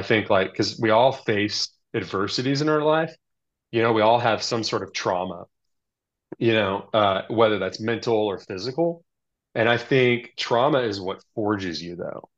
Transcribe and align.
I 0.00 0.02
think 0.02 0.30
like 0.30 0.50
because 0.50 0.78
we 0.80 0.88
all 0.88 1.12
face 1.12 1.68
adversities 1.92 2.62
in 2.62 2.70
our 2.70 2.80
life, 2.80 3.14
you 3.70 3.82
know, 3.82 3.92
we 3.92 4.00
all 4.00 4.18
have 4.18 4.42
some 4.42 4.64
sort 4.64 4.82
of 4.82 4.94
trauma, 4.94 5.44
you 6.38 6.54
know, 6.54 6.88
uh, 6.94 7.22
whether 7.28 7.58
that's 7.58 7.80
mental 7.80 8.16
or 8.16 8.38
physical. 8.38 9.04
And 9.54 9.68
I 9.68 9.76
think 9.76 10.32
trauma 10.38 10.78
is 10.80 11.02
what 11.02 11.22
forges 11.34 11.82
you, 11.82 11.96
though. 11.96 12.30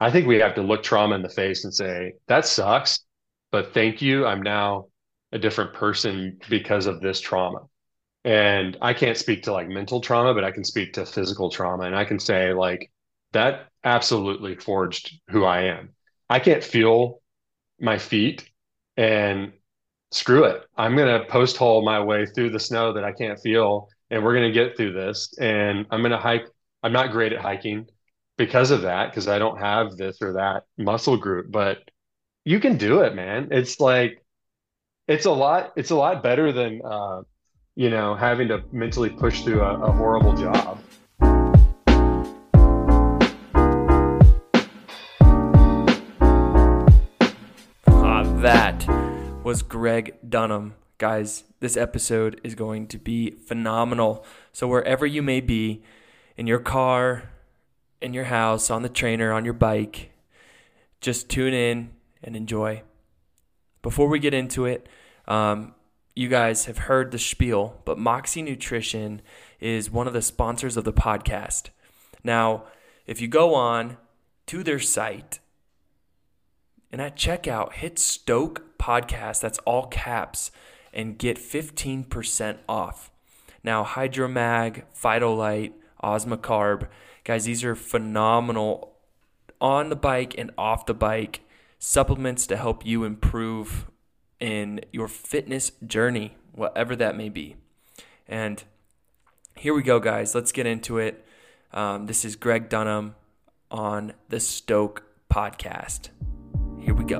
I 0.00 0.10
think 0.10 0.26
we 0.26 0.38
have 0.38 0.54
to 0.54 0.62
look 0.62 0.82
trauma 0.82 1.14
in 1.14 1.20
the 1.20 1.28
face 1.28 1.64
and 1.64 1.74
say, 1.74 2.14
that 2.26 2.46
sucks, 2.46 3.00
but 3.50 3.74
thank 3.74 4.00
you. 4.00 4.24
I'm 4.24 4.40
now 4.40 4.86
a 5.30 5.38
different 5.38 5.74
person 5.74 6.38
because 6.48 6.86
of 6.86 7.02
this 7.02 7.20
trauma. 7.20 7.66
And 8.24 8.78
I 8.80 8.94
can't 8.94 9.18
speak 9.18 9.42
to 9.42 9.52
like 9.52 9.68
mental 9.68 10.00
trauma, 10.00 10.32
but 10.32 10.44
I 10.44 10.52
can 10.52 10.64
speak 10.64 10.94
to 10.94 11.04
physical 11.04 11.50
trauma. 11.50 11.84
And 11.84 11.94
I 11.94 12.06
can 12.06 12.18
say, 12.18 12.54
like, 12.54 12.90
that 13.32 13.68
absolutely 13.84 14.56
forged 14.56 15.20
who 15.28 15.44
I 15.44 15.64
am. 15.64 15.90
I 16.30 16.38
can't 16.38 16.64
feel 16.64 17.20
my 17.80 17.98
feet 17.98 18.48
and 18.96 19.52
screw 20.12 20.44
it. 20.44 20.62
I'm 20.76 20.96
going 20.96 21.20
to 21.20 21.26
post 21.26 21.56
hole 21.56 21.84
my 21.84 22.00
way 22.00 22.24
through 22.24 22.50
the 22.50 22.60
snow 22.60 22.92
that 22.94 23.04
I 23.04 23.12
can't 23.12 23.38
feel. 23.38 23.88
And 24.10 24.24
we're 24.24 24.34
going 24.34 24.52
to 24.52 24.52
get 24.52 24.76
through 24.76 24.92
this. 24.92 25.34
And 25.38 25.86
I'm 25.90 26.00
going 26.00 26.12
to 26.12 26.18
hike. 26.18 26.46
I'm 26.82 26.92
not 26.92 27.10
great 27.10 27.32
at 27.32 27.40
hiking 27.40 27.86
because 28.38 28.70
of 28.70 28.82
that, 28.82 29.10
because 29.10 29.28
I 29.28 29.38
don't 29.38 29.58
have 29.58 29.96
this 29.96 30.22
or 30.22 30.32
that 30.34 30.64
muscle 30.78 31.16
group, 31.16 31.50
but 31.50 31.78
you 32.44 32.58
can 32.58 32.78
do 32.78 33.02
it, 33.02 33.14
man. 33.14 33.48
It's 33.50 33.80
like, 33.80 34.24
it's 35.06 35.26
a 35.26 35.30
lot, 35.30 35.72
it's 35.76 35.90
a 35.90 35.94
lot 35.94 36.22
better 36.22 36.50
than, 36.50 36.80
uh, 36.82 37.22
you 37.76 37.90
know, 37.90 38.14
having 38.14 38.48
to 38.48 38.62
mentally 38.72 39.10
push 39.10 39.42
through 39.42 39.60
a, 39.60 39.78
a 39.80 39.92
horrible 39.92 40.34
job. 40.34 40.80
Was 49.42 49.62
Gregg 49.62 50.16
Dunham. 50.28 50.74
Guys, 50.98 51.44
this 51.60 51.74
episode 51.74 52.38
is 52.44 52.54
going 52.54 52.86
to 52.88 52.98
be 52.98 53.30
phenomenal. 53.30 54.24
So, 54.52 54.68
wherever 54.68 55.06
you 55.06 55.22
may 55.22 55.40
be, 55.40 55.82
in 56.36 56.46
your 56.46 56.58
car, 56.58 57.30
in 58.02 58.12
your 58.12 58.24
house, 58.24 58.70
on 58.70 58.82
the 58.82 58.88
trainer, 58.90 59.32
on 59.32 59.46
your 59.46 59.54
bike, 59.54 60.12
just 61.00 61.30
tune 61.30 61.54
in 61.54 61.90
and 62.22 62.36
enjoy. 62.36 62.82
Before 63.80 64.08
we 64.08 64.18
get 64.18 64.34
into 64.34 64.66
it, 64.66 64.86
um, 65.26 65.74
you 66.14 66.28
guys 66.28 66.66
have 66.66 66.78
heard 66.78 67.10
the 67.10 67.18
spiel, 67.18 67.80
but 67.86 67.98
Moxi 67.98 68.42
Nutrition 68.42 69.22
is 69.58 69.90
one 69.90 70.06
of 70.06 70.12
the 70.12 70.22
sponsors 70.22 70.76
of 70.76 70.84
the 70.84 70.92
podcast. 70.92 71.70
Now, 72.22 72.64
if 73.06 73.22
you 73.22 73.26
go 73.26 73.54
on 73.54 73.96
to 74.46 74.62
their 74.62 74.78
site 74.78 75.39
and 76.92 77.00
at 77.00 77.16
checkout, 77.16 77.74
hit 77.74 77.98
Stoke 77.98 78.78
Podcast, 78.78 79.40
that's 79.40 79.58
all 79.60 79.86
caps, 79.86 80.50
and 80.92 81.18
get 81.18 81.38
15% 81.38 82.58
off. 82.68 83.10
Now, 83.62 83.84
Hydromag, 83.84 84.84
Phytolyte, 84.98 85.72
Osmocarb, 86.02 86.88
guys, 87.24 87.44
these 87.44 87.62
are 87.62 87.74
phenomenal 87.74 88.96
on 89.60 89.90
the 89.90 89.96
bike 89.96 90.34
and 90.38 90.50
off 90.56 90.86
the 90.86 90.94
bike 90.94 91.42
supplements 91.78 92.46
to 92.46 92.56
help 92.56 92.84
you 92.84 93.04
improve 93.04 93.86
in 94.38 94.80
your 94.92 95.08
fitness 95.08 95.72
journey, 95.86 96.36
whatever 96.52 96.96
that 96.96 97.16
may 97.16 97.28
be. 97.28 97.56
And 98.26 98.62
here 99.56 99.74
we 99.74 99.82
go, 99.82 100.00
guys. 100.00 100.34
Let's 100.34 100.52
get 100.52 100.66
into 100.66 100.98
it. 100.98 101.24
Um, 101.72 102.06
this 102.06 102.24
is 102.24 102.36
Gregg 102.36 102.68
Dunham 102.68 103.14
on 103.70 104.14
the 104.28 104.40
Stoke 104.40 105.04
podcast. 105.30 106.08
Go. 107.10 107.18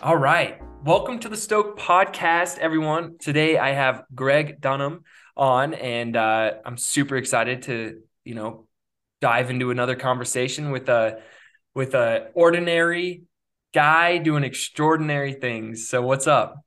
All 0.00 0.16
right. 0.16 0.60
Welcome 0.84 1.18
to 1.20 1.28
the 1.28 1.36
Stoke 1.36 1.76
podcast, 1.76 2.58
everyone. 2.58 3.18
Today 3.18 3.58
I 3.58 3.70
have 3.70 4.04
Gregg 4.14 4.60
Dunham 4.60 5.02
on, 5.36 5.74
and 5.74 6.16
uh, 6.16 6.52
I'm 6.64 6.76
super 6.76 7.16
excited 7.16 7.62
to, 7.62 8.00
you 8.24 8.36
know, 8.36 8.68
dive 9.20 9.50
into 9.50 9.72
another 9.72 9.96
conversation 9.96 10.70
with 10.70 10.88
a 10.88 11.20
with 11.74 11.94
a 11.94 12.28
ordinary 12.34 13.22
guy 13.74 14.18
doing 14.18 14.44
extraordinary 14.44 15.32
things. 15.32 15.88
So, 15.88 16.00
what's 16.00 16.28
up? 16.28 16.62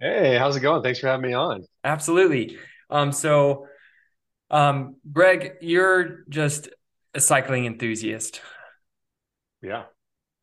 Hey, 0.00 0.38
how's 0.38 0.56
it 0.56 0.60
going? 0.60 0.82
Thanks 0.82 0.98
for 0.98 1.08
having 1.08 1.28
me 1.28 1.34
on. 1.34 1.64
Absolutely. 1.84 2.58
Um, 2.88 3.12
so, 3.12 3.66
um, 4.50 4.96
Gregg, 5.12 5.52
you're 5.60 6.24
just 6.28 6.70
a 7.14 7.20
cycling 7.20 7.66
enthusiast. 7.66 8.40
Yeah. 9.62 9.84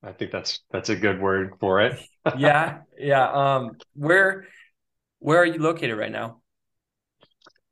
I 0.03 0.12
think 0.13 0.31
that's 0.31 0.62
that's 0.72 0.90
a 0.90 0.95
good 0.95 1.19
word 1.19 1.56
for 1.59 1.81
it. 1.81 2.00
yeah, 2.38 2.79
yeah. 2.97 3.29
Um, 3.31 3.78
where 3.95 4.47
where 5.19 5.40
are 5.40 5.45
you 5.45 5.59
located 5.59 5.97
right 5.97 6.12
now? 6.12 6.41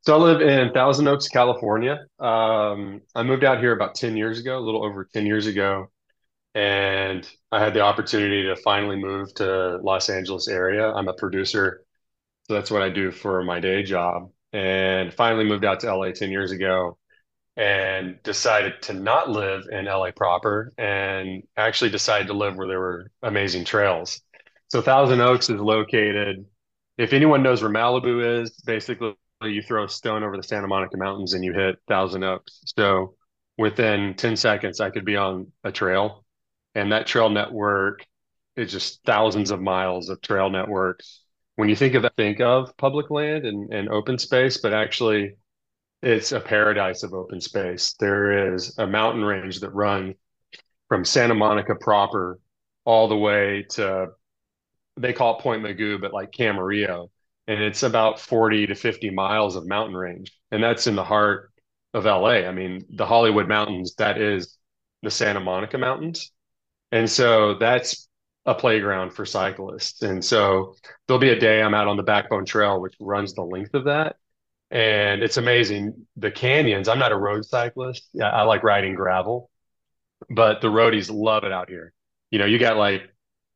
So 0.01 0.13
I 0.15 0.17
live 0.17 0.41
in 0.41 0.71
Thousand 0.71 1.07
Oaks, 1.07 1.27
California. 1.27 2.05
Um, 2.19 3.01
I 3.15 3.23
moved 3.23 3.43
out 3.43 3.59
here 3.59 3.73
about 3.73 3.95
10 3.95 4.15
years 4.15 4.39
ago, 4.39 4.57
a 4.57 4.61
little 4.61 4.85
over 4.85 5.05
10 5.11 5.25
years 5.25 5.47
ago, 5.47 5.87
and 6.55 7.29
I 7.51 7.63
had 7.63 7.73
the 7.73 7.81
opportunity 7.81 8.43
to 8.43 8.55
finally 8.57 8.97
move 8.97 9.33
to 9.35 9.77
Los 9.83 10.09
Angeles 10.09 10.47
area. 10.47 10.91
I'm 10.91 11.09
a 11.09 11.13
producer, 11.13 11.85
so 12.47 12.55
that's 12.55 12.71
what 12.71 12.81
I 12.81 12.89
do 12.89 13.11
for 13.11 13.43
my 13.43 13.59
day 13.59 13.83
job, 13.83 14.31
and 14.53 15.13
finally 15.13 15.45
moved 15.45 15.65
out 15.65 15.81
to 15.81 15.93
LA 15.95 16.11
10 16.11 16.31
years 16.31 16.51
ago 16.51 16.97
and 17.57 18.21
decided 18.23 18.81
to 18.83 18.93
not 18.93 19.29
live 19.29 19.63
in 19.71 19.85
LA 19.85 20.11
proper 20.11 20.73
and 20.77 21.43
actually 21.57 21.89
decided 21.89 22.27
to 22.27 22.33
live 22.33 22.55
where 22.57 22.67
there 22.67 22.79
were 22.79 23.11
amazing 23.23 23.65
trails. 23.65 24.21
So 24.69 24.81
Thousand 24.81 25.21
Oaks 25.21 25.49
is 25.49 25.59
located, 25.61 26.45
if 26.97 27.13
anyone 27.13 27.43
knows 27.43 27.61
where 27.61 27.71
Malibu 27.71 28.41
is, 28.41 28.51
basically 28.65 29.15
you 29.43 29.61
throw 29.61 29.85
a 29.85 29.89
stone 29.89 30.23
over 30.23 30.37
the 30.37 30.43
Santa 30.43 30.67
Monica 30.67 30.97
Mountains 30.97 31.33
and 31.33 31.43
you 31.43 31.53
hit 31.53 31.77
Thousand 31.87 32.23
Oaks. 32.23 32.61
So 32.77 33.15
within 33.57 34.15
10 34.15 34.35
seconds, 34.35 34.79
I 34.81 34.89
could 34.89 35.05
be 35.05 35.15
on 35.15 35.51
a 35.63 35.71
trail. 35.71 36.24
And 36.75 36.91
that 36.91 37.07
trail 37.07 37.29
network 37.29 38.05
is 38.55 38.71
just 38.71 39.03
thousands 39.05 39.51
of 39.51 39.61
miles 39.61 40.09
of 40.09 40.21
trail 40.21 40.49
networks. 40.49 41.21
When 41.55 41.69
you 41.69 41.75
think 41.75 41.95
of 41.95 42.03
that, 42.03 42.15
think 42.17 42.41
of 42.41 42.75
public 42.77 43.09
land 43.09 43.45
and, 43.45 43.73
and 43.73 43.89
open 43.89 44.17
space, 44.17 44.57
but 44.57 44.73
actually 44.73 45.35
it's 46.01 46.31
a 46.31 46.39
paradise 46.39 47.03
of 47.03 47.13
open 47.13 47.41
space. 47.41 47.95
There 47.99 48.53
is 48.53 48.77
a 48.77 48.85
mountain 48.85 49.23
range 49.23 49.61
that 49.61 49.71
runs 49.71 50.15
from 50.89 51.05
Santa 51.05 51.33
Monica 51.33 51.75
proper 51.75 52.39
all 52.85 53.07
the 53.07 53.17
way 53.17 53.65
to 53.71 54.07
they 54.97 55.13
call 55.13 55.37
it 55.37 55.41
Point 55.41 55.63
Mugu, 55.63 55.99
but 55.99 56.13
like 56.13 56.31
Camarillo. 56.31 57.09
And 57.47 57.61
it's 57.61 57.83
about 57.83 58.19
40 58.19 58.67
to 58.67 58.75
50 58.75 59.09
miles 59.11 59.55
of 59.55 59.67
mountain 59.67 59.95
range. 59.95 60.31
And 60.51 60.63
that's 60.63 60.87
in 60.87 60.95
the 60.95 61.03
heart 61.03 61.51
of 61.93 62.05
LA. 62.05 62.45
I 62.47 62.51
mean, 62.51 62.85
the 62.89 63.05
Hollywood 63.05 63.47
Mountains, 63.47 63.95
that 63.95 64.19
is 64.19 64.57
the 65.03 65.11
Santa 65.11 65.39
Monica 65.39 65.77
Mountains. 65.77 66.31
And 66.95 67.09
so 67.09 67.55
that's 67.55 68.07
a 68.45 68.55
playground 68.55 69.11
for 69.11 69.25
cyclists. 69.25 70.01
And 70.01 70.23
so 70.23 70.75
there'll 71.07 71.19
be 71.19 71.29
a 71.29 71.39
day 71.39 71.61
I'm 71.61 71.73
out 71.73 71.87
on 71.87 71.97
the 71.97 72.03
Backbone 72.03 72.45
Trail, 72.45 72.79
which 72.81 72.95
runs 72.99 73.33
the 73.33 73.41
length 73.43 73.73
of 73.73 73.85
that 73.85 74.15
and 74.71 75.21
it's 75.21 75.37
amazing. 75.37 76.05
The 76.17 76.31
canyons. 76.31 76.87
I'm 76.87 76.99
not 76.99 77.11
a 77.11 77.17
road 77.17 77.45
cyclist. 77.45 78.09
Yeah, 78.13 78.29
I 78.29 78.43
like 78.43 78.63
riding 78.63 78.95
gravel, 78.95 79.49
but 80.29 80.61
the 80.61 80.67
roadies 80.67 81.11
love 81.11 81.43
it 81.43 81.51
out 81.51 81.69
here. 81.69 81.93
You 82.31 82.39
know, 82.39 82.45
you 82.45 82.59
got 82.59 82.77
like 82.77 83.03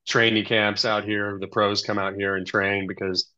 training 0.07 0.45
camps 0.45 0.85
out 0.85 1.03
here. 1.03 1.37
The 1.39 1.47
pros 1.47 1.81
come 1.81 1.99
out 1.99 2.15
here 2.15 2.35
and 2.35 2.45
train 2.45 2.87
because 2.87 3.31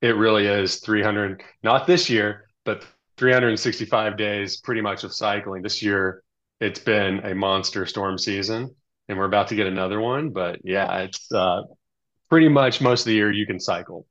it 0.00 0.16
really 0.16 0.46
is 0.46 0.76
300. 0.76 1.42
Not 1.62 1.86
this 1.86 2.08
year, 2.08 2.48
but 2.64 2.84
365 3.16 4.16
days, 4.16 4.58
pretty 4.58 4.80
much 4.80 5.04
of 5.04 5.12
cycling. 5.12 5.62
This 5.62 5.82
year, 5.82 6.22
it's 6.60 6.80
been 6.80 7.20
a 7.20 7.34
monster 7.34 7.86
storm 7.86 8.18
season, 8.18 8.74
and 9.08 9.18
we're 9.18 9.24
about 9.24 9.48
to 9.48 9.54
get 9.54 9.66
another 9.66 10.00
one. 10.00 10.30
But 10.30 10.60
yeah, 10.64 10.98
it's 10.98 11.30
uh, 11.32 11.62
pretty 12.28 12.48
much 12.48 12.80
most 12.80 13.02
of 13.02 13.06
the 13.06 13.14
year 13.14 13.30
you 13.30 13.46
can 13.46 13.60
cycle. 13.60 14.06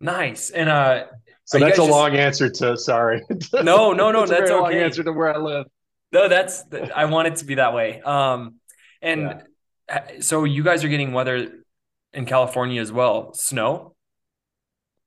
Nice. 0.00 0.50
And 0.50 0.68
uh, 0.68 1.04
so 1.44 1.58
that's 1.58 1.78
a 1.78 1.82
just... 1.82 1.90
long 1.90 2.16
answer 2.16 2.50
to 2.50 2.76
sorry. 2.76 3.22
No, 3.52 3.92
no, 3.92 4.10
no, 4.10 4.20
that's, 4.20 4.30
that's 4.30 4.50
okay. 4.50 4.60
long 4.60 4.74
answer 4.74 5.02
to 5.02 5.12
where 5.12 5.34
I 5.34 5.38
live. 5.38 5.66
No, 6.12 6.28
that's 6.28 6.64
I 6.94 7.04
want 7.04 7.28
it 7.28 7.36
to 7.36 7.44
be 7.44 7.56
that 7.56 7.74
way. 7.74 8.00
Um, 8.00 8.56
and 9.02 9.42
yeah. 9.88 10.20
so 10.20 10.44
you 10.44 10.62
guys 10.62 10.84
are 10.84 10.88
getting 10.88 11.12
weather 11.12 11.64
in 12.12 12.26
California 12.26 12.80
as 12.80 12.90
well. 12.90 13.32
Snow. 13.34 13.94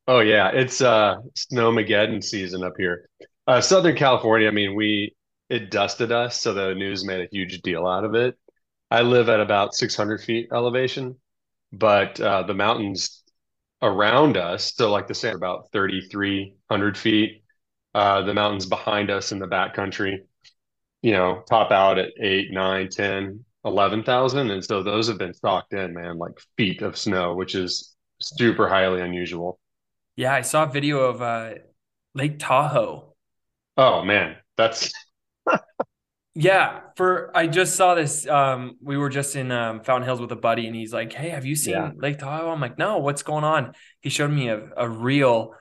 Oh 0.07 0.19
yeah, 0.19 0.50
it's 0.50 0.81
uh 0.81 1.18
snowmageddon 1.36 2.24
season 2.24 2.63
up 2.63 2.74
here. 2.78 3.10
Uh, 3.48 3.62
Southern 3.62 3.96
California. 3.96 4.48
I 4.48 4.51
mean, 4.51 4.75
we 4.75 5.16
it 5.50 5.72
dusted 5.72 6.12
us, 6.12 6.39
so 6.39 6.54
the 6.54 6.74
news 6.74 7.06
made 7.06 7.22
a 7.22 7.28
huge 7.31 7.62
deal 7.62 7.86
out 7.86 8.04
of 8.06 8.16
it. 8.16 8.38
I 8.94 9.01
live 9.01 9.28
at 9.28 9.40
about 9.40 9.74
600 9.74 10.22
feet 10.22 10.50
elevation, 10.54 11.16
but 11.72 12.22
uh, 12.22 12.44
the 12.44 12.54
mountains 12.54 13.24
around 13.81 14.38
us. 14.38 14.75
So 14.75 14.92
like 14.92 15.07
the 15.07 15.16
same 15.16 15.36
about 15.36 15.72
3,300 15.72 16.95
feet. 16.95 17.44
Uh, 17.95 18.22
the 18.22 18.36
mountains 18.36 18.68
behind 18.68 19.10
us 19.10 19.31
in 19.31 19.40
the 19.40 19.48
backcountry, 19.48 20.19
you 21.01 21.12
know, 21.13 21.44
top 21.50 21.72
out 21.72 21.98
at 21.98 22.12
eight, 22.22 22.51
nine, 22.51 22.88
10, 22.88 23.44
11,000. 23.66 24.51
And 24.51 24.63
so 24.63 24.84
those 24.84 25.07
have 25.07 25.18
been 25.18 25.34
stocked 25.34 25.74
in, 25.74 25.96
man, 25.96 26.19
like 26.19 26.39
feet 26.56 26.84
of 26.84 26.96
snow, 26.96 27.34
which 27.34 27.56
is 27.56 27.96
super 28.22 28.69
highly 28.69 29.01
unusual. 29.01 29.60
Yeah, 30.16 30.36
I 30.36 30.42
saw 30.42 30.66
a 30.66 30.72
video 30.72 31.00
of 31.00 31.19
uh, 31.19 31.56
Lake 32.13 32.38
Tahoe. 32.38 33.16
Oh 33.75 34.04
man, 34.06 34.36
that's 34.56 34.94
Yeah, 36.35 36.80
for 36.95 37.35
I 37.35 37.47
just 37.47 37.75
saw 37.75 37.94
this. 37.94 38.27
Um, 38.27 38.77
we 38.81 38.97
were 38.97 39.09
just 39.09 39.35
in 39.35 39.51
um, 39.51 39.81
Fountain 39.83 40.06
Hills 40.06 40.19
with 40.19 40.31
a 40.31 40.35
buddy, 40.35 40.65
and 40.65 40.75
he's 40.75 40.91
like, 40.91 41.13
"Hey, 41.13 41.30
have 41.30 41.45
you 41.45 41.56
seen 41.56 41.74
yeah, 41.74 41.91
Lake 41.95 42.18
Tahoe?" 42.18 42.50
I'm 42.50 42.59
like, 42.59 42.77
"No, 42.77 42.97
what's 42.97 43.21
going 43.21 43.44
on?" 43.44 43.74
He 44.01 44.09
showed 44.09 44.31
me 44.31 44.50
a, 44.50 44.68
a 44.75 44.89
reel 44.89 45.53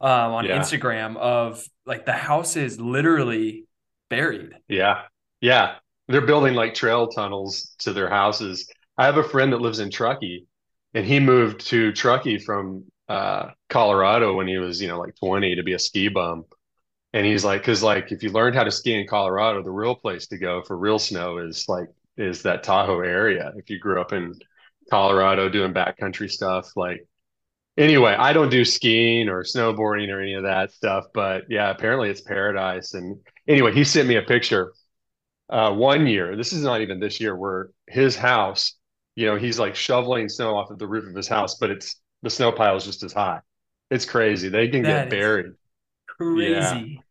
um, 0.00 0.32
on 0.32 0.46
yeah, 0.46 0.58
Instagram 0.58 1.16
of 1.16 1.62
like 1.84 2.06
the 2.06 2.12
house 2.12 2.56
is 2.56 2.80
literally 2.80 3.66
buried. 4.08 4.54
yeah, 4.68 5.02
yeah. 5.40 5.76
They're 6.08 6.26
building 6.26 6.54
like 6.54 6.74
trail 6.74 7.08
tunnels 7.08 7.74
to 7.80 7.92
their 7.92 8.10
houses. 8.10 8.70
I 8.98 9.06
have 9.06 9.16
a 9.16 9.22
friend 9.24 9.52
that 9.52 9.60
lives 9.60 9.78
in 9.78 9.90
Truckee, 9.90 10.46
and 10.94 11.06
he 11.06 11.20
moved 11.20 11.66
to 11.68 11.92
Truckee 11.92 12.38
from 12.38 12.84
uh, 13.08 13.50
Colorado 13.68 14.34
when 14.36 14.46
he 14.46 14.58
was, 14.58 14.80
you 14.80 14.88
know, 14.88 14.98
like 14.98 15.14
20 15.16 15.56
to 15.56 15.62
be 15.62 15.72
a 15.74 15.78
ski 15.78 16.08
bum. 16.08 16.44
And 17.14 17.26
he's 17.26 17.44
like, 17.46 17.62
because 17.62 17.82
like 17.82 18.12
if 18.12 18.24
you 18.24 18.30
learned 18.30 18.56
how 18.56 18.64
to 18.64 18.72
ski 18.72 18.94
in 19.00 19.06
Colorado, 19.08 19.62
the 19.62 19.70
real 19.72 19.96
place 19.96 20.28
to 20.28 20.38
go 20.38 20.62
for 20.62 20.76
real 20.78 20.98
snow 21.00 21.38
is 21.38 21.68
like 21.68 21.88
is 22.18 22.42
that 22.42 22.64
Tahoe 22.64 23.00
area. 23.00 23.52
If 23.56 23.70
you 23.70 23.78
grew 23.80 24.00
up 24.02 24.12
in 24.12 24.34
Colorado 24.90 25.48
doing 25.48 25.74
backcountry 25.74 26.30
stuff, 26.30 26.72
like 26.76 27.06
anyway, 27.78 28.14
I 28.18 28.32
don't 28.32 28.50
do 28.50 28.64
skiing 28.64 29.28
or 29.28 29.44
snowboarding 29.44 30.10
or 30.10 30.20
any 30.20 30.34
of 30.34 30.44
that 30.44 30.72
stuff, 30.72 31.06
but 31.14 31.44
yeah, 31.50 31.70
apparently 31.70 32.10
it's 32.10 32.20
paradise. 32.22 32.94
And 32.94 33.18
anyway, 33.48 33.72
he 33.74 33.84
sent 33.84 34.08
me 34.08 34.16
a 34.16 34.22
picture 34.22 34.74
uh 35.50 35.72
one 35.72 36.06
year. 36.06 36.36
This 36.36 36.52
is 36.52 36.64
not 36.64 36.80
even 36.80 37.00
this 37.00 37.20
year 37.20 37.36
where 37.36 37.70
his 37.88 38.16
house, 38.16 38.74
you 39.16 39.26
know, 39.26 39.36
he's 39.36 39.58
like 39.58 39.76
shoveling 39.76 40.28
snow 40.28 40.56
off 40.56 40.70
of 40.70 40.78
the 40.78 40.88
roof 40.88 41.08
of 41.08 41.14
his 41.14 41.28
house, 41.28 41.56
but 41.56 41.70
it's 41.70 42.00
the 42.22 42.30
snow 42.30 42.52
pile 42.52 42.76
is 42.76 42.84
just 42.84 43.02
as 43.04 43.12
high. 43.12 43.40
It's 43.90 44.06
crazy. 44.06 44.48
They 44.48 44.68
can 44.68 44.82
get 44.82 44.94
That 44.94 45.06
is 45.08 45.10
buried. 45.10 45.52
Crazy. 46.06 47.03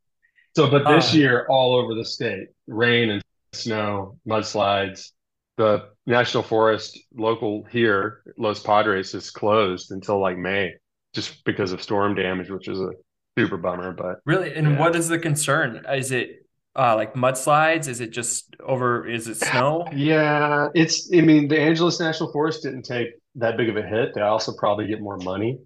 So, 0.56 0.70
but 0.70 0.88
this 0.88 1.14
Uh, 1.14 1.18
year, 1.18 1.46
all 1.50 1.76
over 1.76 1.96
the 1.96 2.06
state, 2.06 2.48
rain 2.68 3.10
and 3.10 3.22
snow, 3.54 4.18
mudslides. 4.28 5.12
The 5.58 5.90
national 6.08 6.44
forest 6.44 7.00
local 7.16 7.64
here, 7.72 8.24
Los 8.38 8.60
Padres, 8.62 9.14
is 9.14 9.30
closed 9.30 9.92
until 9.92 10.20
like 10.20 10.38
May, 10.38 10.74
just 11.14 11.44
because 11.46 11.72
of 11.72 11.82
storm 11.82 12.16
damage, 12.16 12.50
which 12.50 12.68
is 12.68 12.80
a 12.80 12.90
super 13.38 13.58
bummer. 13.58 13.92
But 13.94 14.18
really, 14.26 14.54
and 14.54 14.72
yeah, 14.72 14.80
what 14.80 14.96
is 14.96 15.08
the 15.08 15.20
concern? 15.20 15.84
Is 15.92 16.12
it 16.12 16.46
uh, 16.76 16.96
like 16.96 17.14
mudslides? 17.14 17.88
Is 17.88 18.02
it 18.02 18.10
just 18.12 18.56
over? 18.66 19.08
Is 19.08 19.28
it 19.28 19.38
snow? 19.38 19.88
yeah, 19.94 20.70
it's. 20.74 21.10
I 21.14 21.22
mean, 21.22 21.48
the 21.48 21.60
Angeles 21.60 22.00
National 22.00 22.32
Forest 22.32 22.64
didn't 22.64 22.84
take 22.84 23.10
that 23.36 23.56
big 23.58 23.70
of 23.70 23.78
a 23.78 23.84
hit. 23.84 24.14
They 24.16 24.22
also 24.22 24.54
probably 24.58 24.88
get 24.88 25.02
more 25.02 25.18
money. 25.18 25.60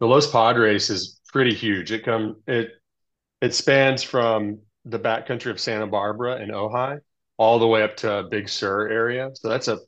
The 0.00 0.06
Los 0.06 0.30
Padres 0.30 0.90
is 0.90 1.20
pretty 1.32 1.54
huge. 1.54 1.92
It 1.92 2.04
come 2.04 2.36
it 2.48 2.70
It 3.40 3.54
spans 3.54 4.02
from 4.02 4.60
the 4.84 4.98
backcountry 4.98 5.50
of 5.50 5.60
Santa 5.60 5.86
Barbara 5.86 6.36
and 6.36 6.50
Ojai 6.50 7.00
all 7.36 7.58
the 7.58 7.66
way 7.66 7.82
up 7.82 7.96
to 7.98 8.24
Big 8.30 8.48
Sur 8.48 8.88
area. 8.88 9.30
So 9.34 9.48
that's 9.48 9.68
a 9.68 9.78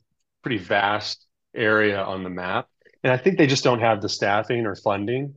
pretty 0.41 0.57
vast 0.57 1.25
area 1.55 2.01
on 2.01 2.23
the 2.23 2.29
map. 2.29 2.67
And 3.03 3.11
I 3.11 3.17
think 3.17 3.37
they 3.37 3.47
just 3.47 3.63
don't 3.63 3.81
have 3.81 4.01
the 4.01 4.09
staffing 4.09 4.65
or 4.65 4.75
funding. 4.75 5.35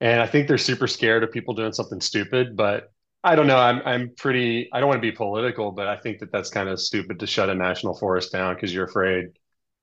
And 0.00 0.20
I 0.20 0.26
think 0.26 0.46
they're 0.46 0.58
super 0.58 0.86
scared 0.86 1.24
of 1.24 1.32
people 1.32 1.54
doing 1.54 1.72
something 1.72 2.00
stupid. 2.00 2.56
But 2.56 2.92
I 3.24 3.34
don't 3.34 3.46
know. 3.46 3.58
I'm 3.58 3.82
I'm 3.84 4.14
pretty. 4.16 4.68
I 4.72 4.78
don't 4.78 4.88
want 4.88 4.98
to 4.98 5.10
be 5.10 5.16
political, 5.16 5.72
but 5.72 5.88
I 5.88 5.96
think 5.96 6.20
that 6.20 6.30
that's 6.30 6.50
kind 6.50 6.68
of 6.68 6.80
stupid 6.80 7.18
to 7.20 7.26
shut 7.26 7.48
a 7.48 7.54
national 7.54 7.98
forest 7.98 8.32
down 8.32 8.54
because 8.54 8.72
you're 8.72 8.84
afraid. 8.84 9.26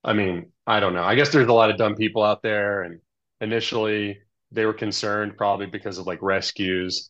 I 0.04 0.14
mean, 0.14 0.52
I 0.68 0.80
don't 0.80 0.94
know. 0.94 1.04
I 1.04 1.16
guess 1.16 1.32
there's 1.32 1.48
a 1.48 1.54
lot 1.54 1.70
of 1.70 1.78
dumb 1.78 1.96
people 1.96 2.24
out 2.24 2.42
there, 2.44 2.84
and 2.84 3.02
initially 3.42 4.20
they 4.52 4.66
were 4.66 4.74
concerned 4.74 5.36
probably 5.38 5.66
because 5.66 5.98
of 5.98 6.06
like 6.08 6.22
rescues 6.22 7.10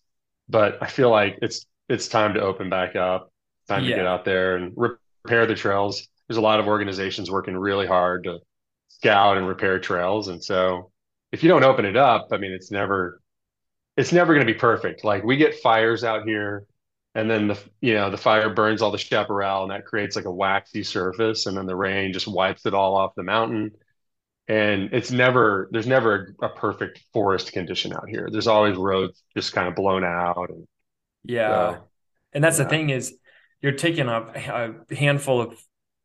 but 0.50 0.82
I 0.82 0.88
feel 0.88 1.10
like 1.10 1.40
it's 1.42 1.66
it's 1.90 2.08
time 2.08 2.34
to 2.36 2.42
open 2.42 2.70
back 2.70 2.96
up, 2.96 3.32
time 3.68 3.84
to 3.84 3.90
get 3.90 4.06
out 4.08 4.26
there 4.26 4.56
and 4.58 4.74
repair 4.76 5.46
the 5.46 5.56
trails. 5.56 6.08
There's 6.28 6.38
a 6.38 6.42
lot 6.42 6.60
of 6.60 6.68
organizations 6.68 7.30
working 7.30 7.58
really 7.58 7.88
hard 7.88 8.24
to 8.26 8.40
scout 8.88 9.38
and 9.38 9.48
repair 9.48 9.80
trails, 9.80 10.28
and 10.28 10.44
so 10.44 10.92
if 11.32 11.44
you 11.44 11.50
don't 11.50 11.64
open 11.64 11.86
it 11.86 11.98
up, 11.98 12.28
I 12.32 12.38
mean, 12.38 12.52
it's 12.52 12.72
never 12.72 13.22
it's 13.98 14.12
never 14.12 14.34
going 14.34 14.46
to 14.46 14.54
be 14.54 14.58
perfect. 14.60 15.04
Like 15.04 15.24
we 15.24 15.38
get 15.38 15.60
fires 15.60 16.04
out 16.04 16.26
here, 16.26 16.66
and 17.16 17.30
then 17.30 17.48
the 17.48 17.60
you 17.82 17.94
know 17.94 18.10
the 18.10 18.18
fire 18.18 18.50
burns 18.50 18.82
all 18.82 18.92
the 18.92 18.98
chaparral, 18.98 19.64
and 19.64 19.72
that 19.72 19.86
creates 19.86 20.16
like 20.16 20.26
a 20.26 20.32
waxy 20.32 20.84
surface, 20.84 21.46
and 21.46 21.58
then 21.58 21.66
the 21.66 21.76
rain 21.76 22.14
just 22.14 22.28
wipes 22.28 22.66
it 22.66 22.74
all 22.74 22.96
off 22.96 23.16
the 23.16 23.24
mountain. 23.24 23.72
And 24.48 24.94
it's 24.94 25.12
never 25.12 25.70
there's 25.72 25.88
never 25.88 26.36
a, 26.42 26.50
perfect 26.50 27.02
forest 27.14 27.54
condition 27.54 27.94
out 27.94 28.10
here. 28.10 28.28
There's 28.32 28.48
always 28.48 28.78
roads 28.78 29.24
just 29.36 29.54
kind 29.54 29.68
of 29.70 29.76
blown 29.76 30.04
out, 30.04 30.50
and 30.50 30.68
yeah. 31.24 31.78
so 31.78 31.88
And 32.34 32.44
that's 32.44 32.58
the 32.58 32.66
thing 32.66 32.90
is 32.90 33.16
you're 33.62 33.74
taking 33.74 34.08
a, 34.10 34.76
a 34.92 34.96
handful 34.96 35.42
of 35.42 35.62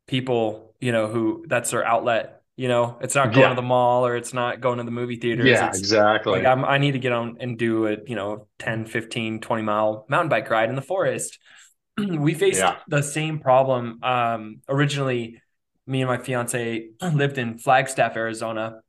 people, 0.07 0.75
you 0.81 0.93
know, 0.93 1.09
who 1.09 1.45
that's 1.49 1.71
their 1.71 1.85
outlet. 1.85 2.43
You 2.57 2.69
know, 2.69 2.99
it's 3.03 3.15
not 3.15 3.33
going 3.33 3.51
to 3.51 3.57
the 3.57 3.63
mall 3.63 4.07
or 4.07 4.17
it's 4.17 4.35
not 4.35 4.61
going 4.61 4.79
to 4.79 4.85
the 4.85 4.91
movie 4.91 5.17
theater 5.17 5.47
Yeah, 5.47 5.69
It's 5.69 5.87
like 6.31 6.45
exactly. 6.45 6.45
I'm, 6.45 6.65
I 6.65 6.79
need 6.79 6.93
to 6.93 6.99
get 6.99 7.13
on 7.13 7.39
and 7.41 7.59
do 7.59 7.87
a, 7.87 7.97
you 8.07 8.17
know, 8.17 8.49
10, 8.59 8.87
15, 8.87 9.41
20 9.41 9.63
mile 9.63 10.07
mountain 10.09 10.29
bike 10.29 10.51
ride 10.51 10.69
in 10.71 10.77
the 10.77 10.83
forest. 10.83 11.39
we 11.99 12.35
faced 12.35 12.61
Yeah. 12.61 12.77
the 12.89 13.03
same 13.03 13.41
problem. 13.41 14.01
Um, 14.03 14.63
originally, 14.69 15.41
me 15.89 16.03
and 16.03 16.09
my 16.11 16.19
fiance 16.19 16.91
lived 17.15 17.39
in 17.39 17.59
Flagstaff, 17.59 18.17
Arizona, 18.17 18.83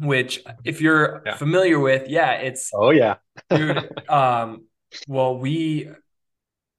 which 0.00 0.42
if 0.64 0.80
you're 0.80 1.26
Yeah. 1.26 1.36
familiar 1.36 1.80
with, 1.80 2.08
yeah, 2.08 2.32
it's 2.34 2.72
Oh 2.72 2.90
yeah. 2.90 3.16
dude. 3.50 3.90
Um, 4.08 4.66
well, 5.06 5.38
we 5.38 5.90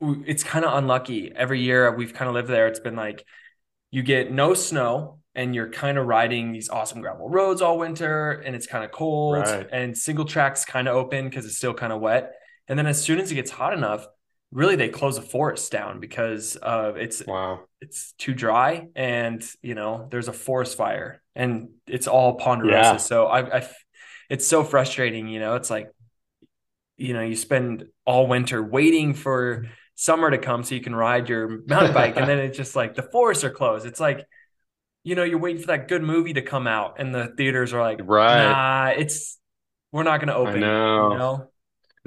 it's 0.02 0.44
kind 0.44 0.66
of 0.66 0.78
unlucky. 0.78 1.32
Every 1.36 1.62
year 1.62 1.96
we've 1.96 2.14
kind 2.14 2.30
of 2.30 2.36
lived 2.36 2.50
there. 2.50 2.68
It's 2.68 2.80
been 2.80 2.96
like 2.96 3.26
you 3.92 4.04
get 4.04 4.32
no 4.32 4.54
snow 4.54 5.20
and 5.36 5.56
you're 5.56 5.70
kind 5.70 5.98
of 5.98 6.08
riding 6.08 6.52
these 6.52 6.70
awesome 6.70 7.02
gravel 7.02 7.30
roads 7.30 7.62
all 7.62 7.78
winter 7.80 8.32
and 8.32 8.56
it's 8.56 8.68
kind 8.68 8.84
of 8.86 8.92
cold 8.92 9.46
Right. 9.46 9.70
and 9.72 9.98
single 9.98 10.26
tracks 10.26 10.66
kind 10.66 10.88
of 10.88 10.96
open 10.96 11.30
because 11.30 11.46
it's 11.46 11.58
still 11.58 11.74
kind 11.74 11.94
of 11.94 12.02
wet. 12.02 12.34
And 12.68 12.78
then 12.78 12.88
as 12.88 13.02
soon 13.02 13.20
as 13.20 13.32
it 13.32 13.36
gets 13.36 13.52
hot 13.52 13.74
enough, 13.74 14.08
really 14.52 14.76
they 14.76 14.90
close 14.90 15.16
the 15.18 15.22
forest 15.22 15.72
down 15.72 16.00
because 16.00 16.58
uh, 16.62 16.94
it's 16.96 17.26
Wow. 17.26 17.62
it's 17.82 18.14
too 18.14 18.34
dry 18.34 18.88
and 18.96 19.44
you 19.62 19.76
know 19.76 20.08
there's 20.10 20.28
a 20.28 20.34
forest 20.34 20.78
fire 20.78 21.22
and 21.36 21.70
it's 21.86 22.08
all 22.08 22.36
ponderosa. 22.36 22.76
Yeah. 22.76 22.98
So 22.98 23.28
I, 23.28 23.58
I 23.60 23.70
it's 24.30 24.48
so 24.48 24.64
frustrating. 24.64 25.28
You 25.28 25.40
know, 25.40 25.56
it's 25.56 25.70
like 25.70 25.92
you 26.98 27.14
know, 27.14 27.22
you 27.22 27.36
spend 27.36 27.86
all 28.06 28.28
winter 28.28 28.64
waiting 28.64 29.14
for 29.14 29.68
summer 29.96 30.32
to 30.32 30.38
come 30.38 30.64
so 30.64 30.76
you 30.76 30.82
can 30.82 30.96
ride 30.96 31.30
your 31.30 31.62
mountain 31.68 31.94
bike. 31.94 32.18
And 32.18 32.28
then 32.28 32.40
it's 32.46 32.58
just 32.58 32.76
like 32.76 32.96
the 32.96 33.04
forests 33.04 33.44
are 33.44 33.50
closed. 33.52 33.86
It's 33.86 34.00
like, 34.00 34.26
you 35.04 35.16
know, 35.16 35.24
you're 35.24 35.40
waiting 35.40 35.62
for 35.62 35.68
that 35.68 35.88
good 35.88 36.02
movie 36.04 36.34
to 36.34 36.42
come 36.42 36.68
out 36.68 36.96
and 37.00 37.14
the 37.14 37.28
theaters 37.38 37.74
are 37.74 37.82
like, 37.82 38.00
Right. 38.04 38.50
nah, 38.50 38.88
it's, 38.98 39.38
we're 39.92 40.04
not 40.04 40.20
going 40.20 40.28
to 40.30 40.34
I 40.34 40.38
open, 40.38 40.74
you 40.98 41.10
know. 41.10 41.52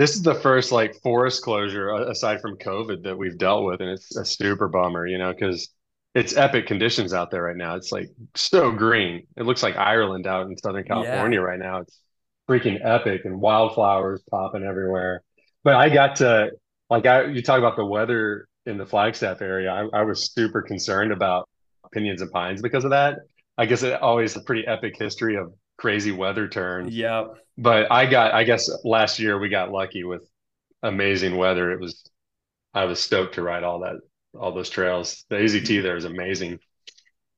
This 0.01 0.15
is 0.15 0.23
the 0.23 0.35
first 0.35 0.73
like 0.73 0.95
forest 1.03 1.43
closure 1.43 1.93
uh, 1.93 2.11
aside 2.11 2.41
from 2.41 2.57
COVID 2.57 3.03
that 3.03 3.19
we've 3.19 3.37
dealt 3.37 3.67
with, 3.67 3.83
and 3.83 3.91
it's 3.91 4.17
a 4.17 4.25
super 4.25 4.67
bummer, 4.67 5.07
you 5.07 5.19
know, 5.19 5.31
because 5.31 5.69
it's 6.15 6.35
epic 6.39 6.67
conditions 6.67 7.13
out 7.13 7.31
there 7.31 7.43
right 7.43 7.57
now. 7.57 7.75
It's 7.77 7.93
like 7.93 8.09
so 8.35 8.73
green. 8.73 9.27
It 9.37 9.43
looks 9.43 9.63
like 9.63 9.77
Ireland 9.77 10.27
out 10.27 10.47
in 10.47 10.57
Southern 10.57 10.87
Yeah. 10.87 10.95
California 10.95 11.43
right 11.43 11.59
now. 11.59 11.83
It's 11.83 12.01
freaking 12.49 12.79
epic 12.83 13.27
and 13.27 13.43
wildflowers 13.43 14.23
popping 14.31 14.63
everywhere. 14.65 15.23
But 15.65 15.75
I 15.75 15.91
got 15.91 16.17
to 16.17 16.53
like 16.89 17.05
I 17.05 17.27
you 17.27 17.43
talk 17.43 17.59
about 17.59 17.77
the 17.77 17.85
weather 17.85 18.49
in 18.65 18.79
the 18.79 18.87
Flagstaff 18.87 19.43
area. 19.43 19.71
I, 19.71 20.01
I 20.01 20.03
was 20.05 20.33
super 20.33 20.63
concerned 20.63 21.13
about 21.13 21.47
Pinions 21.93 22.23
and 22.23 22.31
Pines 22.31 22.63
because 22.63 22.85
of 22.85 22.93
that. 22.93 23.19
I 23.59 23.67
guess 23.67 23.83
it 23.83 24.01
always 24.01 24.35
a 24.35 24.41
pretty 24.41 24.67
epic 24.67 24.95
history 24.99 25.37
of 25.37 25.53
crazy 25.81 26.13
weather 26.13 26.49
turns. 26.49 26.95
Yeah. 26.95 27.27
But 27.59 27.91
I 27.93 28.07
got 28.07 28.35
I 28.35 28.45
guess 28.45 28.71
last 28.85 29.19
year 29.19 29.39
we 29.39 29.49
got 29.49 29.71
lucky 29.73 30.05
with 30.05 30.29
amazing 30.83 31.37
weather. 31.37 31.73
It 31.73 31.81
was 31.81 32.05
I 32.75 32.85
was 32.85 33.01
stoked 33.01 33.35
to 33.37 33.43
ride 33.43 33.65
all 33.65 33.81
that 33.81 33.97
all 34.39 34.53
those 34.53 34.71
trails. 34.71 35.25
The 35.31 35.37
AZT 35.37 35.83
there 35.83 35.97
is 35.97 36.05
amazing. 36.05 36.61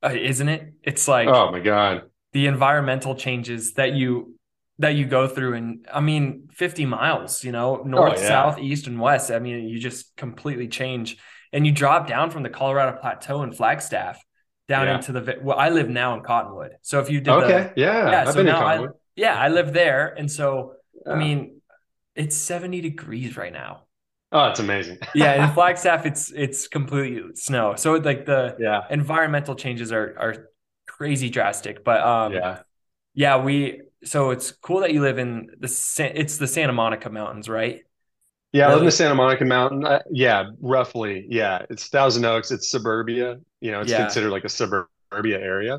Uh, 0.03 0.11
isn't 0.15 0.49
it? 0.49 0.75
It's 0.83 1.07
like 1.09 1.29
Oh 1.29 1.51
my 1.53 1.61
God. 1.61 2.03
the 2.33 2.47
environmental 2.47 3.15
changes 3.15 3.75
that 3.75 3.93
you, 3.93 4.37
that 4.79 4.95
you 4.97 5.07
go 5.07 5.29
through 5.29 5.55
and 5.55 5.87
I 5.93 6.01
mean 6.01 6.49
50 6.53 6.87
miles, 6.87 7.45
you 7.45 7.53
know, 7.53 7.85
Oh 7.97 8.09
north, 8.09 8.21
yeah. 8.21 8.29
south, 8.29 8.59
east 8.59 8.87
and 8.87 9.01
west. 9.01 9.31
I 9.31 9.39
mean, 9.39 9.69
you 9.69 9.79
just 9.79 10.17
completely 10.17 10.69
change 10.69 11.19
and 11.53 11.67
you 11.67 11.73
drop 11.73 12.07
down 12.09 12.31
from 12.31 12.43
the 12.43 12.51
Colorado 12.51 12.99
Plateau 12.99 13.43
in 13.43 13.53
Flagstaff 13.53 14.23
down 14.73 14.88
Yeah. 14.88 14.97
into 14.97 15.12
the 15.12 15.38
well, 15.43 15.59
I 15.59 15.71
live 15.71 15.88
now 15.91 16.14
in 16.17 16.23
Cottonwood. 16.23 16.73
So 16.83 17.00
if 17.00 17.11
you 17.11 17.21
did 17.21 17.38
the 17.38 17.49
Okay. 17.49 17.73
Yeah. 17.76 18.07
yeah, 18.07 18.25
I've 18.25 18.35
so 18.35 18.37
been 18.37 18.49
in 18.49 18.57
now 18.57 18.64
I 18.64 18.88
yeah, 19.17 19.37
I 19.38 19.49
live 19.49 19.73
there, 19.75 20.09
and 20.19 20.31
so 20.31 20.75
Yeah. 21.07 21.12
I 21.12 21.17
mean, 21.17 21.61
it's 22.17 22.37
70 22.37 22.81
degrees 22.83 23.37
right 23.37 23.52
now. 23.52 23.85
Oh, 24.33 24.49
it's 24.49 24.61
amazing. 24.61 24.99
Yeah, 25.14 25.35
in 25.35 25.49
Flagstaff, 25.49 26.07
it's 26.07 26.31
it's 26.33 26.69
completely 26.69 27.35
snow. 27.35 27.75
So 27.76 27.95
like 27.95 28.25
the 28.25 28.59
Yeah. 28.59 28.83
environmental 28.88 29.55
changes 29.55 29.93
are 29.93 30.14
are 30.19 30.49
crazy 30.87 31.29
drastic. 31.31 31.85
But 31.85 32.00
um, 32.02 32.33
Yeah. 32.33 32.62
yeah, 33.14 33.43
we 33.43 33.83
so 34.05 34.31
it's 34.31 34.52
cool 34.52 34.81
that 34.81 34.93
you 34.93 35.02
live 35.02 35.19
in 35.19 35.49
the 35.61 36.12
it's 36.14 36.38
the 36.38 36.49
Santa 36.49 36.73
Monica 36.75 37.11
Mountains, 37.11 37.49
right? 37.49 37.85
Yeah, 38.52 38.68
I 38.68 38.73
live 38.73 38.80
in 38.80 38.87
the 38.87 38.92
Santa 38.92 39.14
Monica 39.14 39.44
Mountain. 39.44 39.85
Uh, 39.87 40.00
yeah, 40.11 40.50
roughly. 40.61 41.26
Yeah, 41.28 41.64
it's 41.71 41.88
Thousand 41.88 42.25
Oaks. 42.26 42.50
It's 42.50 42.71
suburbia. 42.71 43.38
You 43.61 43.71
know, 43.71 43.80
it's 43.80 43.92
Yeah, 43.92 43.94
considered 43.94 44.30
like 44.30 44.44
a 44.44 44.49
suburbia 44.50 45.38
area. 45.40 45.78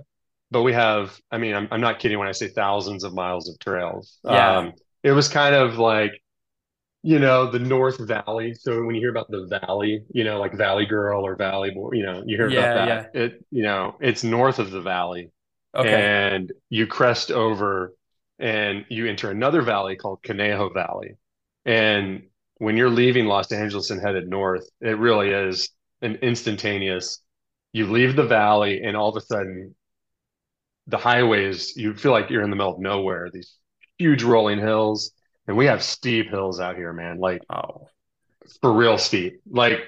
But 0.49 0.63
we 0.63 0.73
have, 0.73 1.19
I 1.31 1.37
mean, 1.37 1.55
I'm, 1.55 1.67
I'm 1.71 1.81
not 1.81 1.99
kidding 1.99 2.17
when 2.19 2.27
I 2.27 2.31
say 2.31 2.47
thousands 2.47 3.03
of 3.03 3.13
miles 3.13 3.49
of 3.49 3.59
trails. 3.59 4.19
yeah, 4.27 4.65
Um, 4.65 4.73
it 5.03 5.11
was 5.11 5.27
kind 5.27 5.55
of 5.55 5.77
like, 5.77 6.11
you 7.03 7.19
know, 7.19 7.51
the 7.51 7.59
North 7.59 7.99
Valley. 7.99 8.53
So 8.55 8.83
when 8.85 8.95
you 8.95 9.01
hear 9.01 9.11
about 9.11 9.31
the 9.31 9.47
Valley, 9.61 10.05
you 10.13 10.23
know, 10.23 10.39
like 10.39 10.53
Valley 10.55 10.85
Girl 10.85 11.25
or 11.25 11.35
Valley 11.35 11.71
Boy, 11.71 11.91
you 11.93 12.03
know, 12.03 12.23
you 12.25 12.37
hear 12.37 12.49
about 12.51 12.73
that. 12.75 13.03
yeah. 13.03 13.07
It, 13.13 13.45
you 13.51 13.63
know, 13.63 13.97
it's 14.01 14.23
north 14.23 14.59
of 14.59 14.71
the 14.71 14.81
valley 14.81 15.31
Okay. 15.73 16.13
and 16.21 16.51
you 16.69 16.87
crest 16.87 17.31
over 17.31 17.93
and 18.39 18.85
you 18.89 19.07
enter 19.07 19.31
another 19.31 19.61
valley 19.63 19.95
called 19.97 20.23
Conejo 20.23 20.69
Valley. 20.73 21.15
And 21.65 22.23
when 22.57 22.77
you're 22.77 22.89
leaving 22.89 23.25
Los 23.25 23.51
Angeles 23.51 23.89
and 23.91 24.01
headed 24.01 24.27
north, 24.29 24.67
it 24.81 24.97
really 24.97 25.29
is 25.29 25.69
an 26.01 26.15
instantaneous. 26.17 27.19
You 27.73 27.87
leave 27.87 28.15
the 28.15 28.25
valley, 28.25 28.83
and 28.83 28.95
all 28.95 29.09
of 29.09 29.17
a 29.17 29.25
sudden, 29.25 29.75
the 30.87 30.97
highways, 30.97 31.75
you 31.75 31.93
feel 31.93 32.11
like 32.11 32.29
you're 32.29 32.43
in 32.43 32.49
the 32.49 32.55
middle 32.55 32.73
of 32.73 32.79
nowhere, 32.79 33.29
these 33.31 33.57
huge 33.97 34.23
rolling 34.23 34.59
hills. 34.59 35.11
And 35.47 35.57
we 35.57 35.65
have 35.65 35.83
steep 35.83 36.29
hills 36.29 36.59
out 36.59 36.75
here, 36.75 36.93
man, 36.93 37.19
like 37.19 37.41
Oh, 37.49 37.87
for 38.61 38.73
real 38.73 38.97
steep. 38.97 39.41
Like 39.49 39.79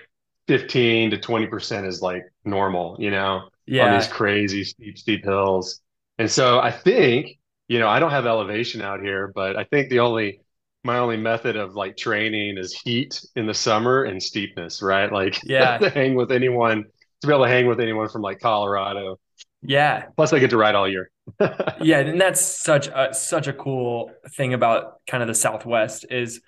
15 0.47 1.11
to 1.11 1.17
20% 1.17 1.87
is 1.87 2.01
like 2.01 2.23
normal, 2.43 2.97
you 2.99 3.11
know, 3.11 3.49
Yeah. 3.65 3.85
on 3.85 3.91
these 3.91 4.07
crazy 4.07 4.63
steep, 4.63 4.97
steep 4.97 5.23
hills. 5.23 5.81
And 6.17 6.29
so 6.29 6.59
I 6.59 6.71
think, 6.71 7.37
you 7.67 7.79
know, 7.79 7.87
I 7.87 7.99
don't 7.99 8.11
have 8.11 8.25
elevation 8.25 8.81
out 8.81 9.01
here, 9.01 9.31
but 9.33 9.57
I 9.57 9.63
think 9.65 9.89
the 9.89 9.99
only 9.99 10.41
my 10.85 10.99
only 10.99 11.17
method 11.17 11.55
of 11.57 11.75
like 11.75 11.97
training 11.97 12.57
is 12.57 12.73
heat 12.73 13.23
in 13.35 13.47
the 13.47 13.53
summer 13.53 14.03
and 14.05 14.21
steepness, 14.21 14.81
right? 14.81 15.11
Like 15.11 15.41
yeah, 15.43 15.79
to 15.79 15.89
hang 15.89 16.15
with 16.15 16.31
anyone, 16.31 16.85
to 17.21 17.27
be 17.27 17.33
able 17.33 17.45
to 17.45 17.49
hang 17.51 17.67
with 17.67 17.79
anyone 17.79 18.09
from 18.09 18.21
like 18.21 18.39
Colorado. 18.39 19.19
yeah. 19.61 20.07
Plus 20.15 20.33
I 20.33 20.39
get 20.39 20.51
to 20.51 20.57
ride 20.57 20.75
all 20.75 20.87
year. 20.87 21.09
Yeah, 21.77 21.99
and 21.99 22.19
that's 22.19 22.39
such 22.41 22.87
a 22.87 23.13
such 23.13 23.47
a 23.47 23.53
cool 23.53 24.11
thing 24.37 24.53
about 24.53 25.01
kind 25.07 25.21
of 25.21 25.27
the 25.27 25.35
Southwest 25.35 26.05
is, 26.09 26.41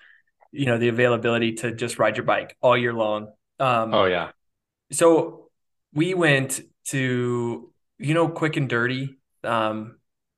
you 0.52 0.66
know, 0.66 0.78
the 0.78 0.88
availability 0.90 1.54
to 1.56 1.74
just 1.74 2.00
ride 2.00 2.18
your 2.18 2.26
bike 2.26 2.56
all 2.62 2.78
year 2.78 2.94
long. 2.94 3.34
Um, 3.60 3.94
Oh 3.94 4.06
yeah. 4.06 4.32
so 4.92 5.50
we 5.94 6.14
went 6.14 6.62
to, 6.90 7.72
you 8.00 8.14
know, 8.14 8.30
Quick 8.30 8.58
and 8.58 8.70
Dirty, 8.70 9.18
um, 9.44 9.97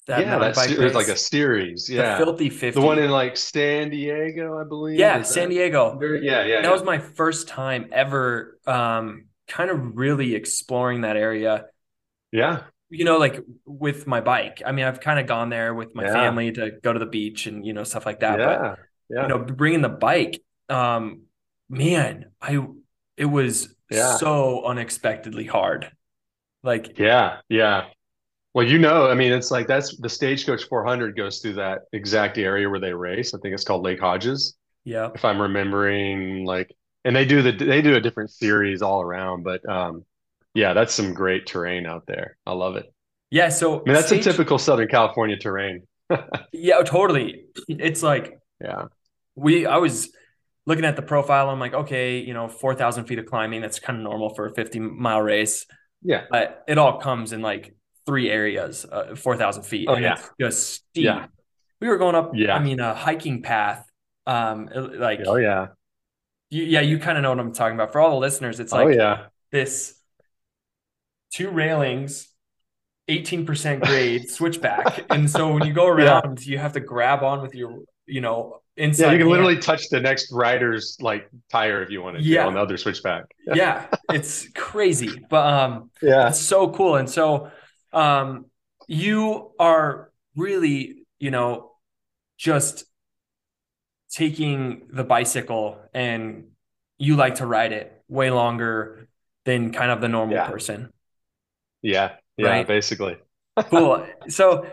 that 0.09 0.25
Yeah, 0.25 0.37
that's 0.39 0.55
bike 0.55 0.77
there's 0.77 0.95
like 0.95 1.07
a 1.07 1.15
race, 1.15 1.17
series. 1.17 1.87
the 1.93 1.95
Yeah. 1.95 2.17
Filthy 2.17 2.49
The 2.73 2.81
one 2.81 2.99
in 2.99 3.09
like 3.11 3.37
San 3.37 3.89
Diego, 3.89 4.59
I 4.59 4.63
believe. 4.65 4.99
Yeah, 4.99 5.19
Is 5.19 5.29
San 5.29 5.49
that 5.49 5.49
Diego. 5.49 5.97
very, 5.99 6.25
yeah, 6.25 6.43
yeah, 6.45 6.61
That 6.61 6.63
yeah. 6.63 6.71
was 6.71 6.83
my 6.83 6.99
first 6.99 7.47
time 7.47 7.89
ever 7.91 8.59
um 8.67 9.25
kind 9.47 9.69
of 9.71 9.97
really 9.97 10.35
exploring 10.35 11.01
that 11.01 11.17
area. 11.17 11.65
Yeah. 12.31 12.63
You 12.91 13.05
know, 13.05 13.17
like 13.17 13.39
with 13.65 14.07
my 14.07 14.21
bike. 14.21 14.61
I 14.65 14.71
mean, 14.71 14.85
I've 14.85 14.99
kind 14.99 15.19
of 15.19 15.27
gone 15.27 15.49
there 15.49 15.73
with 15.75 15.93
my 15.93 16.05
Yeah. 16.05 16.13
family 16.13 16.51
to 16.53 16.71
go 16.71 16.91
to 16.91 16.99
the 16.99 17.05
beach 17.05 17.45
and, 17.45 17.65
you 17.65 17.73
know, 17.73 17.83
stuff 17.83 18.05
like 18.05 18.21
that, 18.21 18.37
but 18.43 18.65
Yeah. 19.09 19.23
you 19.23 19.27
know, 19.27 19.39
bringing 19.39 19.81
the 19.81 19.89
bike, 19.89 20.41
um, 20.69 21.23
man, 21.69 22.31
I 22.41 22.67
it 23.17 23.25
was 23.25 23.75
Yeah. 23.91 24.17
so 24.17 24.65
unexpectedly 24.65 25.45
hard. 25.45 25.91
Like, 26.63 26.97
Yeah. 26.97 27.41
Yeah. 27.49 27.85
Well, 28.53 28.65
you 28.67 28.79
know, 28.79 29.07
I 29.09 29.13
mean, 29.13 29.31
it's 29.31 29.51
like 29.51 29.67
that's 29.67 29.95
the 29.97 30.09
Stagecoach 30.09 30.63
400 30.65 31.15
goes 31.15 31.39
through 31.39 31.53
that 31.53 31.81
exact 31.93 32.37
area 32.37 32.69
where 32.69 32.79
they 32.79 32.93
race. 32.93 33.33
I 33.33 33.39
think 33.39 33.53
it's 33.53 33.63
called 33.63 33.83
Lake 33.83 33.99
Hodges, 33.99 34.57
yeah, 34.83 35.11
if 35.13 35.25
I'm 35.25 35.41
remembering 35.41 36.45
like, 36.45 36.75
and 37.05 37.15
they 37.15 37.25
do 37.25 37.41
the 37.43 37.51
they 37.53 37.81
do 37.81 37.95
a 37.95 38.01
different 38.01 38.31
series 38.31 38.81
all 38.81 39.01
around, 39.01 39.43
but 39.43 39.67
um 39.69 40.05
yeah, 40.55 40.73
that's 40.73 40.93
some 40.95 41.13
great 41.13 41.47
terrain 41.47 41.85
out 41.85 42.05
there. 42.07 42.37
I 42.45 42.53
love 42.53 42.75
it. 42.77 42.85
yeah. 43.31 43.49
I 43.85 43.89
So 43.89 43.89
mean, 43.89 43.95
that's 43.95 44.11
a 44.11 44.19
typical 44.19 44.57
Southern 44.59 44.87
California 44.87 45.37
terrain. 45.37 45.83
yeah, 46.51 46.81
totally. 46.83 47.45
It's 47.67 48.03
like 48.03 48.39
Yeah. 48.61 48.87
we, 49.35 49.65
I 49.65 49.77
was 49.77 50.09
looking 50.65 50.85
at 50.85 50.95
the 50.95 51.01
profile. 51.01 51.49
I'm 51.49 51.59
like, 51.59 51.73
okay, 51.73 52.19
you 52.19 52.33
know, 52.33 52.47
four 52.47 52.75
thousand 52.75 53.05
feet 53.05 53.19
of 53.19 53.25
climbing. 53.25 53.61
That's 53.61 53.79
kind 53.79 53.97
of 53.97 54.03
normal 54.03 54.33
for 54.35 54.47
a 54.47 54.53
fifty 54.55 54.79
mile 54.79 55.21
race. 55.21 55.65
Yeah. 56.01 56.25
But 56.29 56.63
it 56.67 56.77
all 56.79 56.99
comes 56.99 57.33
in 57.33 57.41
like 57.41 57.75
three 58.09 58.29
areas, 58.29 58.85
uh, 58.91 59.15
four 59.15 59.37
thousand 59.37 59.63
feet, 59.63 59.87
Oh 59.89 59.93
and 59.93 60.03
yeah. 60.03 60.13
it's 60.17 60.29
just 60.39 60.59
steep. 60.89 61.05
Yeah. 61.05 61.27
We 61.81 61.87
were 61.87 61.97
going 61.97 62.15
up. 62.15 62.31
yeah. 62.33 62.55
I 62.55 62.59
mean, 62.59 62.79
a 62.79 62.93
hiking 62.95 63.41
path. 63.41 63.85
Um, 64.25 64.67
like, 64.73 65.21
Oh 65.25 65.35
yeah. 65.37 65.67
you, 66.49 66.63
yeah, 66.63 66.81
you 66.81 66.97
kind 66.99 67.17
of 67.17 67.21
know 67.23 67.29
what 67.29 67.39
I'm 67.39 67.53
talking 67.53 67.75
about. 67.75 67.91
For 67.93 68.01
all 68.01 68.11
the 68.11 68.21
listeners, 68.27 68.59
it's 68.59 68.71
like 68.71 68.85
Oh 68.85 68.89
like 68.89 68.97
yeah. 68.97 69.25
this 69.51 69.95
two 71.31 71.49
railings, 71.49 72.27
18% 73.07 73.81
grade 73.85 74.29
switchback. 74.37 75.05
And 75.09 75.29
so 75.29 75.53
when 75.53 75.65
you 75.65 75.73
go 75.73 75.85
Yeah. 75.97 76.19
around, 76.19 76.45
you 76.45 76.57
have 76.57 76.73
to 76.73 76.79
grab 76.79 77.23
on 77.23 77.41
with 77.41 77.53
your, 77.55 77.79
you 78.05 78.21
know, 78.21 78.61
inside. 78.77 79.03
Yeah, 79.05 79.11
you 79.13 79.17
can 79.19 79.27
hand. 79.27 79.31
literally 79.31 79.57
touch 79.59 79.89
the 79.89 79.99
next 79.99 80.31
rider's 80.31 80.97
like 81.01 81.29
tire 81.51 81.81
if 81.83 81.89
you 81.89 82.01
wanted 82.01 82.19
to 82.19 82.25
Yeah, 82.25 82.47
on 82.47 82.53
the 82.55 82.61
other 82.61 82.77
switchback. 82.77 83.25
Yeah. 83.45 83.87
It's 84.11 84.47
crazy, 84.49 85.11
but 85.29 85.45
um, 85.53 85.91
Yeah. 86.01 86.29
it's 86.29 86.39
so 86.39 86.69
cool. 86.71 86.95
And 86.95 87.09
so 87.09 87.51
um, 87.93 88.45
you 88.87 89.51
are 89.59 90.11
really, 90.35 91.05
you 91.19 91.31
know, 91.31 91.71
just 92.37 92.85
taking 94.11 94.87
the 94.91 95.03
bicycle 95.03 95.77
and 95.93 96.45
you 96.97 97.15
like 97.15 97.35
to 97.35 97.45
ride 97.45 97.71
it 97.71 98.03
way 98.07 98.31
longer 98.31 99.07
than 99.45 99.71
kind 99.71 99.91
of 99.91 100.01
the 100.01 100.07
normal 100.07 100.39
Yeah. 100.39 100.41
person, 100.41 100.91
Yeah. 101.81 102.17
Yeah. 102.37 102.63
right? 102.63 102.67
Basically. 102.67 103.17
Cool. 103.69 104.07
So 104.29 104.67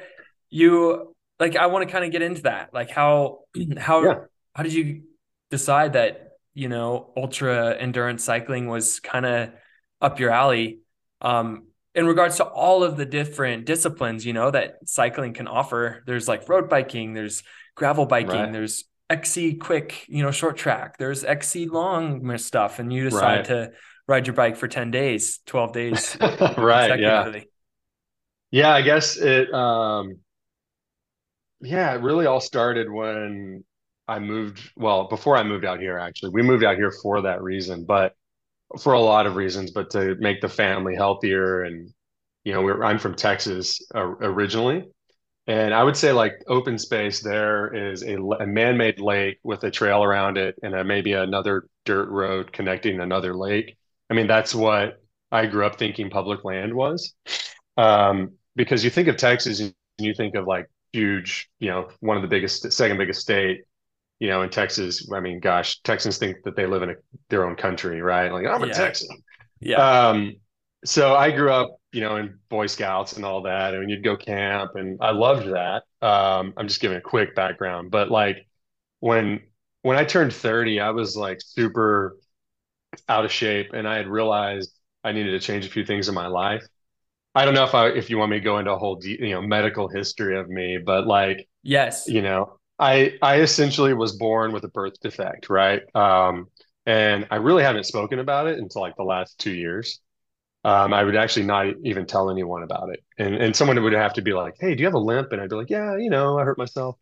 you 0.51 1.15
like 1.41 1.57
I 1.57 1.67
want 1.67 1.87
to 1.89 1.93
kind 1.93 2.05
of 2.05 2.13
get 2.13 2.23
into 2.23 2.43
that. 2.43 2.75
Like 2.75 2.91
how 2.91 3.41
how 3.79 4.09
Yeah. 4.09 4.27
how 4.55 4.63
did 4.63 4.75
you 4.75 5.05
decide 5.51 5.95
that, 5.95 6.33
you 6.55 6.69
know, 6.69 7.13
ultra 7.17 7.77
endurance 7.77 8.25
cycling 8.25 8.69
was 8.69 9.01
kind 9.01 9.27
of 9.27 9.51
up 10.01 10.21
your 10.21 10.31
alley? 10.31 10.81
Um 11.21 11.66
in 11.97 12.07
regards 12.07 12.37
to 12.37 12.45
all 12.45 12.85
of 12.85 12.97
the 12.97 13.07
different 13.07 13.65
disciplines, 13.65 14.25
you 14.25 14.35
know, 14.35 14.51
that 14.51 14.77
cycling 14.85 15.33
can 15.33 15.49
offer. 15.49 16.05
There's 16.07 16.29
like 16.29 16.49
road 16.49 16.69
biking, 16.69 17.15
there's 17.15 17.43
gravel 17.75 18.07
biking, 18.07 18.29
Right. 18.31 18.53
there's 18.53 18.85
XC 19.09 19.55
quick, 19.55 20.05
you 20.09 20.23
know, 20.23 20.31
short 20.31 20.57
track, 20.57 20.99
there's 20.99 21.25
XC 21.25 21.67
long 21.67 22.37
stuff, 22.39 22.79
and 22.79 22.93
you 22.93 23.05
decide 23.05 23.37
Right. 23.37 23.45
to 23.47 23.73
ride 24.07 24.27
your 24.27 24.35
bike 24.35 24.57
for 24.57 24.69
10 24.69 24.91
days, 24.91 25.41
12 25.47 25.73
days 25.73 26.17
Right. 26.59 27.01
Yeah. 27.01 27.41
Yeah. 28.51 28.73
I 28.75 28.83
guess 28.83 29.17
it, 29.17 29.53
um, 29.53 30.19
yeah, 31.61 31.95
it 31.95 32.03
really 32.03 32.27
all 32.27 32.41
started 32.41 32.91
when 32.91 33.65
I 34.07 34.19
moved. 34.19 34.71
Well, 34.77 35.09
before 35.09 35.37
I 35.37 35.43
moved 35.43 35.65
out 35.65 35.81
here, 35.81 35.99
actually, 35.99 36.31
we 36.33 36.43
moved 36.43 36.63
out 36.65 36.77
here 36.77 36.93
for 37.03 37.23
that 37.23 37.43
reason, 37.43 37.85
but 37.85 38.15
for 38.81 38.93
a 38.93 39.01
lot 39.01 39.27
of 39.27 39.37
reasons, 39.37 39.71
but 39.71 39.91
to 39.91 40.17
make 40.17 40.41
the 40.41 40.49
family 40.49 40.95
healthier. 40.95 41.63
And, 41.63 41.91
you 42.45 42.53
know, 42.53 42.83
I'm 42.83 42.99
from 42.99 43.15
Texas 43.15 43.81
uh, 43.95 44.01
originally. 44.01 44.85
And 45.47 45.73
I 45.73 45.85
would 45.85 45.97
say 45.97 46.11
like 46.11 46.33
open 46.49 46.77
space 46.77 47.21
There 47.21 47.73
is 47.73 48.03
a 48.03 48.47
man-made 48.47 48.99
lake 48.99 49.39
with 49.45 49.63
a 49.63 49.71
trail 49.71 50.03
around 50.03 50.39
it 50.39 50.57
and 50.63 50.75
a, 50.75 50.83
maybe 50.83 51.13
another 51.13 51.69
dirt 51.85 52.09
road 52.09 52.53
connecting 52.53 53.01
another 53.01 53.33
lake. 53.33 53.77
I 54.11 54.15
mean, 54.15 54.27
that's 54.27 54.55
what 54.55 55.01
I 55.31 55.47
grew 55.47 55.65
up 55.65 55.79
thinking 55.79 56.11
public 56.11 56.45
land 56.45 56.75
was. 56.75 57.15
Um, 57.77 58.33
because 58.57 58.83
you 58.83 58.91
think 58.91 59.07
of 59.07 59.17
Texas 59.17 59.61
and 59.61 59.75
you 59.99 60.15
think 60.15 60.35
of 60.35 60.47
like 60.47 60.67
huge, 60.93 61.49
you 61.61 61.71
know, 61.71 61.89
one 62.01 62.17
of 62.17 62.23
the 62.23 62.29
biggest, 62.29 62.73
second 62.73 62.99
biggest 62.99 63.21
state, 63.21 63.63
you 64.19 64.29
know, 64.29 64.43
in 64.43 64.51
Texas. 64.51 65.09
I 65.13 65.21
mean, 65.21 65.41
gosh, 65.41 65.81
Texans 65.83 66.19
think 66.19 66.39
that 66.45 66.57
they 66.57 66.67
live 66.67 66.83
in 66.83 66.91
a, 66.91 66.95
their 67.29 67.47
own 67.47 67.57
country, 67.57 68.01
right? 68.03 68.33
Like, 68.33 68.47
I'm 68.47 68.63
a 68.63 68.69
Yeah. 68.69 68.77
Texan. 68.77 69.09
Yeah. 69.61 69.77
Um, 69.77 70.37
so 70.85 71.15
I 71.15 71.31
grew 71.33 71.51
up, 71.53 71.77
you 71.93 72.01
know, 72.01 72.17
in 72.17 72.39
Boy 72.49 72.67
Scouts 72.67 73.15
and 73.15 73.25
all 73.25 73.43
that, 73.43 73.75
and 73.75 73.91
you'd 73.91 74.05
go 74.05 74.17
camp, 74.17 74.73
and 74.77 74.99
I 75.03 75.11
loved 75.13 75.49
that. 75.49 75.85
Um, 76.07 76.55
I'm 76.57 76.69
just 76.69 76.81
giving 76.81 76.99
a 76.99 77.01
quick 77.03 77.35
background, 77.35 77.91
but 77.91 78.11
like 78.11 78.47
when 79.01 79.43
when 79.83 79.97
I 79.99 80.05
turned 80.05 80.33
30, 80.35 80.81
I 80.81 80.91
was 80.91 81.17
like 81.17 81.39
super 81.41 82.17
out 83.09 83.25
of 83.25 83.33
shape, 83.33 83.73
and 83.73 83.87
I 83.89 83.97
had 83.97 84.09
realized 84.09 84.73
I 85.05 85.13
needed 85.13 85.33
to 85.33 85.41
change 85.41 85.67
a 85.67 85.71
few 85.71 85.85
things 85.85 86.09
in 86.09 86.15
my 86.15 86.27
life. 86.27 86.65
I 87.35 87.45
don't 87.45 87.55
know 87.55 87.65
if 87.65 87.75
I 87.75 87.89
if 87.89 88.11
you 88.11 88.19
want 88.19 88.31
me 88.33 88.39
to 88.39 88.45
go 88.45 88.59
into 88.59 88.73
a 88.73 88.79
whole 88.79 88.97
de 88.97 89.11
you 89.21 89.31
know 89.35 89.43
medical 89.43 89.89
history 89.89 90.39
of 90.39 90.49
me, 90.49 90.79
but 90.79 91.07
like 91.07 91.49
Yes. 91.63 92.07
You 92.09 92.23
know, 92.23 92.59
I 92.79 93.19
I 93.23 93.41
essentially 93.41 93.95
was 93.95 94.17
born 94.17 94.53
with 94.53 94.65
a 94.65 94.69
birth 94.69 95.01
defect, 95.01 95.49
right? 95.49 95.83
Um, 95.95 96.49
and 96.85 97.27
I 97.31 97.37
really 97.37 97.63
haven't 97.63 97.85
spoken 97.87 98.19
about 98.19 98.47
it 98.47 98.59
until 98.59 98.83
like 98.83 98.97
the 98.97 99.03
last 99.05 99.39
two 99.39 99.53
years. 99.53 100.01
Um, 100.65 100.95
I 100.95 101.05
would 101.05 101.17
actually 101.17 101.47
not 101.47 101.69
even 101.85 102.07
tell 102.07 102.31
anyone 102.31 102.63
about 102.65 102.91
it. 102.91 103.01
And 103.19 103.35
and 103.37 103.57
someone 103.57 103.83
would 103.83 103.93
have 103.95 104.15
to 104.15 104.23
be 104.23 104.35
like, 104.35 104.57
"Hey, 104.61 104.75
do 104.75 104.81
you 104.83 104.87
have 104.87 104.95
a 104.95 104.99
limp?" 104.99 105.33
And 105.33 105.41
I'd 105.43 105.51
be 105.51 105.57
like, 105.57 105.71
"Yeah, 105.71 105.97
you 105.99 106.11
know, 106.11 106.39
I 106.39 106.45
hurt 106.45 106.59
myself." 106.59 106.97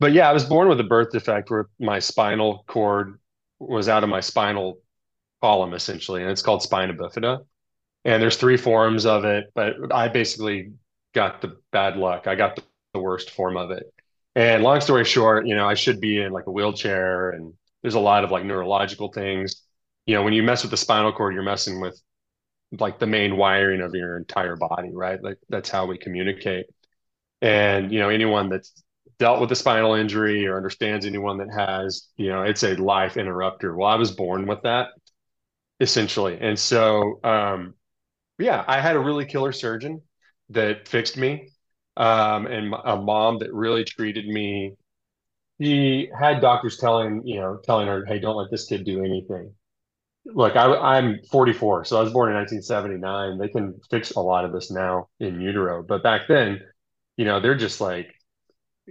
But 0.00 0.12
yeah, 0.12 0.28
I 0.30 0.32
was 0.34 0.44
born 0.44 0.68
with 0.68 0.80
a 0.80 0.84
birth 0.84 1.12
defect 1.12 1.50
where 1.50 1.68
my 1.80 1.98
spinal 2.00 2.64
cord 2.68 3.18
was 3.60 3.88
out 3.88 4.04
of 4.04 4.10
my 4.10 4.20
spinal 4.20 4.80
column 5.42 5.74
essentially, 5.74 6.22
and 6.22 6.30
it's 6.30 6.42
called 6.42 6.62
spina 6.62 6.94
bifida. 6.94 7.44
And 8.04 8.22
there's 8.22 8.36
three 8.38 8.56
forms 8.58 9.06
of 9.06 9.24
it, 9.24 9.52
but 9.54 9.76
I 9.94 10.08
basically 10.08 10.72
got 11.14 11.42
the 11.42 11.58
bad 11.72 11.96
luck. 11.98 12.26
I 12.28 12.34
got 12.36 12.56
the, 12.56 12.62
the 12.94 13.00
worst 13.00 13.30
form 13.32 13.56
of 13.58 13.70
it. 13.72 13.92
And 14.40 14.62
long 14.62 14.80
story 14.80 15.04
short, 15.04 15.46
you 15.46 15.54
know, 15.54 15.68
I 15.68 15.74
should 15.74 16.00
be 16.00 16.22
in 16.22 16.32
like 16.32 16.46
a 16.46 16.50
wheelchair 16.50 17.28
and 17.30 17.52
there's 17.82 17.94
a 17.94 18.00
lot 18.00 18.24
of 18.24 18.30
like 18.30 18.42
neurological 18.42 19.12
things. 19.12 19.62
You 20.06 20.14
know, 20.14 20.22
when 20.22 20.32
you 20.32 20.42
mess 20.42 20.62
with 20.62 20.70
the 20.70 20.78
spinal 20.78 21.12
cord, 21.12 21.34
you're 21.34 21.42
messing 21.42 21.78
with 21.78 22.00
like 22.78 22.98
the 22.98 23.06
main 23.06 23.36
wiring 23.36 23.82
of 23.82 23.94
your 23.94 24.16
entire 24.16 24.56
body, 24.56 24.90
right? 24.94 25.22
Like 25.22 25.36
that's 25.50 25.68
how 25.68 25.84
we 25.84 25.98
communicate. 25.98 26.64
And, 27.42 27.92
you 27.92 27.98
know, 27.98 28.08
anyone 28.08 28.48
that's 28.48 28.82
dealt 29.18 29.42
with 29.42 29.52
a 29.52 29.56
spinal 29.56 29.94
injury 29.94 30.46
or 30.46 30.56
understands 30.56 31.04
anyone 31.04 31.36
that 31.38 31.50
has, 31.54 32.08
you 32.16 32.28
know, 32.28 32.42
it's 32.42 32.62
a 32.62 32.76
life 32.76 33.18
interrupter. 33.18 33.76
Well, 33.76 33.88
I 33.88 33.96
was 33.96 34.12
born 34.12 34.46
with 34.46 34.62
that 34.62 34.88
essentially. 35.80 36.38
And 36.40 36.58
so, 36.58 37.20
um, 37.24 37.74
yeah, 38.38 38.64
I 38.66 38.80
had 38.80 38.96
a 38.96 39.00
really 39.00 39.26
killer 39.26 39.52
surgeon 39.52 40.02
that 40.50 40.88
fixed 40.88 41.18
me, 41.18 41.50
um, 41.96 42.46
and 42.46 42.74
a 42.84 42.96
mom 42.96 43.38
that 43.40 43.52
really 43.52 43.84
treated 43.84 44.26
me. 44.26 44.74
He 45.58 46.10
had 46.18 46.40
doctors 46.40 46.78
telling, 46.78 47.26
you 47.26 47.40
know, 47.40 47.58
telling 47.64 47.86
her, 47.88 48.04
"Hey, 48.06 48.18
don't 48.18 48.36
let 48.36 48.50
this 48.50 48.66
kid 48.66 48.84
do 48.84 49.04
anything." 49.04 49.54
Look, 50.26 50.56
I, 50.56 50.66
I'm 50.98 51.20
44, 51.30 51.84
so 51.84 51.98
I 51.98 52.02
was 52.02 52.12
born 52.12 52.30
in 52.30 52.36
1979. 52.36 53.38
They 53.38 53.48
can 53.48 53.80
fix 53.90 54.12
a 54.12 54.20
lot 54.20 54.44
of 54.44 54.52
this 54.52 54.70
now 54.70 55.08
in 55.18 55.40
utero, 55.40 55.82
but 55.82 56.02
back 56.02 56.28
then, 56.28 56.60
you 57.16 57.24
know, 57.24 57.40
they're 57.40 57.56
just 57.56 57.80
like, 57.80 58.08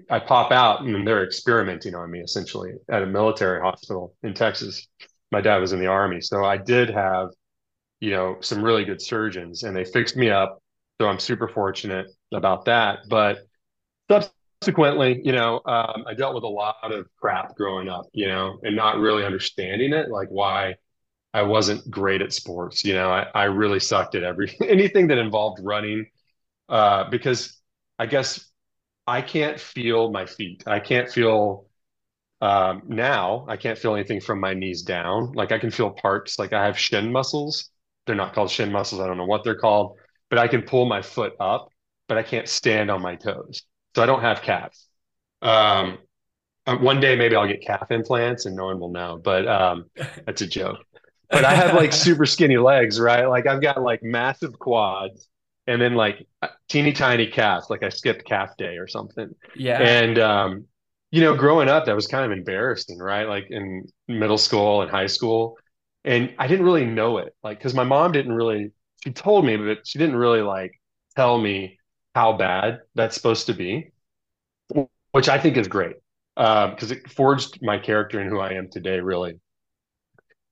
I 0.09 0.19
pop 0.19 0.51
out 0.51 0.81
and 0.81 1.07
they're 1.07 1.25
experimenting 1.25 1.95
on 1.95 2.09
me 2.11 2.19
essentially 2.21 2.73
at 2.89 3.03
a 3.03 3.05
military 3.05 3.61
hospital 3.61 4.15
in 4.23 4.33
Texas. 4.33 4.87
My 5.31 5.41
dad 5.41 5.57
was 5.57 5.73
in 5.73 5.79
the 5.79 5.87
army, 5.87 6.21
so 6.21 6.43
I 6.45 6.57
did 6.57 6.89
have 6.89 7.29
you 7.99 8.11
know, 8.11 8.37
some 8.41 8.63
really 8.63 8.85
good 8.85 9.01
surgeons 9.01 9.63
and 9.63 9.75
they 9.75 9.85
fixed 9.85 10.15
me 10.15 10.29
up. 10.29 10.61
So 11.01 11.07
I'm 11.07 11.19
super 11.19 11.47
fortunate 11.47 12.07
about 12.33 12.65
that. 12.65 12.99
But 13.09 13.39
subsequently, 14.09 15.21
you 15.23 15.31
know, 15.31 15.61
um, 15.65 16.05
I 16.07 16.13
dealt 16.13 16.35
with 16.35 16.43
a 16.43 16.47
lot 16.47 16.75
of 16.83 17.07
crap 17.19 17.55
growing 17.55 17.89
up, 17.89 18.05
you 18.13 18.27
know, 18.27 18.59
and 18.63 18.75
not 18.75 18.97
really 18.97 19.25
understanding 19.25 19.93
it, 19.93 20.09
like 20.09 20.29
why 20.29 20.75
I 21.33 21.43
wasn't 21.43 21.89
great 21.89 22.21
at 22.21 22.33
sports. 22.33 22.83
You 22.83 22.93
know, 22.93 23.09
I, 23.09 23.27
I 23.33 23.43
really 23.45 23.79
sucked 23.79 24.15
at 24.15 24.23
every 24.23 24.55
anything 24.67 25.07
that 25.07 25.17
involved 25.17 25.59
running 25.63 26.07
uh, 26.69 27.09
because 27.09 27.57
I 27.97 28.05
guess 28.05 28.45
I 29.07 29.21
can't 29.21 29.59
feel 29.59 30.11
my 30.11 30.25
feet. 30.25 30.63
I 30.67 30.79
can't 30.79 31.09
feel 31.09 31.67
um, 32.41 32.83
now. 32.87 33.45
I 33.49 33.57
can't 33.57 33.77
feel 33.77 33.95
anything 33.95 34.21
from 34.21 34.39
my 34.39 34.53
knees 34.53 34.83
down. 34.83 35.33
Like 35.33 35.51
I 35.51 35.59
can 35.59 35.71
feel 35.71 35.91
parts. 35.91 36.39
Like 36.39 36.53
I 36.53 36.65
have 36.65 36.77
shin 36.77 37.11
muscles 37.11 37.71
they're 38.09 38.15
not 38.15 38.33
called 38.33 38.49
shin 38.49 38.71
muscles. 38.71 39.01
I 39.01 39.05
don't 39.05 39.17
know 39.17 39.25
what 39.25 39.43
they're 39.43 39.53
called, 39.53 39.95
but 40.31 40.39
I 40.39 40.47
can 40.47 40.63
pull 40.63 40.87
my 40.87 40.99
foot 40.99 41.33
up, 41.39 41.69
but 42.09 42.17
I 42.17 42.23
can't 42.23 42.49
stand 42.49 42.91
on 42.91 43.01
my 43.01 43.15
toes. 43.15 43.61
So 43.95 44.03
I 44.03 44.05
don't 44.05 44.21
have 44.21 44.41
calves. 44.41 44.87
Um, 45.41 45.99
uh, 46.65 46.75
one 46.77 46.99
day 46.99 47.15
maybe 47.15 47.35
I'll 47.35 47.47
get 47.47 47.61
calf 47.61 47.91
implants 47.91 48.45
and 48.45 48.55
no 48.55 48.65
one 48.65 48.79
will 48.79 48.91
know, 48.91 49.21
but 49.23 49.47
um, 49.47 49.85
that's 50.25 50.41
a 50.41 50.47
joke. 50.47 50.79
But 51.29 51.45
I 51.45 51.53
have 51.53 51.75
like 51.75 51.93
super 51.93 52.25
skinny 52.25 52.57
legs, 52.57 52.99
right? 52.99 53.25
Like 53.25 53.45
I've 53.45 53.61
got 53.61 53.81
like 53.81 54.01
massive 54.01 54.57
quads 54.57 55.29
and 55.67 55.79
then 55.79 55.93
like 55.93 56.27
teeny 56.67 56.91
tiny 56.91 57.27
calves, 57.27 57.69
like 57.69 57.83
I 57.83 57.89
skipped 57.89 58.25
calf 58.25 58.57
day 58.57 58.77
or 58.77 58.87
something. 58.87 59.29
Yeah. 59.55 59.79
And 59.79 60.17
um, 60.17 60.65
you 61.11 61.21
know, 61.21 61.35
growing 61.35 61.69
up, 61.69 61.85
that 61.85 61.95
was 61.95 62.07
kind 62.07 62.25
of 62.25 62.35
embarrassing, 62.35 62.97
right? 62.97 63.27
Like 63.27 63.45
in 63.51 63.85
middle 64.07 64.39
school 64.39 64.81
and 64.81 64.89
high 64.89 65.05
school, 65.05 65.57
and 66.03 66.33
I 66.39 66.47
didn't 66.47 66.65
really 66.65 66.85
know 66.85 67.19
it, 67.19 67.35
like 67.43 67.59
because 67.59 67.75
my 67.75 67.83
mom 67.83 68.11
didn't 68.11 68.33
really. 68.33 68.71
She 69.03 69.11
told 69.11 69.45
me, 69.45 69.55
but 69.55 69.87
she 69.87 69.97
didn't 69.99 70.17
really 70.17 70.41
like 70.41 70.71
tell 71.15 71.37
me 71.37 71.78
how 72.19 72.33
bad 72.33 72.81
that's 72.95 73.15
supposed 73.15 73.45
to 73.45 73.53
be, 73.53 73.91
which 75.11 75.29
I 75.29 75.39
think 75.39 75.55
is 75.55 75.69
great 75.69 75.95
because 76.35 76.91
um, 76.91 76.97
it 76.97 77.09
forged 77.09 77.59
my 77.61 77.77
character 77.77 78.19
and 78.19 78.29
who 78.29 78.39
I 78.39 78.55
am 78.55 78.69
today, 78.69 78.99
really. 78.99 79.39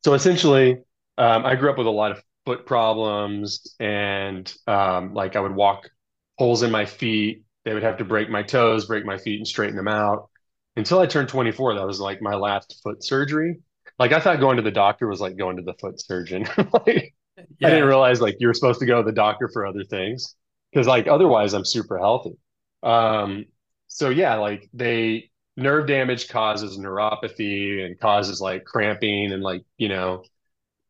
So 0.05 0.13
essentially, 0.13 0.77
um, 1.17 1.45
I 1.45 1.55
grew 1.55 1.69
up 1.69 1.77
with 1.77 1.87
a 1.87 1.91
lot 1.91 2.11
of 2.11 2.23
foot 2.45 2.65
problems, 2.65 3.75
and 3.81 4.51
um, 4.65 5.13
like 5.13 5.35
I 5.35 5.41
would 5.41 5.53
walk 5.55 5.89
holes 6.37 6.63
in 6.63 6.71
my 6.71 6.85
feet. 6.85 7.43
They 7.65 7.73
would 7.73 7.83
have 7.83 7.97
to 7.97 8.05
break 8.05 8.29
my 8.29 8.43
toes, 8.43 8.85
break 8.85 9.05
my 9.05 9.17
feet, 9.17 9.39
and 9.39 9.47
straighten 9.47 9.75
them 9.75 9.89
out. 9.89 10.29
Until 10.77 10.99
I 10.99 11.05
turned 11.05 11.27
24, 11.27 11.75
that 11.75 11.85
was 11.85 11.99
like 11.99 12.21
my 12.21 12.35
last 12.35 12.79
foot 12.81 13.03
surgery. 13.03 13.59
Like 13.99 14.13
I 14.13 14.21
thought 14.21 14.39
going 14.39 14.55
to 14.55 14.63
the 14.63 14.71
doctor 14.71 15.05
was 15.09 15.19
like 15.19 15.35
going 15.35 15.57
to 15.57 15.63
the 15.63 15.73
foot 15.73 15.99
surgeon. 15.99 16.47
like 16.85 17.13
yeah. 17.59 17.67
I 17.67 17.71
didn't 17.71 17.89
realize 17.89 18.21
like 18.21 18.37
you 18.39 18.47
were 18.47 18.53
supposed 18.53 18.79
to 18.79 18.85
go 18.85 19.01
to 19.01 19.05
the 19.05 19.11
doctor 19.11 19.49
for 19.51 19.65
other 19.65 19.83
things 19.83 20.33
because 20.71 20.87
like 20.87 21.07
otherwise 21.07 21.53
I'm 21.53 21.65
super 21.65 21.97
healthy. 21.97 22.37
Um, 22.83 23.45
so 23.87 24.09
yeah, 24.09 24.35
like 24.35 24.69
they 24.73 25.31
nerve 25.55 25.87
damage 25.87 26.29
causes 26.29 26.77
neuropathy 26.77 27.83
and 27.85 27.99
causes 27.99 28.39
like 28.39 28.63
cramping 28.65 29.31
and 29.31 29.41
like 29.41 29.63
you 29.77 29.89
know 29.89 30.23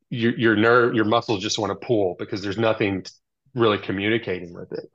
your 0.10 0.38
your 0.38 0.56
nerve 0.56 0.96
your 0.96 1.06
muscles 1.06 1.42
just 1.42 1.60
want 1.60 1.72
to 1.80 1.88
pull 1.88 2.16
because 2.20 2.42
there's 2.42 2.58
nothing 2.58 3.06
really 3.56 3.78
communicating 3.78 4.54
with 4.54 4.72
it. 4.74 4.90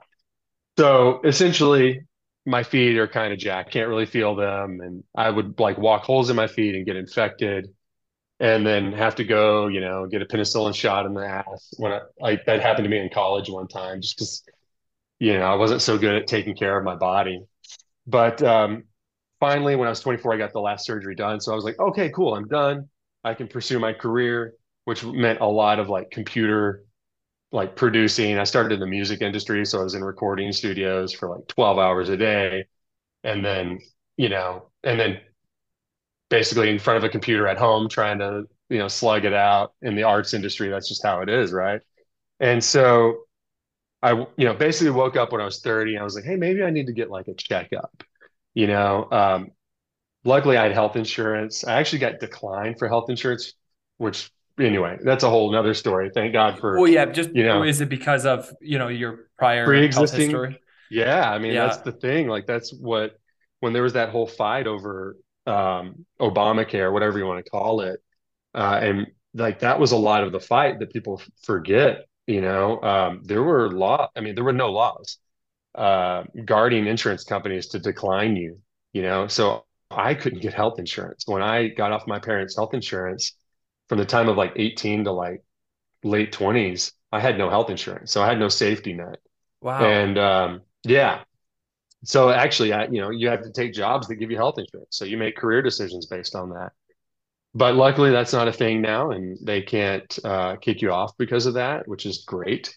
So 0.79 1.21
essentially, 1.25 2.03
my 2.47 2.62
feet 2.62 2.97
are 2.99 3.09
kind 3.09 3.33
of 3.33 3.38
jacked, 3.38 3.73
can't 3.73 3.88
really 3.88 4.07
feel 4.07 4.35
them, 4.35 4.81
and 4.81 5.05
I 5.16 5.31
would 5.31 5.59
like 5.61 5.79
walk 5.79 6.03
holes 6.03 6.31
in 6.31 6.37
my 6.37 6.47
feet 6.47 6.75
and 6.75 6.87
get 6.87 6.97
infected 6.97 7.68
and 8.40 8.66
then 8.66 8.92
have 8.92 9.14
to 9.16 9.25
go, 9.25 9.68
you 9.68 9.81
know, 9.81 10.07
get 10.07 10.23
a 10.23 10.27
penicillin 10.27 10.75
shot 10.75 11.07
in 11.07 11.14
the 11.14 11.27
ass. 11.27 11.75
When 11.79 11.92
I 11.92 12.01
like 12.21 12.45
that 12.47 12.61
happened 12.61 12.85
to 12.85 12.90
me 12.90 12.99
in 12.99 13.09
college 13.11 13.49
one 13.49 13.68
time, 13.68 14.01
just 14.01 14.16
because, 14.16 14.45
you 15.22 15.38
know, 15.38 15.44
I 15.44 15.54
wasn't 15.54 15.80
so 15.82 15.96
good 15.98 16.16
at 16.16 16.26
taking 16.26 16.56
care 16.56 16.76
of 16.76 16.82
my 16.82 16.96
body. 16.96 17.44
But 18.08 18.42
um, 18.42 18.82
finally, 19.38 19.76
when 19.76 19.87
I 19.87 19.90
was 19.90 20.00
24, 20.00 20.35
I 20.35 20.37
got 20.37 20.52
the 20.52 20.58
last 20.58 20.85
surgery 20.85 21.14
done. 21.14 21.40
So 21.40 21.52
I 21.52 21.54
was 21.54 21.64
like, 21.64 21.78
okay, 21.78 22.11
cool, 22.11 22.35
I'm 22.35 22.48
done. 22.48 22.88
I 23.22 23.35
can 23.35 23.46
pursue 23.46 23.78
my 23.78 23.92
career, 23.92 24.54
which 24.85 25.04
meant 25.04 25.38
a 25.40 25.46
lot 25.46 25.78
of 25.78 25.88
like 25.88 26.11
computer, 26.11 26.82
like 27.52 27.76
producing. 27.76 28.37
I 28.37 28.42
started 28.42 28.72
in 28.72 28.80
the 28.80 28.87
music 28.88 29.22
industry, 29.22 29.64
so 29.64 29.78
I 29.78 29.85
was 29.85 29.94
in 29.94 30.02
recording 30.02 30.50
studios 30.50 31.12
for 31.12 31.28
like 31.28 31.46
12 31.46 31.78
hours 31.78 32.08
a 32.08 32.16
day, 32.16 32.64
and 33.22 33.44
then 33.44 33.78
you 34.16 34.28
know, 34.28 34.70
and 34.82 34.98
then 34.98 35.20
basically 36.30 36.68
in 36.68 36.80
front 36.80 36.96
of 36.96 37.04
a 37.04 37.08
computer 37.08 37.46
at 37.46 37.58
home 37.58 37.88
trying 37.88 38.18
to 38.18 38.42
you 38.70 38.78
know 38.78 38.88
slug 38.88 39.24
it 39.24 39.35
out 39.35 39.74
in 39.82 39.94
the 39.94 40.02
arts 40.02 40.32
industry 40.32 40.68
that's 40.70 40.88
just 40.88 41.04
how 41.04 41.20
it 41.20 41.28
is 41.28 41.52
right 41.52 41.82
and 42.40 42.64
so 42.64 43.18
i 44.03 44.12
you 44.12 44.45
know 44.45 44.55
basically 44.55 44.91
woke 44.91 45.17
up 45.17 45.33
when 45.33 45.41
i 45.41 45.45
was 45.45 45.61
30 45.61 45.95
and 45.95 46.01
i 46.01 46.05
was 46.05 46.15
like 46.15 46.25
hey 46.25 46.37
maybe 46.37 46.62
i 46.62 46.71
need 46.71 46.87
to 46.87 46.93
get 46.93 47.11
like 47.11 47.29
a 47.29 47.35
checkup 47.35 48.03
you 48.55 48.67
know 48.67 49.09
um, 49.11 49.51
luckily 50.25 50.57
i 50.57 50.62
had 50.65 50.73
health 50.73 50.97
insurance 50.97 51.65
i 51.65 51.75
actually 51.75 51.99
got 51.99 52.21
declined 52.21 52.79
for 52.79 52.88
health 52.88 53.09
insurance 53.09 53.55
which 53.99 54.31
anyway 54.59 54.99
that's 55.03 55.25
a 55.25 55.31
whole 55.31 55.51
nother 55.51 55.75
story 55.75 56.11
thank 56.12 56.33
god 56.33 56.59
for 56.59 56.79
well 56.79 56.88
yeah 56.88 57.07
just 57.07 57.35
you 57.35 57.43
know 57.43 57.62
is 57.62 57.81
it 57.81 57.88
because 57.88 58.27
of 58.27 58.53
you 58.61 58.79
know 58.79 58.88
your 58.88 59.31
prior 59.38 59.65
pre-existing 59.65 60.21
history 60.21 60.61
yeah 60.91 61.31
i 61.31 61.38
mean 61.38 61.55
yeah. 61.55 61.67
that's 61.67 61.79
the 61.79 61.93
thing 61.93 62.29
like 62.29 62.47
that's 62.47 62.73
what 62.73 63.17
when 63.61 63.73
there 63.73 63.83
was 63.83 63.95
that 63.95 64.11
whole 64.11 64.27
fight 64.27 64.67
over 64.67 65.17
um, 65.47 66.07
Obamacare, 66.21 66.93
whatever 66.93 67.19
you 67.19 67.27
want 67.27 67.45
to 67.45 67.51
call 67.51 67.81
it. 67.81 68.01
Uh, 68.55 68.79
and 68.83 69.07
like 69.35 69.61
that 69.61 69.81
was 69.81 69.93
a 69.93 69.97
lot 69.97 70.25
of 70.25 70.33
the 70.33 70.41
fight 70.41 70.79
that 70.81 70.93
people 70.93 71.23
forget. 71.43 72.07
You 72.26 72.40
know, 72.40 72.80
um, 72.82 73.22
there 73.24 73.42
were 73.42 73.70
law. 73.70 74.08
I 74.14 74.20
mean, 74.20 74.35
there 74.35 74.44
were 74.44 74.52
no 74.52 74.70
laws 74.70 75.18
uh, 75.74 76.24
guarding 76.44 76.87
insurance 76.87 77.24
companies 77.24 77.68
to 77.68 77.78
decline 77.78 78.37
you. 78.37 78.61
You 78.92 79.02
know, 79.02 79.26
so 79.26 79.64
I 79.90 80.14
couldn't 80.14 80.40
get 80.40 80.54
health 80.54 80.78
insurance 80.78 81.24
when 81.26 81.42
I 81.42 81.68
got 81.68 81.92
off 81.92 82.06
my 82.06 82.18
parents' 82.18 82.56
health 82.56 82.74
insurance 82.74 83.35
from 83.88 83.98
the 83.98 84.04
time 84.04 84.28
of 84.28 84.37
like 84.37 84.52
18 84.56 85.04
to 85.04 85.12
like 85.12 85.42
late 86.04 86.32
20s. 86.32 86.92
I 87.11 87.20
had 87.20 87.38
no 87.38 87.50
health 87.50 87.70
insurance, 87.70 88.12
so 88.12 88.22
I 88.22 88.26
had 88.26 88.38
no 88.38 88.48
safety 88.48 88.92
net. 88.94 89.20
Wow. 89.61 89.85
And 89.85 90.18
um, 90.18 90.62
yeah, 90.85 91.24
so 92.04 92.30
actually, 92.30 92.72
I, 92.72 92.87
you 92.87 93.00
know, 93.00 93.11
you 93.11 93.28
have 93.28 93.42
to 93.42 93.52
take 93.52 93.72
jobs 93.72 94.08
that 94.08 94.16
give 94.16 94.30
you 94.30 94.37
health 94.37 94.58
insurance. 94.58 94.88
So 94.90 95.04
you 95.04 95.16
make 95.16 95.37
career 95.37 95.62
decisions 95.62 96.06
based 96.06 96.35
on 96.35 96.50
that. 96.50 96.72
But 97.55 97.75
luckily, 97.75 98.11
that's 98.11 98.33
not 98.33 98.49
a 98.49 98.53
thing 98.53 98.81
now, 98.81 99.11
and 99.11 99.38
they 99.43 99.61
can't 99.62 100.19
uh, 100.25 100.57
kick 100.57 100.81
you 100.81 100.91
off 100.91 101.12
because 101.19 101.47
of 101.47 101.55
that, 101.55 101.87
which 101.87 102.07
is 102.07 102.25
great. 102.27 102.77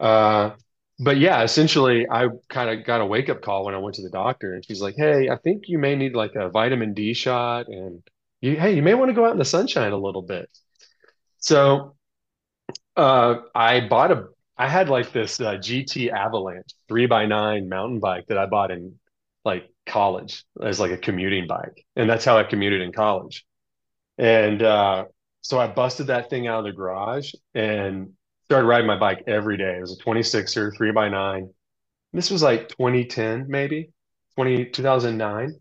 Uh, 0.00 0.50
but 0.98 1.18
yeah, 1.18 1.42
essentially, 1.42 2.06
I 2.10 2.28
kind 2.48 2.70
of 2.70 2.86
got 2.86 3.00
a 3.02 3.06
wake 3.06 3.28
up 3.28 3.42
call 3.42 3.66
when 3.66 3.74
I 3.74 3.78
went 3.78 3.96
to 3.96 4.02
the 4.02 4.10
doctor, 4.10 4.54
and 4.54 4.64
she's 4.64 4.80
like, 4.80 4.94
"Hey, 4.96 5.28
I 5.28 5.36
think 5.36 5.64
you 5.68 5.78
may 5.78 5.94
need 5.96 6.14
like 6.14 6.34
a 6.36 6.48
vitamin 6.48 6.94
D 6.94 7.12
shot, 7.14 7.68
and 7.68 8.02
you, 8.40 8.56
hey, 8.58 8.74
you 8.74 8.82
may 8.82 8.94
want 8.94 9.10
to 9.10 9.14
go 9.14 9.26
out 9.26 9.32
in 9.32 9.38
the 9.38 9.44
sunshine 9.44 9.92
a 9.92 9.98
little 9.98 10.22
bit." 10.22 10.48
So, 11.38 11.96
uh, 12.96 13.36
I 13.54 13.86
bought 13.88 14.12
a, 14.12 14.28
I 14.56 14.68
had 14.68 14.88
like 14.88 15.12
this 15.12 15.40
uh, 15.40 15.56
GT 15.58 16.10
Avalanche 16.10 16.70
three 16.88 17.06
by 17.06 17.26
nine 17.26 17.68
mountain 17.68 18.00
bike 18.00 18.26
that 18.28 18.38
I 18.38 18.46
bought 18.46 18.70
in 18.70 18.98
like 19.44 19.68
college 19.86 20.44
as 20.62 20.80
like 20.80 20.92
a 20.92 20.96
commuting 20.98 21.46
bike, 21.46 21.84
and 21.96 22.08
that's 22.08 22.24
how 22.24 22.38
I 22.38 22.44
commuted 22.44 22.82
in 22.82 22.92
college. 22.92 23.44
And 24.18 24.62
uh, 24.62 25.04
so 25.42 25.58
I 25.58 25.66
busted 25.66 26.08
that 26.08 26.30
thing 26.30 26.46
out 26.46 26.60
of 26.60 26.64
the 26.66 26.72
garage 26.72 27.32
and 27.54 28.12
started 28.44 28.66
riding 28.66 28.86
my 28.86 28.98
bike 28.98 29.24
every 29.26 29.56
day. 29.56 29.76
It 29.76 29.80
was 29.80 29.98
a 29.98 30.02
26er, 30.02 30.70
three 30.76 30.92
by 30.92 31.08
nine. 31.08 31.50
This 32.12 32.30
was 32.30 32.42
like 32.42 32.68
2010, 32.68 33.46
maybe 33.48 33.90
20, 34.36 34.66
2009. 34.66 35.54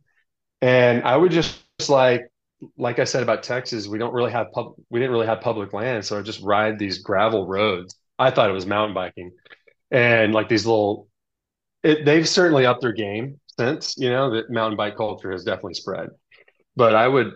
And 0.62 1.04
I 1.04 1.18
would 1.18 1.32
just 1.32 1.60
like, 1.90 2.30
like 2.78 3.00
I 3.00 3.04
said 3.04 3.24
about 3.24 3.44
Texas, 3.44 3.88
we 3.88 3.98
don't 3.98 4.14
really 4.14 4.32
have 4.32 4.52
pub, 4.54 4.76
we 4.90 5.00
didn't 5.00 5.12
really 5.12 5.26
have 5.28 5.42
public 5.42 5.74
land. 5.74 6.06
So 6.06 6.18
I 6.18 6.22
just 6.22 6.42
ride 6.42 6.80
these 6.80 7.00
gravel 7.00 7.48
roads. 7.48 7.96
I 8.20 8.32
thought 8.32 8.50
it 8.50 8.54
was 8.54 8.66
mountain 8.66 8.94
biking 8.94 9.32
and 9.92 10.34
like 10.34 10.50
these 10.50 10.66
little, 10.66 11.08
it, 11.84 12.06
they've 12.06 12.28
certainly 12.28 12.66
upped 12.66 12.82
their 12.82 12.94
game 12.94 13.40
since, 13.60 13.96
you 13.98 14.10
know, 14.10 14.32
that 14.32 14.50
mountain 14.50 14.78
bike 14.78 14.98
culture 14.98 15.32
has 15.32 15.44
definitely 15.44 15.76
spread. 15.76 16.10
But 16.76 16.96
I 16.96 17.08
would 17.08 17.34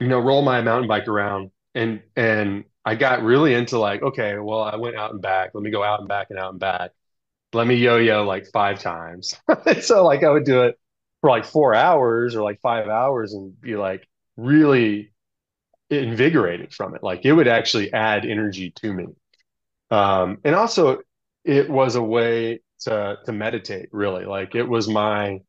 you 0.00 0.08
know, 0.08 0.18
roll 0.18 0.42
my 0.42 0.60
mountain 0.62 0.88
bike 0.88 1.08
around 1.08 1.50
and 1.74 2.02
and 2.16 2.64
I 2.84 2.94
got 2.94 3.22
really 3.22 3.54
into 3.54 3.78
like, 3.78 4.02
okay, 4.02 4.38
well, 4.38 4.62
I 4.62 4.76
went 4.76 4.96
out 4.96 5.12
and 5.12 5.20
back. 5.20 5.50
Let 5.54 5.62
me 5.64 5.70
go 5.70 5.82
out 5.82 5.98
and 6.00 6.08
back 6.08 6.28
and 6.30 6.38
out 6.38 6.52
and 6.52 6.60
back. 6.60 6.92
Let 7.52 7.66
me 7.66 7.76
yo-yo 7.76 8.24
like 8.24 8.46
five 8.52 8.80
times. 8.80 9.34
So 9.82 10.04
like 10.04 10.24
I 10.24 10.30
would 10.30 10.44
do 10.44 10.64
it 10.64 10.78
for 11.20 11.30
like 11.30 11.44
four 11.46 11.74
hours 11.74 12.36
or 12.36 12.42
like 12.42 12.60
five 12.60 12.88
hours 12.88 13.34
and 13.34 13.60
be 13.60 13.76
like 13.76 14.06
really 14.36 15.12
invigorated 15.90 16.74
from 16.74 16.94
it. 16.94 17.02
Like 17.02 17.24
it 17.24 17.32
would 17.32 17.48
actually 17.48 17.92
add 17.92 18.24
energy 18.26 18.72
to 18.76 18.92
me. 18.92 19.06
Um, 19.90 20.38
and 20.44 20.54
also 20.54 21.00
it 21.44 21.70
was 21.70 21.96
a 21.96 22.02
way 22.02 22.60
to 22.80 23.18
to 23.24 23.32
meditate 23.32 23.88
really. 23.92 24.24
Like 24.24 24.54
it 24.54 24.64
was 24.64 24.88
my 24.88 25.40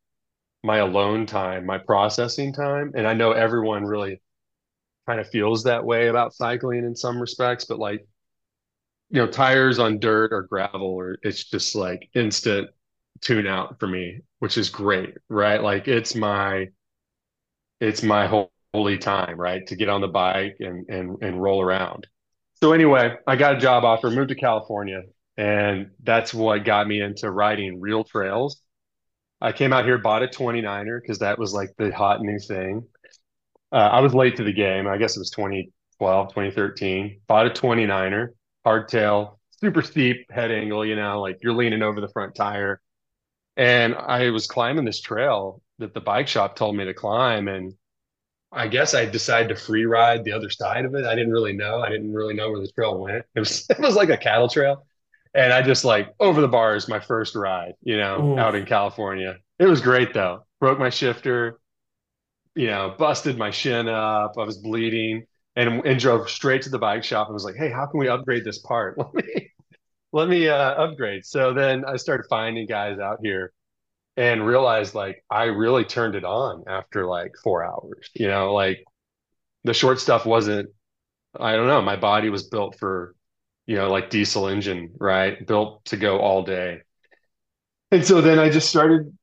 my 0.63 0.77
alone 0.77 1.25
time, 1.25 1.65
my 1.65 1.77
processing 1.77 2.53
time. 2.53 2.93
And 2.95 3.07
I 3.07 3.13
know 3.13 3.31
everyone 3.31 3.85
really 3.85 4.21
kind 5.07 5.19
of 5.19 5.29
feels 5.29 5.63
that 5.63 5.85
way 5.85 6.07
about 6.07 6.33
cycling 6.33 6.85
in 6.85 6.95
some 6.95 7.19
respects, 7.19 7.65
but 7.65 7.79
like, 7.79 8.07
you 9.09 9.21
know, 9.21 9.27
tires 9.27 9.79
on 9.79 9.99
dirt 9.99 10.33
or 10.33 10.43
gravel, 10.43 10.81
or 10.87 11.17
it's 11.23 11.45
just 11.45 11.75
like 11.75 12.09
instant 12.13 12.69
tune 13.21 13.47
out 13.47 13.79
for 13.79 13.87
me, 13.87 14.21
which 14.39 14.57
is 14.57 14.69
great, 14.69 15.15
right? 15.29 15.63
Like 15.63 15.87
it's 15.87 16.15
my 16.15 16.69
it's 17.79 18.03
my 18.03 18.47
holy 18.73 18.97
time, 18.97 19.37
right? 19.39 19.65
To 19.67 19.75
get 19.75 19.89
on 19.89 20.01
the 20.01 20.07
bike 20.07 20.57
and 20.59 20.87
and 20.89 21.17
and 21.21 21.41
roll 21.41 21.61
around. 21.61 22.07
So 22.55 22.73
anyway, 22.73 23.15
I 23.27 23.35
got 23.35 23.55
a 23.55 23.59
job 23.59 23.83
offer, 23.83 24.09
moved 24.09 24.29
to 24.29 24.35
California, 24.35 25.03
and 25.37 25.91
that's 26.03 26.33
what 26.33 26.65
got 26.65 26.87
me 26.87 27.01
into 27.01 27.29
riding 27.29 27.79
real 27.79 28.03
trails. 28.03 28.61
I 29.41 29.51
came 29.51 29.73
out 29.73 29.85
here, 29.85 29.99
bought 29.99 30.23
a 30.23 30.27
29er 30.27 30.99
because 31.01 31.19
that 31.19 31.37
was 31.37 31.53
like 31.53 31.69
the 31.77 31.91
hot 31.91 32.21
new 32.21 32.39
thing. 32.39 32.87
Uh, 33.71 33.75
I 33.75 33.99
was 33.99 34.13
late 34.13 34.35
to 34.37 34.43
the 34.43 34.53
game. 34.53 34.87
I 34.87 34.97
guess 34.97 35.15
it 35.15 35.19
was 35.19 35.29
2012, 35.31 36.29
2013. 36.29 37.21
Bought 37.27 37.47
a 37.47 37.49
29er, 37.49 38.29
hardtail, 38.65 39.37
super 39.59 39.81
steep 39.81 40.31
head 40.31 40.51
angle, 40.51 40.85
you 40.85 40.95
know, 40.95 41.21
like 41.21 41.39
you're 41.41 41.53
leaning 41.53 41.81
over 41.81 41.99
the 41.99 42.09
front 42.09 42.35
tire. 42.35 42.81
And 43.55 43.95
I 43.95 44.29
was 44.29 44.47
climbing 44.47 44.85
this 44.85 45.01
trail 45.01 45.61
that 45.79 45.93
the 45.93 46.01
bike 46.01 46.27
shop 46.27 46.55
told 46.55 46.75
me 46.75 46.85
to 46.85 46.93
climb. 46.93 47.47
And 47.47 47.73
I 48.51 48.67
guess 48.67 48.93
I 48.93 49.05
decided 49.05 49.49
to 49.49 49.55
free 49.55 49.85
ride 49.85 50.23
the 50.23 50.31
other 50.31 50.49
side 50.49 50.85
of 50.85 50.95
it. 50.95 51.05
I 51.05 51.15
didn't 51.15 51.33
really 51.33 51.53
know. 51.53 51.81
I 51.81 51.89
didn't 51.89 52.13
really 52.13 52.35
know 52.35 52.51
where 52.51 52.61
the 52.61 52.71
trail 52.71 52.99
went. 52.99 53.25
It 53.35 53.39
was 53.39 53.67
it 53.69 53.79
was 53.79 53.95
like 53.95 54.09
a 54.09 54.17
cattle 54.17 54.47
trail. 54.47 54.85
And 55.33 55.51
I 55.51 55.61
just 55.61 55.83
like 55.83 56.13
over 56.19 56.39
the 56.39 56.47
bars 56.47 56.87
my 56.87 56.99
first 56.99 57.35
ride, 57.35 57.73
you 57.81 57.97
know, 57.97 58.33
Ooh. 58.33 58.39
out 58.39 58.55
in 58.55 58.65
California. 58.65 59.37
It 59.59 59.65
was 59.65 59.81
great 59.81 60.13
though. 60.13 60.45
Broke 60.59 60.79
my 60.79 60.89
shifter 60.89 61.59
you 62.57 62.67
know, 62.67 62.95
busted 62.97 63.37
my 63.37 63.51
shin 63.51 63.87
up. 63.87 64.33
I 64.37 64.43
was 64.43 64.57
bleeding 64.57 65.25
and 65.55 65.85
and 65.85 65.99
drove 65.99 66.29
straight 66.29 66.63
to 66.63 66.69
the 66.69 66.79
bike 66.79 67.03
shop 67.03 67.27
and 67.27 67.33
was 67.33 67.45
like, 67.45 67.55
"Hey, 67.55 67.69
how 67.69 67.85
can 67.85 67.99
we 67.99 68.09
upgrade 68.09 68.43
this 68.43 68.59
part? 68.59 68.97
Let 69.13 69.13
me 69.13 69.51
let 70.13 70.29
me 70.29 70.49
uh, 70.49 70.55
upgrade." 70.73 71.25
So 71.25 71.53
then 71.53 71.85
I 71.85 71.97
started 71.97 72.25
finding 72.29 72.67
guys 72.67 72.99
out 72.99 73.19
here 73.23 73.53
and 74.17 74.45
realized 74.45 74.95
like 74.95 75.23
I 75.29 75.45
really 75.45 75.85
turned 75.85 76.15
it 76.15 76.25
on 76.25 76.63
after 76.67 77.05
like 77.07 77.33
4 77.43 77.63
hours. 77.65 78.09
You 78.15 78.27
know, 78.27 78.53
like 78.53 78.83
the 79.63 79.73
short 79.73 79.99
stuff 79.99 80.25
wasn't 80.25 80.69
I 81.39 81.55
don't 81.55 81.67
know, 81.67 81.81
my 81.81 81.95
body 81.97 82.29
was 82.29 82.43
built 82.47 82.77
for 82.79 83.15
you 83.67 83.75
know, 83.75 83.91
like 83.91 84.09
diesel 84.09 84.47
engine, 84.47 84.91
right? 84.99 85.45
Built 85.45 85.85
to 85.85 85.97
go 85.97 86.19
all 86.19 86.43
day. 86.43 86.81
And 87.91 88.05
so 88.05 88.21
then 88.21 88.39
I 88.39 88.49
just 88.49 88.69
started 88.69 89.17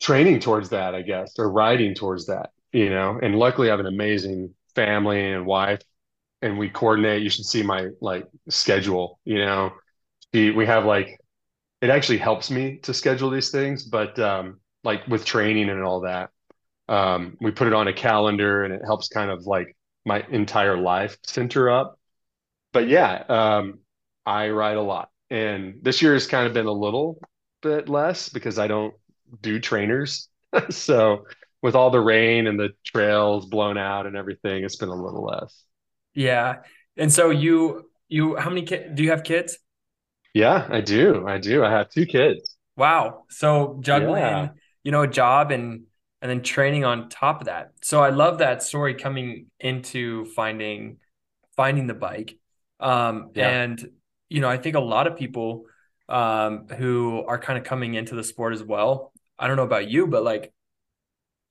training 0.00 0.40
towards 0.40 0.70
that, 0.70 0.94
I 0.94 1.02
guess, 1.02 1.38
or 1.38 1.50
riding 1.50 1.94
towards 1.94 2.26
that, 2.26 2.50
you 2.72 2.90
know. 2.90 3.18
And 3.22 3.36
luckily, 3.38 3.68
I 3.68 3.72
have 3.72 3.80
an 3.80 3.86
amazing 3.86 4.54
family 4.74 5.32
and 5.32 5.46
wife, 5.46 5.80
and 6.42 6.58
we 6.58 6.70
coordinate. 6.70 7.22
You 7.22 7.30
should 7.30 7.46
see 7.46 7.62
my 7.62 7.88
like 8.00 8.26
schedule, 8.48 9.20
you 9.24 9.38
know. 9.38 9.72
We 10.32 10.66
have 10.66 10.84
like 10.86 11.18
it 11.80 11.90
actually 11.90 12.18
helps 12.18 12.50
me 12.50 12.78
to 12.80 12.94
schedule 12.94 13.30
these 13.30 13.50
things, 13.50 13.84
but 13.84 14.18
um, 14.18 14.60
like 14.84 15.06
with 15.08 15.24
training 15.24 15.70
and 15.70 15.82
all 15.82 16.00
that, 16.02 16.30
um, 16.88 17.36
we 17.40 17.50
put 17.52 17.68
it 17.68 17.74
on 17.74 17.88
a 17.88 17.92
calendar, 17.92 18.64
and 18.64 18.74
it 18.74 18.82
helps 18.84 19.08
kind 19.08 19.30
of 19.30 19.46
like 19.46 19.76
my 20.06 20.24
entire 20.30 20.76
life 20.78 21.18
center 21.24 21.70
up. 21.70 21.98
But 22.72 22.88
yeah, 22.88 23.24
um, 23.28 23.80
I 24.24 24.50
ride 24.50 24.76
a 24.76 24.82
lot, 24.82 25.10
and 25.30 25.76
this 25.82 26.02
year 26.02 26.14
has 26.14 26.26
kind 26.26 26.46
of 26.46 26.54
been 26.54 26.66
a 26.66 26.72
little 26.72 27.20
bit 27.62 27.88
less 27.88 28.28
because 28.28 28.58
I 28.58 28.66
don't 28.66 28.94
do 29.40 29.60
trainers. 29.60 30.28
So 30.68 31.24
with 31.62 31.74
all 31.74 31.90
the 31.90 32.00
rain 32.00 32.46
and 32.46 32.58
the 32.58 32.70
trails 32.84 33.46
blown 33.46 33.78
out 33.78 34.06
and 34.06 34.16
everything, 34.16 34.64
it's 34.64 34.76
been 34.76 34.88
a 34.88 34.94
little 34.94 35.24
less. 35.24 35.64
Yeah. 36.14 36.62
And 36.96 37.12
so 37.12 37.30
you 37.30 37.90
you 38.08 38.36
how 38.36 38.50
many 38.50 38.62
kids 38.62 38.90
do 38.94 39.02
you 39.02 39.10
have 39.10 39.24
kids? 39.24 39.58
Yeah, 40.34 40.66
I 40.70 40.80
do. 40.80 41.26
I 41.26 41.38
do. 41.38 41.64
I 41.64 41.70
have 41.70 41.90
two 41.90 42.06
kids. 42.06 42.56
Wow. 42.76 43.24
So 43.30 43.78
juggling, 43.80 44.22
Yeah. 44.22 44.52
you 44.82 44.92
know, 44.92 45.02
a 45.02 45.08
job 45.08 45.50
and 45.52 45.84
and 46.20 46.30
then 46.30 46.42
training 46.42 46.84
on 46.84 47.08
top 47.08 47.40
of 47.40 47.46
that. 47.46 47.72
So 47.82 48.00
I 48.00 48.10
love 48.10 48.38
that 48.38 48.62
story 48.62 48.94
coming 48.94 49.46
into 49.58 50.24
finding 50.26 50.98
finding 51.56 51.86
the 51.86 51.94
bike. 51.94 52.38
Um, 52.80 53.32
Yeah. 53.34 53.56
and 53.56 53.84
you 54.28 54.40
know, 54.40 54.48
I 54.48 54.56
think 54.58 54.76
a 54.76 54.80
lot 54.80 55.06
of 55.06 55.16
people 55.16 55.66
um 56.08 56.66
who 56.68 57.24
are 57.26 57.38
kind 57.38 57.58
of 57.58 57.64
coming 57.64 57.94
into 57.94 58.14
the 58.14 58.24
sport 58.24 58.54
as 58.54 58.62
well. 58.62 59.12
I 59.38 59.46
don't 59.48 59.56
know 59.56 59.62
about 59.64 59.88
you, 59.90 60.06
but 60.06 60.22
like 60.24 60.51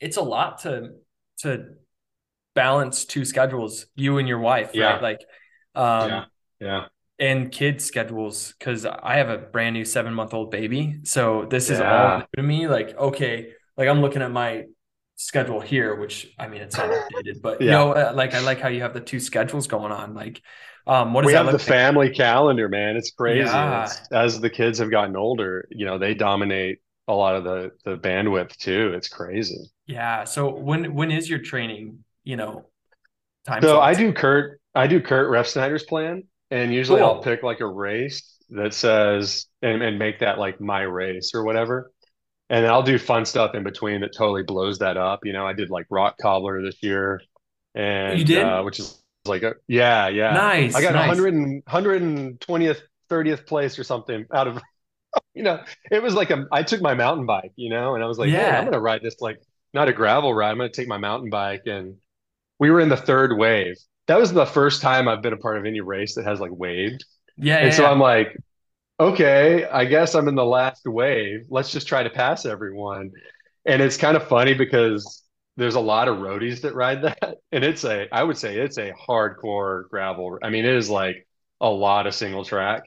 it's 0.01 0.17
a 0.17 0.23
lot 0.23 0.59
to 0.63 0.91
to 1.39 1.65
balance 2.55 3.05
two 3.05 3.25
schedules, 3.25 3.85
you 3.95 4.17
and 4.17 4.27
your 4.27 4.39
wife, 4.39 4.77
right? 4.77 5.01
Like 5.01 5.21
um 5.75 6.09
Yeah. 6.09 6.25
Yeah. 6.59 6.87
and 7.19 7.51
kids 7.51 7.85
schedules 7.85 8.53
because 8.57 8.85
I 8.85 9.17
have 9.17 9.29
a 9.29 9.37
brand 9.37 9.73
new 9.75 9.85
seven 9.85 10.13
month 10.13 10.33
old 10.33 10.51
baby. 10.51 10.99
So 11.03 11.45
this 11.49 11.69
is 11.69 11.79
all 11.81 12.13
new 12.17 12.25
to 12.37 12.43
me. 12.43 12.67
Like, 12.67 12.97
okay, 12.97 13.53
like 13.77 13.87
I'm 13.87 14.01
looking 14.01 14.21
at 14.21 14.31
my 14.31 14.65
schedule 15.17 15.61
here, 15.61 15.95
which 15.95 16.33
I 16.39 16.47
mean, 16.47 16.61
it's 16.61 16.77
not 16.77 16.89
updated, 16.89 17.41
but 17.41 17.61
you 17.61 17.67
Yeah. 17.69 17.71
know, 17.71 17.91
uh, 17.93 18.13
like 18.15 18.33
I 18.33 18.39
like 18.39 18.59
how 18.59 18.69
you 18.69 18.81
have 18.81 18.93
the 18.93 19.01
two 19.01 19.19
schedules 19.19 19.67
going 19.67 19.91
on. 19.91 20.13
Like, 20.15 20.41
um, 20.87 21.13
what 21.13 21.25
We 21.25 21.33
have 21.33 21.51
the 21.51 21.59
like? 21.59 21.67
family 21.67 22.09
calendar, 22.09 22.67
man. 22.69 22.97
It's 22.97 23.11
crazy. 23.11 23.49
Yeah. 23.49 23.83
it's 23.83 24.01
as 24.11 24.39
the 24.39 24.49
kids 24.49 24.79
have 24.79 24.89
gotten 24.91 25.15
older, 25.15 25.67
you 25.69 25.85
know, 25.85 25.97
they 25.97 26.13
dominate 26.15 26.79
a 27.07 27.13
lot 27.13 27.35
of 27.35 27.43
the 27.43 27.71
the 27.85 27.97
bandwidth 27.97 28.57
too. 28.57 28.93
It's 28.95 29.07
crazy. 29.07 29.71
Yeah. 29.91 30.23
So 30.23 30.49
when 30.49 30.93
when 30.93 31.11
is 31.11 31.29
your 31.29 31.39
training, 31.39 32.03
you 32.23 32.37
know, 32.37 32.65
time 33.45 33.61
So 33.61 33.79
I 33.79 33.93
do 33.93 34.13
Kurt, 34.13 34.59
I 34.73 34.87
do 34.87 35.01
Kurt 35.01 35.29
Refsnider's 35.29 35.83
plan, 35.83 36.23
and 36.49 36.73
usually 36.73 37.01
I'll 37.01 37.21
pick 37.21 37.43
like 37.43 37.59
a 37.59 37.67
race 37.67 38.37
that 38.49 38.73
says 38.73 39.47
and, 39.61 39.81
and 39.81 39.99
make 39.99 40.19
that 40.19 40.37
like 40.37 40.59
my 40.61 40.81
race 40.81 41.31
or 41.33 41.43
whatever. 41.43 41.91
And 42.49 42.65
I'll 42.65 42.83
do 42.83 42.97
fun 42.97 43.25
stuff 43.25 43.55
in 43.55 43.63
between 43.63 44.01
that 44.01 44.13
totally 44.15 44.43
blows 44.43 44.79
that 44.79 44.97
up. 44.97 45.21
You 45.23 45.31
know, 45.31 45.45
I 45.45 45.53
did 45.53 45.69
like 45.69 45.85
rock 45.89 46.15
cobbler 46.21 46.61
this 46.61 46.81
year, 46.83 47.21
You 47.75 47.81
and 47.81 48.31
uh, 48.37 48.61
which 48.63 48.79
is 48.79 49.01
like 49.25 49.43
a 49.43 49.55
yeah, 49.67 50.07
yeah. 50.09 50.33
Nice. 50.33 50.75
I 50.75 50.81
got 50.81 50.91
a 50.91 50.95
nice. 50.95 51.07
hundred 51.07 51.33
and 51.33 51.63
hundred 51.67 52.01
and 52.01 52.39
twentieth, 52.41 52.81
thirtieth 53.09 53.45
place 53.45 53.79
or 53.79 53.83
something 53.83 54.25
out 54.33 54.47
of 54.47 54.61
you 55.33 55.43
know, 55.43 55.61
it 55.89 56.01
was 56.01 56.13
like 56.13 56.29
a 56.29 56.45
I 56.51 56.63
took 56.63 56.81
my 56.81 56.93
mountain 56.93 57.25
bike, 57.25 57.53
you 57.55 57.69
know, 57.69 57.95
and 57.95 58.03
I 58.03 58.07
was 58.07 58.17
like, 58.17 58.29
hey, 58.29 58.49
I'm 58.49 58.65
gonna 58.65 58.79
ride 58.79 59.01
this 59.01 59.21
like 59.21 59.39
not 59.73 59.89
a 59.89 59.93
gravel 59.93 60.33
ride. 60.33 60.51
I'm 60.51 60.57
gonna 60.57 60.69
take 60.69 60.87
my 60.87 60.97
mountain 60.97 61.29
bike 61.29 61.63
and 61.65 61.97
we 62.59 62.71
were 62.71 62.81
in 62.81 62.89
the 62.89 62.97
third 62.97 63.37
wave. 63.37 63.75
That 64.07 64.19
was 64.19 64.33
the 64.33 64.45
first 64.45 64.81
time 64.81 65.07
I've 65.07 65.21
been 65.23 65.33
a 65.33 65.37
part 65.37 65.57
of 65.57 65.65
any 65.65 65.81
race 65.81 66.15
that 66.15 66.25
has 66.25 66.39
like 66.39 66.51
waved. 66.53 67.05
Yeah, 67.37 67.59
And 67.61 67.73
yeah, 67.73 67.73
so 67.73 67.85
I'm 67.85 67.99
like, 67.99 68.35
okay, 68.99 69.65
I 69.65 69.85
guess 69.85 70.15
I'm 70.15 70.27
in 70.27 70.35
the 70.35 70.45
last 70.45 70.83
wave. 70.85 71.41
Let's 71.49 71.71
just 71.71 71.87
try 71.87 72.03
to 72.03 72.09
pass 72.09 72.45
everyone. 72.45 73.11
And 73.65 73.81
it's 73.81 73.97
kind 73.97 74.17
of 74.17 74.27
funny 74.27 74.53
because 74.53 75.23
there's 75.57 75.75
a 75.75 75.79
lot 75.79 76.07
of 76.07 76.17
roadies 76.19 76.61
that 76.61 76.75
ride 76.75 77.03
that. 77.03 77.37
And 77.51 77.63
it's 77.63 77.83
a, 77.85 78.07
I 78.13 78.23
would 78.23 78.37
say 78.37 78.57
it's 78.57 78.77
a 78.77 78.93
hardcore 78.93 79.89
gravel. 79.89 80.39
I 80.43 80.49
mean, 80.49 80.65
it 80.65 80.75
is 80.75 80.89
like 80.89 81.27
a 81.61 81.69
lot 81.69 82.07
of 82.07 82.15
single 82.15 82.45
track. 82.45 82.83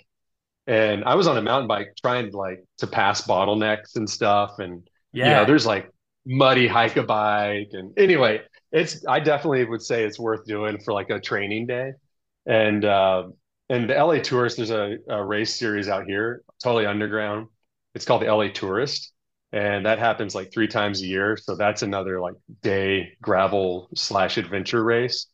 And 0.66 1.05
I 1.05 1.14
was 1.14 1.27
on 1.27 1.37
a 1.37 1.42
mountain 1.42 1.68
bike 1.68 1.94
trying 2.01 2.33
like 2.33 2.64
to 2.79 2.87
pass 2.87 3.27
bottlenecks 3.27 3.97
and 3.97 4.09
stuff. 4.09 4.59
And, 4.59 4.88
you 5.20 5.31
know, 5.31 5.44
Yeah. 5.44 5.44
there's 5.44 5.66
like 5.66 5.90
muddy 6.27 6.67
hike 6.67 6.97
a 6.97 7.03
bike. 7.03 7.69
And 7.73 7.97
anyway, 7.99 8.43
it's, 8.73 9.07
I 9.07 9.21
definitely 9.21 9.65
would 9.65 9.83
say 9.83 10.05
it's 10.05 10.19
worth 10.19 10.45
doing 10.47 10.79
for 10.81 10.93
like 10.93 11.11
a 11.11 11.21
training 11.21 11.67
day. 11.67 11.93
And, 12.47 12.85
uh, 12.85 13.25
and 13.69 13.89
the 13.89 13.95
LA 13.95 14.19
Tourist, 14.19 14.57
there's 14.57 14.71
a, 14.71 14.97
a 15.09 15.25
race 15.25 15.55
series 15.55 15.89
out 15.89 16.05
here, 16.07 16.43
totally 16.63 16.87
underground. 16.87 17.49
It's 17.95 18.05
called 18.05 18.23
the 18.23 18.33
LA 18.33 18.49
Tourist. 18.49 19.13
And 19.53 19.87
that 19.87 20.01
happens 20.01 20.35
like 20.35 20.53
three 20.53 20.67
times 20.67 21.01
a 21.01 21.07
year. 21.07 21.37
So 21.37 21.55
that's 21.55 21.83
another 21.83 22.21
like 22.21 22.35
day 22.63 23.13
gravel 23.23 23.89
slash 23.95 24.37
adventure 24.37 24.83
race. 24.83 25.29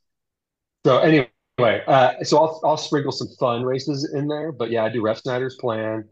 So 0.85 0.99
anyway, 0.99 1.29
uh, 1.59 2.23
so 2.23 2.39
I'll 2.39 2.61
I'll 2.65 2.77
sprinkle 2.77 3.13
some 3.13 3.29
fun 3.39 3.63
races 3.63 4.13
in 4.15 4.29
there. 4.29 4.53
But 4.53 4.71
yeah, 4.71 4.85
I 4.85 4.91
do 4.91 5.03
Refsnider's 5.03 5.57
plan. 5.57 6.05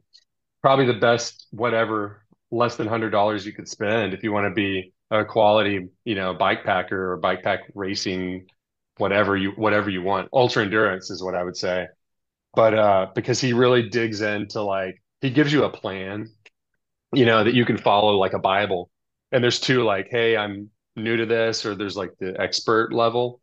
Probably 0.63 0.87
the 0.87 0.95
best, 0.95 1.47
whatever, 1.51 2.25
less 2.51 2.77
than 2.77 2.87
hundred 2.87 3.11
dollars 3.11 3.45
you 3.47 3.53
could 3.53 3.69
spend 3.69 4.15
if 4.15 4.23
you 4.23 4.33
want 4.33 4.47
to 4.47 4.55
be 4.55 4.93
a 5.11 5.25
quality, 5.25 5.89
you 6.05 6.15
know, 6.15 6.35
bike 6.35 6.65
packer 6.65 7.13
or 7.13 7.17
bike 7.17 7.43
pack 7.43 7.61
racing, 7.75 8.47
whatever 8.99 9.37
you 9.37 9.53
whatever 9.53 9.91
you 9.91 10.03
want. 10.03 10.29
Ultra 10.33 10.65
endurance 10.65 11.11
is 11.11 11.23
what 11.23 11.35
I 11.35 11.45
would 11.45 11.57
say. 11.57 11.87
But 12.55 12.75
uh, 12.75 13.07
because 13.15 13.41
he 13.41 13.53
really 13.53 13.89
digs 13.89 14.21
into 14.21 14.63
like 14.63 15.03
he 15.21 15.31
gives 15.31 15.53
you 15.53 15.65
a 15.65 15.71
plan, 15.71 16.31
you 17.13 17.27
know, 17.27 17.45
that 17.45 17.55
you 17.55 17.65
can 17.65 17.79
follow 17.79 18.17
like 18.17 18.33
a 18.33 18.39
Bible. 18.39 18.91
And 19.33 19.43
there's 19.45 19.61
two 19.61 19.85
like, 19.85 20.09
hey, 20.11 20.37
I'm 20.37 20.71
new 20.97 21.17
to 21.17 21.27
this, 21.27 21.67
or 21.67 21.75
there's 21.75 21.97
like 21.97 22.13
the 22.19 22.39
expert 22.41 22.93
level 22.93 23.41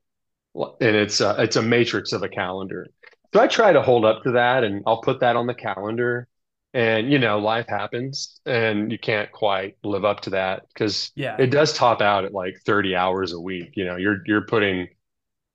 and 0.55 0.95
it's 0.95 1.21
a, 1.21 1.35
it's 1.39 1.55
a 1.55 1.61
matrix 1.61 2.13
of 2.13 2.23
a 2.23 2.29
calendar. 2.29 2.87
So 3.33 3.41
I 3.41 3.47
try 3.47 3.73
to 3.73 3.81
hold 3.81 4.05
up 4.05 4.23
to 4.23 4.31
that 4.31 4.63
and 4.63 4.83
I'll 4.87 5.01
put 5.01 5.19
that 5.19 5.35
on 5.35 5.47
the 5.47 5.53
calendar. 5.53 6.27
And 6.75 7.11
you 7.11 7.19
know, 7.19 7.39
life 7.39 7.67
happens 7.69 8.41
and 8.45 8.91
you 8.93 8.99
can't 8.99 9.31
quite 9.33 9.77
live 9.83 10.05
up 10.05 10.21
to 10.23 10.31
that 10.31 10.63
because 10.69 11.13
Yeah. 11.15 11.39
it 11.39 11.47
does 11.47 11.73
top 11.73 12.01
out 12.01 12.25
at 12.25 12.33
like 12.33 12.57
30 12.65 12.95
hours 12.95 13.33
a 13.33 13.41
week. 13.41 13.71
You 13.75 13.85
know, 13.85 13.97
you're 13.97 14.19
you're 14.27 14.45
putting 14.47 14.89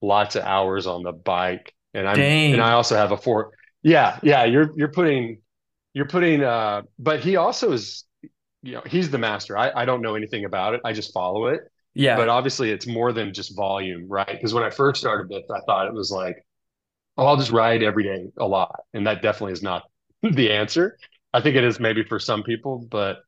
lots 0.02 0.37
of 0.37 0.44
hours 0.44 0.87
on 0.87 1.02
the 1.02 1.12
bike. 1.12 1.74
And 1.94 2.09
I'm 2.09 2.33
and 2.52 2.61
I 2.62 2.72
also 2.72 2.96
have 2.96 3.12
a 3.12 3.16
four. 3.16 3.52
Yeah, 3.83 4.18
yeah, 4.22 4.44
you're 4.44 4.72
you're 4.76 4.92
putting 4.92 5.40
you're 5.94 6.09
putting 6.09 6.42
uh 6.44 6.83
but 6.98 7.20
he 7.20 7.37
also 7.37 7.72
is 7.72 8.04
you 8.62 8.72
know, 8.74 8.83
he's 8.87 9.11
the 9.11 9.18
master. 9.18 9.59
I, 9.59 9.72
I 9.74 9.85
don't 9.87 10.02
know 10.02 10.14
anything 10.16 10.44
about 10.44 10.74
it. 10.74 10.80
I 10.85 10.92
just 10.92 11.12
follow 11.14 11.46
it 11.48 11.62
yeah 11.94 12.14
but 12.14 12.28
obviously 12.28 12.70
it's 12.70 12.87
more 12.87 13.12
than 13.12 13.35
just 13.35 13.56
volume, 13.56 14.09
right? 14.09 14.28
Because 14.28 14.54
when 14.54 14.64
I 14.64 14.70
first 14.70 15.00
started 15.00 15.28
this, 15.28 15.44
I 15.54 15.61
thought 15.66 15.87
it 15.88 15.94
was 15.94 16.11
like, 16.11 16.37
oh, 17.16 17.26
I'll 17.26 17.37
just 17.37 17.50
ride 17.50 17.83
every 17.83 18.04
day 18.04 18.26
a 18.38 18.46
lot. 18.46 18.80
And 18.94 19.06
that 19.06 19.22
definitely 19.22 19.52
is 19.52 19.62
not 19.62 19.85
the 20.22 20.50
answer. 20.52 20.98
I 21.33 21.40
think 21.40 21.56
it 21.56 21.64
is 21.64 21.80
maybe 21.80 22.02
for 22.04 22.18
some 22.18 22.42
people, 22.42 22.87
but 22.90 23.18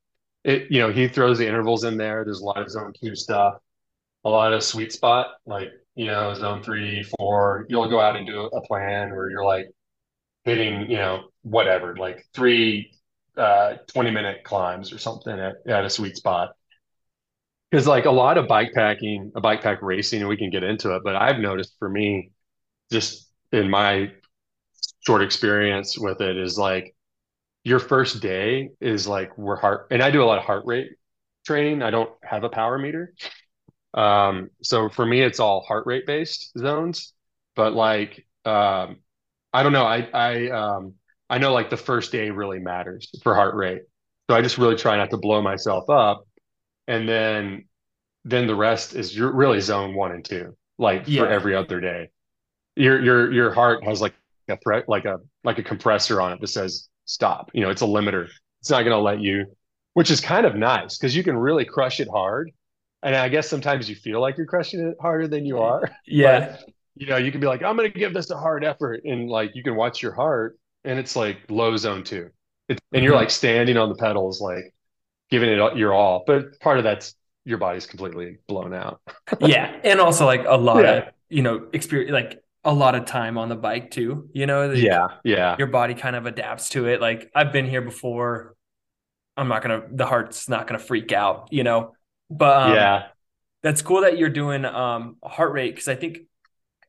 it, 0.45 0.71
you 0.71 0.81
know, 0.81 0.91
he 0.93 1.09
throws 1.09 1.39
the 1.39 1.47
intervals 1.47 1.85
in 1.85 1.97
there. 1.97 2.25
There's 2.25 2.41
a 2.41 2.45
lot 2.45 2.61
of 2.61 2.71
zone 2.71 2.93
two 3.01 3.15
stuff, 3.15 3.55
a 4.25 4.31
lot 4.31 4.53
of 4.53 4.63
sweet 4.65 4.93
spot, 4.93 5.29
like, 5.47 5.71
you 5.97 6.07
know, 6.07 6.35
zone 6.35 6.63
three, 6.63 7.05
four. 7.19 7.67
You'll 7.69 7.89
go 7.91 8.01
out 8.01 8.17
and 8.17 8.27
do 8.27 8.43
a 8.45 8.63
plan 8.67 9.11
where 9.15 9.31
you're 9.31 9.45
like 9.45 9.69
hitting, 10.45 10.91
you 10.91 10.99
know, 10.99 11.25
whatever, 11.43 11.97
like 11.97 12.27
three 12.35 12.93
uh 13.39 13.77
20 13.89 14.11
minute 14.11 14.45
climbs 14.45 14.93
or 14.93 14.99
something 14.99 15.39
at, 15.39 15.57
at 15.67 15.85
a 15.85 15.91
sweet 15.91 16.17
spot 16.17 16.51
because 17.71 17.87
like 17.87 18.05
a 18.05 18.11
lot 18.11 18.39
of 18.39 18.47
bike 18.49 18.73
packing, 18.75 19.33
a 19.35 19.41
bike 19.41 19.63
pack 19.63 19.81
racing, 19.83 20.21
and 20.21 20.29
we 20.29 20.37
can 20.37 20.51
get 20.51 20.63
into 20.63 20.95
it, 20.95 21.03
but 21.05 21.17
I've 21.17 21.39
noticed 21.39 21.75
for 21.79 21.89
me, 21.89 22.31
just 22.91 23.31
in 23.53 23.71
my 23.71 24.13
short 25.03 25.23
experience 25.23 25.99
with 25.99 26.21
it, 26.21 26.37
is 26.37 26.59
like 26.59 26.95
your 27.65 27.79
first 27.79 28.21
day 28.21 28.71
is 28.81 29.07
like 29.07 29.37
we're 29.39 29.57
heart, 29.57 29.89
and 29.91 30.03
I 30.03 30.11
do 30.11 30.23
a 30.23 30.27
lot 30.27 30.39
of 30.39 30.45
heart 30.45 30.65
rate 30.67 30.91
training. 31.47 31.83
I 31.83 31.91
don't 31.91 32.11
have 32.23 32.45
a 32.45 32.49
power 32.49 32.79
meter. 32.79 33.15
Um, 33.95 34.51
so 34.63 34.89
for 34.89 35.05
me, 35.05 35.23
it's 35.23 35.41
all 35.41 35.63
heart 35.63 35.87
rate 35.87 36.07
based 36.07 36.53
zones. 36.59 37.13
But 37.55 37.75
like, 37.75 38.27
um, 38.45 38.97
I 39.53 39.63
don't 39.63 39.73
know. 39.73 39.85
I 39.85 40.09
I 40.13 40.49
um 40.51 40.95
I 41.29 41.39
know 41.39 41.53
like 41.53 41.71
the 41.71 41.77
first 41.77 42.13
day 42.13 42.31
really 42.31 42.59
matters 42.59 43.11
for 43.23 43.35
heart 43.35 43.55
rate. 43.55 43.83
So 44.31 44.37
I 44.37 44.43
just 44.43 44.59
really 44.59 44.77
try 44.77 44.97
not 44.97 45.11
to 45.11 45.17
blow 45.19 45.43
myself 45.43 45.91
up. 45.91 46.27
And 46.89 47.09
then 47.09 47.67
then 48.25 48.47
the 48.47 48.55
rest 48.55 48.95
is 48.95 49.17
you're 49.17 49.33
really 49.33 49.61
zone 49.61 49.95
one 49.95 50.13
and 50.13 50.25
two, 50.25 50.57
like 50.79 51.07
for 51.07 51.27
every 51.29 51.55
other 51.55 51.81
day. 51.81 52.11
Your 52.77 53.03
your 53.03 53.33
your 53.33 53.53
heart 53.53 53.85
has 53.85 54.01
like 54.01 54.15
a 54.49 54.57
pre 54.57 54.83
like 54.89 55.05
a 55.05 55.19
like 55.45 55.59
a 55.59 55.63
compressor 55.63 56.21
on 56.21 56.33
it 56.33 56.41
that 56.41 56.49
says 56.49 56.89
stop. 57.05 57.51
You 57.55 57.63
know, 57.63 57.71
it's 57.71 57.83
a 57.83 57.87
limiter. 57.87 58.29
It's 58.61 58.71
not 58.71 58.83
going 58.83 58.93
to 58.97 58.99
let 58.99 59.21
you, 59.21 59.47
which 59.95 60.11
is 60.11 60.21
kind 60.21 60.47
of 60.47 60.55
nice 60.55 60.99
because 60.99 61.17
you 61.17 61.25
can 61.25 61.37
really 61.37 61.65
crush 61.65 62.01
it 62.01 62.09
hard. 62.09 62.51
And 63.03 63.17
I 63.17 63.29
guess 63.29 63.49
sometimes 63.49 63.89
you 63.89 63.97
feel 63.97 64.21
like 64.21 64.37
you're 64.37 64.47
crushing 64.47 64.81
it 64.87 64.97
harder 65.01 65.27
than 65.27 65.45
you 65.45 65.59
are, 65.61 65.83
but 66.23 66.45
Yeah. 66.47 66.59
you 66.95 67.07
know, 67.07 67.17
you 67.17 67.33
can 67.33 67.41
be 67.41 67.47
like, 67.47 67.63
I'm 67.63 67.77
going 67.77 67.91
to 67.91 67.99
give 67.99 68.15
this 68.15 68.31
a 68.31 68.37
hard 68.37 68.65
effort, 68.65 69.01
and 69.05 69.29
like 69.29 69.53
you 69.55 69.63
can 69.63 69.75
watch 69.77 70.03
your 70.03 70.13
heart, 70.13 70.59
and 70.85 70.99
it's 70.99 71.17
like 71.17 71.39
low 71.49 71.77
zone 71.77 72.05
two, 72.05 72.31
it's, 72.69 72.81
and 72.93 73.03
you're 73.05 73.15
hmm 73.15 73.17
like 73.17 73.31
standing 73.31 73.77
on 73.77 73.89
the 73.89 73.95
pedals, 73.97 74.41
like 74.41 74.75
giving 75.31 75.51
it 75.51 75.77
your 75.77 75.93
all. 75.95 76.25
But 76.27 76.61
part 76.61 76.79
of 76.79 76.85
that's 76.85 77.15
your 77.45 77.59
body's 77.59 77.87
completely 77.87 78.39
blown 78.49 78.75
out. 78.75 79.01
Yeah. 79.39 79.81
And 79.85 80.01
also 80.01 80.27
like 80.27 80.45
a 80.47 80.57
lot 80.57 80.87
of, 80.87 81.05
you 81.29 81.43
know, 81.43 81.69
experience, 81.73 82.13
like 82.13 82.42
a 82.65 82.73
lot 82.73 82.95
of 82.95 83.05
time 83.07 83.39
on 83.39 83.49
the 83.49 83.57
bike 83.57 83.91
too. 83.91 84.29
You 84.33 84.47
know, 84.47 84.69
like 84.69 84.79
Yeah. 84.79 85.09
Yeah. 85.25 85.57
your 85.59 85.67
body 85.67 85.95
kind 85.95 86.15
of 86.17 86.27
adapts 86.27 86.71
to 86.71 86.87
it. 86.87 87.01
Like 87.01 87.31
I've 87.35 87.53
been 87.53 87.67
here 87.67 87.83
before. 87.83 88.55
I'm 89.37 89.49
not 89.49 89.63
gonna, 89.63 89.83
the 89.91 90.07
heart's 90.07 90.49
not 90.49 90.67
gonna 90.67 90.79
freak 90.79 91.13
out, 91.13 91.49
you 91.51 91.65
know. 91.65 91.95
But 92.31 92.63
um, 92.63 92.75
Yeah. 92.75 93.03
that's 93.63 93.83
cool 93.83 94.03
that 94.03 94.17
you're 94.19 94.29
doing 94.31 94.65
um 94.65 95.17
heart 95.23 95.53
rate 95.53 95.71
because 95.75 95.89
I 95.89 95.95
think 95.97 96.19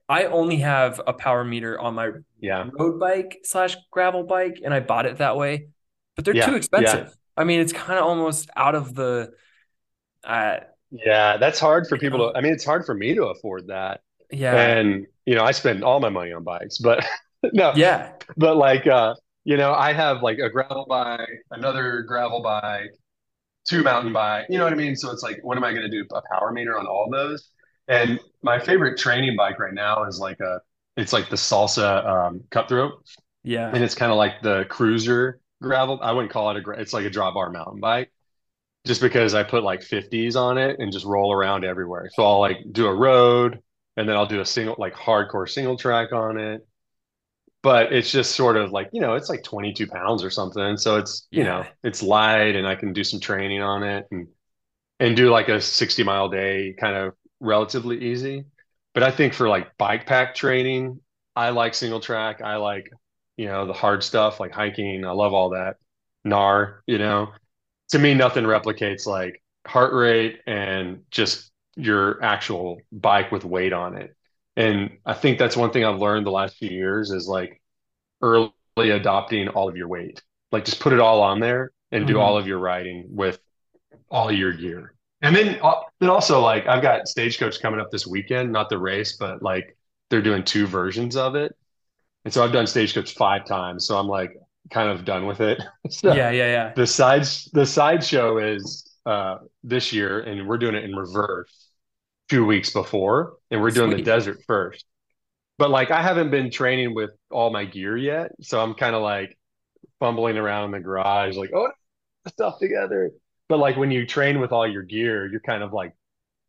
I 0.09 0.25
only 0.25 0.57
have 0.57 1.01
a 1.07 1.13
power 1.13 1.43
meter 1.43 1.79
on 1.79 1.95
my 1.95 2.11
Yeah. 2.39 2.69
road 2.77 2.99
bike 2.99 3.39
slash 3.43 3.77
gravel 3.89 4.23
bike, 4.23 4.59
and 4.63 4.73
I 4.73 4.79
bought 4.81 5.05
it 5.05 5.17
that 5.17 5.37
way. 5.37 5.69
But 6.15 6.25
they're 6.25 6.33
too 6.35 6.39
Yeah. 6.39 6.49
Yeah. 6.51 6.55
expensive. 6.57 7.15
I 7.35 7.45
mean, 7.45 7.61
it's 7.61 7.73
kind 7.73 7.97
of 7.97 8.05
almost 8.05 8.49
out 8.55 8.75
of 8.75 8.93
the, 8.93 9.31
uh, 10.23 10.57
Yeah. 10.91 11.37
That's 11.37 11.59
hard 11.59 11.87
for 11.87 11.97
people 11.97 12.19
know, 12.19 12.31
to, 12.31 12.37
I 12.37 12.41
mean, 12.41 12.53
it's 12.53 12.65
hard 12.65 12.85
for 12.85 12.93
me 12.93 13.15
to 13.15 13.25
afford 13.27 13.67
that. 13.67 14.01
Yeah, 14.31 14.75
And, 14.77 15.07
you 15.25 15.35
know, 15.35 15.43
I 15.43 15.51
spend 15.51 15.83
all 15.83 15.99
my 15.99 16.09
money 16.09 16.31
on 16.33 16.43
bikes, 16.43 16.77
but 16.77 17.05
no, 17.53 17.75
yeah, 17.75 18.13
but 18.37 18.57
like, 18.57 18.87
uh, 18.87 19.15
you 19.45 19.57
know, 19.57 19.73
I 19.73 19.93
have 19.93 20.21
like 20.23 20.39
a 20.39 20.49
gravel 20.49 20.85
bike, 20.87 21.27
another 21.51 22.03
gravel 22.03 22.41
bike, 22.41 22.91
two 23.67 23.83
mountain 23.83 24.13
bike. 24.13 24.47
You 24.49 24.57
know 24.57 24.65
what 24.65 24.73
I 24.73 24.77
mean? 24.77 24.95
So 24.95 25.11
it's 25.11 25.23
like, 25.23 25.39
what 25.43 25.57
am 25.57 25.63
I 25.63 25.71
going 25.71 25.83
to 25.83 25.89
do? 25.89 26.05
A 26.13 26.21
power 26.31 26.51
meter 26.51 26.77
on 26.79 26.87
all 26.87 27.09
those? 27.11 27.49
And 27.87 28.19
my 28.43 28.59
favorite 28.59 28.97
training 28.99 29.35
bike 29.37 29.59
right 29.59 29.73
now 29.73 30.05
is 30.05 30.19
like 30.19 30.39
a, 30.41 30.59
it's 30.97 31.13
like 31.13 31.29
the 31.29 31.35
Salsa 31.37 32.05
um, 32.07 32.41
cutthroat, 32.51 33.03
yeah, 33.43 33.73
and 33.73 33.83
it's 33.83 33.95
kind 33.95 34.11
of 34.11 34.17
like 34.17 34.41
the 34.41 34.65
cruiser 34.69 35.39
gravel. 35.61 35.99
I 36.01 36.11
wouldn't 36.11 36.31
call 36.31 36.51
it 36.51 36.57
a, 36.57 36.61
gra- 36.61 36.79
it's 36.79 36.93
like 36.93 37.05
a 37.05 37.09
drop 37.09 37.33
bar 37.33 37.49
mountain 37.49 37.79
bike, 37.79 38.11
just 38.85 39.01
because 39.01 39.33
I 39.33 39.43
put 39.43 39.63
like 39.63 39.81
50s 39.81 40.35
on 40.35 40.57
it 40.57 40.79
and 40.79 40.91
just 40.91 41.05
roll 41.05 41.31
around 41.33 41.65
everywhere. 41.65 42.09
So 42.13 42.23
I'll 42.25 42.39
like 42.39 42.57
do 42.71 42.87
a 42.87 42.93
road, 42.93 43.59
and 43.97 44.07
then 44.07 44.15
I'll 44.15 44.25
do 44.25 44.41
a 44.41 44.45
single, 44.45 44.75
like 44.77 44.93
hardcore 44.93 45.49
single 45.49 45.77
track 45.77 46.13
on 46.13 46.37
it. 46.37 46.65
But 47.61 47.93
it's 47.93 48.11
just 48.11 48.35
sort 48.35 48.57
of 48.57 48.71
like, 48.71 48.89
you 48.91 48.99
know, 48.99 49.15
it's 49.15 49.29
like 49.29 49.43
22 49.43 49.87
pounds 49.87 50.23
or 50.23 50.29
something. 50.29 50.75
So 50.77 50.97
it's, 50.97 51.27
you 51.31 51.43
know, 51.45 51.65
it's 51.83 52.03
light 52.03 52.55
and 52.55 52.67
I 52.67 52.75
can 52.75 52.91
do 52.91 53.03
some 53.05 53.21
training 53.21 53.61
on 53.61 53.83
it 53.83 54.05
and 54.11 54.27
and 54.99 55.15
do 55.15 55.29
like 55.29 55.49
a 55.49 55.59
60 55.61 56.03
mile 56.03 56.29
day 56.29 56.75
kind 56.79 56.95
of 56.95 57.13
relatively 57.39 58.11
easy. 58.11 58.45
But 58.93 59.03
I 59.03 59.11
think 59.11 59.33
for 59.33 59.49
like 59.49 59.77
bike 59.77 60.05
pack 60.05 60.35
training, 60.35 60.99
I 61.35 61.49
like 61.49 61.73
single 61.73 61.99
track. 61.99 62.41
I 62.41 62.57
like, 62.57 62.89
you 63.37 63.47
know, 63.47 63.65
the 63.65 63.73
hard 63.73 64.03
stuff 64.03 64.39
like 64.39 64.51
hiking. 64.51 65.05
I 65.05 65.11
love 65.11 65.33
all 65.33 65.49
that. 65.51 65.77
NAR, 66.23 66.83
you 66.87 66.97
know, 66.97 67.33
to 67.89 67.99
me, 67.99 68.13
nothing 68.13 68.45
replicates 68.45 69.05
like 69.05 69.41
heart 69.67 69.93
rate 69.93 70.39
and 70.47 71.03
just 71.11 71.51
your 71.75 72.23
actual 72.23 72.79
bike 72.91 73.31
with 73.31 73.45
weight 73.45 73.73
on 73.73 73.97
it. 73.97 74.15
And 74.55 74.97
I 75.05 75.13
think 75.13 75.39
that's 75.39 75.57
one 75.57 75.71
thing 75.71 75.83
I've 75.85 75.99
learned 75.99 76.25
the 76.25 76.31
last 76.31 76.57
few 76.57 76.69
years 76.69 77.11
is 77.11 77.27
like 77.27 77.61
early 78.21 78.51
adopting 78.77 79.49
all 79.49 79.69
of 79.69 79.77
your 79.77 79.87
weight. 79.87 80.21
Like 80.51 80.65
just 80.65 80.79
put 80.79 80.93
it 80.93 80.99
all 80.99 81.21
on 81.21 81.39
there 81.39 81.71
and 81.91 82.07
do 82.07 82.19
all 82.19 82.37
of 82.37 82.47
your 82.47 82.59
riding 82.59 83.07
with 83.09 83.39
all 84.09 84.31
your 84.31 84.53
gear. 84.53 84.93
And 85.21 85.35
then, 85.35 85.59
uh, 85.61 85.81
then 85.99 86.09
also 86.09 86.41
like 86.41 86.67
I've 86.67 86.81
got 86.81 87.07
Stagecoach 87.07 87.61
coming 87.61 87.79
up 87.79 87.91
this 87.91 88.07
weekend, 88.07 88.51
not 88.51 88.69
the 88.69 88.77
race, 88.77 89.17
but 89.17 89.41
like 89.41 89.77
they're 90.09 90.21
doing 90.21 90.43
two 90.43 90.67
versions 90.67 91.15
of 91.15 91.35
it. 91.35 91.55
And 92.25 92.33
so 92.33 92.43
I've 92.43 92.53
done 92.53 92.67
Stagecoach 92.67 93.13
five 93.15 93.45
times. 93.45 93.87
So 93.87 93.97
I'm 93.97 94.07
like, 94.07 94.35
kind 94.71 94.89
of 94.89 95.05
done 95.05 95.25
with 95.25 95.41
it. 95.41 95.61
So 95.89 96.15
Yeah, 96.15 96.29
yeah, 96.31 96.47
yeah. 96.51 96.75
the 96.75 96.87
sides 96.87 97.49
the 97.53 97.65
sideshow 97.65 98.37
is 98.37 98.89
uh 99.05 99.37
this 99.63 99.93
year 99.93 100.21
and 100.21 100.47
we're 100.47 100.57
doing 100.57 100.75
it 100.75 100.83
in 100.83 100.95
reverse 100.95 101.62
two 102.29 102.45
weeks 102.45 102.71
before 102.71 103.33
and 103.51 103.61
we're 103.61 103.71
doing 103.71 103.91
the 103.91 104.01
desert 104.01 104.39
first. 104.47 104.85
But 105.57 105.69
like 105.69 105.91
I 105.91 106.01
haven't 106.01 106.31
been 106.31 106.49
training 106.49 106.95
with 106.95 107.11
all 107.29 107.51
my 107.51 107.65
gear 107.65 107.95
yet, 107.95 108.31
so 108.41 108.59
I'm 108.59 108.73
kind 108.73 108.95
of 108.95 109.01
like 109.01 109.37
fumbling 109.99 110.37
around 110.37 110.65
in 110.65 110.71
the 110.71 110.79
garage, 110.79 111.37
like, 111.37 111.51
oh, 111.53 111.71
stuff 112.27 112.59
together. 112.59 113.11
But 113.49 113.59
like 113.59 113.77
when 113.77 113.91
you 113.91 114.05
train 114.05 114.39
with 114.39 114.51
all 114.51 114.67
your 114.67 114.83
gear, 114.83 115.29
you're 115.29 115.41
kind 115.41 115.63
of 115.63 115.73
like 115.73 115.93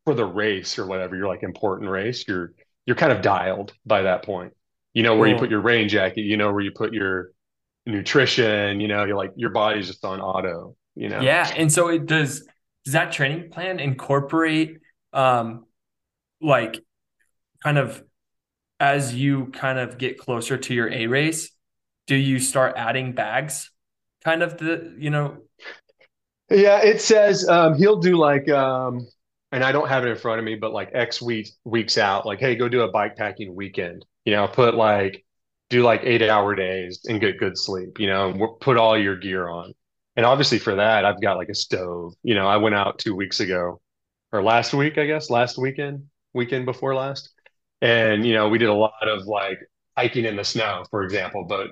for 0.04 0.14
the 0.14 0.24
race 0.24 0.78
or 0.78 0.86
whatever, 0.86 1.16
you're 1.16 1.28
like 1.28 1.42
important 1.42 1.90
race, 1.90 2.26
you're 2.26 2.52
you're 2.86 2.96
kind 2.96 3.12
of 3.12 3.22
dialed 3.22 3.72
by 3.84 4.02
that 4.02 4.24
point. 4.24 4.52
You 4.92 5.02
know 5.02 5.16
where 5.16 5.28
you 5.28 5.36
put 5.36 5.50
your 5.50 5.60
rain 5.60 5.88
jacket, 5.88 6.22
you 6.22 6.36
know 6.36 6.52
where 6.52 6.62
you 6.62 6.70
put 6.70 6.92
your 6.92 7.30
nutrition, 7.86 8.80
you 8.80 8.88
know, 8.88 9.04
you're 9.04 9.16
like 9.16 9.32
your 9.36 9.50
body's 9.50 9.88
just 9.88 10.04
on 10.04 10.20
auto, 10.20 10.76
you 10.94 11.08
know. 11.08 11.20
Yeah. 11.20 11.52
And 11.56 11.72
so 11.72 11.88
it 11.88 12.06
does 12.06 12.46
does 12.84 12.92
that 12.92 13.12
training 13.12 13.50
plan 13.50 13.80
incorporate 13.80 14.78
um 15.14 15.66
like 16.40 16.84
kind 17.62 17.78
of 17.78 18.02
as 18.80 19.14
you 19.14 19.46
kind 19.48 19.78
of 19.78 19.98
get 19.98 20.18
closer 20.18 20.58
to 20.58 20.74
your 20.74 20.92
A 20.92 21.06
race, 21.06 21.50
do 22.06 22.16
you 22.16 22.38
start 22.40 22.74
adding 22.76 23.12
bags? 23.14 23.70
Kind 24.24 24.42
of 24.42 24.58
the, 24.58 24.94
you 24.98 25.10
know, 25.10 25.38
Yeah, 26.50 26.82
it 26.82 27.00
says 27.00 27.48
um, 27.48 27.76
he'll 27.78 28.00
do 28.00 28.16
like, 28.16 28.48
um, 28.50 29.06
and 29.52 29.64
I 29.64 29.72
don't 29.72 29.88
have 29.88 30.04
it 30.04 30.08
in 30.10 30.16
front 30.16 30.38
of 30.38 30.44
me, 30.44 30.56
but 30.56 30.72
like 30.72 30.90
X 30.92 31.22
weeks 31.22 31.52
weeks 31.64 31.96
out, 31.98 32.26
like, 32.26 32.40
hey, 32.40 32.54
go 32.56 32.68
do 32.68 32.82
a 32.82 32.90
bike 32.90 33.16
packing 33.16 33.54
weekend. 33.54 34.04
You 34.24 34.32
know, 34.34 34.48
put 34.48 34.74
like 34.74 35.24
do 35.70 35.82
like 35.82 36.02
eight 36.04 36.22
hour 36.22 36.54
days 36.54 37.00
and 37.08 37.20
get 37.20 37.38
good 37.38 37.56
sleep. 37.58 37.98
You 37.98 38.08
know, 38.08 38.56
put 38.60 38.76
all 38.76 38.98
your 38.98 39.16
gear 39.16 39.48
on. 39.48 39.72
And 40.16 40.26
obviously 40.26 40.58
for 40.58 40.76
that, 40.76 41.04
I've 41.04 41.20
got 41.20 41.36
like 41.38 41.48
a 41.48 41.54
stove. 41.54 42.14
You 42.22 42.34
know, 42.34 42.46
I 42.46 42.58
went 42.58 42.74
out 42.74 42.98
two 42.98 43.14
weeks 43.16 43.40
ago 43.40 43.80
or 44.34 44.44
last 44.44 44.74
week, 44.74 44.98
I 44.98 45.06
guess, 45.06 45.30
last 45.30 45.58
weekend, 45.58 46.08
weekend 46.34 46.66
before 46.66 46.96
last, 46.96 47.30
and 47.82 48.26
you 48.26 48.34
know, 48.34 48.50
we 48.50 48.58
did 48.58 48.70
a 48.70 48.74
lot 48.74 49.08
of 49.08 49.26
like 49.26 49.60
hiking 49.98 50.26
in 50.26 50.36
the 50.36 50.44
snow, 50.44 50.84
for 50.90 51.04
example. 51.04 51.44
But 51.46 51.68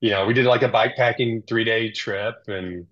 you 0.00 0.10
know, 0.12 0.26
we 0.26 0.34
did 0.34 0.46
like 0.46 0.62
a 0.62 0.68
bike 0.68 0.96
packing 0.96 1.42
three 1.48 1.64
day 1.64 1.92
trip 1.92 2.36
and 2.48 2.88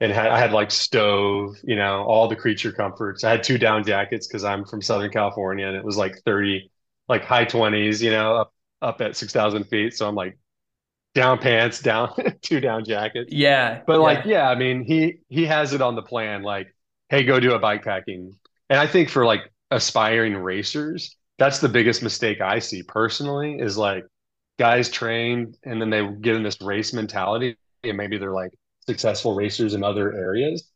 and 0.00 0.12
had 0.12 0.28
I 0.28 0.38
had 0.38 0.52
like 0.52 0.70
stove, 0.70 1.56
you 1.64 1.76
know, 1.76 2.04
all 2.04 2.28
the 2.28 2.36
creature 2.36 2.72
comforts. 2.72 3.24
I 3.24 3.30
had 3.32 3.42
two 3.44 3.58
down 3.58 3.84
jackets 3.84 4.26
because 4.28 4.44
I'm 4.44 4.64
from 4.66 4.82
Southern 4.82 5.10
California 5.12 5.66
and 5.68 5.76
it 5.76 5.84
was 5.84 5.96
like 5.96 6.22
30, 6.26 6.70
like 7.08 7.24
high 7.24 7.44
20s, 7.46 8.02
you 8.02 8.10
know, 8.10 8.36
up 8.36 8.54
up 8.82 9.00
at 9.02 9.16
6,000 9.16 9.64
feet. 9.64 9.96
So 9.96 10.08
I'm 10.08 10.14
like 10.16 10.38
down 11.14 11.38
pants, 11.38 11.80
down 11.80 12.12
two 12.42 12.60
down 12.60 12.84
jackets. 12.84 13.36
yeah, 13.36 13.84
But 13.86 14.00
like, 14.00 14.20
yeah. 14.20 14.26
yeah, 14.26 14.48
I 14.48 14.54
mean, 14.56 14.84
he 14.84 15.18
he 15.28 15.46
has 15.46 15.72
it 15.74 15.82
on 15.82 15.94
the 15.96 16.02
plan, 16.02 16.42
like, 16.42 16.74
hey, 17.10 17.24
go 17.24 17.40
do 17.40 17.54
a 17.54 17.58
bike 17.58 17.84
packing. 17.84 18.34
And 18.74 18.80
I 18.80 18.88
think 18.88 19.08
for 19.08 19.24
like 19.24 19.52
aspiring 19.70 20.34
racers, 20.36 21.16
that's 21.38 21.60
the 21.60 21.68
biggest 21.68 22.02
mistake 22.02 22.40
I 22.40 22.58
see 22.58 22.82
personally 22.82 23.58
is 23.60 23.78
like 23.78 24.04
guys 24.58 24.90
train 24.90 25.54
and 25.64 25.80
then 25.80 25.90
they 25.90 26.04
get 26.20 26.34
in 26.34 26.42
this 26.42 26.60
race 26.60 26.92
mentality 26.92 27.56
and 27.84 27.96
maybe 27.96 28.18
they're 28.18 28.32
like 28.34 28.50
successful 28.86 29.36
racers 29.36 29.74
in 29.74 29.84
other 29.84 30.12
areas, 30.12 30.68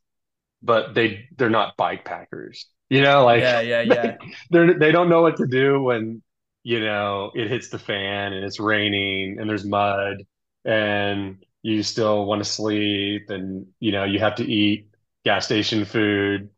but 0.63 0.95
they 0.95 1.29
they're 1.39 1.51
not 1.51 1.77
bike 1.77 2.05
packers. 2.05 2.67
You 2.91 3.03
know, 3.03 3.25
like 3.25 3.45
Yeah, 3.45 3.61
yeah, 3.61 3.81
yeah. 3.83 4.17
they're 4.51 4.79
they 4.79 4.93
don't 4.93 5.09
know 5.11 5.23
what 5.23 5.37
to 5.39 5.47
do 5.49 5.83
when, 5.83 6.23
you 6.65 6.81
know, 6.81 7.33
it 7.35 7.49
hits 7.51 7.71
the 7.71 7.79
fan 7.81 8.33
and 8.35 8.45
it's 8.45 8.61
raining 8.61 9.39
and 9.41 9.51
there's 9.51 9.65
mud 9.67 10.19
and 10.65 11.45
you 11.63 11.83
still 11.83 12.27
want 12.27 12.43
to 12.45 12.51
sleep 12.51 13.31
and 13.31 13.67
you 13.81 13.93
know, 13.93 14.05
you 14.05 14.21
have 14.21 14.37
to 14.37 14.45
eat 14.45 14.89
gas 15.25 15.47
station 15.47 15.85
food 15.85 16.51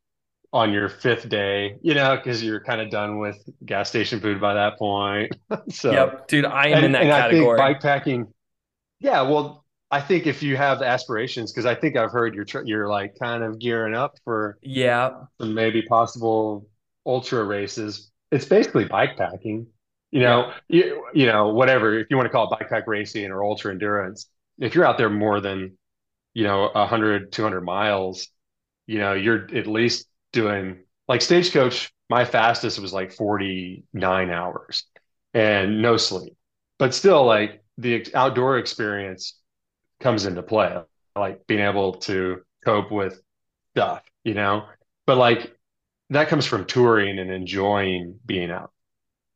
on 0.52 0.72
your 0.72 0.88
fifth 0.88 1.28
day, 1.28 1.76
you 1.82 1.94
know, 1.94 2.16
because 2.16 2.42
you're 2.42 2.62
kind 2.64 2.80
of 2.80 2.90
done 2.90 3.18
with 3.18 3.38
gas 3.64 3.88
station 3.88 4.20
food 4.20 4.40
by 4.40 4.54
that 4.54 4.78
point. 4.78 5.32
So, 5.70 6.10
Yep. 6.10 6.28
Dude, 6.28 6.44
I 6.44 6.68
am 6.68 6.84
in 6.84 6.92
that 6.92 7.10
and 7.10 7.12
I 7.12 7.22
think 7.22 7.56
category. 7.56 7.56
bike 7.56 7.80
packing 7.80 8.26
yeah, 9.00 9.22
well, 9.22 9.64
I 9.90 10.00
think 10.00 10.26
if 10.26 10.42
you 10.42 10.56
have 10.56 10.82
aspirations, 10.82 11.52
because 11.52 11.66
I 11.66 11.74
think 11.74 11.96
I've 11.96 12.12
heard 12.12 12.34
you're 12.34 12.46
you're 12.66 12.88
like 12.88 13.14
kind 13.20 13.44
of 13.44 13.58
gearing 13.60 13.94
up 13.94 14.14
for 14.24 14.58
Yeah. 14.62 15.26
maybe 15.40 15.82
possible 15.82 16.68
ultra 17.06 17.44
races. 17.44 18.10
It's 18.32 18.44
basically 18.46 18.84
bike 18.86 19.16
packing. 19.16 19.66
You 20.12 20.20
Yeah. 20.20 20.22
know, 20.22 20.52
you, 20.68 21.06
you 21.14 21.26
know, 21.26 21.48
whatever, 21.50 21.98
if 21.98 22.08
you 22.10 22.16
want 22.16 22.26
to 22.26 22.32
call 22.32 22.52
it 22.52 22.58
bike 22.58 22.68
pack 22.70 22.86
racing 22.86 23.30
or 23.30 23.44
ultra 23.44 23.72
endurance, 23.72 24.28
if 24.58 24.74
you're 24.74 24.84
out 24.86 24.98
there 24.98 25.10
more 25.10 25.40
than, 25.40 25.78
you 26.34 26.44
know, 26.44 26.70
100, 26.74 27.32
200 27.32 27.62
miles, 27.62 28.28
you 28.86 28.98
know, 29.00 29.14
you're 29.14 29.46
at 29.56 29.66
least 29.68 30.08
doing 30.32 30.80
like 31.08 31.22
Stagecoach, 31.22 31.92
my 32.08 32.24
fastest 32.24 32.78
was 32.78 32.92
like 32.92 33.12
49 33.12 34.30
hours 34.30 34.84
and 35.34 35.82
no 35.82 35.96
sleep. 35.96 36.36
But 36.78 36.94
still, 36.94 37.24
like 37.24 37.62
the 37.78 38.06
outdoor 38.14 38.58
experience 38.58 39.38
comes 40.00 40.26
into 40.26 40.42
play, 40.42 40.76
like 41.16 41.46
being 41.46 41.60
able 41.60 41.94
to 41.94 42.42
cope 42.64 42.90
with 42.90 43.20
stuff, 43.74 44.02
you 44.24 44.34
know? 44.34 44.66
But 45.06 45.18
like 45.18 45.56
that 46.10 46.28
comes 46.28 46.46
from 46.46 46.64
touring 46.64 47.18
and 47.18 47.30
enjoying 47.30 48.18
being 48.24 48.50
out. 48.50 48.72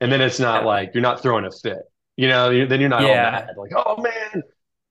And 0.01 0.11
then 0.11 0.21
it's 0.21 0.41
not 0.41 0.65
like 0.65 0.93
you're 0.95 1.03
not 1.03 1.23
throwing 1.23 1.45
a 1.45 1.51
fit, 1.51 1.83
you 2.17 2.29
know? 2.29 2.51
You, 2.51 2.67
then 2.67 2.81
you're 2.81 2.89
not 2.89 3.03
all 3.03 3.09
mad, 3.15 3.51
like, 3.57 3.73
oh 3.77 4.01
man, 4.01 4.43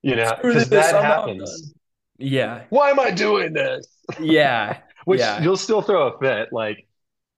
you 0.02 0.16
know, 0.16 0.34
because 0.42 0.70
that 0.70 1.02
happens. 1.04 1.74
Yeah. 2.18 2.64
Why 2.70 2.90
am 2.90 3.00
I 3.00 3.12
doing 3.12 3.54
this? 3.54 3.88
Yeah. 4.20 4.78
Which 5.06 5.20
Yeah. 5.20 5.42
you'll 5.42 5.58
still 5.58 5.82
throw 5.82 6.08
a 6.08 6.20
fit. 6.20 6.50
Like 6.52 6.88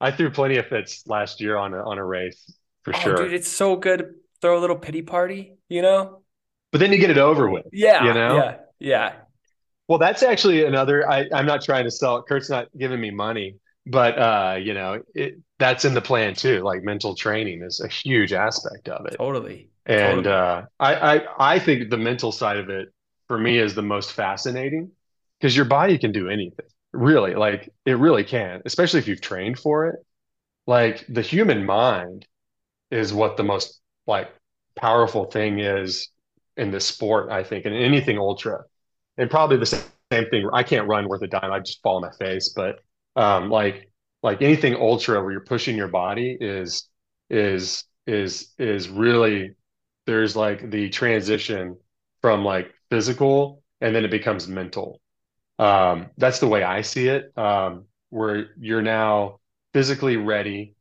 I 0.00 0.10
threw 0.10 0.30
plenty 0.30 0.56
of 0.58 0.66
fits 0.66 1.04
last 1.06 1.40
year 1.40 1.56
on 1.56 1.74
a 1.74 1.78
on 1.82 1.98
a 1.98 2.04
race 2.04 2.52
for 2.84 2.94
Oh, 2.94 3.14
dude, 3.16 3.18
sure. 3.18 3.34
it's 3.34 3.48
so 3.48 3.76
good. 3.76 4.14
Throw 4.42 4.58
a 4.58 4.60
little 4.60 4.76
pity 4.78 5.02
party, 5.02 5.56
you 5.68 5.82
know? 5.82 6.22
But 6.72 6.78
then 6.80 6.92
you 6.92 6.98
get 6.98 7.10
it 7.10 7.18
over 7.18 7.48
with, 7.50 7.66
Yeah. 7.72 8.04
you 8.04 8.12
know? 8.14 8.36
Yeah. 8.36 8.56
Yeah. 8.78 9.12
Well, 9.88 9.98
that's 9.98 10.22
actually 10.22 10.64
another. 10.64 11.08
I, 11.08 11.26
I'm 11.32 11.46
not 11.46 11.62
trying 11.62 11.84
to 11.84 11.90
sell 11.90 12.16
it. 12.18 12.24
Kurt's 12.28 12.50
not 12.50 12.68
giving 12.76 13.00
me 13.00 13.10
money, 13.10 13.56
but 13.86 14.18
uh, 14.18 14.56
you 14.60 14.74
know, 14.74 15.02
it, 15.14 15.38
that's 15.58 15.84
in 15.84 15.94
the 15.94 16.02
plan 16.02 16.34
too. 16.34 16.60
Like 16.62 16.82
mental 16.82 17.14
training 17.14 17.62
is 17.62 17.80
a 17.80 17.88
huge 17.88 18.32
aspect 18.32 18.88
of 18.88 19.06
it, 19.06 19.16
Totally. 19.16 19.70
and 19.86 20.24
Totally. 20.24 20.34
uh, 20.34 20.62
I, 20.80 20.94
I 21.18 21.54
I 21.54 21.58
think 21.60 21.90
the 21.90 21.96
mental 21.96 22.32
side 22.32 22.56
of 22.58 22.68
it 22.68 22.92
for 23.28 23.38
me 23.38 23.58
is 23.58 23.74
the 23.74 23.82
most 23.82 24.12
fascinating 24.12 24.90
because 25.40 25.54
your 25.56 25.66
body 25.66 25.98
can 25.98 26.12
do 26.12 26.28
anything, 26.28 26.66
really. 26.96 27.34
Like 27.34 27.72
it 27.84 27.98
really 27.98 28.24
can, 28.24 28.62
especially 28.64 29.00
if 29.00 29.08
you've 29.08 29.20
trained 29.20 29.58
for 29.58 29.86
it. 29.86 29.96
Like 30.66 31.04
the 31.08 31.22
human 31.22 31.64
mind 31.64 32.26
is 32.90 33.12
what 33.14 33.36
the 33.36 33.44
most 33.44 33.80
like 34.06 34.30
powerful 34.76 35.24
thing 35.26 35.60
is 35.60 36.08
in 36.56 36.70
this 36.70 36.86
sport, 36.86 37.30
I 37.30 37.42
think, 37.44 37.66
and 37.66 37.74
anything 37.74 38.18
ultra 38.18 38.64
and 39.18 39.30
probably 39.30 39.56
the 39.56 39.66
same 39.66 39.82
thing. 40.10 40.48
I 40.52 40.62
can't 40.62 40.88
run 40.88 41.08
worth 41.08 41.22
a 41.22 41.26
dime. 41.26 41.52
I 41.52 41.60
just 41.60 41.82
fall 41.82 41.96
on 41.96 42.02
my 42.02 42.12
face. 42.12 42.50
But 42.54 42.80
um, 43.16 43.50
like 43.50 43.90
like 44.22 44.42
anything 44.42 44.74
ultra 44.74 45.22
where 45.22 45.32
you're 45.32 45.40
pushing 45.44 45.76
your 45.76 45.88
body 45.88 46.36
is 46.40 46.88
is 47.30 47.84
is 48.06 48.52
is 48.58 48.88
really 48.88 49.52
there's 50.06 50.36
like 50.36 50.70
the 50.70 50.88
transition 50.90 51.76
from 52.20 52.44
like 52.44 52.72
physical 52.90 53.62
and 53.80 53.94
then 53.94 54.04
it 54.04 54.10
becomes 54.10 54.48
mental. 54.48 55.00
Um, 55.58 56.10
that's 56.18 56.38
the 56.38 56.48
way 56.48 56.62
I 56.62 56.82
see 56.82 57.08
it. 57.08 57.36
Um, 57.36 57.84
where 58.10 58.48
you're 58.58 58.82
now 58.82 59.40
physically 59.72 60.16
ready 60.16 60.74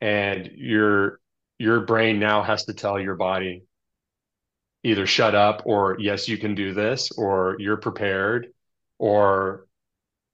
and 0.00 0.50
your 0.54 1.20
your 1.58 1.80
brain 1.80 2.18
now 2.18 2.42
has 2.42 2.64
to 2.64 2.72
tell 2.72 2.98
your 2.98 3.16
body 3.16 3.64
either 4.82 5.06
shut 5.06 5.34
up 5.34 5.62
or 5.66 5.96
yes, 6.00 6.28
you 6.28 6.38
can 6.38 6.54
do 6.54 6.72
this, 6.72 7.10
or 7.12 7.56
you're 7.58 7.76
prepared, 7.76 8.48
or 8.98 9.66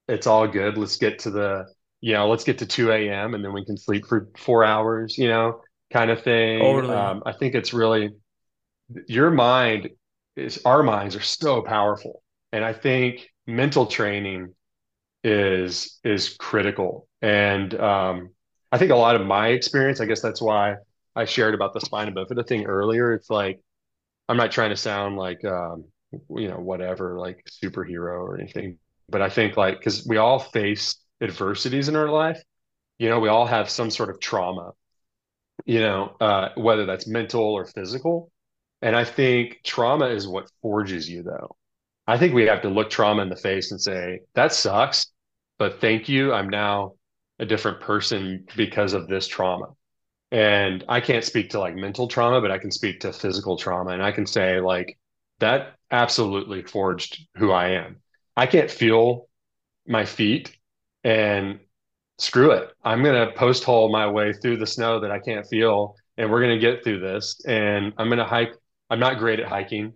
it's 0.07 0.27
all 0.27 0.47
good. 0.47 0.77
Let's 0.77 0.97
get 0.97 1.19
to 1.19 1.31
the, 1.31 1.65
you 1.99 2.13
know, 2.13 2.29
let's 2.29 2.43
get 2.43 2.59
to 2.59 2.65
2 2.65 2.91
a.m. 2.91 3.33
and 3.33 3.43
then 3.43 3.51
we 3.51 3.65
can 3.65 3.77
sleep 3.77 4.05
for 4.07 4.29
four 4.37 4.63
hours, 4.63 5.17
you 5.17 5.27
know, 5.27 5.61
kind 5.91 6.11
of 6.11 6.23
thing. 6.23 6.59
Totally. 6.59 6.95
Um, 6.95 7.23
I 7.25 7.33
think 7.33 7.55
it's 7.55 7.73
really 7.73 8.11
your 9.07 9.29
mind 9.31 9.89
is 10.35 10.61
our 10.65 10.83
minds 10.83 11.15
are 11.15 11.21
so 11.21 11.61
powerful. 11.61 12.23
And 12.53 12.63
I 12.63 12.71
think 12.71 13.29
mental 13.47 13.85
training 13.85 14.53
is 15.23 15.99
is 16.03 16.29
critical. 16.29 17.07
And 17.21 17.73
um, 17.79 18.29
I 18.71 18.77
think 18.77 18.91
a 18.91 18.95
lot 18.95 19.15
of 19.15 19.25
my 19.25 19.49
experience, 19.49 20.01
I 20.01 20.05
guess 20.05 20.21
that's 20.21 20.41
why 20.41 20.75
I 21.15 21.25
shared 21.25 21.55
about 21.55 21.73
the 21.73 21.81
spine 21.81 22.13
spina 22.13 22.25
bifida 22.25 22.47
thing 22.47 22.65
earlier. 22.65 23.13
It's 23.13 23.29
like 23.29 23.59
I'm 24.29 24.37
not 24.37 24.51
trying 24.51 24.71
to 24.71 24.77
sound 24.77 25.17
like 25.17 25.43
um, 25.45 25.85
you 26.29 26.47
know, 26.49 26.59
whatever, 26.59 27.19
like 27.19 27.45
superhero 27.63 28.19
or 28.19 28.37
anything, 28.37 28.79
but 29.09 29.21
I 29.21 29.29
think 29.29 29.57
like 29.57 29.79
because 29.79 30.05
we 30.07 30.17
all 30.17 30.39
face 30.39 30.97
adversities 31.21 31.89
in 31.89 31.95
our 31.95 32.09
life, 32.09 32.41
you 32.99 33.09
know, 33.09 33.19
we 33.19 33.29
all 33.29 33.45
have 33.47 33.69
some 33.69 33.91
sort 33.91 34.09
of 34.09 34.19
trauma, 34.19 34.71
you 35.65 35.81
know, 35.81 36.15
uh, 36.21 36.49
whether 36.55 36.85
that's 36.85 37.07
mental 37.07 37.43
or 37.43 37.65
physical. 37.65 38.31
And 38.81 38.95
I 38.95 39.05
think 39.05 39.61
trauma 39.65 40.07
is 40.07 40.27
what 40.27 40.49
forges 40.61 41.09
you 41.09 41.23
though. 41.23 41.56
I 42.07 42.17
think 42.17 42.33
we 42.33 42.45
have 42.45 42.61
to 42.61 42.69
look 42.69 42.89
trauma 42.89 43.21
in 43.21 43.29
the 43.29 43.35
face 43.35 43.71
and 43.71 43.81
say, 43.81 44.21
that 44.33 44.53
sucks, 44.53 45.07
but 45.57 45.81
thank 45.81 46.07
you. 46.07 46.33
I'm 46.33 46.49
now 46.49 46.93
a 47.39 47.45
different 47.45 47.81
person 47.81 48.45
because 48.55 48.93
of 48.93 49.07
this 49.07 49.27
trauma. 49.27 49.67
And 50.31 50.83
I 50.87 51.01
can't 51.01 51.23
speak 51.23 51.49
to 51.51 51.59
like 51.59 51.75
mental 51.75 52.07
trauma, 52.07 52.41
but 52.41 52.51
I 52.51 52.57
can 52.57 52.71
speak 52.71 53.01
to 53.01 53.13
physical 53.13 53.57
trauma. 53.57 53.91
And 53.91 54.01
I 54.01 54.11
can 54.11 54.25
say, 54.25 54.59
like, 54.59 54.97
that 55.39 55.75
absolutely 55.91 56.63
forged 56.63 57.27
who 57.35 57.51
I 57.51 57.71
am. 57.71 57.97
I 58.35 58.45
can't 58.45 58.71
feel 58.71 59.27
my 59.85 60.05
feet 60.05 60.57
and 61.03 61.59
screw 62.17 62.51
it. 62.51 62.69
I'm 62.83 63.03
going 63.03 63.27
to 63.27 63.33
post 63.35 63.63
hole 63.63 63.91
my 63.91 64.07
way 64.09 64.33
through 64.33 64.57
the 64.57 64.67
snow 64.67 65.01
that 65.01 65.11
I 65.11 65.19
can't 65.19 65.45
feel. 65.45 65.95
And 66.17 66.31
we're 66.31 66.41
going 66.41 66.59
to 66.59 66.65
get 66.65 66.83
through 66.83 66.99
this. 66.99 67.39
And 67.45 67.93
I'm 67.97 68.07
going 68.07 68.17
to 68.17 68.25
hike. 68.25 68.53
I'm 68.89 68.99
not 68.99 69.19
great 69.19 69.39
at 69.39 69.47
hiking 69.47 69.93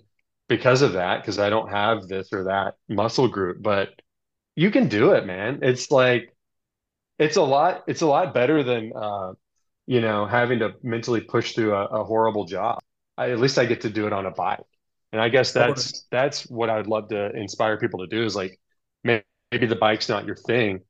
because 0.52 0.82
of 0.82 0.92
that, 0.92 1.22
because 1.22 1.40
I 1.40 1.50
don't 1.50 1.70
have 1.70 2.10
this 2.10 2.34
or 2.34 2.44
that 2.44 2.76
muscle 2.90 3.30
group, 3.30 3.64
but 3.64 3.88
you 4.58 4.70
can 4.70 4.90
do 4.90 5.14
it, 5.14 5.26
man. 5.26 5.60
It's 5.62 5.90
like, 5.92 6.36
it's 7.18 7.38
a 7.38 7.42
lot, 7.42 7.86
it's 7.88 8.02
a 8.02 8.06
lot 8.06 8.34
better 8.34 8.62
than, 8.62 8.92
uh, 8.94 9.32
you 9.88 10.02
know, 10.02 10.26
having 10.26 10.60
to 10.60 10.74
mentally 10.84 11.22
push 11.22 11.54
through 11.54 11.74
a, 11.74 11.86
a 11.86 12.04
horrible 12.04 12.44
job. 12.44 12.80
I, 13.18 13.32
at 13.32 13.40
least 13.40 13.58
I 13.58 13.64
get 13.64 13.80
to 13.82 13.90
do 13.90 14.08
it 14.08 14.12
on 14.12 14.26
a 14.26 14.32
bike. 14.32 14.60
And 15.14 15.22
I 15.22 15.30
guess 15.30 15.54
that's, 15.54 16.06
that's 16.12 16.42
what 16.50 16.70
I'd 16.70 16.88
love 16.88 17.08
to 17.10 17.34
inspire 17.34 17.78
people 17.78 18.02
to 18.02 18.08
do 18.08 18.26
is 18.26 18.36
like, 18.36 18.60
maybe 19.06 19.68
the 19.68 19.78
bike's 19.78 20.10
not 20.10 20.26
your 20.26 20.36
thing, 20.36 20.82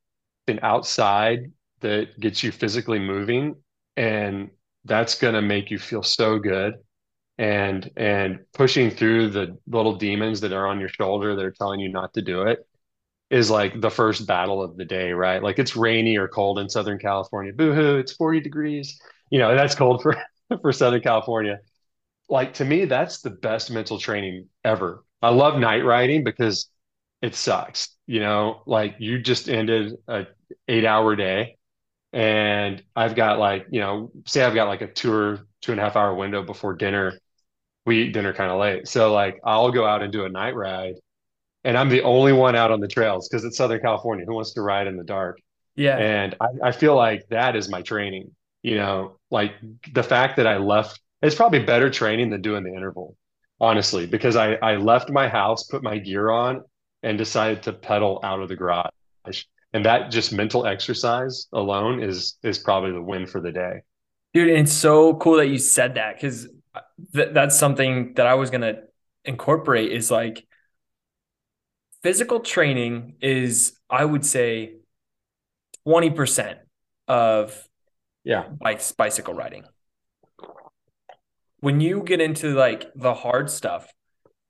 an 0.48 0.58
outside 0.64 1.52
that 1.82 2.18
gets 2.18 2.42
you 2.42 2.50
physically 2.50 2.98
moving 2.98 3.54
and 3.96 4.50
that's 4.86 5.14
going 5.20 5.34
to 5.34 5.42
make 5.42 5.70
you 5.70 5.78
feel 5.78 6.02
so 6.02 6.40
good 6.40 6.74
and 7.42 7.90
and 7.96 8.40
pushing 8.54 8.90
through 8.90 9.28
the 9.30 9.58
little 9.66 9.96
demons 9.96 10.40
that 10.42 10.52
are 10.52 10.68
on 10.68 10.80
your 10.80 10.88
shoulder 10.88 11.36
that 11.36 11.44
are 11.44 11.50
telling 11.52 11.80
you 11.80 11.90
not 11.90 12.14
to 12.14 12.22
do 12.22 12.42
it 12.44 12.66
is 13.30 13.50
like 13.50 13.80
the 13.80 13.90
first 13.90 14.26
battle 14.26 14.62
of 14.62 14.76
the 14.76 14.84
day 14.84 15.12
right? 15.12 15.42
Like 15.42 15.58
it's 15.58 15.76
rainy 15.76 16.16
or 16.18 16.28
cold 16.28 16.58
in 16.58 16.68
southern 16.68 16.98
california. 16.98 17.52
Boohoo 17.52 17.98
it's 17.98 18.12
40 18.12 18.40
degrees. 18.40 19.00
You 19.30 19.38
know 19.40 19.54
that's 19.56 19.74
cold 19.74 20.02
for 20.02 20.16
for 20.62 20.72
southern 20.72 21.02
california. 21.02 21.60
Like 22.28 22.54
to 22.54 22.64
me 22.64 22.84
that's 22.86 23.20
the 23.20 23.30
best 23.30 23.70
mental 23.70 23.98
training 23.98 24.48
ever. 24.64 25.04
I 25.22 25.30
love 25.30 25.58
night 25.58 25.84
riding 25.84 26.24
because 26.24 26.68
it 27.22 27.34
sucks. 27.34 27.90
You 28.06 28.20
know, 28.20 28.62
like 28.66 28.96
you 28.98 29.20
just 29.20 29.48
ended 29.48 29.94
a 30.08 30.26
eight 30.68 30.84
hour 30.84 31.16
day 31.16 31.56
and 32.12 32.82
I've 32.96 33.16
got 33.16 33.38
like, 33.38 33.66
you 33.70 33.80
know, 33.80 34.12
say 34.26 34.44
I've 34.44 34.54
got 34.54 34.68
like 34.68 34.82
a 34.82 34.88
two 34.92 35.12
or 35.12 35.40
two 35.62 35.72
and 35.72 35.80
a 35.80 35.84
half 35.84 35.96
hour 35.96 36.14
window 36.14 36.42
before 36.44 36.74
dinner. 36.74 37.18
We 37.84 38.02
eat 38.02 38.12
dinner 38.12 38.32
kind 38.32 38.50
of 38.50 38.60
late. 38.60 38.88
So 38.88 39.12
like 39.12 39.40
I'll 39.44 39.70
go 39.70 39.86
out 39.86 40.02
and 40.02 40.12
do 40.12 40.24
a 40.24 40.28
night 40.28 40.54
ride 40.54 40.94
and 41.64 41.76
I'm 41.78 41.88
the 41.88 42.02
only 42.02 42.32
one 42.32 42.56
out 42.56 42.70
on 42.70 42.80
the 42.80 42.88
trails 42.88 43.28
because 43.28 43.44
it's 43.44 43.56
Southern 43.56 43.80
California. 43.80 44.24
Who 44.26 44.34
wants 44.34 44.52
to 44.54 44.62
ride 44.62 44.86
in 44.86 44.96
the 44.96 45.04
dark? 45.04 45.38
Yeah. 45.76 45.96
And 45.96 46.34
I, 46.40 46.68
I 46.68 46.72
feel 46.72 46.96
like 46.96 47.26
that 47.30 47.56
is 47.56 47.68
my 47.68 47.82
training. 47.82 48.32
You 48.62 48.76
know, 48.76 49.18
like 49.30 49.52
the 49.92 50.02
fact 50.02 50.36
that 50.36 50.46
I 50.46 50.58
left, 50.58 51.00
it's 51.20 51.34
probably 51.34 51.60
better 51.60 51.90
training 51.90 52.30
than 52.30 52.42
doing 52.42 52.62
the 52.62 52.72
interval, 52.72 53.16
honestly, 53.60 54.06
because 54.06 54.36
I, 54.36 54.54
I 54.54 54.76
left 54.76 55.10
my 55.10 55.28
house, 55.28 55.64
put 55.64 55.82
my 55.82 55.98
gear 55.98 56.30
on, 56.30 56.62
and 57.02 57.18
decided 57.18 57.64
to 57.64 57.72
pedal 57.72 58.20
out 58.22 58.40
of 58.40 58.48
the 58.48 58.56
garage. 58.56 58.90
And 59.72 59.84
that 59.84 60.10
just 60.10 60.32
mental 60.32 60.66
exercise 60.66 61.46
alone 61.52 62.02
is 62.02 62.36
is 62.42 62.58
probably 62.58 62.92
the 62.92 63.02
win 63.02 63.26
for 63.26 63.40
the 63.40 63.50
day. 63.50 63.82
Dude, 64.34 64.48
and 64.48 64.58
it's 64.58 64.72
so 64.72 65.14
cool 65.14 65.38
that 65.38 65.48
you 65.48 65.58
said 65.58 65.94
that 65.94 66.16
because 66.16 66.48
th- 67.14 67.30
that's 67.32 67.58
something 67.58 68.14
that 68.14 68.26
I 68.26 68.34
was 68.34 68.50
gonna 68.50 68.82
incorporate 69.24 69.92
is 69.92 70.10
like 70.10 70.46
physical 72.02 72.40
training 72.40 73.16
is 73.20 73.78
I 73.88 74.04
would 74.04 74.24
say 74.24 74.76
20% 75.86 76.56
of 77.08 77.68
yeah 78.24 78.48
bikes 78.48 78.92
bicycle 78.92 79.34
riding. 79.34 79.64
When 81.60 81.80
you 81.80 82.02
get 82.02 82.20
into 82.20 82.54
like 82.54 82.90
the 82.96 83.14
hard 83.14 83.50
stuff, 83.50 83.86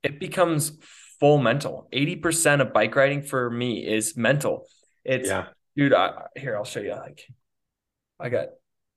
it 0.01 0.19
becomes 0.19 0.77
full 1.19 1.37
mental. 1.37 1.87
80% 1.93 2.61
of 2.61 2.73
bike 2.73 2.95
riding 2.95 3.21
for 3.21 3.49
me 3.49 3.85
is 3.85 4.17
mental. 4.17 4.65
It's 5.05 5.29
yeah. 5.29 5.47
dude, 5.75 5.93
I, 5.93 6.23
here 6.35 6.55
I'll 6.55 6.65
show 6.65 6.79
you 6.79 6.95
like 6.95 7.25
I 8.19 8.29
got 8.29 8.47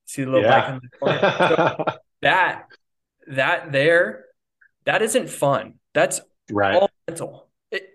see 0.06 0.24
the 0.24 0.30
little 0.30 0.48
yeah. 0.48 0.60
bike 0.60 0.68
in 0.70 0.80
the 0.82 0.98
corner. 0.98 1.34
So 1.38 1.84
that 2.22 2.64
that 3.28 3.72
there 3.72 4.24
that 4.84 5.02
isn't 5.02 5.28
fun. 5.28 5.74
That's 5.94 6.20
right. 6.50 6.76
all 6.76 6.90
mental. 7.08 7.48
It, 7.70 7.88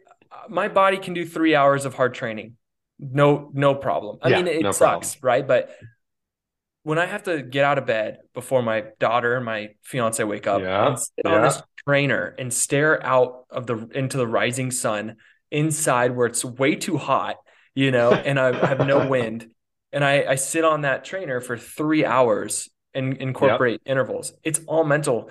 my 0.50 0.68
body 0.68 0.98
can 0.98 1.14
do 1.14 1.26
3 1.26 1.56
hours 1.56 1.86
of 1.86 1.94
hard 1.94 2.14
training. 2.14 2.58
No 3.00 3.50
no 3.54 3.74
problem. 3.76 4.20
I 4.22 4.30
yeah, 4.30 4.38
mean 4.38 4.48
it 4.48 4.62
no 4.62 4.72
sucks, 4.72 5.16
problem. 5.16 5.28
right? 5.28 5.48
But 5.48 5.76
when 6.84 6.98
I 6.98 7.06
have 7.06 7.24
to 7.24 7.42
get 7.42 7.64
out 7.64 7.78
of 7.78 7.86
bed 7.86 8.20
before 8.34 8.62
my 8.64 8.86
daughter 9.00 9.36
and 9.36 9.46
my 9.46 9.70
fiance 9.84 10.24
wake 10.24 10.48
up 10.48 10.62
yeah, 10.62 10.88
and 10.88 11.00
sit 11.00 11.12
yeah. 11.26 11.36
on 11.36 11.42
this 11.42 11.62
trainer 11.88 12.36
and 12.38 12.54
stare 12.54 13.04
out 13.06 13.46
of 13.50 13.68
the 13.68 13.90
into 13.94 14.18
the 14.18 14.28
rising 14.28 14.72
sun 14.72 15.18
inside 15.52 16.16
where 16.16 16.28
it's 16.28 16.44
way 16.44 16.76
too 16.76 16.98
hot, 16.98 17.38
you 17.76 17.92
know, 17.92 18.14
and 18.14 18.40
I, 18.40 18.50
I 18.50 18.68
have 18.68 18.86
no 18.86 19.08
wind, 19.10 19.52
and 19.92 20.04
I, 20.04 20.26
I 20.30 20.36
sit 20.36 20.64
on 20.64 20.82
that 20.82 21.04
trainer 21.04 21.42
for 21.42 21.58
three 21.58 22.06
hours 22.06 22.70
and 22.94 23.18
incorporate 23.18 23.82
yep. 23.86 23.92
intervals. 23.92 24.34
It's 24.44 24.60
all 24.68 24.84
mental. 24.84 25.30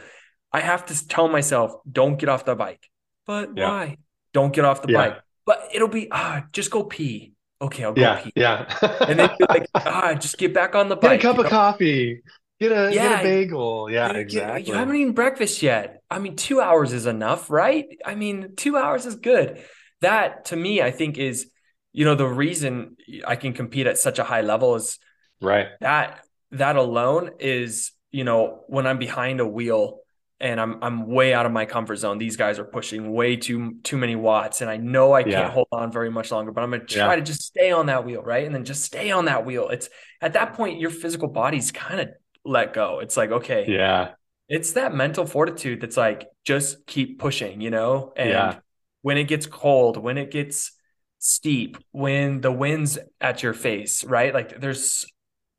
I 0.52 0.60
have 0.60 0.86
to 0.86 1.08
tell 1.08 1.28
myself, 1.28 1.74
don't 1.90 2.18
get 2.18 2.28
off 2.28 2.44
the 2.44 2.56
bike. 2.56 2.88
But 3.26 3.56
yep. 3.56 3.68
why? 3.68 3.96
Don't 4.32 4.52
get 4.52 4.64
off 4.64 4.82
the 4.82 4.92
yeah. 4.92 4.98
bike. 4.98 5.20
But 5.46 5.68
it'll 5.72 5.88
be 5.88 6.08
ah, 6.10 6.44
just 6.52 6.70
go 6.70 6.84
pee 6.84 7.34
okay, 7.62 7.84
I'll 7.84 7.92
go 7.92 8.00
yeah, 8.00 8.20
pee. 8.20 8.32
Yeah. 8.34 8.66
and 9.06 9.18
then 9.18 9.30
you're 9.38 9.48
like, 9.48 9.66
ah, 9.74 10.14
just 10.14 10.38
get 10.38 10.54
back 10.54 10.74
on 10.74 10.88
the 10.88 10.96
bike. 10.96 11.20
Get 11.20 11.30
a 11.30 11.32
cup 11.34 11.38
of 11.38 11.44
know? 11.44 11.50
coffee. 11.50 12.22
Get 12.58 12.72
a, 12.72 12.94
yeah, 12.94 13.08
get 13.08 13.20
a 13.20 13.22
bagel. 13.22 13.90
Yeah, 13.90 14.12
you, 14.12 14.18
exactly. 14.18 14.62
You 14.64 14.74
haven't 14.74 14.96
eaten 14.96 15.12
breakfast 15.12 15.62
yet. 15.62 16.02
I 16.10 16.18
mean, 16.18 16.36
two 16.36 16.60
hours 16.60 16.92
is 16.92 17.06
enough, 17.06 17.50
right? 17.50 17.86
I 18.04 18.14
mean, 18.14 18.54
two 18.56 18.76
hours 18.76 19.06
is 19.06 19.14
good. 19.14 19.62
That 20.02 20.46
to 20.46 20.56
me, 20.56 20.82
I 20.82 20.90
think 20.90 21.16
is, 21.16 21.50
you 21.92 22.04
know, 22.04 22.14
the 22.14 22.26
reason 22.26 22.96
I 23.26 23.36
can 23.36 23.54
compete 23.54 23.86
at 23.86 23.98
such 23.98 24.18
a 24.18 24.24
high 24.24 24.42
level 24.42 24.74
is 24.74 24.98
right. 25.40 25.68
That 25.80 26.22
that 26.52 26.76
alone 26.76 27.30
is, 27.38 27.92
you 28.10 28.24
know, 28.24 28.64
when 28.66 28.86
I'm 28.86 28.98
behind 28.98 29.40
a 29.40 29.46
wheel 29.46 30.00
and 30.40 30.58
I'm 30.58 30.82
I'm 30.82 31.06
way 31.06 31.34
out 31.34 31.44
of 31.44 31.52
my 31.52 31.66
comfort 31.66 31.96
zone. 31.96 32.18
These 32.18 32.36
guys 32.36 32.58
are 32.58 32.64
pushing 32.64 33.12
way 33.12 33.36
too 33.36 33.76
too 33.82 33.98
many 33.98 34.16
watts, 34.16 34.62
and 34.62 34.70
I 34.70 34.78
know 34.78 35.12
I 35.12 35.22
can't 35.22 35.32
yeah. 35.32 35.50
hold 35.50 35.68
on 35.70 35.92
very 35.92 36.10
much 36.10 36.32
longer. 36.32 36.50
But 36.50 36.64
I'm 36.64 36.70
gonna 36.70 36.84
try 36.84 37.10
yeah. 37.10 37.16
to 37.16 37.22
just 37.22 37.42
stay 37.42 37.70
on 37.70 37.86
that 37.86 38.04
wheel, 38.06 38.22
right? 38.22 38.46
And 38.46 38.54
then 38.54 38.64
just 38.64 38.82
stay 38.82 39.10
on 39.10 39.26
that 39.26 39.44
wheel. 39.44 39.68
It's 39.68 39.90
at 40.20 40.32
that 40.32 40.54
point 40.54 40.80
your 40.80 40.90
physical 40.90 41.28
body's 41.28 41.70
kind 41.72 42.00
of 42.00 42.08
let 42.44 42.72
go. 42.72 43.00
It's 43.00 43.16
like 43.16 43.30
okay, 43.30 43.66
yeah. 43.68 44.12
It's 44.48 44.72
that 44.72 44.94
mental 44.94 45.26
fortitude 45.26 45.80
that's 45.80 45.96
like 45.96 46.26
just 46.44 46.86
keep 46.86 47.20
pushing, 47.20 47.60
you 47.60 47.70
know. 47.70 48.12
And 48.16 48.30
yeah. 48.30 48.58
when 49.02 49.18
it 49.18 49.24
gets 49.24 49.46
cold, 49.46 49.96
when 49.96 50.16
it 50.18 50.30
gets 50.30 50.72
steep, 51.18 51.76
when 51.92 52.40
the 52.40 52.50
wind's 52.50 52.98
at 53.20 53.42
your 53.42 53.52
face, 53.52 54.02
right? 54.04 54.32
Like 54.32 54.58
there's 54.58 55.06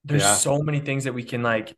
there's 0.03 0.25
so 0.25 0.61
many 0.61 0.79
things 0.79 1.03
that 1.03 1.13
we 1.13 1.23
can 1.23 1.43
like 1.43 1.75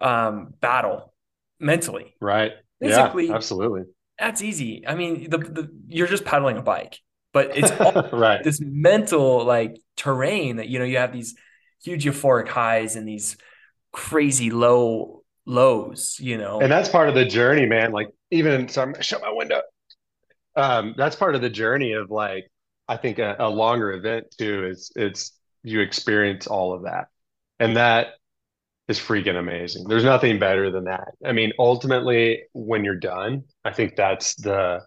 um 0.00 0.54
battle 0.60 1.12
mentally. 1.60 2.14
Right. 2.20 2.52
Physically, 2.80 3.28
yeah, 3.28 3.34
absolutely. 3.34 3.82
That's 4.18 4.42
easy. 4.42 4.84
I 4.86 4.94
mean, 4.94 5.30
the, 5.30 5.38
the 5.38 5.70
you're 5.88 6.06
just 6.06 6.24
pedaling 6.24 6.56
a 6.56 6.62
bike, 6.62 6.98
but 7.32 7.56
it's 7.56 7.70
right. 8.12 8.42
this 8.42 8.60
mental 8.60 9.44
like 9.44 9.80
terrain 9.96 10.56
that 10.56 10.68
you 10.68 10.78
know 10.78 10.84
you 10.84 10.98
have 10.98 11.12
these 11.12 11.36
huge 11.82 12.04
euphoric 12.04 12.48
highs 12.48 12.96
and 12.96 13.06
these 13.06 13.36
crazy 13.92 14.50
low 14.50 15.22
lows, 15.46 16.18
you 16.20 16.38
know. 16.38 16.60
And 16.60 16.70
that's 16.70 16.88
part 16.88 17.08
of 17.08 17.14
the 17.14 17.24
journey, 17.24 17.66
man. 17.66 17.92
Like 17.92 18.08
even 18.30 18.68
so 18.68 18.82
I'm 18.82 19.00
shut 19.00 19.22
my 19.22 19.32
window. 19.32 19.62
Um, 20.54 20.94
that's 20.96 21.16
part 21.16 21.34
of 21.34 21.40
the 21.40 21.50
journey 21.50 21.92
of 21.92 22.10
like 22.10 22.50
I 22.88 22.96
think 22.96 23.18
a, 23.18 23.36
a 23.38 23.48
longer 23.48 23.92
event 23.92 24.26
too 24.36 24.66
is 24.66 24.92
it's 24.96 25.32
you 25.62 25.80
experience 25.80 26.46
all 26.46 26.74
of 26.74 26.82
that. 26.82 27.06
And 27.58 27.76
that 27.76 28.14
is 28.88 28.98
freaking 28.98 29.38
amazing. 29.38 29.86
There's 29.88 30.04
nothing 30.04 30.38
better 30.38 30.70
than 30.70 30.84
that. 30.84 31.08
I 31.24 31.32
mean, 31.32 31.52
ultimately, 31.58 32.44
when 32.52 32.84
you're 32.84 32.98
done, 32.98 33.44
I 33.64 33.72
think 33.72 33.96
that's 33.96 34.34
the 34.36 34.80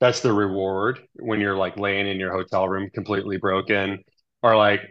that's 0.00 0.20
the 0.20 0.32
reward 0.32 1.00
when 1.16 1.40
you're 1.40 1.56
like 1.56 1.76
laying 1.78 2.06
in 2.06 2.20
your 2.20 2.32
hotel 2.32 2.68
room 2.68 2.90
completely 2.90 3.36
broken, 3.38 4.04
or 4.42 4.56
like 4.56 4.82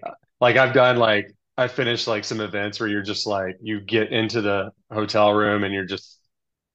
like 0.41 0.57
I've 0.57 0.73
done 0.73 0.97
like 0.97 1.32
I 1.57 1.67
finished 1.67 2.07
like 2.07 2.23
some 2.25 2.41
events 2.41 2.80
where 2.80 2.89
you're 2.89 3.03
just 3.03 3.28
like 3.28 3.55
you 3.61 3.80
get 3.82 4.11
into 4.11 4.41
the 4.41 4.71
hotel 4.91 5.34
room 5.34 5.63
and 5.63 5.73
you're 5.73 5.86
just 5.86 6.19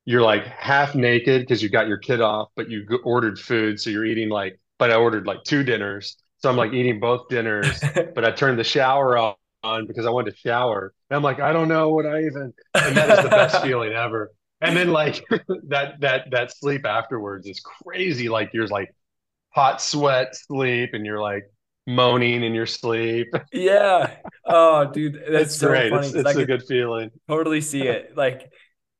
you're 0.04 0.22
like 0.22 0.46
half 0.46 0.94
naked 0.94 1.42
because 1.42 1.62
you 1.62 1.68
got 1.68 1.88
your 1.88 1.98
kid 1.98 2.20
off, 2.20 2.48
but 2.56 2.70
you 2.70 2.86
ordered 3.04 3.38
food, 3.38 3.80
so 3.80 3.90
you're 3.90 4.04
eating 4.04 4.28
like. 4.28 4.58
But 4.78 4.90
I 4.90 4.96
ordered 4.96 5.26
like 5.26 5.44
two 5.44 5.62
dinners, 5.62 6.16
so 6.38 6.50
I'm 6.50 6.56
like 6.56 6.72
eating 6.72 6.98
both 7.00 7.28
dinners. 7.28 7.80
but 8.14 8.24
I 8.24 8.32
turned 8.32 8.58
the 8.58 8.64
shower 8.64 9.16
off 9.16 9.36
on 9.62 9.86
because 9.86 10.06
I 10.06 10.10
wanted 10.10 10.32
to 10.32 10.36
shower. 10.38 10.92
And 11.10 11.16
I'm 11.16 11.22
like, 11.22 11.40
I 11.40 11.52
don't 11.52 11.68
know 11.68 11.90
what 11.90 12.06
I 12.06 12.24
even 12.24 12.52
and 12.74 12.96
that 12.96 13.10
is 13.10 13.22
the 13.22 13.30
best 13.30 13.62
feeling 13.62 13.92
ever. 13.92 14.32
And 14.60 14.76
then 14.76 14.88
like 14.88 15.24
that 15.68 16.00
that 16.00 16.30
that 16.30 16.52
sleep 16.56 16.86
afterwards 16.86 17.46
is 17.46 17.60
crazy. 17.60 18.28
Like 18.28 18.50
you're 18.52 18.66
like 18.68 18.94
hot 19.50 19.82
sweat 19.82 20.36
sleep 20.36 20.90
and 20.94 21.06
you're 21.06 21.20
like 21.20 21.44
moaning 21.86 22.44
in 22.44 22.54
your 22.54 22.66
sleep. 22.66 23.28
Yeah. 23.52 24.16
Oh, 24.46 24.90
dude, 24.90 25.22
that's 25.30 25.52
It's 25.52 25.56
so 25.56 25.68
great. 25.68 25.88
funny. 25.88 26.08
It's 26.14 26.14
it's 26.14 26.34
a 26.36 26.44
good 26.44 26.62
feeling. 26.64 27.10
totally 27.28 27.60
see 27.60 27.86
it. 27.86 28.16
Like 28.16 28.52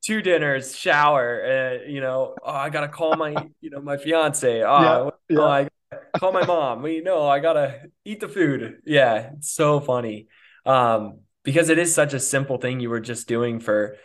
two 0.05 0.23
dinners, 0.23 0.77
shower, 0.77 1.81
uh, 1.85 1.89
you 1.89 2.01
know, 2.01 2.37
oh, 2.43 2.51
I 2.51 2.71
gotta 2.71 2.89
call 2.89 3.17
my, 3.17 3.51
you 3.61 3.71
know, 3.71 3.81
my 3.81 3.97
fiance. 3.97 4.63
Yeah, 4.77 4.99
Oh, 4.99 5.13
oh, 5.37 5.47
yeah. 5.47 5.49
I 5.49 5.69
gotta 5.91 6.07
call 6.19 6.33
my 6.33 6.45
mom. 6.45 6.83
We 6.83 7.01
know 7.01 7.27
I 7.29 7.41
gotta 7.41 7.83
eat 8.05 8.21
the 8.21 8.29
food. 8.29 8.83
Yeah, 8.85 9.33
it's 9.37 9.53
so 9.53 9.81
funny. 9.81 10.29
Um, 10.65 11.21
because 11.45 11.69
it 11.71 11.79
is 11.79 11.95
such 11.95 12.15
a 12.15 12.21
simple 12.21 12.59
thing 12.59 12.81
you 12.81 12.91
were 12.91 13.01
just 13.01 13.29
doing 13.29 13.61
for 13.61 13.97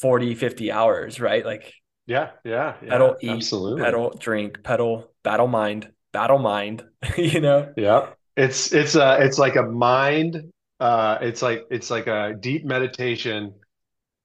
40, 0.00 0.34
50 0.34 0.72
hours, 0.72 1.20
right? 1.20 1.44
Like 1.44 1.74
Yeah, 2.06 2.30
yeah, 2.44 2.76
yeah, 2.82 2.90
pedal, 2.90 3.16
eat, 3.20 3.28
absolutely. 3.28 3.84
pedal, 3.84 4.16
drink, 4.18 4.62
pedal, 4.62 5.12
battle 5.22 5.46
mind, 5.48 5.92
battle 6.12 6.38
mind, 6.38 6.84
you 7.16 7.40
know? 7.40 7.74
Yeah. 7.76 8.10
It's 8.36 8.72
it's 8.72 8.96
uh 8.96 9.18
it's 9.20 9.38
like 9.38 9.56
a 9.56 9.62
mind 9.62 10.52
uh 10.78 11.18
it's 11.20 11.42
like 11.42 11.66
it's 11.70 11.90
like 11.90 12.06
a 12.06 12.34
deep 12.38 12.64
meditation 12.64 13.54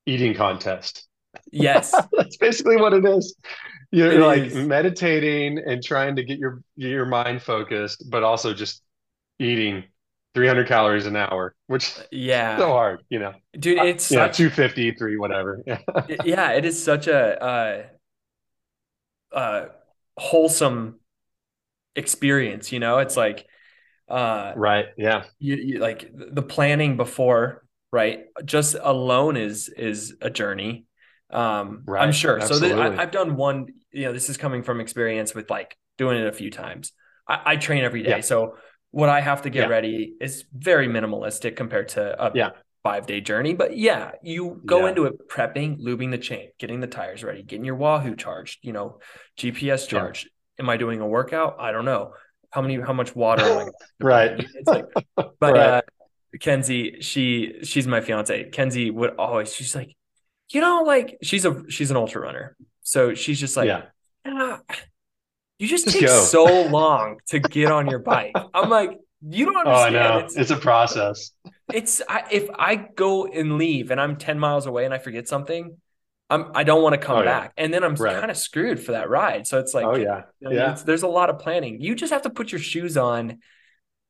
eating 0.06 0.36
contest. 0.36 1.08
Yes, 1.52 2.08
That's 2.18 2.38
basically 2.38 2.78
what 2.78 2.94
it 2.94 3.06
is. 3.06 3.36
You're 3.92 4.20
like 4.26 4.44
is. 4.44 4.56
meditating 4.56 5.60
and 5.60 5.84
trying 5.84 6.16
to 6.18 6.24
get 6.24 6.40
your 6.40 6.62
your 6.76 7.06
mind 7.06 7.42
focused, 7.42 8.06
but 8.10 8.24
also 8.24 8.54
just 8.54 8.84
eating 9.40 9.86
300 10.36 10.68
calories 10.68 11.08
an 11.08 11.18
hour, 11.18 11.56
which 11.68 11.86
is 11.90 12.04
so 12.58 12.70
hard, 12.70 13.04
you 13.10 13.20
know. 13.20 13.34
Dude, 13.58 13.80
Uh, 13.80 13.84
it's 13.84 14.06
know, 14.10 14.28
such 14.28 14.38
250, 14.38 14.92
three, 14.94 15.18
whatever. 15.18 15.62
Yeah. 15.68 15.80
yeah, 16.24 16.52
it 16.52 16.66
is 16.66 16.82
such 16.84 17.08
a 17.08 17.44
uh 17.44 17.84
uh 19.32 19.66
wholesome 20.18 21.00
experience, 21.96 22.72
you 22.72 22.80
know? 22.80 23.00
It's 23.00 23.18
like 23.18 23.48
uh 24.10 24.56
Right. 24.56 24.88
Yeah. 24.98 25.26
you, 25.40 25.56
you 25.56 25.80
like 25.80 26.12
the 26.16 26.44
planning 26.44 26.98
before, 26.98 27.66
right? 27.92 28.26
Just 28.46 28.76
alone 28.82 29.38
is 29.38 29.70
is 29.70 30.16
a 30.22 30.30
journey. 30.30 30.86
Um, 31.32 31.86
right. 31.88 32.02
I'm 32.02 32.12
sure. 32.14 32.42
So 32.42 32.60
th 32.60 32.74
I, 32.78 33.04
i've 33.04 33.12
done 33.12 33.36
one, 33.38 33.68
you 33.92 34.06
know, 34.06 34.14
this 34.14 34.30
is 34.30 34.38
coming 34.38 34.64
from 34.64 34.82
experience 34.82 35.36
with 35.36 35.50
like 35.50 35.78
doing 35.98 36.20
it 36.20 36.28
a 36.28 36.34
few 36.34 36.52
times. 36.52 36.94
I, 37.28 37.42
I 37.54 37.58
train 37.58 37.84
every 37.84 38.04
day. 38.04 38.10
Yeah. 38.10 38.22
So 38.22 38.58
what 38.96 39.10
I 39.10 39.20
have 39.20 39.42
to 39.42 39.50
get 39.50 39.64
Yeah. 39.64 39.68
ready 39.76 40.14
is 40.22 40.46
very 40.54 40.88
minimalistic 40.88 41.58
compared 41.58 41.90
to 41.90 42.02
a 42.28 42.32
Yeah. 42.34 42.52
five 42.82 43.06
day 43.06 43.20
journey. 43.20 43.54
But 43.54 43.76
yeah, 43.76 44.12
you 44.24 44.62
go 44.66 44.84
Yeah. 44.84 44.90
into 44.90 45.04
it 45.04 45.28
prepping, 45.28 45.82
lubing 45.82 46.12
the 46.12 46.18
chain, 46.18 46.52
getting 46.60 46.80
the 46.80 46.88
tires 46.88 47.22
ready, 47.22 47.44
getting 47.44 47.66
your 47.66 47.76
Wahoo 47.76 48.16
charged, 48.16 48.60
you 48.64 48.72
know, 48.72 49.00
GPS 49.36 49.86
charged. 49.86 50.30
Am 50.60 50.70
I 50.70 50.78
doing 50.78 51.02
a 51.02 51.08
workout? 51.08 51.58
I 51.60 51.74
don't 51.74 51.84
know. 51.84 52.14
How 52.52 52.62
many, 52.62 52.80
how 52.80 52.94
much 52.94 53.14
water 53.14 53.44
am 53.44 53.58
I 53.58 53.70
Right. 54.00 54.32
it's 54.40 54.68
like, 54.70 54.86
but 55.18 55.34
Right. 55.42 55.60
uh, 55.60 55.82
Kenzie, 56.40 57.02
she 57.02 57.60
she's 57.64 57.88
my 57.88 58.00
fiance. 58.00 58.50
Kenzie 58.52 58.92
would 58.92 59.16
always, 59.18 59.54
she's 59.54 59.76
like, 59.76 59.92
you 60.54 60.62
know, 60.62 60.84
like 60.84 61.18
she's 61.22 61.44
a 61.44 61.70
she's 61.70 61.92
an 61.92 61.98
ultra 61.98 62.22
runner, 62.22 62.56
so 62.82 63.14
she's 63.14 63.42
just 63.42 63.58
like, 63.58 63.68
Yeah. 63.68 63.88
"Ah, 64.26 64.62
you 65.60 65.68
just 65.68 65.86
Just 65.86 65.98
take 65.98 66.08
go. 66.08 66.10
so 66.10 66.64
long 66.64 67.20
to 67.28 67.40
get 67.40 67.72
on 67.72 67.88
your 67.90 68.00
bike. 68.00 68.42
I'm 68.54 68.70
like, 68.70 69.00
you 69.28 69.46
don't 69.46 69.56
Oh, 69.66 69.72
understand. 69.72 69.94
know. 69.94 70.18
It's 70.20 70.36
It's 70.36 70.52
a 70.52 70.58
process. 70.58 71.32
it's 71.72 72.02
I, 72.08 72.24
if 72.32 72.50
I 72.54 72.76
go 72.76 73.26
and 73.26 73.58
leave 73.58 73.92
and 73.92 74.00
I'm 74.00 74.18
10 74.18 74.40
miles 74.40 74.66
away 74.66 74.86
and 74.86 74.94
I 74.94 74.98
forget 74.98 75.28
something, 75.28 75.78
I'm 76.30 76.52
I 76.56 76.64
don't 76.64 76.82
want 76.84 76.94
to 76.94 77.00
come 77.06 77.18
Oh, 77.18 77.24
yeah. 77.24 77.24
back, 77.24 77.54
and 77.58 77.74
then 77.74 77.84
I'm 77.84 77.96
Right. 77.96 78.20
kind 78.20 78.32
of 78.32 78.38
screwed 78.38 78.80
for 78.80 78.94
that 78.94 79.10
ride. 79.10 79.48
So 79.48 79.60
it's 79.60 79.74
like, 79.74 79.86
Oh, 79.86 79.96
yeah. 79.96 80.24
you 80.40 80.50
know, 80.50 80.56
Yeah. 80.56 80.72
it's, 80.72 80.84
there's 80.84 81.04
a 81.04 81.08
lot 81.08 81.30
of 81.30 81.40
planning. 81.40 81.82
You 81.82 81.96
just 81.96 82.14
have 82.14 82.24
to 82.24 82.30
put 82.30 82.52
your 82.52 82.60
shoes 82.60 82.98
on 82.98 83.40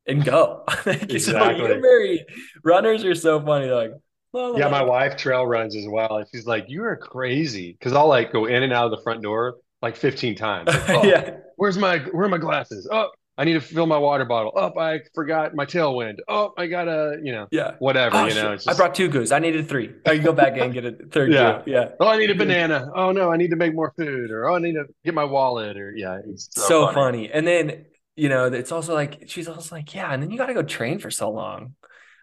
and 0.06 0.24
go. 0.24 0.64
Like, 0.86 1.10
so 1.10 1.14
Exactly. 1.14 1.64
you're 1.68 1.80
very 1.80 2.26
runners 2.64 3.04
are 3.04 3.14
so 3.14 3.40
funny. 3.44 3.66
They're 3.66 3.76
like, 3.76 3.92
well, 4.32 4.54
Yeah, 4.58 4.68
my 4.68 4.82
wife 4.82 5.16
trail 5.16 5.46
runs 5.46 5.76
as 5.76 5.86
well. 5.88 6.18
And 6.18 6.26
she's 6.32 6.46
like, 6.46 6.66
You 6.68 6.84
are 6.84 6.96
crazy. 6.96 7.72
Because 7.72 7.92
I'll 7.92 8.08
like 8.08 8.32
go 8.32 8.46
in 8.46 8.62
and 8.62 8.72
out 8.72 8.86
of 8.86 8.90
the 8.96 9.02
front 9.02 9.22
door 9.22 9.56
like 9.82 9.96
15 9.96 10.34
times. 10.36 10.66
Like, 10.68 10.88
oh, 10.88 11.04
yeah, 11.04 11.36
where's 11.56 11.78
my 11.78 11.98
where 11.98 12.26
are 12.26 12.28
my 12.28 12.38
glasses? 12.38 12.88
Oh, 12.90 13.10
I 13.38 13.44
need 13.44 13.52
to 13.52 13.60
fill 13.60 13.86
my 13.86 13.98
water 13.98 14.24
bottle. 14.24 14.52
Oh, 14.56 14.78
I 14.80 15.00
forgot 15.14 15.54
my 15.54 15.66
tailwind. 15.66 16.16
Oh, 16.26 16.54
I 16.56 16.66
gotta, 16.68 17.18
you 17.22 17.32
know, 17.32 17.46
yeah. 17.50 17.72
whatever, 17.80 18.16
Oh 18.16 18.26
you 18.26 18.34
know. 18.34 18.52
It's 18.52 18.66
I 18.66 18.72
brought 18.72 18.94
two 18.94 19.08
goos. 19.08 19.30
I 19.30 19.40
needed 19.40 19.68
three. 19.68 19.94
I 20.06 20.14
can 20.14 20.24
go 20.24 20.32
back 20.32 20.56
and 20.56 20.72
get 20.72 20.86
a 20.86 20.92
third 20.92 21.32
yeah. 21.32 21.60
goo. 21.64 21.70
Yeah. 21.70 21.90
Oh, 22.00 22.08
I 22.08 22.16
need 22.16 22.30
a 22.30 22.34
banana. 22.34 22.90
Oh 22.94 23.12
no, 23.12 23.30
I 23.30 23.36
need 23.36 23.50
to 23.50 23.56
make 23.56 23.74
more 23.74 23.92
food. 23.98 24.30
Or 24.30 24.48
oh, 24.48 24.56
I 24.56 24.58
need 24.58 24.72
to 24.72 24.86
get 25.04 25.12
my 25.12 25.24
wallet. 25.24 25.76
Or 25.76 25.94
yeah, 25.94 26.20
it's 26.26 26.48
so 26.54 26.62
So 26.62 26.86
funny. 26.86 26.94
funny. 26.94 27.30
And 27.30 27.46
then, 27.46 27.84
you 28.16 28.30
know, 28.30 28.46
it's 28.46 28.72
also 28.72 28.94
like 28.94 29.24
she's 29.26 29.48
also 29.48 29.74
like, 29.74 29.94
yeah, 29.94 30.10
and 30.12 30.22
then 30.22 30.30
you 30.30 30.38
gotta 30.38 30.54
go 30.54 30.62
train 30.62 30.98
for 30.98 31.10
so 31.10 31.30
long. 31.30 31.74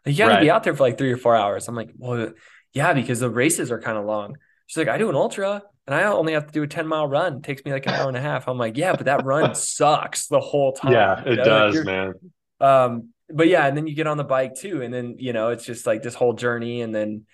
Like 0.05 0.13
you 0.13 0.17
gotta 0.17 0.41
be 0.41 0.49
out 0.49 0.63
there 0.63 0.75
for 0.75 0.81
like 0.83 0.97
three 0.97 1.11
or 1.11 1.17
four 1.17 1.35
hours. 1.35 1.67
I'm 1.67 1.75
like, 1.75 1.91
well, 1.95 2.33
yeah, 2.73 2.93
because 2.93 3.19
the 3.19 3.29
races 3.29 3.71
are 3.71 3.79
kind 3.79 3.99
of 3.99 4.05
long. 4.05 4.35
She's 4.65 4.77
like, 4.77 4.87
I 4.87 4.97
do 4.97 5.09
an 5.09 5.15
ultra 5.15 5.61
and 5.87 5.95
I 5.95 6.03
only 6.03 6.33
have 6.33 6.45
to 6.47 6.51
do 6.53 6.63
a 6.63 6.67
10 6.67 6.87
mile 6.87 7.07
run. 7.07 7.37
It 7.37 7.43
takes 7.43 7.63
me 7.65 7.71
like 7.73 7.85
an 7.85 7.93
hour 7.93 8.07
and 8.07 8.17
a 8.17 8.21
half. 8.21 8.47
I'm 8.47 8.57
like, 8.57 8.77
yeah, 8.77 8.93
but 8.93 9.05
that 9.05 9.23
run 9.23 9.53
sucks 9.55 10.27
the 10.27 10.39
whole 10.39 10.73
time. 10.73 10.91
Yeah, 10.91 11.23
You 11.27 11.35
it 11.35 11.35
know, 11.37 11.45
does, 11.45 11.73
you're 11.73 11.85
man. 11.85 12.13
um, 12.59 13.09
but 13.33 13.47
yeah, 13.47 13.65
and 13.67 13.75
then 13.77 13.87
you 13.87 13.95
get 13.95 14.07
on 14.07 14.17
the 14.17 14.23
bike 14.23 14.55
too, 14.55 14.81
and 14.81 14.93
then 14.93 15.15
you 15.19 15.33
know, 15.33 15.49
it's 15.49 15.65
just 15.65 15.87
like 15.87 16.03
this 16.03 16.15
whole 16.15 16.33
journey, 16.33 16.81
and 16.81 16.93
then 16.93 17.25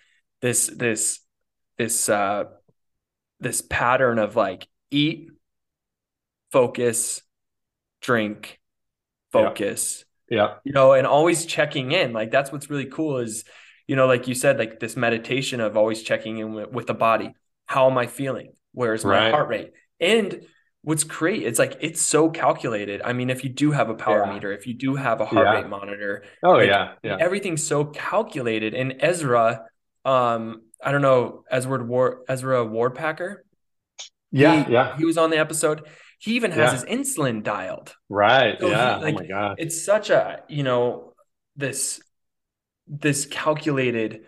this 0.42 0.68
this 0.68 1.20
this 1.78 2.10
uh 2.10 2.46
this 3.40 3.62
pattern 3.62 4.20
of 4.20 4.36
like 4.36 4.68
eat, 4.92 5.30
focus, 6.52 7.22
drink, 8.02 8.60
Yeah. 9.34 9.42
focus, 9.44 10.06
Yeah. 10.30 10.60
you 10.64 10.74
know, 10.74 10.94
and 10.94 11.08
always 11.08 11.46
checking 11.46 11.92
in. 11.92 12.14
Like 12.14 12.32
that's 12.32 12.52
what's 12.52 12.70
really 12.70 12.88
cool 12.88 13.20
is, 13.20 13.46
you 13.88 13.96
know, 13.96 14.08
like 14.08 14.28
you 14.28 14.36
said, 14.36 14.60
like 14.60 14.80
this 14.80 14.96
meditation 14.98 15.60
of 15.62 15.78
always 15.78 16.04
checking 16.04 16.40
in 16.40 16.54
with, 16.54 16.72
with 16.72 16.88
the 16.88 16.94
body. 16.94 17.34
How 17.70 17.88
am 17.90 17.98
I 18.00 18.08
feeling? 18.08 18.54
Where's 18.74 19.06
my 19.06 19.12
Right. 19.26 19.32
heart 19.32 19.48
rate? 19.48 19.74
And 20.00 20.44
what's 20.82 21.04
great, 21.04 21.44
it's 21.44 21.60
like 21.60 21.78
it's 21.82 22.02
so 22.02 22.30
calculated. 22.32 23.02
I 23.06 23.14
mean, 23.14 23.30
if 23.30 23.44
you 23.44 23.50
do 23.52 23.70
have 23.72 23.90
a 23.90 23.94
power 23.94 24.24
Yeah. 24.26 24.34
meter, 24.34 24.52
if 24.52 24.66
you 24.66 24.74
do 24.74 24.96
have 24.96 25.22
a 25.22 25.26
heart 25.26 25.46
Yeah. 25.46 25.54
rate 25.54 25.68
monitor, 25.70 26.24
Oh 26.42 26.54
like 26.54 26.68
yeah. 26.68 26.94
Yeah. 27.04 27.18
everything's 27.20 27.66
so 27.66 27.86
calculated. 27.86 28.74
And 28.74 28.96
Ezra, 29.00 29.66
um, 30.04 30.64
I 30.84 30.92
don't 30.92 31.04
know, 31.04 31.44
Ezra 31.52 31.84
Ward, 31.84 32.22
Ezra 32.28 32.66
Wardpacker, 32.66 33.38
Yeah. 34.32 34.64
he 34.64 34.74
Yeah. 34.74 34.98
he 34.98 35.06
was 35.06 35.20
on 35.20 35.30
the 35.30 35.38
episode. 35.38 35.88
He 36.18 36.34
even 36.38 36.52
has 36.52 36.72
his 36.72 36.86
insulin 36.86 37.44
dialed. 37.44 37.94
Right. 38.10 38.60
So 38.60 38.66
he 38.66 38.72
Yeah. 38.72 38.98
Oh 39.04 39.12
my 39.12 39.26
God. 39.28 39.56
it's 39.60 39.86
such 39.86 40.10
a, 40.10 40.42
you 40.50 40.64
know, 40.64 41.14
this 41.56 42.02
this 42.88 43.28
calculated 43.28 44.26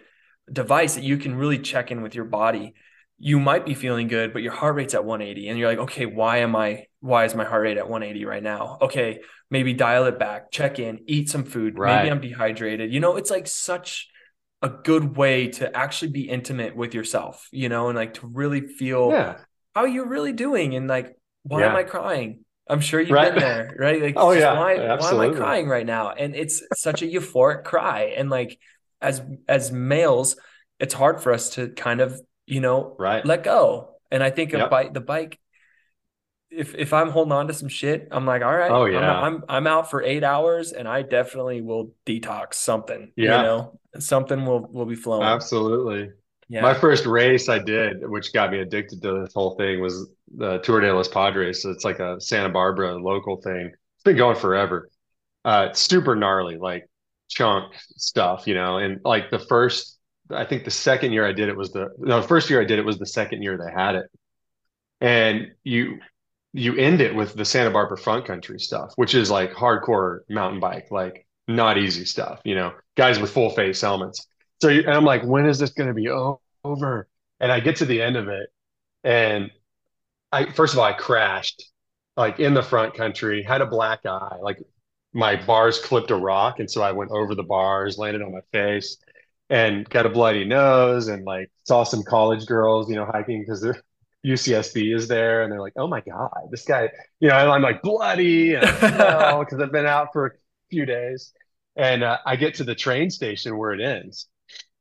device 0.51 0.93
that 0.93 1.03
you 1.03 1.17
can 1.17 1.33
really 1.33 1.57
check 1.57 1.89
in 1.91 2.03
with 2.03 2.13
your 2.13 2.25
body. 2.25 2.75
You 3.23 3.39
might 3.39 3.65
be 3.65 3.75
feeling 3.75 4.07
good, 4.07 4.33
but 4.33 4.41
your 4.41 4.51
heart 4.51 4.75
rate's 4.75 4.95
at 4.95 5.05
180 5.05 5.47
and 5.47 5.59
you're 5.59 5.69
like, 5.69 5.77
"Okay, 5.77 6.07
why 6.07 6.37
am 6.37 6.55
I 6.55 6.87
why 7.01 7.25
is 7.25 7.35
my 7.35 7.43
heart 7.45 7.61
rate 7.61 7.77
at 7.77 7.87
180 7.87 8.25
right 8.25 8.41
now?" 8.41 8.79
Okay, 8.81 9.19
maybe 9.51 9.73
dial 9.73 10.05
it 10.05 10.17
back, 10.17 10.51
check 10.51 10.79
in, 10.79 11.01
eat 11.07 11.29
some 11.29 11.43
food. 11.43 11.77
Maybe 11.77 12.09
I'm 12.09 12.19
dehydrated. 12.19 12.91
You 12.91 12.99
know, 12.99 13.17
it's 13.17 13.29
like 13.29 13.45
such 13.47 14.09
a 14.63 14.69
good 14.69 15.15
way 15.17 15.49
to 15.49 15.75
actually 15.75 16.11
be 16.11 16.29
intimate 16.29 16.75
with 16.75 16.95
yourself, 16.95 17.47
you 17.51 17.69
know, 17.69 17.89
and 17.89 17.95
like 17.95 18.15
to 18.15 18.27
really 18.27 18.61
feel 18.67 19.11
Yeah. 19.11 19.35
how 19.75 19.85
you're 19.85 20.07
really 20.07 20.33
doing 20.33 20.75
and 20.75 20.87
like 20.87 21.15
why 21.43 21.63
am 21.63 21.75
I 21.75 21.83
crying? 21.83 22.45
I'm 22.69 22.81
sure 22.81 22.99
you've 22.99 23.11
Right. 23.11 23.33
been 23.33 23.39
there, 23.39 23.75
right? 23.79 24.01
Like 24.01 24.15
Oh 24.17 24.31
yeah. 24.31 24.53
why 24.55 24.77
why 24.97 25.11
am 25.11 25.19
I 25.19 25.29
crying 25.29 25.67
right 25.67 25.85
now? 25.85 26.09
And 26.11 26.35
it's 26.35 26.63
such 26.73 27.01
a 27.01 27.05
euphoric 27.05 27.63
cry. 27.65 28.13
And 28.17 28.29
like 28.29 28.57
as 29.01 29.21
as 29.47 29.71
males, 29.71 30.35
it's 30.79 30.93
hard 30.93 31.21
for 31.21 31.33
us 31.33 31.51
to 31.51 31.69
kind 31.69 32.01
of, 32.01 32.19
you 32.51 32.61
know, 32.61 32.95
Right. 32.99 33.25
let 33.25 33.43
go. 33.43 33.95
And 34.11 34.21
I 34.21 34.29
think 34.29 34.53
a 34.53 34.67
bike 34.67 34.93
the 34.93 35.01
bike 35.01 35.39
if 36.49 36.75
if 36.75 36.91
I'm 36.93 37.09
holding 37.09 37.31
on 37.31 37.47
to 37.47 37.53
some 37.53 37.69
shit, 37.69 38.09
I'm 38.11 38.25
like, 38.25 38.41
all 38.41 38.53
right, 38.53 38.71
Oh 38.71 38.85
I'm 38.85 38.91
yeah. 38.91 39.21
I'm 39.21 39.43
I'm 39.47 39.67
out 39.67 39.89
for 39.89 40.03
eight 40.03 40.23
hours 40.23 40.73
and 40.73 40.87
I 40.87 41.01
definitely 41.01 41.61
will 41.61 41.93
detox 42.05 42.55
something, 42.55 43.11
Yeah, 43.15 43.37
you 43.37 43.43
know, 43.43 43.79
something 43.99 44.45
will 44.45 44.67
will 44.71 44.85
be 44.85 44.95
flowing. 44.95 45.23
Absolutely. 45.23 46.09
Yeah. 46.49 46.61
My 46.61 46.73
first 46.73 47.05
race 47.05 47.47
I 47.47 47.59
did, 47.59 48.07
which 48.09 48.33
got 48.33 48.51
me 48.51 48.59
addicted 48.59 49.01
to 49.03 49.21
this 49.21 49.33
whole 49.33 49.55
thing, 49.55 49.79
was 49.79 50.09
the 50.35 50.57
Tour 50.59 50.81
de 50.81 50.93
los 50.93 51.07
Padres. 51.07 51.61
So 51.63 51.71
it's 51.71 51.85
like 51.85 51.99
a 51.99 52.19
Santa 52.19 52.49
Barbara 52.49 52.95
local 52.95 53.37
thing. 53.41 53.71
It's 53.95 54.03
been 54.03 54.17
going 54.17 54.35
forever. 54.35 54.89
Uh, 55.45 55.67
it's 55.69 55.79
super 55.79 56.15
gnarly, 56.15 56.57
like 56.57 56.89
chunk 57.29 57.73
stuff, 57.95 58.45
you 58.47 58.53
know. 58.53 58.77
And 58.79 58.99
like 59.05 59.31
the 59.31 59.39
first, 59.39 59.97
I 60.33 60.45
think 60.45 60.63
the 60.63 60.71
second 60.71 61.13
year 61.13 61.25
I 61.25 61.31
did 61.31 61.49
it 61.49 61.55
was 61.55 61.71
the 61.71 61.89
no, 61.97 62.21
first 62.21 62.49
year 62.49 62.61
I 62.61 62.65
did 62.65 62.79
it 62.79 62.85
was 62.85 62.97
the 62.99 63.05
second 63.05 63.41
year 63.41 63.57
they 63.57 63.71
had 63.71 63.95
it. 63.95 64.11
And 64.99 65.51
you 65.63 65.99
you 66.53 66.75
end 66.75 67.01
it 67.01 67.15
with 67.15 67.33
the 67.35 67.45
Santa 67.45 67.71
Barbara 67.71 67.97
front 67.97 68.25
country 68.25 68.59
stuff, 68.59 68.93
which 68.95 69.15
is 69.15 69.31
like 69.31 69.53
hardcore 69.53 70.19
mountain 70.29 70.59
bike, 70.59 70.87
like 70.91 71.25
not 71.47 71.77
easy 71.77 72.05
stuff, 72.05 72.41
you 72.43 72.55
know, 72.55 72.73
guys 72.95 73.19
with 73.19 73.31
full 73.31 73.49
face 73.51 73.81
helmets. 73.81 74.27
So 74.61 74.69
and 74.69 74.89
I'm 74.89 75.05
like, 75.05 75.23
when 75.23 75.45
is 75.45 75.59
this 75.59 75.71
going 75.71 75.87
to 75.87 75.93
be 75.93 76.09
over? 76.09 77.07
And 77.39 77.51
I 77.51 77.59
get 77.59 77.77
to 77.77 77.85
the 77.85 78.01
end 78.01 78.17
of 78.17 78.27
it, 78.27 78.49
and 79.03 79.49
I 80.31 80.51
first 80.51 80.73
of 80.73 80.79
all 80.79 80.85
I 80.85 80.93
crashed 80.93 81.71
like 82.17 82.39
in 82.39 82.53
the 82.53 82.61
front 82.61 82.93
country, 82.93 83.43
had 83.43 83.61
a 83.61 83.65
black 83.65 84.05
eye, 84.05 84.37
like 84.41 84.59
my 85.13 85.35
bars 85.35 85.79
clipped 85.79 86.11
a 86.11 86.15
rock, 86.15 86.59
and 86.59 86.69
so 86.69 86.81
I 86.81 86.91
went 86.91 87.11
over 87.11 87.35
the 87.35 87.43
bars, 87.43 87.97
landed 87.97 88.21
on 88.21 88.31
my 88.31 88.41
face, 88.51 88.97
and 89.51 89.87
got 89.89 90.05
a 90.05 90.09
bloody 90.09 90.45
nose, 90.45 91.09
and 91.09 91.25
like 91.25 91.51
saw 91.65 91.83
some 91.83 92.03
college 92.03 92.47
girls, 92.47 92.89
you 92.89 92.95
know, 92.95 93.05
hiking 93.05 93.41
because 93.41 93.61
they're 93.61 93.79
UCSB 94.25 94.95
is 94.95 95.07
there, 95.07 95.43
and 95.43 95.51
they're 95.51 95.61
like, 95.61 95.73
"Oh 95.75 95.87
my 95.87 96.01
God, 96.01 96.29
this 96.49 96.63
guy," 96.65 96.89
you 97.19 97.29
know, 97.29 97.37
and 97.37 97.51
I'm 97.51 97.61
like 97.61 97.81
bloody 97.81 98.55
and 98.55 98.61
because 98.61 99.59
I've 99.61 99.71
been 99.71 99.85
out 99.85 100.09
for 100.13 100.27
a 100.27 100.31
few 100.69 100.85
days, 100.85 101.33
and 101.75 102.03
uh, 102.03 102.17
I 102.25 102.37
get 102.37 102.55
to 102.55 102.63
the 102.63 102.75
train 102.75 103.09
station 103.09 103.57
where 103.57 103.73
it 103.73 103.81
ends, 103.81 104.27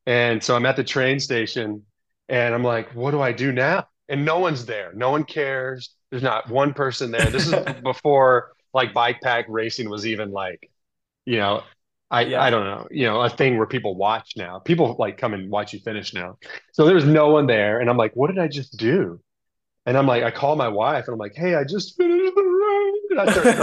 and 0.07 0.43
so 0.43 0.57
I'm 0.57 0.67
at 0.67 0.77
the 0.77 0.85
train 0.85 1.19
station, 1.21 1.85
and 2.29 2.55
I'm 2.55 2.65
like, 2.65 2.95
"What 2.95 3.11
do 3.11 3.21
I 3.21 3.33
do 3.33 3.51
now?" 3.53 3.89
And 4.09 4.25
no 4.25 4.39
one's 4.39 4.67
there. 4.67 4.93
No 4.95 5.11
one 5.11 5.25
cares. 5.25 5.95
There's 6.11 6.23
not 6.23 6.49
one 6.51 6.75
person 6.75 7.11
there. 7.11 7.31
This 7.31 7.47
is 7.47 7.55
before 7.83 8.53
like 8.73 8.95
bike 8.95 9.21
pack 9.21 9.47
racing 9.49 9.89
was 9.89 10.07
even 10.07 10.31
like, 10.31 10.71
you 11.25 11.39
know, 11.39 11.63
I 12.11 12.23
Yeah. 12.23 12.43
I 12.43 12.51
don't 12.51 12.65
know, 12.65 12.87
you 12.91 13.07
know, 13.07 13.21
a 13.21 13.31
thing 13.31 13.57
where 13.59 13.67
people 13.67 13.95
watch 13.97 14.33
now. 14.37 14.59
People 14.59 14.97
like 14.99 15.19
come 15.19 15.35
and 15.35 15.51
watch 15.51 15.73
you 15.73 15.81
finish 15.81 16.13
now. 16.15 16.39
So 16.73 16.85
there 16.87 16.95
was 16.95 17.05
no 17.05 17.31
one 17.31 17.47
there, 17.47 17.81
and 17.81 17.89
I'm 17.91 17.97
like, 17.97 18.15
what 18.15 18.29
did 18.29 18.39
I 18.39 18.49
just 18.49 18.77
do? 18.77 19.21
And 19.87 19.97
I'm 19.99 20.07
like, 20.07 20.23
I 20.25 20.31
call 20.31 20.57
my 20.57 20.69
wife, 20.69 21.07
and 21.07 21.15
I'm 21.15 21.19
like, 21.19 21.35
hey, 21.35 21.55
I 21.55 21.65
just 21.65 21.97
finished 21.97 22.35
the 22.35 22.43
road, 22.43 22.95
and 23.11 23.21
I 23.21 23.27
start 23.27 23.57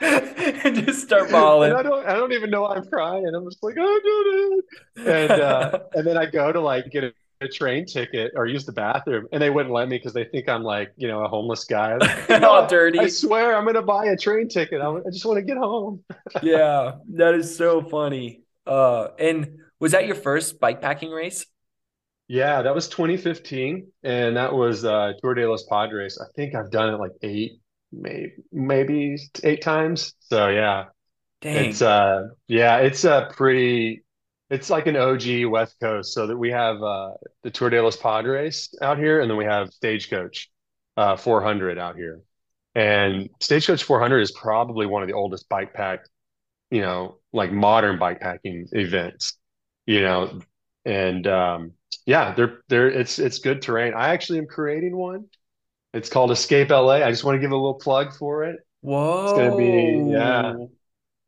crying. 0.00 0.56
and 0.64 0.86
just 0.86 1.02
start 1.02 1.30
And 1.32 1.32
bawling. 1.32 1.72
I 1.72 1.82
don't 1.82 2.06
I 2.06 2.14
don't 2.14 2.32
even 2.32 2.50
know 2.50 2.62
why 2.62 2.76
I'm 2.76 2.86
crying. 2.86 3.26
I'm 3.34 3.44
just 3.44 3.62
like, 3.62 3.76
oh, 3.78 4.00
did 4.96 5.06
it. 5.06 5.30
And 5.30 5.40
uh 5.40 5.78
and 5.94 6.06
then 6.06 6.16
I 6.16 6.26
go 6.26 6.52
to 6.52 6.60
like 6.60 6.90
get 6.90 7.14
a, 7.44 7.48
train 7.48 7.86
ticket 7.86 8.32
or 8.36 8.46
use 8.46 8.64
the 8.64 8.72
bathroom 8.72 9.26
and 9.32 9.42
they 9.42 9.50
wouldn't 9.50 9.74
let 9.74 9.88
me 9.88 9.96
because 9.96 10.12
they 10.12 10.24
think 10.24 10.48
I'm 10.48 10.62
like, 10.62 10.92
you 10.96 11.08
know, 11.08 11.24
a 11.24 11.28
homeless 11.28 11.64
guy. 11.64 11.92
I 11.92 11.94
was 11.96 12.08
like, 12.28 12.42
All 12.42 12.62
I, 12.62 13.02
I 13.02 13.06
swear 13.08 13.56
I'm 13.56 13.64
gonna 13.64 13.82
buy 13.82 14.06
a 14.06 14.16
train 14.16 14.48
ticket. 14.48 14.80
I, 14.80 14.88
I 14.90 15.10
just 15.12 15.24
want 15.24 15.38
to 15.38 15.42
get 15.42 15.56
home. 15.56 16.02
Yeah, 16.42 16.92
that 17.14 17.34
is 17.34 17.56
so 17.56 17.82
funny. 17.82 18.42
Uh, 18.66 19.08
and 19.18 19.58
was 19.78 19.92
that 19.92 20.06
your 20.06 20.16
first 20.16 20.58
bike 20.60 20.80
packing 20.80 21.10
race? 21.10 21.46
Yeah, 22.28 22.62
that 22.62 22.74
was 22.74 22.88
2015 22.88 23.86
and 24.02 24.36
that 24.36 24.52
was 24.52 24.84
uh 24.84 25.12
Tour 25.20 25.34
de 25.34 25.48
los 25.48 25.64
Padres. 25.64 26.18
I 26.20 26.26
think 26.34 26.54
I've 26.54 26.70
done 26.70 26.94
it 26.94 26.98
like 26.98 27.12
eight, 27.22 27.60
maybe 27.92 28.32
maybe 28.52 29.16
eight 29.42 29.62
times. 29.62 30.14
So 30.20 30.48
yeah. 30.48 30.86
It's 31.42 31.80
Dang. 31.80 31.88
uh 31.88 32.22
yeah, 32.48 32.78
it's 32.78 33.04
a 33.04 33.30
pretty 33.34 34.03
it's 34.54 34.70
like 34.70 34.86
an 34.86 34.96
OG 34.96 35.46
West 35.46 35.76
Coast. 35.80 36.12
So 36.14 36.26
that 36.26 36.36
we 36.36 36.50
have 36.50 36.82
uh 36.82 37.12
the 37.42 37.50
Tour 37.50 37.70
de 37.70 37.82
los 37.82 37.96
Padres 37.96 38.74
out 38.80 38.98
here 38.98 39.20
and 39.20 39.30
then 39.30 39.36
we 39.36 39.44
have 39.44 39.72
Stagecoach 39.72 40.50
uh 40.96 41.16
400 41.16 41.78
out 41.78 41.96
here. 41.96 42.20
And 42.74 43.30
Stagecoach 43.40 43.84
400 43.84 44.20
is 44.20 44.32
probably 44.32 44.86
one 44.86 45.02
of 45.02 45.08
the 45.08 45.14
oldest 45.14 45.48
bike 45.48 45.74
pack, 45.74 46.00
you 46.70 46.80
know, 46.80 47.18
like 47.32 47.52
modern 47.52 47.98
bike 47.98 48.20
packing 48.20 48.68
events, 48.72 49.34
you 49.86 50.00
know. 50.00 50.40
And 50.84 51.26
um 51.26 51.72
yeah, 52.06 52.34
they're 52.34 52.60
they're 52.68 52.88
it's 52.88 53.18
it's 53.18 53.38
good 53.38 53.62
terrain. 53.62 53.94
I 53.94 54.08
actually 54.08 54.38
am 54.38 54.46
creating 54.46 54.96
one. 54.96 55.26
It's 55.92 56.10
called 56.10 56.30
Escape 56.32 56.70
LA. 56.70 56.94
I 56.94 57.10
just 57.10 57.24
want 57.24 57.36
to 57.36 57.40
give 57.40 57.52
a 57.52 57.56
little 57.56 57.74
plug 57.74 58.14
for 58.14 58.44
it. 58.44 58.58
Whoa! 58.80 59.24
It's 59.24 59.32
going 59.32 59.50
to 59.50 59.56
be 59.56 60.12
yeah. 60.12 60.54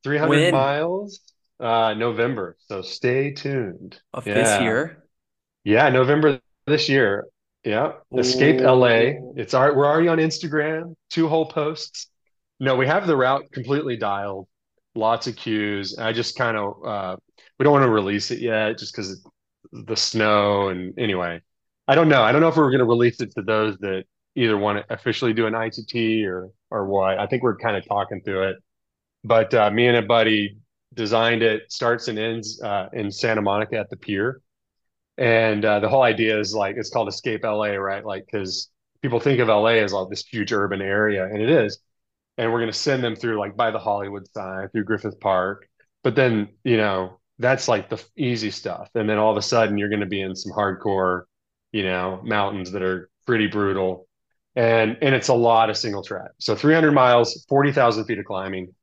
300 0.03 0.29
When 0.29 0.53
miles, 0.53 1.21
uh, 1.61 1.95
November. 1.95 2.57
So 2.67 2.83
stay 2.83 3.33
tuned. 3.33 4.01
of 4.13 4.25
this 4.25 4.61
year? 4.61 5.05
Yeah, 5.65 5.89
November 5.89 6.41
this 6.67 6.89
year. 6.89 7.27
Yeah. 7.65 7.93
Escape 8.17 8.61
LA. 8.61 9.19
It's 9.37 9.55
our, 9.55 9.75
we're 9.75 9.87
already 9.87 10.09
on 10.09 10.19
Instagram, 10.19 10.95
two 11.11 11.29
whole 11.29 11.47
posts. 11.47 12.09
No, 12.61 12.77
we 12.77 12.87
have 12.87 13.07
the 13.07 13.17
route 13.17 13.51
completely 13.53 13.97
dialed, 13.97 14.47
lots 14.95 15.27
of 15.27 15.37
cues. 15.37 15.99
I 15.99 16.13
just 16.13 16.39
kind 16.39 16.57
of, 16.57 16.87
uh, 16.87 17.17
we 17.59 17.65
don't 17.65 17.73
want 17.73 17.85
to 17.85 17.91
release 17.91 18.31
it 18.31 18.39
yet 18.39 18.79
just 18.79 18.95
because 18.95 19.27
the 19.73 19.97
snow. 19.97 20.69
And 20.69 20.97
anyway, 20.99 21.41
I 21.89 21.95
don't 21.95 22.09
know. 22.09 22.23
I 22.23 22.33
don't 22.33 22.41
know 22.41 22.49
if 22.49 22.57
we're 22.57 22.71
going 22.71 22.79
to 22.79 22.85
release 22.85 23.21
it 23.21 23.33
to 23.35 23.43
those 23.43 23.77
that 23.79 24.05
either 24.37 24.57
want 24.57 24.79
to 24.79 24.95
officially 24.95 25.33
do 25.33 25.47
an 25.47 25.55
ITT 25.55 26.25
or, 26.27 26.51
or 26.71 26.87
what. 26.87 27.19
I 27.19 27.27
think 27.27 27.43
we're 27.43 27.57
kind 27.57 27.77
of 27.77 27.85
talking 27.87 28.21
through 28.25 28.51
it. 28.51 28.57
But 29.25 29.53
uh, 29.53 29.71
me 29.71 29.89
and 29.89 29.97
a 29.97 30.03
buddy 30.03 30.57
designed 30.97 31.43
it, 31.43 31.71
starts 31.71 32.09
and 32.09 32.19
ends 32.19 32.61
uh, 32.63 32.89
in 32.93 33.11
Santa 33.11 33.43
Monica 33.43 33.79
at 33.79 33.91
the 33.91 33.97
pier. 33.97 34.41
And 35.19 35.65
uh, 35.65 35.81
the 35.81 35.89
whole 35.89 36.03
idea 36.03 36.39
is 36.39 36.55
like 36.55 36.77
it's 36.77 36.91
called 36.91 37.09
Escape 37.09 37.45
LA, 37.45 37.75
right? 37.77 38.05
Like 38.05 38.27
because 38.27 38.71
people 39.03 39.21
think 39.21 39.41
of 39.41 39.49
LA 39.49 39.77
as 39.77 39.93
like 39.93 40.09
this 40.11 40.27
huge 40.27 40.53
urban 40.53 40.83
area, 40.83 41.25
and 41.25 41.41
it 41.41 41.49
is. 41.49 41.79
And 42.39 42.53
we're 42.53 42.61
gonna 42.61 42.73
send 42.73 43.03
them 43.03 43.17
through 43.17 43.39
like 43.39 43.57
by 43.57 43.71
the 43.71 43.79
Hollywood 43.79 44.29
sign, 44.33 44.69
through 44.71 44.85
Griffith 44.85 45.21
Park. 45.21 45.69
But 46.03 46.17
then, 46.17 46.49
you 46.65 46.77
know, 46.77 47.21
that's 47.39 47.69
like 47.69 47.89
the 47.89 48.03
easy 48.17 48.51
stuff. 48.51 48.91
And 48.95 49.09
then 49.09 49.19
all 49.19 49.31
of 49.31 49.37
a 49.37 49.43
sudden 49.43 49.79
you're 49.79 49.89
gonna 49.89 50.07
be 50.07 50.21
in 50.21 50.35
some 50.35 50.53
hardcore, 50.53 51.25
you 51.73 51.83
know, 51.85 52.21
mountains 52.25 52.73
that 52.73 52.83
are 52.83 53.11
pretty 53.27 53.47
brutal. 53.47 54.07
And 54.55 54.99
and 55.03 55.15
it's 55.15 55.29
a 55.29 55.35
lot 55.35 55.71
of 55.71 55.77
single 55.79 56.03
track. 56.03 56.31
So 56.39 56.55
300 56.55 56.93
miles, 56.93 57.45
40,000 57.49 58.05
feet 58.05 58.19
of 58.19 58.25
climbing 58.27 58.75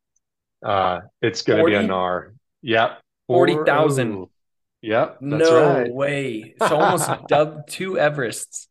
uh, 0.64 1.02
it's 1.22 1.42
gonna 1.44 1.64
be 1.64 1.76
a 1.76 1.82
40? 1.82 1.84
gnar. 1.84 2.34
Yep. 2.62 3.02
40,000. 3.28 4.14
oh. 4.14 4.30
Yep, 4.82 5.24
that's 5.30 5.52
No 5.52 5.52
right. 5.52 5.94
way. 5.94 6.54
It's 6.58 6.72
almost 6.72 7.14
dubbed 7.28 7.70
two 7.70 7.94
Everests. 7.94 8.68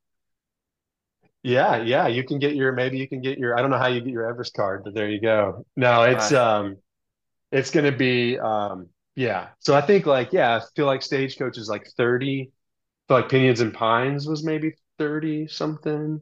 Yeah, 1.43 1.83
yeah. 1.83 2.07
You 2.07 2.25
can 2.25 2.39
get 2.39 2.55
your 2.55 2.73
maybe 2.73 2.99
you 2.99 3.09
can 3.09 3.21
get 3.21 3.39
your 3.39 3.59
I 3.59 3.63
don't 3.63 3.71
know 3.71 3.79
how 3.79 3.89
you 3.89 4.01
get 4.01 4.11
your 4.13 4.27
Everest 4.29 4.55
card, 4.55 4.85
but 4.85 4.95
there 4.95 5.09
you 5.09 5.21
go. 5.21 5.67
No, 5.77 6.03
it's 6.05 6.33
um 6.33 6.77
it's 7.53 7.71
gonna 7.73 7.93
be 7.93 8.39
um 8.39 8.89
yeah. 9.17 9.51
So 9.61 9.75
I 9.75 9.83
think 9.83 10.07
like 10.07 10.33
yeah, 10.35 10.57
I 10.57 10.63
feel 10.77 10.87
like 10.87 11.03
Stagecoach 11.03 11.59
is 11.59 11.69
like 11.71 11.89
30. 11.97 12.53
I 13.11 13.15
feel 13.15 13.23
like 13.23 13.31
Pinions 13.31 13.61
and 13.63 13.75
Pines 13.75 14.27
was 14.29 14.45
maybe 14.45 14.75
30 14.99 15.49
something. 15.49 16.21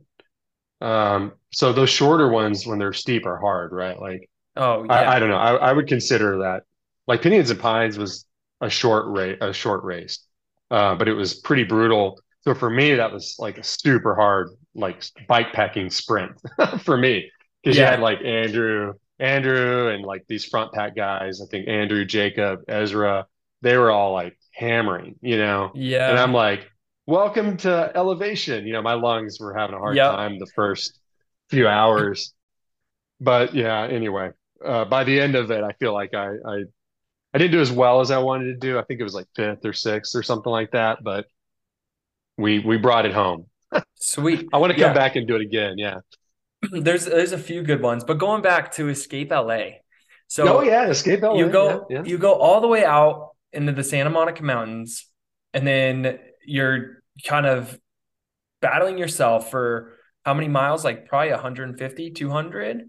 Um 0.82 1.34
so 1.52 1.72
those 1.74 1.90
shorter 1.90 2.28
ones 2.30 2.66
when 2.66 2.78
they're 2.78 2.92
steep 2.94 3.26
are 3.26 3.38
hard, 3.40 3.72
right? 3.72 4.00
Like 4.00 4.29
oh 4.56 4.86
I, 4.88 5.16
I 5.16 5.18
don't 5.18 5.28
know. 5.28 5.36
I, 5.36 5.54
I 5.54 5.72
would 5.72 5.86
consider 5.86 6.38
that 6.38 6.64
like 7.06 7.22
Pinions 7.22 7.50
and 7.50 7.60
Pines 7.60 7.98
was 7.98 8.26
a 8.60 8.70
short 8.70 9.06
race, 9.08 9.38
a 9.40 9.52
short 9.52 9.84
race, 9.84 10.24
uh, 10.70 10.94
but 10.94 11.08
it 11.08 11.14
was 11.14 11.34
pretty 11.34 11.64
brutal. 11.64 12.20
So 12.42 12.54
for 12.54 12.70
me, 12.70 12.94
that 12.94 13.12
was 13.12 13.36
like 13.38 13.58
a 13.58 13.64
super 13.64 14.14
hard, 14.14 14.50
like 14.74 15.02
bike 15.28 15.52
packing 15.52 15.90
sprint 15.90 16.32
for 16.80 16.96
me 16.96 17.30
because 17.62 17.78
you 17.78 17.84
had 17.84 18.00
like 18.00 18.20
Andrew, 18.24 18.94
Andrew, 19.18 19.88
and 19.88 20.04
like 20.04 20.24
these 20.28 20.44
front 20.44 20.72
pack 20.72 20.96
guys. 20.96 21.40
I 21.40 21.46
think 21.50 21.68
Andrew, 21.68 22.04
Jacob, 22.04 22.60
Ezra, 22.68 23.26
they 23.62 23.76
were 23.76 23.90
all 23.90 24.12
like 24.12 24.36
hammering, 24.54 25.16
you 25.20 25.36
know, 25.38 25.72
Yeah. 25.72 26.06
and 26.06 26.18
I'm 26.18 26.32
like, 26.32 26.68
welcome 27.06 27.56
to 27.58 27.92
elevation. 27.94 28.66
You 28.66 28.72
know, 28.74 28.82
my 28.82 28.94
lungs 28.94 29.38
were 29.40 29.54
having 29.54 29.74
a 29.76 29.78
hard 29.78 30.02
Yep. 30.02 30.20
time 30.20 30.38
the 30.38 30.46
first 30.54 30.98
few 31.50 31.66
hours, 31.68 32.32
but 33.20 33.54
yeah, 33.54 33.86
anyway 33.86 34.30
uh, 34.64 34.84
by 34.84 35.04
the 35.04 35.20
end 35.20 35.34
of 35.36 35.50
it, 35.50 35.62
I 35.64 35.72
feel 35.72 35.92
like 35.94 36.14
I, 36.14 36.34
I 36.46 36.64
I 37.34 37.38
didn't 37.38 37.52
do 37.52 37.60
as 37.60 37.72
well 37.72 38.00
as 38.00 38.10
I 38.10 38.18
wanted 38.18 38.46
to 38.46 38.56
do. 38.56 38.78
I 38.78 38.82
think 38.84 39.00
it 39.00 39.04
was 39.04 39.14
like 39.14 39.26
fifth 39.36 39.64
or 39.64 39.72
sixth 39.72 40.14
or 40.16 40.22
something 40.22 40.50
like 40.52 40.72
that, 40.72 40.98
but 41.02 41.26
we 42.36 42.58
we 42.60 42.76
brought 42.76 43.06
it 43.06 43.12
home. 43.12 43.46
Sweet. 43.96 44.48
I 44.52 44.58
want 44.58 44.72
to 44.72 44.78
come 44.78 44.90
Yeah. 44.90 44.94
back 44.94 45.16
and 45.16 45.26
do 45.26 45.36
it 45.36 45.42
again. 45.42 45.78
Yeah. 45.78 46.00
There's 46.72 47.04
there's 47.06 47.32
a 47.32 47.38
few 47.38 47.62
good 47.62 47.80
ones, 47.82 48.04
but 48.04 48.18
going 48.18 48.42
back 48.42 48.72
to 48.72 48.88
Escape 48.88 49.30
LA. 49.30 49.80
So 50.28 50.58
Oh 50.58 50.62
yeah, 50.62 50.88
Escape 50.88 51.20
you 51.34 51.46
LA. 51.46 51.46
Yeah, 51.46 51.48
go 51.52 51.86
yeah. 51.90 52.02
you 52.04 52.18
go 52.18 52.34
all 52.34 52.60
the 52.60 52.68
way 52.68 52.84
out 52.84 53.30
into 53.52 53.72
the 53.72 53.82
Santa 53.84 54.10
Monica 54.10 54.42
Mountains, 54.42 55.06
and 55.54 55.66
then 55.66 56.18
you're 56.46 57.02
kind 57.26 57.46
of 57.46 57.78
battling 58.60 58.98
yourself 58.98 59.50
for 59.50 59.96
how 60.24 60.34
many 60.34 60.48
miles? 60.48 60.84
Like 60.84 61.06
probably 61.06 61.30
150, 61.30 62.10
200? 62.10 62.82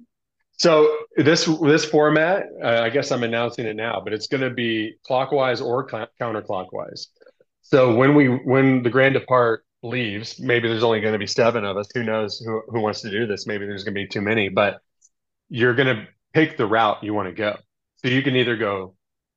So 0.61 0.95
this 1.17 1.45
this 1.63 1.85
format, 1.85 2.43
uh, 2.63 2.81
I 2.83 2.91
guess 2.91 3.11
I'm 3.11 3.23
announcing 3.23 3.65
it 3.65 3.75
now, 3.75 3.99
but 3.99 4.13
it's 4.13 4.27
going 4.27 4.41
to 4.41 4.51
be 4.51 4.93
clockwise 5.03 5.59
or 5.59 5.89
cl 5.89 6.05
counterclockwise. 6.21 7.07
So 7.63 7.95
when 7.95 8.13
we 8.13 8.27
when 8.27 8.83
the 8.83 8.91
Grand 8.91 9.15
Depart 9.15 9.65
leaves, 9.81 10.39
maybe 10.39 10.67
there's 10.67 10.83
only 10.83 11.01
going 11.01 11.13
to 11.13 11.17
be 11.17 11.25
seven 11.25 11.65
of 11.65 11.77
us. 11.77 11.89
Who 11.95 12.03
knows 12.03 12.37
who 12.45 12.61
who 12.67 12.79
wants 12.79 13.01
to 13.01 13.09
do 13.09 13.25
this? 13.25 13.47
Maybe 13.47 13.65
there's 13.65 13.83
going 13.83 13.95
to 13.95 14.01
be 14.01 14.07
too 14.07 14.21
many, 14.21 14.49
but 14.49 14.81
you're 15.49 15.73
going 15.73 15.95
to 15.95 16.07
pick 16.31 16.57
the 16.57 16.67
route 16.67 17.03
you 17.03 17.15
want 17.15 17.27
to 17.27 17.33
go. 17.33 17.57
So 17.95 18.09
you 18.09 18.21
can 18.21 18.35
either 18.35 18.55
go 18.55 18.93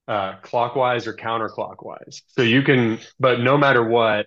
uh, 0.07 0.37
clockwise 0.43 1.07
or 1.07 1.15
counterclockwise. 1.15 2.21
So 2.27 2.43
you 2.43 2.61
can, 2.63 2.99
but 3.19 3.41
no 3.41 3.57
matter 3.57 3.83
what, 3.83 4.27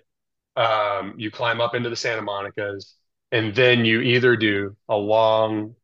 um, 0.56 1.14
you 1.16 1.30
climb 1.30 1.60
up 1.60 1.76
into 1.76 1.90
the 1.90 1.96
Santa 1.96 2.22
Monicas, 2.22 2.94
and 3.30 3.54
then 3.54 3.84
you 3.84 4.00
either 4.00 4.34
do 4.34 4.76
a 4.88 4.96
long, 4.96 5.76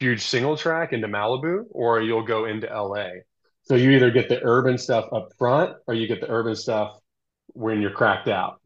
huge 0.00 0.22
single 0.22 0.56
track 0.56 0.92
into 0.92 1.08
Malibu, 1.08 1.64
or 1.70 2.00
you'll 2.00 2.24
go 2.26 2.44
into 2.46 2.72
LA. 2.72 3.22
So 3.62 3.74
you 3.74 3.90
either 3.92 4.10
get 4.10 4.28
the 4.28 4.40
urban 4.44 4.78
stuff 4.78 5.06
up 5.12 5.28
front, 5.38 5.76
or 5.86 5.94
you 5.94 6.06
get 6.08 6.20
the 6.20 6.30
urban 6.30 6.54
stuff 6.56 6.98
when 7.48 7.80
you're 7.82 7.92
cracked 7.92 8.28
out. 8.28 8.60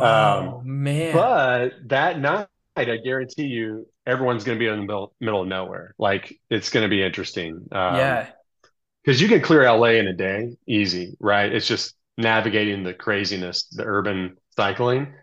Um, 0.00 0.56
Oh 0.56 0.62
man. 0.64 1.12
but 1.12 1.72
that 1.88 2.18
night. 2.20 2.48
I 2.76 2.96
guarantee 3.04 3.44
you, 3.44 3.86
everyone's 4.04 4.44
going 4.44 4.58
to 4.58 4.60
be 4.60 4.66
in 4.68 4.76
the 4.76 4.82
middle, 4.82 5.14
middle 5.20 5.42
of 5.42 5.48
nowhere. 5.48 5.94
Like 5.96 6.40
it's 6.50 6.70
going 6.70 6.82
to 6.82 6.88
be 6.88 7.02
interesting. 7.04 7.68
Um, 7.70 8.20
Yeah. 8.24 8.32
because 9.04 9.20
you 9.20 9.28
can 9.28 9.40
clear 9.42 9.64
LA 9.64 9.90
in 9.98 10.08
a 10.08 10.14
day, 10.14 10.56
easy, 10.66 11.16
right? 11.20 11.52
It's 11.52 11.66
just 11.68 11.94
navigating 12.16 12.84
the 12.84 12.94
craziness, 12.94 13.64
the 13.68 13.84
urban 13.84 14.36
cycling. 14.56 15.14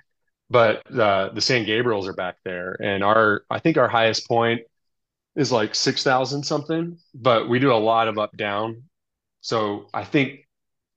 But 0.50 0.84
uh, 0.98 1.30
the 1.34 1.42
San 1.42 1.66
Gabriels 1.66 2.08
are 2.08 2.14
back 2.14 2.38
there, 2.44 2.76
and 2.82 3.04
our 3.04 3.44
I 3.50 3.60
think 3.60 3.78
our 3.78 3.88
highest 3.88 4.28
point 4.28 4.62
is 5.36 5.52
like 5.52 5.76
six 5.76 6.04
thousand 6.04 6.44
something. 6.44 6.98
But 7.14 7.50
we 7.50 7.60
do 7.60 7.74
a 7.74 7.76
lot 7.76 8.08
of 8.08 8.18
up 8.18 8.36
down, 8.36 8.84
so 9.42 9.88
I 9.94 10.04
think 10.04 10.48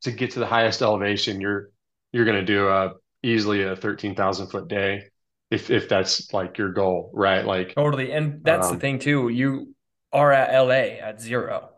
to 0.02 0.12
get 0.12 0.32
to 0.32 0.38
the 0.38 0.46
highest 0.46 0.82
elevation, 0.82 1.40
you're 1.40 1.70
you're 2.12 2.24
going 2.24 2.38
to 2.38 2.44
do 2.44 2.68
a 2.68 2.92
easily 3.22 3.62
a 3.62 3.74
thirteen 3.74 4.14
thousand 4.14 4.48
foot 4.48 4.68
day 4.68 5.04
if 5.50 5.70
if 5.70 5.88
that's 5.88 6.32
like 6.32 6.58
your 6.58 6.72
goal, 6.72 7.10
right? 7.14 7.44
Like 7.44 7.74
Totally. 7.74 8.12
And 8.12 8.42
that's 8.44 8.68
the 8.68 8.74
um, 8.74 8.80
thing 8.80 8.98
too. 8.98 9.28
You 9.28 9.74
are 10.12 10.32
at 10.32 10.56
LA 10.56 11.00
at 11.00 11.20
zero. 11.20 11.70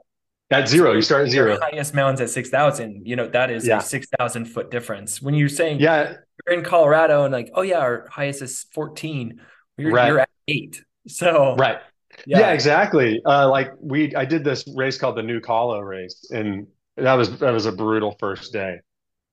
at 0.50 0.68
zero, 0.68 0.92
you 0.92 1.02
start 1.02 1.26
at 1.26 1.30
zero. 1.30 1.58
highest 1.60 1.94
mountain's 1.94 2.20
at 2.20 2.30
6,000. 2.30 3.06
You 3.06 3.16
know, 3.16 3.28
that 3.28 3.50
is 3.50 3.68
a 3.68 3.80
6,000 3.80 4.44
foot 4.46 4.70
difference. 4.70 5.22
When 5.22 5.34
you're 5.34 5.48
saying 5.48 5.80
yeah, 5.80 6.14
you're 6.46 6.58
in 6.58 6.64
Colorado 6.64 7.24
and 7.24 7.32
like, 7.32 7.50
oh 7.54 7.62
yeah, 7.62 7.78
our 7.78 8.08
highest 8.10 8.42
is 8.42 8.66
14, 8.72 9.40
you're 9.78 9.92
right, 9.92 10.08
you're 10.08 10.20
at 10.20 10.30
eight. 10.48 10.82
So 11.08 11.54
right. 11.56 11.78
Yeah, 12.24 12.40
yeah. 12.40 12.52
exactly. 12.52 13.20
Uh, 13.24 13.48
like 13.48 13.72
we, 13.80 14.14
I 14.14 14.24
did 14.24 14.44
this 14.44 14.64
race 14.74 14.98
called 14.98 15.16
the 15.16 15.22
New 15.22 15.40
Colo 15.40 15.80
race, 15.80 16.28
and 16.30 16.66
that 16.96 17.14
was 17.14 17.38
that 17.38 17.52
was 17.52 17.66
a 17.66 17.72
brutal 17.72 18.16
first 18.18 18.52
day. 18.52 18.80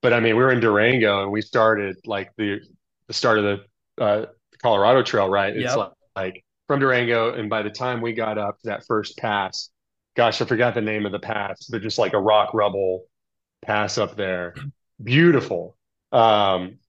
But 0.02 0.14
I 0.14 0.20
mean, 0.20 0.36
we 0.36 0.44
were 0.44 0.52
in 0.52 0.60
Durango, 0.60 1.24
and 1.24 1.32
we 1.32 1.42
started 1.42 1.98
like 2.06 2.32
the 2.38 2.60
the 3.08 3.14
start 3.14 3.40
of 3.40 3.44
the 3.98 4.04
uh, 4.04 4.26
Colorado 4.62 5.02
Trail, 5.04 5.30
right? 5.30 5.56
It's 5.56 5.76
like, 5.76 5.92
like 6.16 6.46
from 6.68 6.80
Durango, 6.80 7.34
and 7.34 7.50
by 7.50 7.62
the 7.62 7.70
time 7.70 8.02
we 8.02 8.14
got 8.14 8.38
up 8.38 8.60
to 8.60 8.68
that 8.68 8.86
first 8.86 9.18
pass, 9.18 9.70
gosh, 10.16 10.42
I 10.42 10.46
forgot 10.46 10.74
the 10.74 10.82
name 10.82 11.06
of 11.06 11.12
the 11.12 11.20
pass, 11.20 11.68
but 11.68 11.82
just 11.82 11.98
like 11.98 12.14
a 12.14 12.20
rock 12.20 12.54
rubble 12.54 13.06
pass 13.62 13.98
up 13.98 14.16
there, 14.16 14.56
beautiful. 15.04 15.78
Um, 16.12 16.80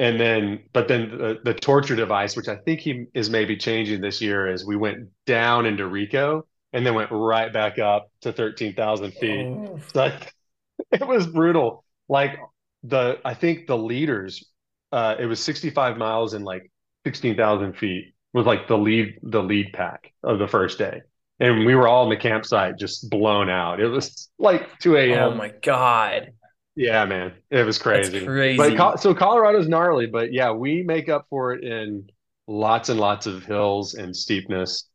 and 0.00 0.18
then, 0.18 0.60
but 0.72 0.88
then 0.88 1.10
the, 1.10 1.40
the 1.44 1.52
torture 1.52 1.94
device, 1.94 2.34
which 2.34 2.48
I 2.48 2.56
think 2.56 2.80
he 2.80 3.04
is 3.12 3.28
maybe 3.28 3.58
changing 3.58 4.00
this 4.00 4.22
year, 4.22 4.48
is 4.48 4.66
we 4.66 4.74
went 4.74 5.10
down 5.26 5.66
into 5.66 5.86
Rico 5.86 6.46
and 6.72 6.86
then 6.86 6.94
went 6.94 7.10
right 7.12 7.52
back 7.52 7.78
up 7.78 8.10
to 8.22 8.32
13,000 8.32 9.12
feet. 9.12 9.46
Oh, 9.58 9.78
So 9.92 10.00
like, 10.00 10.34
it 10.90 11.06
was 11.06 11.26
brutal. 11.26 11.84
Like 12.08 12.38
the, 12.82 13.18
I 13.26 13.34
think 13.34 13.66
the 13.66 13.76
leaders, 13.76 14.42
uh, 14.90 15.16
it 15.18 15.26
was 15.26 15.38
65 15.38 15.98
miles 15.98 16.32
and 16.32 16.46
like 16.46 16.72
16,000 17.04 17.74
feet 17.74 18.14
was 18.32 18.46
like 18.46 18.68
the 18.68 18.78
lead, 18.78 19.18
the 19.22 19.42
lead 19.42 19.74
pack 19.74 20.14
of 20.24 20.38
the 20.38 20.48
first 20.48 20.78
day. 20.78 21.02
And 21.40 21.66
we 21.66 21.74
were 21.74 21.88
all 21.88 22.04
in 22.04 22.10
the 22.10 22.16
campsite 22.16 22.78
just 22.78 23.10
blown 23.10 23.50
out. 23.50 23.80
It 23.80 23.88
was 23.88 24.30
like 24.38 24.78
2 24.78 24.96
a.m 24.96 25.32
oh 25.32 25.34
my 25.34 25.52
God. 25.62 26.32
Yeah, 26.80 27.04
man, 27.04 27.34
it 27.50 27.66
was 27.66 27.76
That's 27.76 27.82
crazy. 28.08 28.20
But 28.20 28.26
crazy. 28.26 29.02
So 29.02 29.14
Colorado's 29.14 29.68
gnarly, 29.68 30.06
but 30.06 30.32
yeah, 30.32 30.50
we 30.50 30.82
make 30.82 31.10
up 31.10 31.26
for 31.28 31.52
it 31.52 31.62
in 31.62 32.08
lots 32.48 32.88
and 32.88 32.98
lots 32.98 33.26
of 33.26 33.44
hills 33.44 33.92
and 33.92 34.16
steepness 34.16 34.88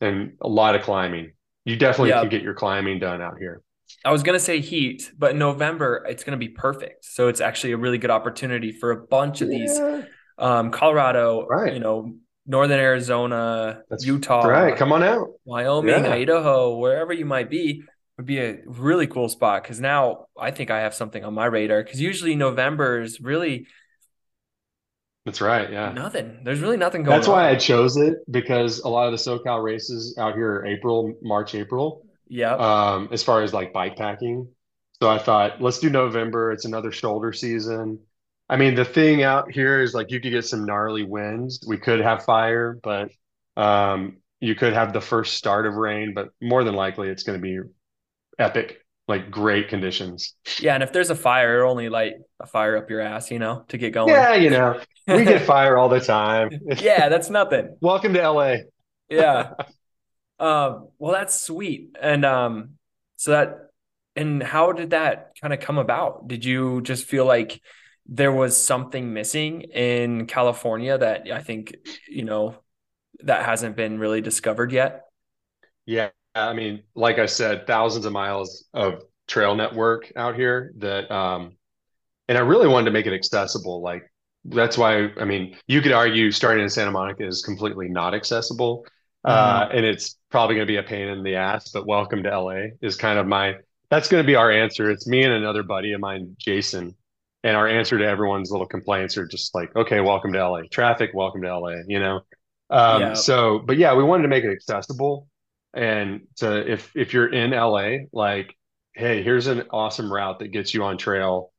and 0.00 0.32
a 0.40 0.48
lot 0.48 0.74
of 0.74 0.80
climbing. 0.80 1.32
You 1.66 1.76
definitely 1.76 2.08
Yeah. 2.10 2.20
can 2.20 2.30
get 2.30 2.42
your 2.42 2.54
climbing 2.54 3.00
done 3.00 3.20
out 3.20 3.34
here. 3.38 3.60
I 4.02 4.12
was 4.12 4.22
gonna 4.22 4.40
say 4.40 4.60
heat, 4.60 5.12
but 5.18 5.32
in 5.32 5.38
November 5.38 6.06
it's 6.08 6.24
gonna 6.24 6.38
be 6.38 6.48
perfect. 6.48 7.04
So 7.04 7.28
it's 7.28 7.42
actually 7.42 7.72
a 7.72 7.76
really 7.76 7.98
good 7.98 8.10
opportunity 8.10 8.72
for 8.72 8.90
a 8.92 9.06
bunch 9.06 9.42
of 9.42 9.48
these 9.50 9.78
um 10.38 10.70
Colorado, 10.70 11.46
right. 11.46 11.74
you 11.74 11.80
know, 11.80 12.14
Northern 12.46 12.80
Arizona, 12.80 13.82
That's 13.90 14.08
right. 14.08 14.74
Come 14.74 14.92
on 14.92 15.02
out. 15.02 15.28
Wyoming, 15.44 16.04
Yeah, 16.04 16.12
Idaho, 16.14 16.78
wherever 16.78 17.12
you 17.12 17.26
might 17.26 17.50
be, 17.50 17.82
would 18.16 18.26
be 18.26 18.38
a 18.38 18.58
really 18.66 19.06
cool 19.06 19.28
spot. 19.28 19.62
Because 19.62 19.80
now 19.80 20.26
I 20.38 20.50
think 20.50 20.70
I 20.70 20.80
have 20.80 20.94
something 20.94 21.24
on 21.24 21.34
my 21.34 21.46
radar. 21.46 21.82
Because 21.82 22.00
usually 22.00 22.34
November 22.34 23.00
is 23.00 23.20
really 23.20 23.66
that's 25.24 25.40
right. 25.40 25.70
Yeah. 25.72 25.92
nothing. 25.92 26.40
There's 26.44 26.60
really 26.60 26.76
nothing 26.76 27.02
going 27.02 27.14
on. 27.14 27.18
That's 27.20 27.28
why 27.28 27.48
I 27.50 27.56
chose 27.56 27.96
it 27.96 28.18
because 28.30 28.78
a 28.80 28.88
lot 28.88 29.06
of 29.06 29.12
the 29.12 29.18
SoCal 29.18 29.62
races 29.62 30.16
out 30.18 30.34
here 30.34 30.60
are 30.60 30.66
April, 30.66 31.14
March, 31.20 31.54
April, 31.54 32.06
Yeah. 32.28 32.54
um, 32.54 33.08
as 33.10 33.22
far 33.24 33.42
as 33.42 33.52
like 33.52 33.72
bike 33.72 33.96
packing. 33.96 34.48
So 35.02 35.10
I 35.10 35.18
thought, 35.18 35.60
let's 35.60 35.80
do 35.80 35.90
November. 35.90 36.52
It's 36.52 36.64
another 36.64 36.92
shoulder 36.92 37.32
season. 37.32 37.98
I 38.48 38.56
mean, 38.56 38.76
the 38.76 38.84
thing 38.84 39.24
out 39.24 39.50
here 39.50 39.82
is 39.82 39.94
like 39.94 40.12
you 40.12 40.20
could 40.20 40.30
get 40.30 40.44
some 40.44 40.64
gnarly 40.64 41.02
winds. 41.02 41.64
We 41.66 41.76
could 41.76 42.00
have 42.00 42.24
fire, 42.24 42.78
but 42.80 43.10
um, 43.56 44.18
you 44.40 44.54
could 44.54 44.74
have 44.74 44.92
the 44.92 45.00
first 45.00 45.34
start 45.34 45.66
of 45.66 45.74
rain, 45.74 46.14
but 46.14 46.28
more 46.40 46.62
than 46.62 46.74
likely 46.74 47.08
it's 47.08 47.24
going 47.24 47.38
to 47.38 47.42
be 47.42 47.58
epic, 48.38 48.78
like 49.08 49.30
great 49.30 49.68
conditions. 49.68 50.34
Yeah, 50.60 50.74
and 50.74 50.82
if 50.82 50.92
there's 50.92 51.10
a 51.10 51.14
fire, 51.14 51.60
it 51.60 51.68
only 51.68 51.88
light 51.88 52.14
a 52.40 52.46
fire 52.46 52.76
up 52.76 52.90
your 52.90 53.00
ass, 53.00 53.30
you 53.30 53.38
know, 53.38 53.64
to 53.68 53.78
get 53.78 53.92
going. 53.92 54.08
Yeah, 54.08 54.34
you 54.34 54.50
know, 54.50 54.80
we 55.06 55.24
get 55.24 55.42
fire 55.46 55.76
all 55.76 55.88
the 55.88 56.00
time. 56.00 56.50
Yeah, 56.78 57.08
that's 57.08 57.30
nothing. 57.30 57.76
Welcome 57.80 58.14
to 58.14 58.30
LA. 58.30 58.56
Yeah. 59.08 59.52
Um, 60.38 60.88
well, 60.98 61.12
that's 61.12 61.40
sweet. 61.40 61.96
And 61.98 62.22
um, 62.26 62.72
so 63.16 63.30
that 63.30 63.70
and 64.16 64.42
how 64.42 64.72
did 64.72 64.90
that 64.90 65.32
kind 65.40 65.52
of 65.52 65.60
come 65.60 65.78
about? 65.78 66.26
Did 66.28 66.44
you 66.44 66.80
just 66.80 67.04
feel 67.04 67.24
like 67.24 67.60
there 68.06 68.32
was 68.32 68.62
something 68.62 69.12
missing 69.12 69.62
in 69.62 70.26
California 70.26 70.96
that 70.96 71.30
I 71.30 71.42
think, 71.42 71.76
you 72.08 72.24
know, 72.24 72.56
that 73.20 73.44
hasn't 73.44 73.76
been 73.76 73.98
really 73.98 74.20
discovered 74.20 74.72
yet? 74.72 75.04
Yeah, 75.84 76.10
I 76.36 76.52
mean, 76.52 76.82
like 76.94 77.18
I 77.18 77.26
said, 77.26 77.66
thousands 77.66 78.04
of 78.06 78.12
miles 78.12 78.66
of 78.74 79.02
trail 79.28 79.54
network 79.56 80.12
out 80.16 80.36
here 80.36 80.72
that 80.78 81.10
um 81.10 81.56
and 82.28 82.38
I 82.38 82.42
really 82.42 82.68
wanted 82.68 82.86
to 82.86 82.90
make 82.92 83.06
it 83.06 83.14
accessible. 83.14 83.82
Like 83.82 84.04
that's 84.44 84.78
why 84.78 85.10
I 85.20 85.24
mean, 85.24 85.56
you 85.66 85.82
could 85.82 85.92
argue 85.92 86.30
starting 86.32 86.62
in 86.64 86.70
Santa 86.70 86.90
Monica 86.92 87.26
is 87.26 87.42
completely 87.42 87.88
not 87.88 88.14
accessible. 88.14 88.86
Uh 89.24 89.68
hmm 89.68 89.70
and 89.72 89.86
it's 89.86 90.16
probably 90.30 90.56
going 90.56 90.66
to 90.66 90.72
be 90.72 90.78
a 90.78 90.82
pain 90.82 91.08
in 91.08 91.22
the 91.22 91.36
ass, 91.36 91.70
but 91.70 91.86
welcome 91.86 92.22
to 92.24 92.30
LA 92.32 92.68
is 92.82 92.96
kind 92.96 93.18
of 93.18 93.26
my 93.26 93.56
that's 93.90 94.08
going 94.08 94.22
to 94.22 94.26
be 94.26 94.36
our 94.36 94.50
answer. 94.50 94.90
It's 94.90 95.06
me 95.06 95.22
and 95.24 95.32
another 95.32 95.62
buddy 95.62 95.92
of 95.92 96.00
mine, 96.00 96.36
Jason. 96.38 96.94
And 97.44 97.56
our 97.56 97.68
answer 97.68 97.98
to 97.98 98.04
everyone's 98.04 98.50
little 98.50 98.66
complaints 98.66 99.16
are 99.16 99.26
just 99.26 99.54
like, 99.54 99.74
okay, 99.76 100.00
welcome 100.00 100.32
to 100.32 100.38
LA. 100.40 100.62
Traffic, 100.70 101.10
welcome 101.14 101.42
to 101.42 101.48
LA, 101.48 101.76
you 101.86 102.00
know? 102.00 102.20
Um, 102.70 103.00
Yeah. 103.00 103.14
so, 103.14 103.60
but 103.60 103.76
yeah, 103.76 103.94
we 103.94 104.02
wanted 104.02 104.22
to 104.24 104.28
make 104.28 104.42
it 104.44 104.50
accessible. 104.50 105.28
And 105.76 106.22
to 106.38 106.70
if 106.72 106.92
if 106.96 107.14
you're 107.14 107.32
in 107.32 107.52
LA, 107.54 108.08
like, 108.12 108.56
hey, 108.94 109.22
here's 109.24 109.48
an 109.48 109.64
awesome 109.72 110.12
route 110.12 110.40
that 110.40 110.48
gets 110.50 110.74
you 110.74 110.84
on 110.84 110.98
trail 110.98 111.52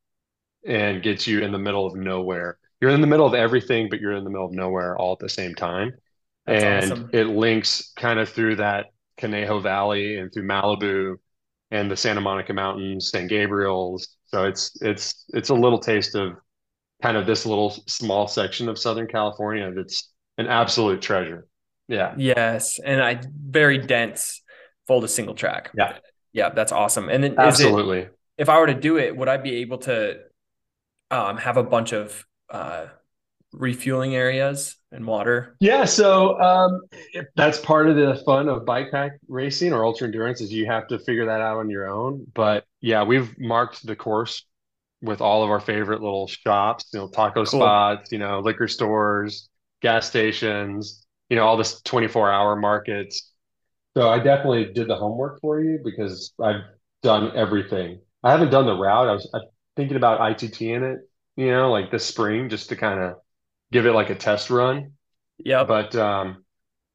and 0.68 1.03
gets 1.03 1.28
you 1.28 1.41
in 1.41 1.51
the 1.51 1.59
middle 1.59 1.86
of 1.86 1.95
nowhere. 1.95 2.57
You're 2.82 2.91
in 2.91 3.01
the 3.01 3.07
middle 3.07 3.26
of 3.26 3.34
everything, 3.34 3.89
but 3.89 3.99
you're 4.01 4.13
in 4.13 4.24
the 4.24 4.30
middle 4.30 4.45
of 4.45 4.53
nowhere 4.53 4.97
all 4.97 5.13
at 5.13 5.20
the 5.20 5.30
same 5.30 5.55
time. 5.55 5.93
That's 6.47 6.63
And 6.63 6.63
awesome. 6.63 7.13
it 7.13 7.26
links 7.26 7.93
kind 7.97 8.20
of 8.20 8.30
through 8.30 8.57
that 8.57 8.88
Conejo 9.18 9.59
Valley 9.59 10.18
and 10.18 10.34
through 10.34 10.47
Malibu 10.47 11.18
and 11.72 11.91
the 11.91 11.97
Santa 11.97 12.22
Monica 12.22 12.53
Mountains, 12.53 13.09
San 13.11 13.28
Gabriel's. 13.28 14.09
So 14.28 14.45
it's 14.45 14.72
it's 14.82 15.26
it's 15.30 15.49
a 15.49 15.55
little 15.55 15.80
taste 15.80 16.15
of 16.15 16.34
kind 17.01 17.18
of 17.18 17.26
this 17.26 17.45
little 17.45 17.72
small 17.88 18.28
section 18.28 18.70
of 18.70 18.80
Southern 18.80 19.07
California 19.07 19.72
that's 19.76 20.11
an 20.38 20.47
absolute 20.47 21.01
treasure. 21.01 21.47
Yeah. 21.88 22.13
Yes. 22.17 22.79
And 22.79 23.01
I 23.01 23.21
very 23.33 23.77
dense, 23.77 24.41
full 24.88 25.01
to 25.01 25.07
single 25.07 25.35
track. 25.35 25.71
Yeah. 25.77 25.97
Yeah, 26.33 26.49
that's 26.49 26.71
awesome. 26.71 27.09
And 27.09 27.23
then 27.23 27.31
is 27.33 27.38
it 27.38 27.43
Absolutely. 27.43 28.09
if 28.38 28.49
I 28.49 28.59
were 28.59 28.67
to 28.67 28.73
do 28.73 28.97
it, 28.97 29.15
would 29.15 29.27
I 29.27 29.38
be 29.38 29.57
able 29.57 29.79
to 29.79 30.19
um 31.09 31.38
have 31.38 31.57
a 31.57 31.63
bunch 31.63 31.93
of 31.93 32.25
uh 32.49 32.88
refueling 33.53 34.15
areas 34.15 34.75
and 34.91 35.05
water? 35.07 35.55
Yeah, 35.59 35.85
so 35.85 36.39
um, 36.39 36.81
if 37.13 37.25
that's 37.35 37.59
part 37.59 37.89
of 37.89 37.95
the 37.95 38.21
fun 38.25 38.49
of 38.49 38.65
bike 38.65 38.91
pack 38.91 39.13
racing 39.27 39.73
or 39.73 39.85
ultra 39.85 40.07
endurance 40.07 40.41
is 40.41 40.51
you 40.51 40.65
have 40.67 40.88
to 40.88 40.99
figure 40.99 41.25
that 41.25 41.41
out 41.41 41.57
on 41.57 41.69
your 41.69 41.89
own. 41.89 42.27
But 42.33 42.65
yeah, 42.81 43.03
we've 43.03 43.33
marked 43.39 43.85
the 43.85 43.95
course 43.95 44.45
with 45.01 45.21
all 45.21 45.43
of 45.43 45.49
our 45.49 45.59
favorite 45.59 46.01
little 46.01 46.27
shops, 46.27 46.89
you 46.93 46.99
know, 46.99 47.07
taco 47.07 47.45
Cool. 47.45 47.61
spots, 47.61 48.11
you 48.11 48.19
know, 48.19 48.39
liquor 48.41 48.67
stores, 48.67 49.49
gas 49.81 50.07
stations, 50.07 51.07
you 51.30 51.36
know, 51.38 51.45
all 51.45 51.57
this 51.57 51.82
24 51.82 52.32
hour 52.32 52.55
markets. 52.55 53.32
So 53.97 54.09
I 54.09 54.19
definitely 54.19 54.73
did 54.73 54.88
the 54.88 54.95
homework 54.95 55.41
for 55.41 55.61
you 55.61 55.80
because 55.84 56.34
I've 56.41 56.61
done 57.03 57.36
everything. 57.36 57.99
I 58.23 58.32
haven't 58.32 58.51
done 58.51 58.65
the 58.65 58.78
route. 58.78 59.09
I 59.09 59.13
was 59.13 59.30
I'm 59.34 59.41
thinking 59.75 59.97
about 59.97 60.21
ITT 60.21 60.73
in 60.73 60.84
it, 60.84 60.99
you 61.36 61.51
know, 61.51 61.71
like 61.71 61.91
this 61.91 62.05
spring 62.05 62.49
just 62.49 62.69
to 62.69 62.75
kind 62.75 62.99
of 63.01 63.15
give 63.71 63.86
it 63.86 63.93
like 63.93 64.09
a 64.09 64.15
test 64.15 64.49
run. 64.49 64.93
yeah 65.43 65.63
But 65.65 65.95
um, 65.95 66.45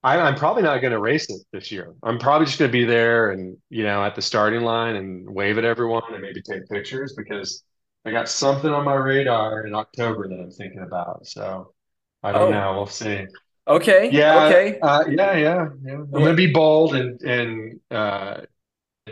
I, 0.02 0.18
I'm 0.20 0.36
probably 0.36 0.62
not 0.62 0.80
going 0.80 0.92
to 0.92 0.98
race 1.00 1.30
it 1.30 1.42
this 1.52 1.72
year. 1.72 1.94
I'm 2.02 2.18
probably 2.18 2.46
just 2.46 2.58
going 2.58 2.70
to 2.70 2.72
be 2.72 2.84
there 2.84 3.30
and, 3.32 3.56
you 3.70 3.84
know, 3.84 4.04
at 4.04 4.14
the 4.16 4.22
starting 4.22 4.62
line 4.62 4.96
and 4.96 5.28
wave 5.30 5.58
at 5.58 5.64
everyone 5.64 6.02
and 6.12 6.22
maybe 6.22 6.42
take 6.42 6.68
pictures 6.68 7.14
because 7.16 7.64
I 8.04 8.10
got 8.12 8.28
something 8.28 8.70
on 8.70 8.84
my 8.84 8.94
radar 8.94 9.66
in 9.66 9.74
October 9.74 10.28
that 10.28 10.40
I'm 10.40 10.50
thinking 10.50 10.82
about. 10.82 11.26
So 11.26 11.74
I 12.22 12.32
don't 12.32 12.50
Oh, 12.50 12.50
know. 12.50 12.74
We'll 12.74 12.86
see. 12.86 13.26
Okay, 13.66 14.10
Yeah, 14.10 14.46
okay. 14.46 14.78
uh, 14.80 15.04
yeah, 15.08 15.36
yeah, 15.36 15.68
yeah. 15.84 15.92
I'm 15.94 16.10
gonna 16.10 16.34
be 16.34 16.52
bold 16.52 16.94
and 16.94 17.20
and 17.22 17.80
uh, 17.90 18.40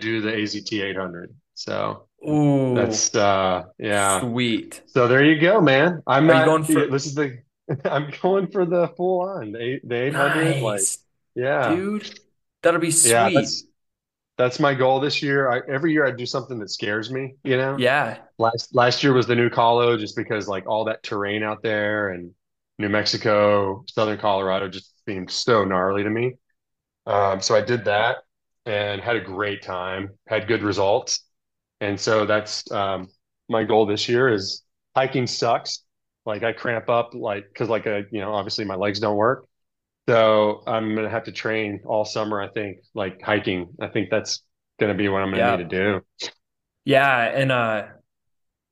do 0.01 0.21
the 0.21 0.31
AZT 0.33 0.83
800. 0.83 1.35
So 1.55 2.09
Ooh, 2.29 2.75
that's 2.75 3.15
uh, 3.15 3.65
yeah. 3.79 4.21
sweet. 4.21 4.83
So 4.87 5.09
there 5.09 5.25
you 5.25 5.41
go, 5.41 5.61
man. 5.61 6.03
I'm 6.07 6.29
Are 6.31 6.35
not. 6.35 6.45
going 6.47 6.65
for 6.65 6.87
This 6.87 7.07
is 7.07 7.15
the. 7.15 7.39
I'm 7.85 8.11
going 8.23 8.49
for 8.49 8.67
the 8.67 8.89
full 8.97 9.21
on 9.21 9.53
the 9.53 9.61
eight, 9.63 9.89
the 9.89 9.95
800. 10.07 10.63
Like, 10.63 10.63
nice, 10.63 10.99
yeah, 11.35 11.75
dude? 11.75 12.19
That'll 12.63 12.81
be 12.81 12.89
yeah. 12.89 13.25
sweet. 13.29 13.35
That's 13.35 13.65
that's 14.37 14.59
my 14.59 14.75
goal 14.75 15.01
this 15.01 15.23
year. 15.23 15.51
I, 15.51 15.61
every 15.69 15.93
year 15.93 16.07
I 16.07 16.11
do 16.13 16.27
something 16.27 16.59
that 16.61 16.71
scares 16.71 17.11
me. 17.11 17.37
You 17.45 17.57
know, 17.57 17.77
Yeah. 17.79 18.19
last 18.39 18.75
last 18.75 19.03
year 19.03 19.13
was 19.13 19.27
the 19.27 19.37
new 19.37 19.51
Colo, 19.51 19.97
just 19.97 20.17
because 20.17 20.49
like 20.49 20.67
all 20.67 20.85
that 20.87 21.03
terrain 21.03 21.43
out 21.43 21.63
there 21.63 22.11
and 22.11 22.33
New 22.81 22.89
Mexico, 22.89 23.85
Southern 23.87 24.19
Colorado 24.19 24.69
just 24.69 24.95
seemed 25.07 25.31
so 25.31 25.65
gnarly 25.65 26.03
to 26.03 26.11
me. 26.11 26.35
Um, 27.07 27.41
so 27.41 27.55
I 27.55 27.61
did 27.61 27.85
that 27.85 28.19
and 28.65 29.03
had 29.03 29.17
a 29.17 29.21
great 29.21 29.63
time. 29.63 30.11
Had 30.27 30.49
good 30.49 30.63
results. 30.63 31.25
And 31.83 32.01
so 32.01 32.25
that's 32.25 32.71
um, 32.73 33.09
my 33.49 33.65
goal 33.65 33.85
this 33.85 34.09
year 34.09 34.33
is 34.33 34.65
hiking 34.97 35.27
sucks. 35.27 35.85
Like 36.25 36.43
I 36.43 36.53
cramp 36.53 36.89
up 36.89 37.13
like 37.15 37.45
because 37.49 37.69
like 37.69 37.87
a 37.87 38.05
you 38.11 38.21
know 38.21 38.33
obviously 38.33 38.65
my 38.65 38.77
legs 38.77 38.99
don't 38.99 39.17
work. 39.17 39.47
So 40.09 40.63
I'm 40.67 40.95
gonna 40.95 41.11
have 41.11 41.25
to 41.25 41.33
train 41.33 41.81
all 41.85 42.05
summer, 42.05 42.41
I 42.41 42.49
think, 42.49 42.79
like 42.95 43.21
hiking. 43.23 43.69
I 43.81 43.89
think 43.89 44.11
that's 44.11 44.43
gonna 44.79 44.95
be 44.95 45.09
what 45.09 45.23
I'm 45.23 45.31
gonna 45.31 45.57
need 45.57 45.69
to 45.69 46.01
do. 46.23 46.31
Yeah, 46.85 47.25
and 47.25 47.53
uh 47.53 47.87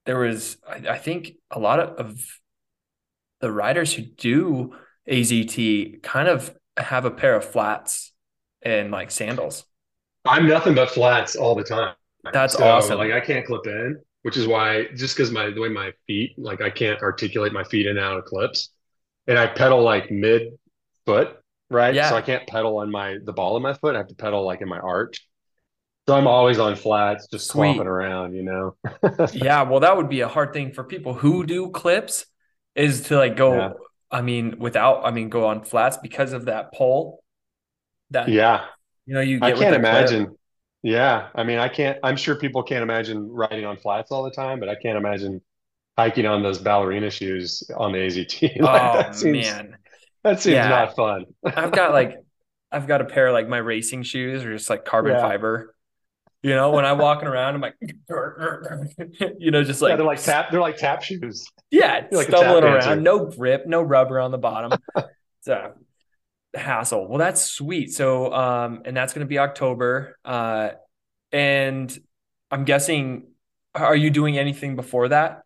there 0.06 0.18
was 0.18 0.56
I, 0.66 0.94
I 0.94 0.98
think 0.98 1.32
a 1.50 1.58
lot 1.58 1.80
of, 1.80 2.06
of 2.06 2.24
the 3.40 3.52
riders 3.52 3.92
who 3.92 4.02
do 4.02 4.74
AZT 5.08 6.02
kind 6.02 6.28
of 6.28 6.54
have 6.76 7.04
a 7.04 7.10
pair 7.10 7.36
of 7.36 7.44
flats 7.44 8.12
and 8.62 8.90
like 8.90 9.10
sandals. 9.10 9.64
I'm 10.24 10.46
nothing 10.46 10.74
but 10.74 10.90
flats 10.90 11.36
all 11.36 11.54
the 11.54 11.64
time. 11.64 11.94
That's 12.32 12.54
So 12.54 12.96
like. 12.96 13.12
I 13.12 13.20
can't 13.20 13.46
clip 13.46 13.66
in, 13.66 13.98
which 14.22 14.36
is 14.36 14.46
why 14.46 14.88
just 14.94 15.16
because 15.16 15.30
my 15.30 15.50
the 15.50 15.60
way 15.60 15.68
my 15.68 15.92
feet, 16.06 16.34
like 16.36 16.60
I 16.60 16.70
can't 16.70 17.00
articulate 17.02 17.52
my 17.52 17.64
feet 17.64 17.86
in 17.86 17.96
and 17.96 18.04
out 18.04 18.18
of 18.18 18.24
clips. 18.24 18.70
And 19.26 19.38
I 19.38 19.46
pedal 19.46 19.82
like 19.82 20.10
mid 20.10 20.58
foot, 21.06 21.36
right? 21.70 21.94
Yeah. 21.94 22.10
So 22.10 22.16
I 22.16 22.22
can't 22.22 22.46
pedal 22.46 22.78
on 22.78 22.90
my 22.90 23.18
the 23.24 23.32
ball 23.32 23.56
of 23.56 23.62
my 23.62 23.74
foot. 23.74 23.94
I 23.94 23.98
have 23.98 24.08
to 24.08 24.14
pedal 24.14 24.44
like 24.44 24.60
in 24.60 24.68
my 24.68 24.78
arch. 24.78 25.26
So 26.08 26.14
I'm 26.16 26.26
always 26.26 26.58
on 26.58 26.74
flats, 26.74 27.28
just 27.30 27.48
sweet. 27.48 27.78
around, 27.78 28.34
you 28.34 28.42
know? 28.42 28.76
Yeah, 29.34 29.62
well, 29.64 29.80
that 29.80 29.94
would 29.94 30.08
be 30.08 30.22
a 30.22 30.28
hard 30.28 30.54
thing 30.54 30.72
for 30.72 30.82
people 30.82 31.12
who 31.12 31.44
do 31.44 31.70
clips 31.70 32.24
is 32.78 33.02
to 33.08 33.16
like 33.18 33.36
Yeah. 33.46 33.72
go, 33.72 33.78
I 34.10 34.22
mean, 34.22 34.58
without, 34.60 35.04
I 35.04 35.10
mean, 35.12 35.28
go 35.30 35.46
on 35.46 35.64
flats 35.64 35.98
because 35.98 36.32
of 36.32 36.46
that 36.46 36.72
pull 36.72 37.24
that, 38.10 38.32
Yeah. 38.32 38.66
you 39.06 39.14
know, 39.14 39.20
you 39.22 39.40
I 39.40 39.52
can't 39.52 39.76
clip. 39.76 39.76
imagine. 39.76 40.36
Yeah. 40.82 41.30
I 41.34 41.44
mean, 41.44 41.58
I 41.58 41.68
can't, 41.68 41.98
I'm 42.02 42.16
sure 42.16 42.36
people 42.36 42.62
can't 42.62 42.82
imagine 42.82 43.30
riding 43.30 43.64
on 43.66 43.76
flats 43.78 44.10
all 44.12 44.24
the 44.24 44.30
time, 44.30 44.60
but 44.60 44.68
I 44.68 44.76
can't 44.76 44.98
imagine 44.98 45.42
hiking 45.98 46.26
on 46.26 46.42
those 46.42 46.58
ballerina 46.60 47.10
shoes 47.10 47.64
on 47.76 47.92
the 47.92 47.98
AZT. 48.00 48.56
Like 48.60 48.84
Oh 48.84 48.92
that 48.92 49.14
seems, 49.14 49.60
man. 49.60 49.76
that 50.24 50.40
seems 50.40 50.66
Yeah. 50.66 50.68
not 50.68 50.96
fun. 50.96 51.26
I've 51.54 51.72
got 51.74 51.92
like, 51.92 52.24
I've 52.70 52.86
got 52.86 53.00
a 53.00 53.04
pair 53.06 53.28
of 53.28 53.32
like 53.34 53.48
my 53.48 53.58
racing 53.58 54.02
shoes 54.02 54.44
or 54.44 54.52
just 54.56 54.70
like 54.70 54.84
carbon 54.84 55.16
Yeah. 55.16 55.20
fiber. 55.20 55.74
You 56.42 56.54
know, 56.54 56.70
when 56.70 56.84
I'm 56.84 56.98
walking 56.98 57.26
around, 57.26 57.56
I'm 57.56 57.60
like, 57.60 57.74
you 59.38 59.50
know, 59.50 59.64
just 59.64 59.82
Yeah. 59.82 59.96
They're 59.96 60.06
like, 60.06 60.18
like 60.18 60.24
tap, 60.24 60.50
they're 60.50 60.60
like 60.60 60.76
tap 60.76 61.02
shoes. 61.02 61.46
yeah, 61.70 62.06
like 62.12 62.28
stumbling 62.28 62.62
around, 62.62 62.74
dancer. 62.74 62.96
no 62.96 63.26
grip, 63.26 63.66
no 63.66 63.82
rubber 63.82 64.20
on 64.20 64.30
the 64.30 64.38
bottom. 64.38 64.78
It's 65.40 65.46
a 65.46 65.72
hassle. 66.52 67.06
Well, 67.06 67.18
that's 67.18 67.44
sweet. 67.44 67.92
So, 67.92 68.32
um, 68.32 68.82
and 68.84 68.96
that's 68.96 69.12
going 69.12 69.24
to 69.24 69.28
be 69.28 69.38
October. 69.38 70.18
Uh, 70.24 70.70
and 71.30 71.96
I'm 72.50 72.64
guessing, 72.64 73.28
are 73.72 73.94
you 73.94 74.10
doing 74.10 74.36
anything 74.36 74.74
before 74.74 75.08
that, 75.10 75.42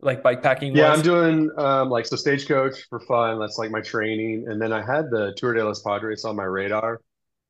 like 0.00 0.24
bike 0.24 0.42
packing 0.42 0.76
Yeah, 0.76 0.92
I'm 0.92 1.02
doing 1.02 1.50
um, 1.56 1.88
like 1.88 2.06
so 2.06 2.16
stagecoach 2.16 2.88
for 2.88 2.98
fun. 3.00 3.38
That's 3.38 3.58
like 3.58 3.70
my 3.70 3.80
training. 3.80 4.48
And 4.48 4.60
then 4.60 4.72
I 4.72 4.84
had 4.84 5.10
the 5.10 5.34
Tour 5.36 5.54
de 5.54 5.64
los 5.64 5.82
Padres 5.82 6.24
on 6.24 6.34
my 6.34 6.44
radar 6.44 7.00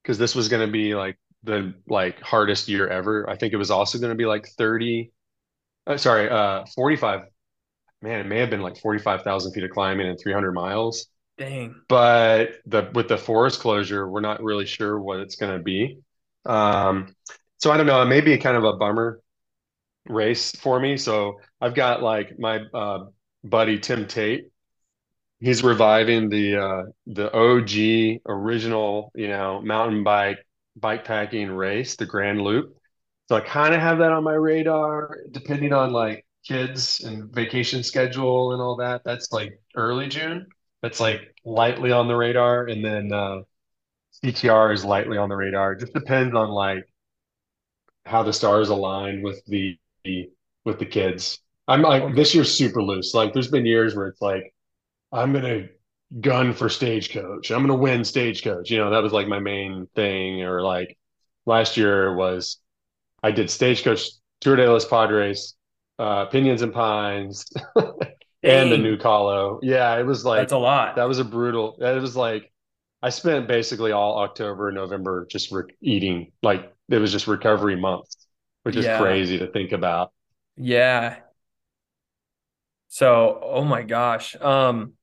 because 0.03 0.19
this 0.19 0.35
was 0.35 0.49
going 0.49 0.67
to 0.67 0.71
be 0.71 0.95
like 0.95 1.19
the 1.45 1.75
like 1.87 2.21
hardest 2.21 2.69
year 2.69 2.89
ever. 2.89 3.29
I 3.29 3.37
think 3.37 3.53
it 3.53 3.57
was 3.57 3.71
also 3.71 3.99
going 3.99 4.11
to 4.11 4.17
be 4.17 4.27
like 4.27 4.49
30, 4.59 5.13
uh, 5.87 5.97
sorry, 5.97 6.29
uh 6.29 6.65
45. 6.75 7.23
Man, 8.01 8.21
it 8.21 8.27
may 8.27 8.39
have 8.39 8.51
been 8.51 8.63
like 8.63 8.79
45,000 8.79 9.53
feet 9.53 9.65
of 9.65 9.71
climbing 9.71 10.07
and 10.09 10.19
300 10.21 10.53
miles. 10.53 11.07
Dang. 11.37 11.75
But 11.89 12.55
the 12.67 12.91
with 12.95 13.09
the 13.09 13.19
forest 13.19 13.61
closure, 13.61 14.09
we're 14.09 14.21
not 14.21 14.43
really 14.43 14.67
sure 14.67 15.01
what 15.01 15.21
it's 15.21 15.37
going 15.37 15.57
to 15.57 15.63
be. 15.63 15.99
Um, 16.45 17.15
so 17.59 17.71
I 17.71 17.77
don't 17.77 17.87
know. 17.87 18.03
It 18.03 18.07
may 18.07 18.21
be 18.21 18.37
kind 18.39 18.57
of 18.57 18.65
a 18.65 18.75
bummer 18.75 19.21
race 20.09 20.53
for 20.53 20.81
me. 20.81 20.97
So 20.97 21.41
I've 21.61 21.75
got 21.75 22.03
like 22.03 22.39
my 22.39 22.61
uh, 22.75 23.07
buddy 23.45 23.79
Tim 23.79 24.07
Tate. 24.07 24.51
He's 25.41 25.63
reviving 25.63 26.29
the 26.29 26.57
uh, 26.57 26.83
the 27.07 27.33
OG 27.33 28.21
original, 28.27 29.13
you 29.15 29.29
know, 29.29 29.61
mountain 29.63 30.03
bike 30.03 30.39
bike 30.81 31.05
packing 31.05 31.51
race, 31.51 31.97
the 31.97 32.07
Grand 32.07 32.41
Loop. 32.41 32.77
So 33.29 33.37
I 33.37 33.41
kind 33.41 33.75
of 33.75 33.81
have 33.81 33.99
that 33.99 34.13
on 34.13 34.25
my 34.25 34.35
radar, 34.35 35.19
depending 35.31 35.73
on 35.73 35.93
like 35.93 36.25
kids 36.47 37.01
and 37.01 37.33
vacation 37.35 37.83
schedule 37.83 38.53
and 38.53 38.63
all 38.63 38.77
that. 38.77 39.03
That's 39.05 39.33
like 39.33 39.61
early 39.77 40.09
June. 40.09 40.47
That's 40.83 41.01
like 41.01 41.35
lightly 41.45 41.93
on 41.93 42.09
the 42.09 42.17
radar, 42.17 42.67
and 42.67 42.85
then 42.85 43.13
uh, 43.13 43.41
CTR 44.25 44.73
is 44.73 44.85
lightly 44.85 45.19
on 45.19 45.29
the 45.29 45.37
radar. 45.37 45.73
It 45.73 45.81
just 45.81 45.93
depends 45.93 46.35
on 46.35 46.49
like 46.51 46.85
how 48.07 48.23
the 48.23 48.33
stars 48.33 48.71
align 48.71 49.23
with 49.23 49.45
the 49.47 49.79
with 50.65 50.79
the 50.79 50.87
kids. 50.87 51.39
I'm 51.67 51.83
like 51.83 52.15
this 52.15 52.35
year's 52.35 52.57
super 52.57 52.83
loose. 52.83 53.15
Like 53.15 53.33
there's 53.33 53.51
been 53.51 53.67
years 53.67 53.95
where 53.95 54.09
it's 54.09 54.23
like 54.23 54.55
I'm 55.13 55.33
gonna 55.33 55.69
gun 56.21 56.53
for 56.55 56.69
stagecoach. 56.69 57.51
I'm 57.51 57.63
gonna 57.63 57.75
win 57.75 58.05
stagecoach. 58.05 58.71
You 58.71 58.79
know, 58.79 58.91
that 58.91 59.03
was 59.03 59.13
like 59.13 59.29
my 59.29 59.41
main 59.41 59.87
thing. 59.95 60.43
Or 60.43 60.63
like 60.63 60.99
last 61.47 61.77
year 61.77 62.15
was 62.15 62.59
I 63.23 63.31
did 63.33 63.51
stagecoach 63.51 64.03
Tour 64.41 64.57
de 64.57 64.71
los 64.71 64.87
Padres, 64.87 65.55
uh, 65.99 66.27
Pinions 66.27 66.63
and 66.63 66.73
Pines, 66.73 67.47
and 68.43 68.73
the 68.73 68.79
new. 68.79 68.97
Colo. 68.97 69.61
Yeah, 69.63 69.99
it 69.99 70.05
was 70.07 70.25
like 70.25 70.41
That's 70.41 70.53
a 70.53 70.59
lot. 70.59 70.97
that 70.97 71.05
was 71.09 71.19
a 71.19 71.25
brutal. 71.25 71.77
It 71.81 72.01
was 72.01 72.17
like 72.17 72.53
I 73.03 73.11
spent 73.11 73.49
basically 73.49 73.93
all 73.93 74.19
October, 74.21 74.69
and 74.69 74.77
November 74.77 75.27
just 75.31 75.53
re 75.53 75.65
eating. 75.81 76.33
Like 76.43 76.73
it 76.89 76.99
was 76.99 77.13
just 77.13 77.27
recovery 77.27 77.77
months, 77.77 78.17
which 78.65 78.77
is 78.77 78.87
Yeah. 78.87 78.99
crazy 78.99 79.39
to 79.39 79.49
think 79.49 79.73
about. 79.73 80.13
Yeah. 80.57 81.23
So, 82.89 83.41
oh 83.43 83.65
my 83.65 83.83
gosh. 83.83 84.35
Um, 84.37 84.95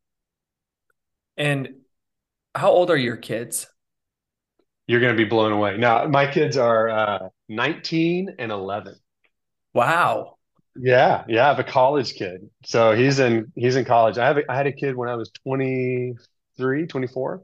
and 1.38 1.70
how 2.56 2.72
old 2.72 2.92
are 2.92 2.98
your 2.98 3.18
kids? 3.18 3.68
You're 4.88 5.00
going 5.00 5.14
to 5.16 5.18
be 5.18 5.28
blown 5.30 5.52
away. 5.52 5.78
Now, 5.78 6.06
my 6.08 6.32
kids 6.32 6.58
are 6.58 6.90
uh, 6.90 7.30
19 7.50 8.36
and 8.40 8.52
11. 8.52 8.96
Wow. 9.74 10.38
Yeah, 10.78 11.24
yeah, 11.30 11.46
I 11.46 11.48
have 11.50 11.60
a 11.60 11.64
college 11.64 12.16
kid. 12.16 12.50
So 12.66 12.94
he's 12.94 13.20
in 13.20 13.52
he's 13.56 13.76
in 13.78 13.86
college. 13.86 14.18
I 14.18 14.28
have 14.28 14.38
a, 14.38 14.52
I 14.52 14.56
had 14.56 14.68
a 14.68 14.74
kid 14.74 14.96
when 14.96 15.08
I 15.10 15.16
was 15.16 15.32
23, 15.44 16.86
24, 16.88 17.42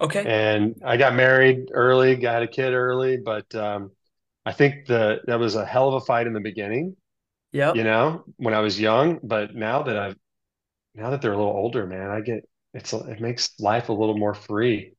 Okay. 0.00 0.30
and 0.30 0.76
I 0.84 0.96
got 0.96 1.14
married 1.14 1.70
early, 1.72 2.16
got 2.16 2.42
a 2.42 2.48
kid 2.48 2.72
early, 2.74 3.18
but 3.18 3.54
um, 3.54 3.92
I 4.46 4.52
think 4.52 4.86
the 4.88 5.20
that 5.26 5.38
was 5.40 5.54
a 5.56 5.64
hell 5.66 5.88
of 5.88 6.02
a 6.02 6.06
fight 6.06 6.26
in 6.28 6.32
the 6.34 6.40
beginning, 6.40 6.96
Yeah. 7.52 7.74
you 7.74 7.84
know, 7.84 8.24
when 8.38 8.54
I 8.54 8.60
was 8.60 8.80
young, 8.80 9.20
but 9.24 9.54
now 9.54 9.82
that 9.84 9.98
I've 9.98 10.16
now 10.94 11.10
that 11.10 11.22
they're 11.22 11.32
a 11.34 11.38
little 11.38 11.52
older, 11.52 11.86
man, 11.86 12.10
I 12.10 12.20
get 12.22 12.48
it's 12.74 12.92
it 12.94 13.20
makes 13.20 13.58
life 13.60 13.90
a 13.90 13.94
little 13.94 14.18
more 14.18 14.34
free, 14.34 14.94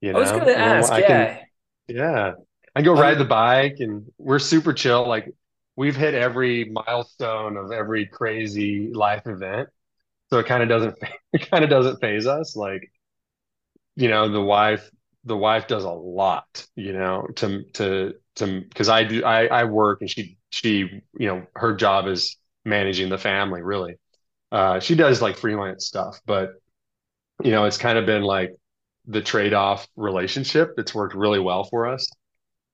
you 0.00 0.12
I 0.12 0.18
was 0.18 0.30
know, 0.30 0.32
going 0.32 0.46
to 0.46 0.56
a 0.56 0.60
little 0.60 0.76
more 0.76 0.88
ask, 0.88 0.92
I 0.92 1.02
can 1.02 1.28
yeah. 1.28 1.40
Yeah. 1.88 2.34
I 2.76 2.82
go 2.82 2.94
ride 2.94 3.18
the 3.18 3.24
bike 3.24 3.76
and 3.80 4.06
we're 4.18 4.38
super 4.38 4.72
chill. 4.72 5.06
Like 5.08 5.28
we've 5.76 5.96
hit 5.96 6.14
every 6.14 6.66
milestone 6.66 7.56
of 7.56 7.72
every 7.72 8.06
crazy 8.06 8.90
life 8.92 9.26
event. 9.26 9.68
So 10.30 10.38
it 10.40 10.46
kind 10.46 10.62
of 10.62 10.68
doesn't 10.70 10.98
it 11.34 11.50
kind 11.50 11.64
of 11.64 11.70
doesn't 11.70 12.00
faze 12.00 12.26
us. 12.26 12.56
Like, 12.56 12.90
you 13.96 14.08
know, 14.08 14.28
the 14.28 14.40
wife 14.40 14.90
the 15.24 15.36
wife 15.36 15.66
does 15.66 15.84
a 15.84 15.90
lot, 15.90 16.66
you 16.76 16.92
know, 16.92 17.26
to 17.36 17.64
to 17.74 18.14
to 18.36 18.60
because 18.62 18.88
I 18.88 19.04
do 19.04 19.24
I 19.24 19.46
I 19.46 19.64
work 19.64 20.00
and 20.00 20.10
she 20.10 20.38
she, 20.50 21.02
you 21.18 21.26
know, 21.26 21.46
her 21.56 21.74
job 21.74 22.06
is 22.06 22.36
managing 22.64 23.08
the 23.08 23.18
family 23.18 23.62
really. 23.62 23.96
Uh 24.52 24.80
she 24.80 24.94
does 24.96 25.22
like 25.22 25.38
freelance 25.38 25.86
stuff, 25.86 26.20
but 26.26 26.50
you 27.42 27.50
know, 27.50 27.64
it's 27.64 27.78
kind 27.78 27.98
of 27.98 28.06
been 28.06 28.22
like 28.22 28.52
the 29.06 29.20
trade-off 29.22 29.86
relationship 29.96 30.74
that's 30.76 30.94
worked 30.94 31.14
really 31.14 31.40
well 31.40 31.64
for 31.64 31.86
us. 31.86 32.08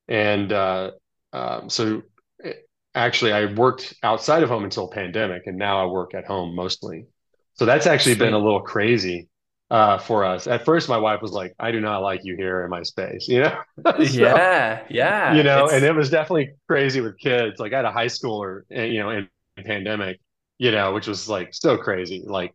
And 0.09 0.53
uh, 0.53 0.93
um, 1.33 1.71
so 1.71 2.03
eh, 2.45 2.55
actually, 2.95 3.33
I 3.33 3.47
worked 3.55 3.95
outside 4.03 4.43
of 4.43 4.49
home 4.49 4.65
until 4.65 4.89
pandemic, 4.89 5.43
and 5.47 5.57
now 5.59 5.83
I 5.83 5.87
work 5.87 6.15
at 6.15 6.27
home 6.27 6.55
mostly. 6.55 7.07
So 7.55 7.67
that's 7.67 7.87
actually 7.87 8.17
been 8.17 8.35
a 8.35 8.39
little 8.39 8.63
crazy. 8.63 9.29
uh, 9.71 9.99
for 9.99 10.25
us. 10.25 10.47
At 10.49 10.65
first, 10.65 10.89
my 10.89 10.99
wife 10.99 11.23
was 11.23 11.33
like, 11.33 11.55
"I 11.61 11.71
do 11.73 11.81
not 11.81 12.03
like 12.03 12.21
you 12.25 12.37
here 12.37 12.65
in 12.65 12.71
my 12.71 12.83
space," 12.83 13.29
you 13.29 13.41
know. 13.43 13.61
so, 14.05 14.35
Yeah, 14.39 14.85
you 15.27 15.43
yeah. 15.43 15.45
know, 15.45 15.71
and 15.71 15.85
it 15.85 15.95
was 15.95 16.11
definitely 16.11 16.51
crazy 16.69 17.01
with 17.01 17.19
kids. 17.19 17.61
Like 17.61 17.73
I 17.73 17.77
had 17.77 17.85
a 17.85 17.93
high 17.93 18.07
schooler, 18.07 18.63
eh, 18.71 18.85
you 18.85 19.01
know, 19.01 19.11
in 19.11 19.29
pandemic, 19.65 20.21
you 20.59 20.71
know, 20.73 20.93
which 20.95 21.07
was 21.07 21.29
like 21.29 21.55
so 21.55 21.77
crazy. 21.79 22.25
Like 22.27 22.55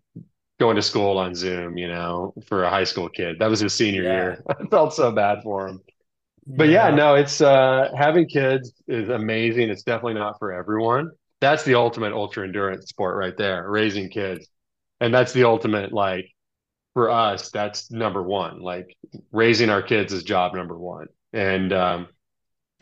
going 0.60 0.76
to 0.76 0.82
school 0.82 1.18
on 1.18 1.36
Zoom, 1.36 1.78
you 1.78 1.88
know, 1.88 2.34
for 2.48 2.64
a 2.64 2.70
high 2.70 2.84
school 2.84 3.10
kid. 3.10 3.40
That 3.40 3.50
was 3.50 3.60
his 3.60 3.74
senior 3.74 4.04
yeah, 4.04 4.12
year. 4.12 4.44
I 4.50 4.66
felt 4.68 4.94
so 4.94 5.12
bad 5.12 5.44
for 5.44 5.68
him. 5.68 5.82
But 6.48 6.70
yeah, 6.70 6.90
yeah, 6.90 6.96
no, 6.96 7.16
it's 7.16 7.42
uh 7.42 7.90
having 7.98 8.28
kids 8.28 8.72
is 8.88 9.10
amazing. 9.10 9.70
It's 9.70 9.84
definitely 9.84 10.14
not 10.16 10.38
for 10.40 10.54
everyone. 10.54 11.12
That's 11.42 11.64
the 11.64 11.76
ultimate 11.76 12.14
ultra 12.14 12.46
endurance 12.46 12.88
sport 12.88 13.18
right 13.18 13.36
there, 13.36 13.70
raising 13.70 14.10
kids. 14.10 14.48
And 15.02 15.14
that's 15.14 15.34
the 15.34 15.44
ultimate 15.44 15.92
like 15.92 16.30
for 16.94 17.10
us, 17.10 17.50
that's 17.50 17.92
number 17.92 18.22
one. 18.22 18.62
Like 18.62 18.96
raising 19.32 19.70
our 19.70 19.82
kids 19.82 20.14
is 20.14 20.24
job 20.24 20.54
number 20.54 20.78
one. 20.78 21.08
And 21.34 21.74
um 21.74 22.08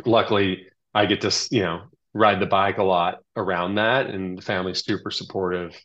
luckily 0.06 0.68
I 0.94 1.06
get 1.06 1.22
to, 1.22 1.32
you 1.50 1.64
know, 1.64 1.84
ride 2.14 2.40
the 2.40 2.46
bike 2.46 2.78
a 2.78 2.84
lot 2.84 3.20
around 3.36 3.76
that 3.76 4.08
and 4.08 4.38
the 4.38 4.42
family's 4.42 4.86
super 4.86 5.10
supportive 5.10 5.76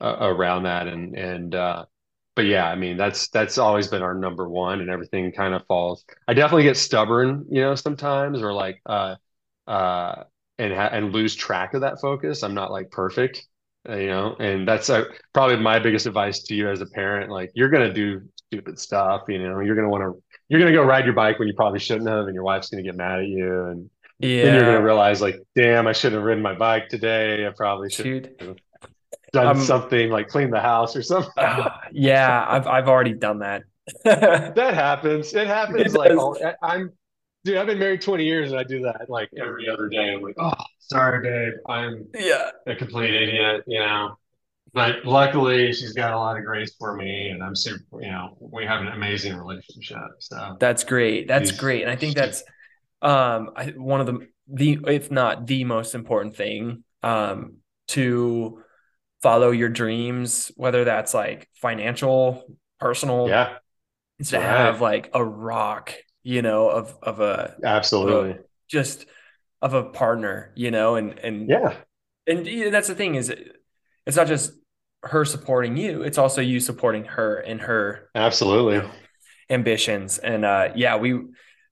uh, 0.00 0.16
around 0.20 0.64
that 0.64 0.86
and 0.86 1.16
and 1.16 1.54
uh 1.54 1.84
but 2.36 2.46
yeah, 2.46 2.66
I 2.68 2.76
mean 2.76 2.96
that's 2.96 3.28
that's 3.30 3.58
always 3.58 3.88
been 3.88 4.02
our 4.02 4.14
number 4.14 4.48
one 4.48 4.80
and 4.80 4.90
everything 4.90 5.32
kind 5.32 5.54
of 5.54 5.66
falls. 5.66 6.04
I 6.28 6.34
definitely 6.34 6.62
get 6.64 6.76
stubborn, 6.76 7.46
you 7.50 7.60
know, 7.60 7.74
sometimes 7.74 8.42
or 8.42 8.52
like 8.52 8.80
uh 8.86 9.16
uh 9.66 10.24
and 10.58 10.72
ha 10.74 10.88
and 10.92 11.12
lose 11.12 11.34
track 11.34 11.74
of 11.74 11.80
that 11.82 12.00
focus. 12.00 12.42
I'm 12.42 12.54
not 12.54 12.70
like 12.70 12.90
perfect, 12.90 13.46
uh, 13.88 13.96
you 13.96 14.08
know, 14.08 14.36
and 14.38 14.66
that's 14.66 14.90
uh, 14.90 15.04
probably 15.32 15.56
my 15.56 15.78
biggest 15.78 16.06
advice 16.06 16.42
to 16.44 16.54
you 16.54 16.68
as 16.70 16.80
a 16.80 16.86
parent. 16.86 17.30
Like 17.30 17.50
you're 17.54 17.70
gonna 17.70 17.92
do 17.92 18.22
stupid 18.36 18.78
stuff, 18.78 19.22
you 19.28 19.38
know, 19.38 19.60
you're 19.60 19.76
gonna 19.76 19.88
want 19.88 20.02
to 20.04 20.22
you're 20.48 20.60
gonna 20.60 20.72
go 20.72 20.82
ride 20.84 21.04
your 21.04 21.14
bike 21.14 21.38
when 21.38 21.48
you 21.48 21.54
probably 21.54 21.78
shouldn't 21.80 22.08
have, 22.08 22.26
and 22.26 22.34
your 22.34 22.44
wife's 22.44 22.68
gonna 22.70 22.82
get 22.82 22.96
mad 22.96 23.20
at 23.20 23.26
you, 23.28 23.64
and 23.66 23.90
then 24.42 24.54
you're 24.54 24.64
gonna 24.64 24.82
realize 24.82 25.20
like, 25.20 25.36
damn, 25.56 25.86
I 25.86 25.92
shouldn't 25.92 26.20
have 26.20 26.24
ridden 26.26 26.42
my 26.42 26.54
bike 26.54 26.88
today. 26.88 27.46
I 27.46 27.50
probably 27.56 27.90
should 27.90 28.10
done 29.32 29.54
I'm. 29.54 29.56
something 29.56 30.10
like 30.10 30.28
clean 30.28 30.50
the 30.50 30.60
house 30.60 30.96
or 30.96 31.02
something. 31.02 31.32
Uh, 31.36 31.70
yeah, 31.92 32.44
I've 32.48 32.66
I've 32.66 32.88
already 32.88 33.14
done 33.14 33.40
that. 33.40 33.62
That 34.54 34.74
happens. 34.74 35.34
It 35.34 35.46
happens 35.46 35.94
It 36.04 36.14
like 36.14 36.16
all 36.16 36.36
I'm 36.62 36.92
dude, 37.44 37.56
I've 37.56 37.66
been 37.66 37.78
married 37.78 38.02
20 38.02 38.24
years 38.24 38.50
and 38.50 38.60
I 38.60 38.64
do 38.64 38.82
that 38.82 39.08
like 39.08 39.30
every 39.40 39.68
other 39.68 39.88
day. 39.88 40.14
I'm 40.14 40.22
like, 40.22 40.36
oh, 40.38 40.52
sorry, 40.78 41.22
babe. 41.22 41.54
I'm 41.68 42.06
Yeah, 42.14 42.50
a 42.66 42.74
complete 42.76 43.14
idiot, 43.14 43.64
you 43.66 43.80
know. 43.80 44.16
But 44.74 45.06
luckily 45.06 45.72
she's 45.72 45.94
got 45.94 46.12
a 46.14 46.18
lot 46.18 46.38
of 46.38 46.44
grace 46.44 46.74
for 46.78 46.96
me 46.96 47.30
and 47.30 47.42
I'm 47.42 47.56
super, 47.56 48.02
you 48.02 48.10
know, 48.10 48.36
we 48.40 48.66
have 48.66 48.82
an 48.82 48.88
amazing 48.88 49.36
relationship. 49.36 49.98
So 50.20 50.58
that's 50.58 50.84
great. 50.84 51.28
That's 51.28 51.50
she's 51.50 51.52
great, 51.52 51.82
and 51.82 51.90
I 51.90 51.96
think 51.96 52.16
that's 52.16 52.42
um 53.02 53.50
I, 53.56 53.68
one 53.76 54.00
of 54.00 54.06
the 54.06 54.28
the 54.48 54.78
if 54.88 55.10
not 55.10 55.46
the 55.46 55.64
most 55.64 55.94
important 55.94 56.36
thing 56.36 56.84
um 57.02 57.58
to 57.88 58.62
follow 59.22 59.50
your 59.50 59.68
dreams, 59.68 60.50
whether 60.56 60.84
that's 60.84 61.14
like 61.14 61.48
financial, 61.54 62.44
personal, 62.80 63.28
yeah, 63.28 63.58
to 64.26 64.38
right. 64.38 64.42
have 64.42 64.80
like 64.80 65.10
a 65.14 65.24
rock, 65.24 65.94
you 66.22 66.42
know, 66.42 66.70
of 66.70 66.96
of 67.02 67.20
a 67.20 67.56
of 68.02 68.14
a 68.14 68.24
Absolutely. 68.24 68.38
just 68.68 69.06
of 69.62 69.74
a 69.74 69.84
partner, 69.84 70.52
you 70.56 70.70
know, 70.70 70.96
and 70.96 71.18
and 71.20 71.58
Yeah, 71.58 71.84
and 72.28 72.46
yeah, 72.46 72.70
that's 72.70 72.88
the 72.88 72.94
thing 72.96 73.16
is 73.16 73.30
it's 74.06 74.16
not 74.16 74.28
just 74.28 74.52
her 75.04 75.24
supporting 75.24 75.76
you, 75.76 76.02
it's 76.02 76.18
also 76.18 76.40
you 76.40 76.60
supporting 76.60 77.04
her 77.06 77.38
and 77.38 77.60
her, 77.62 78.10
you 78.62 78.64
absolutely. 78.64 78.78
know, 78.78 78.90
ambitions. 79.50 80.18
And 80.18 80.44
uh 80.44 80.70
yeah, 80.74 80.96
we 80.96 81.14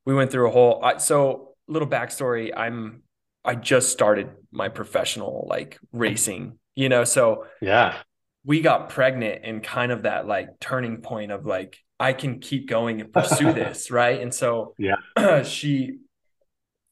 we 0.05 0.15
went 0.15 0.31
through 0.31 0.49
a 0.49 0.53
whole 0.53 0.83
I, 0.85 0.99
so 0.99 1.55
little 1.69 1.89
backstory, 1.89 2.53
I'm 2.57 3.03
I 3.45 3.55
just 3.55 3.91
started 3.93 4.31
my 4.51 4.69
professional 4.69 5.47
like 5.49 5.79
racing, 5.93 6.59
you 6.77 6.91
know, 6.91 7.05
so 7.05 7.47
Yeah. 7.61 8.03
we 8.45 8.61
got 8.61 8.91
pregnant 8.91 9.45
in 9.45 9.61
kind 9.61 9.91
of 9.93 10.03
that 10.03 10.27
like 10.27 10.61
turning 10.61 10.99
point 11.03 11.33
of 11.33 11.47
like 11.47 11.79
I 11.99 12.13
can 12.13 12.41
keep 12.41 12.69
going 12.69 13.01
and 13.01 13.13
pursue 13.13 13.53
this, 13.53 13.91
right? 13.91 14.21
And 14.21 14.33
so 14.35 14.75
Yeah. 14.79 14.97
she 15.45 15.99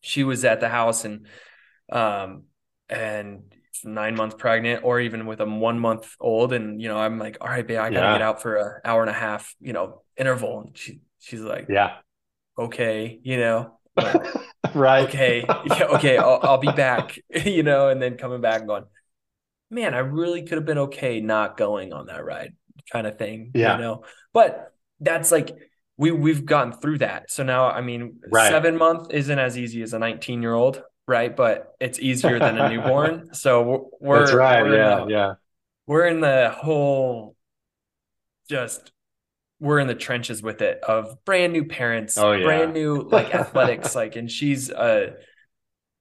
she 0.00 0.24
was 0.24 0.44
at 0.44 0.60
the 0.60 0.68
house 0.68 1.04
and 1.04 1.26
um 1.90 2.44
and 2.88 3.42
nine 3.84 4.14
months 4.16 4.34
pregnant 4.38 4.84
or 4.84 5.00
even 5.00 5.26
with 5.26 5.40
a 5.40 5.46
one 5.46 5.78
month 5.78 6.14
old 6.20 6.52
and 6.52 6.80
you 6.80 6.88
know 6.88 6.96
i'm 6.98 7.18
like 7.18 7.36
all 7.40 7.48
right 7.48 7.66
babe 7.66 7.78
i 7.78 7.90
gotta 7.90 8.08
get 8.08 8.22
out 8.22 8.40
for 8.42 8.56
an 8.56 8.80
hour 8.84 9.02
and 9.02 9.10
a 9.10 9.14
half 9.14 9.54
you 9.60 9.72
know 9.72 10.02
interval 10.16 10.60
and 10.60 10.76
she 10.78 11.00
she's 11.18 11.40
like 11.42 11.68
Yeah. 11.68 11.96
okay 12.58 13.20
you 13.22 13.36
know 13.38 13.78
like 13.96 14.34
Right. 14.74 15.10
okay 15.10 15.56
yeah 15.64 15.86
okay 15.86 16.18
I'll, 16.18 16.40
I'll 16.44 16.58
be 16.58 16.72
back 16.72 17.18
you 17.46 17.62
know 17.62 17.88
and 17.88 18.00
then 18.02 18.16
coming 18.16 18.40
back 18.40 18.60
and 18.60 18.68
going 18.68 18.84
man 19.74 19.94
i 19.94 19.98
really 19.98 20.42
could 20.42 20.56
have 20.58 20.64
been 20.64 20.78
okay 20.78 21.20
not 21.20 21.56
going 21.56 21.92
on 21.92 22.06
that 22.06 22.24
ride 22.24 22.54
kind 22.92 23.06
of 23.06 23.18
thing 23.18 23.50
Yeah. 23.54 23.74
you 23.74 23.80
Yeah. 23.82 23.86
know 23.86 24.04
but 24.32 24.72
that's 25.00 25.30
like 25.32 25.50
we 25.96 26.10
we've 26.10 26.44
gotten 26.44 26.72
through 26.72 26.98
that 26.98 27.30
so 27.30 27.42
now 27.42 27.68
i 27.68 27.80
mean 27.80 28.20
Right. 28.30 28.50
seven 28.50 28.76
month 28.76 29.12
isn't 29.12 29.38
as 29.38 29.58
easy 29.58 29.82
as 29.82 29.92
a 29.92 29.98
19 29.98 30.40
year 30.42 30.54
old 30.54 30.82
right 31.06 31.34
but 31.34 31.74
it's 31.80 31.98
easier 31.98 32.38
than 32.38 32.58
a 32.58 32.68
newborn 32.72 33.34
so 33.34 33.90
we're 34.00 34.34
right. 34.36 34.62
we're 34.62 34.76
Yeah. 34.76 34.96
the 35.04 35.06
Yeah. 35.10 35.34
we're 35.86 36.06
in 36.06 36.20
the 36.20 36.50
whole 36.56 37.36
just 38.48 38.92
we're 39.60 39.78
in 39.78 39.86
the 39.86 39.94
trenches 39.94 40.42
with 40.42 40.60
it 40.62 40.80
of 40.82 41.24
brand 41.24 41.52
new 41.52 41.64
parents 41.64 42.18
Oh 42.18 42.40
brand 42.42 42.74
new 42.74 43.02
like 43.02 43.34
athletics 43.42 43.94
like 43.94 44.16
and 44.16 44.30
she's 44.30 44.70
uh 44.70 45.12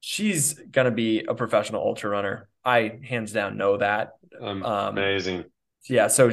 she's 0.05 0.53
gonna 0.69 0.91
be 0.91 1.23
a 1.23 1.33
professional 1.33 1.81
ultra 1.81 2.09
runner. 2.09 2.49
I 2.65 2.99
hands 3.07 3.31
down 3.31 3.55
know 3.55 3.77
that. 3.77 4.11
Um 4.41 4.61
Amazing. 4.63 5.45
yeah 5.87 6.07
so 6.09 6.31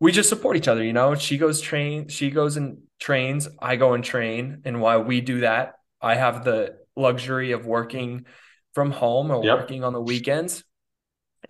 we 0.00 0.10
just 0.10 0.28
support 0.30 0.56
each 0.56 0.68
other 0.68 0.82
you 0.82 0.92
know? 0.94 1.14
She 1.14 1.36
goes 1.36 1.60
train 1.60 2.08
she 2.08 2.30
goes 2.30 2.56
and 2.56 2.78
trains 3.00 3.46
i 3.58 3.76
go 3.76 3.92
and 3.92 4.02
train 4.04 4.62
and 4.64 4.80
while 4.80 5.02
we 5.02 5.20
do 5.20 5.40
that 5.40 5.74
i 6.00 6.14
have 6.14 6.44
the 6.44 6.76
luxury 6.96 7.50
of 7.52 7.66
working 7.66 8.24
from 8.72 8.90
home 8.90 9.30
or 9.30 9.44
Yep. 9.44 9.58
working 9.58 9.84
on 9.84 9.92
the 9.92 10.00
weekends. 10.00 10.64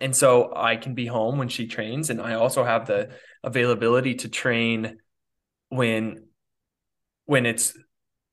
And 0.01 0.13
so 0.15 0.51
i 0.55 0.75
can 0.75 0.93
be 0.95 1.05
home 1.05 1.37
when 1.37 1.47
she 1.55 1.67
trains 1.67 2.09
and 2.09 2.19
i 2.21 2.33
also 2.33 2.63
have 2.65 2.85
the 2.87 3.11
availability 3.43 4.15
to 4.23 4.27
train 4.43 4.97
when 5.69 6.01
when 7.25 7.45
it's 7.45 7.67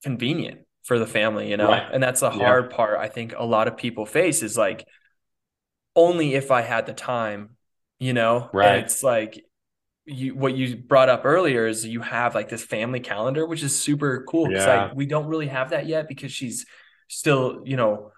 convenient 0.02 0.60
for 0.82 0.98
the 0.98 1.06
family 1.06 1.50
you 1.50 1.56
know 1.56 1.68
Right. 1.68 1.92
and 1.92 2.02
that's 2.02 2.20
the 2.20 2.30
Yeah. 2.30 2.38
hard 2.38 2.70
part 2.70 2.98
i 2.98 3.08
think 3.08 3.34
a 3.36 3.44
lot 3.44 3.68
of 3.68 3.76
people 3.76 4.06
face 4.06 4.42
is 4.42 4.56
like 4.56 4.86
only 5.94 6.34
if 6.34 6.50
i 6.50 6.62
had 6.62 6.86
the 6.86 6.92
time 6.92 7.56
you 7.98 8.12
know 8.12 8.50
and 8.60 8.74
Right. 8.74 8.84
it's 8.84 9.02
like 9.02 9.44
you 10.06 10.34
what 10.34 10.54
you 10.54 10.76
brought 10.76 11.08
up 11.08 11.22
earlier 11.24 11.66
is 11.66 11.86
you 11.86 12.00
have 12.02 12.34
like 12.34 12.48
this 12.48 12.64
family 12.64 13.00
calendar 13.00 13.46
which 13.46 13.62
is 13.62 13.78
super 13.78 14.24
cool 14.28 14.48
because 14.48 14.66
like 14.66 14.90
we 14.92 15.06
don't 15.06 15.26
really 15.26 15.48
have 15.48 15.70
that 15.70 15.86
yet 15.86 16.08
because 16.08 16.32
she's 16.32 16.66
still 17.08 17.62
you 17.64 17.76
know 17.76 18.12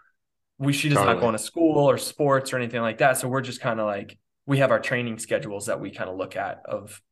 we 0.59 0.73
she 0.73 0.89
does 0.89 1.05
not 1.05 1.21
go 1.21 1.31
to 1.31 1.39
school 1.39 1.79
or 1.91 1.99
sports 1.99 2.53
or 2.53 2.59
anything 2.59 2.83
like 2.83 2.99
that 2.99 3.19
so 3.19 3.29
we're 3.29 3.43
just 3.43 3.61
kind 3.61 3.81
of 3.81 3.87
like 3.87 4.19
we 4.47 4.59
have 4.59 4.71
our 4.73 4.81
training 4.81 5.19
schedules 5.19 5.67
that 5.67 5.81
we 5.81 5.91
kind 5.91 6.11
of 6.11 6.17
look 6.17 6.37
at 6.37 6.63
of 6.67 7.03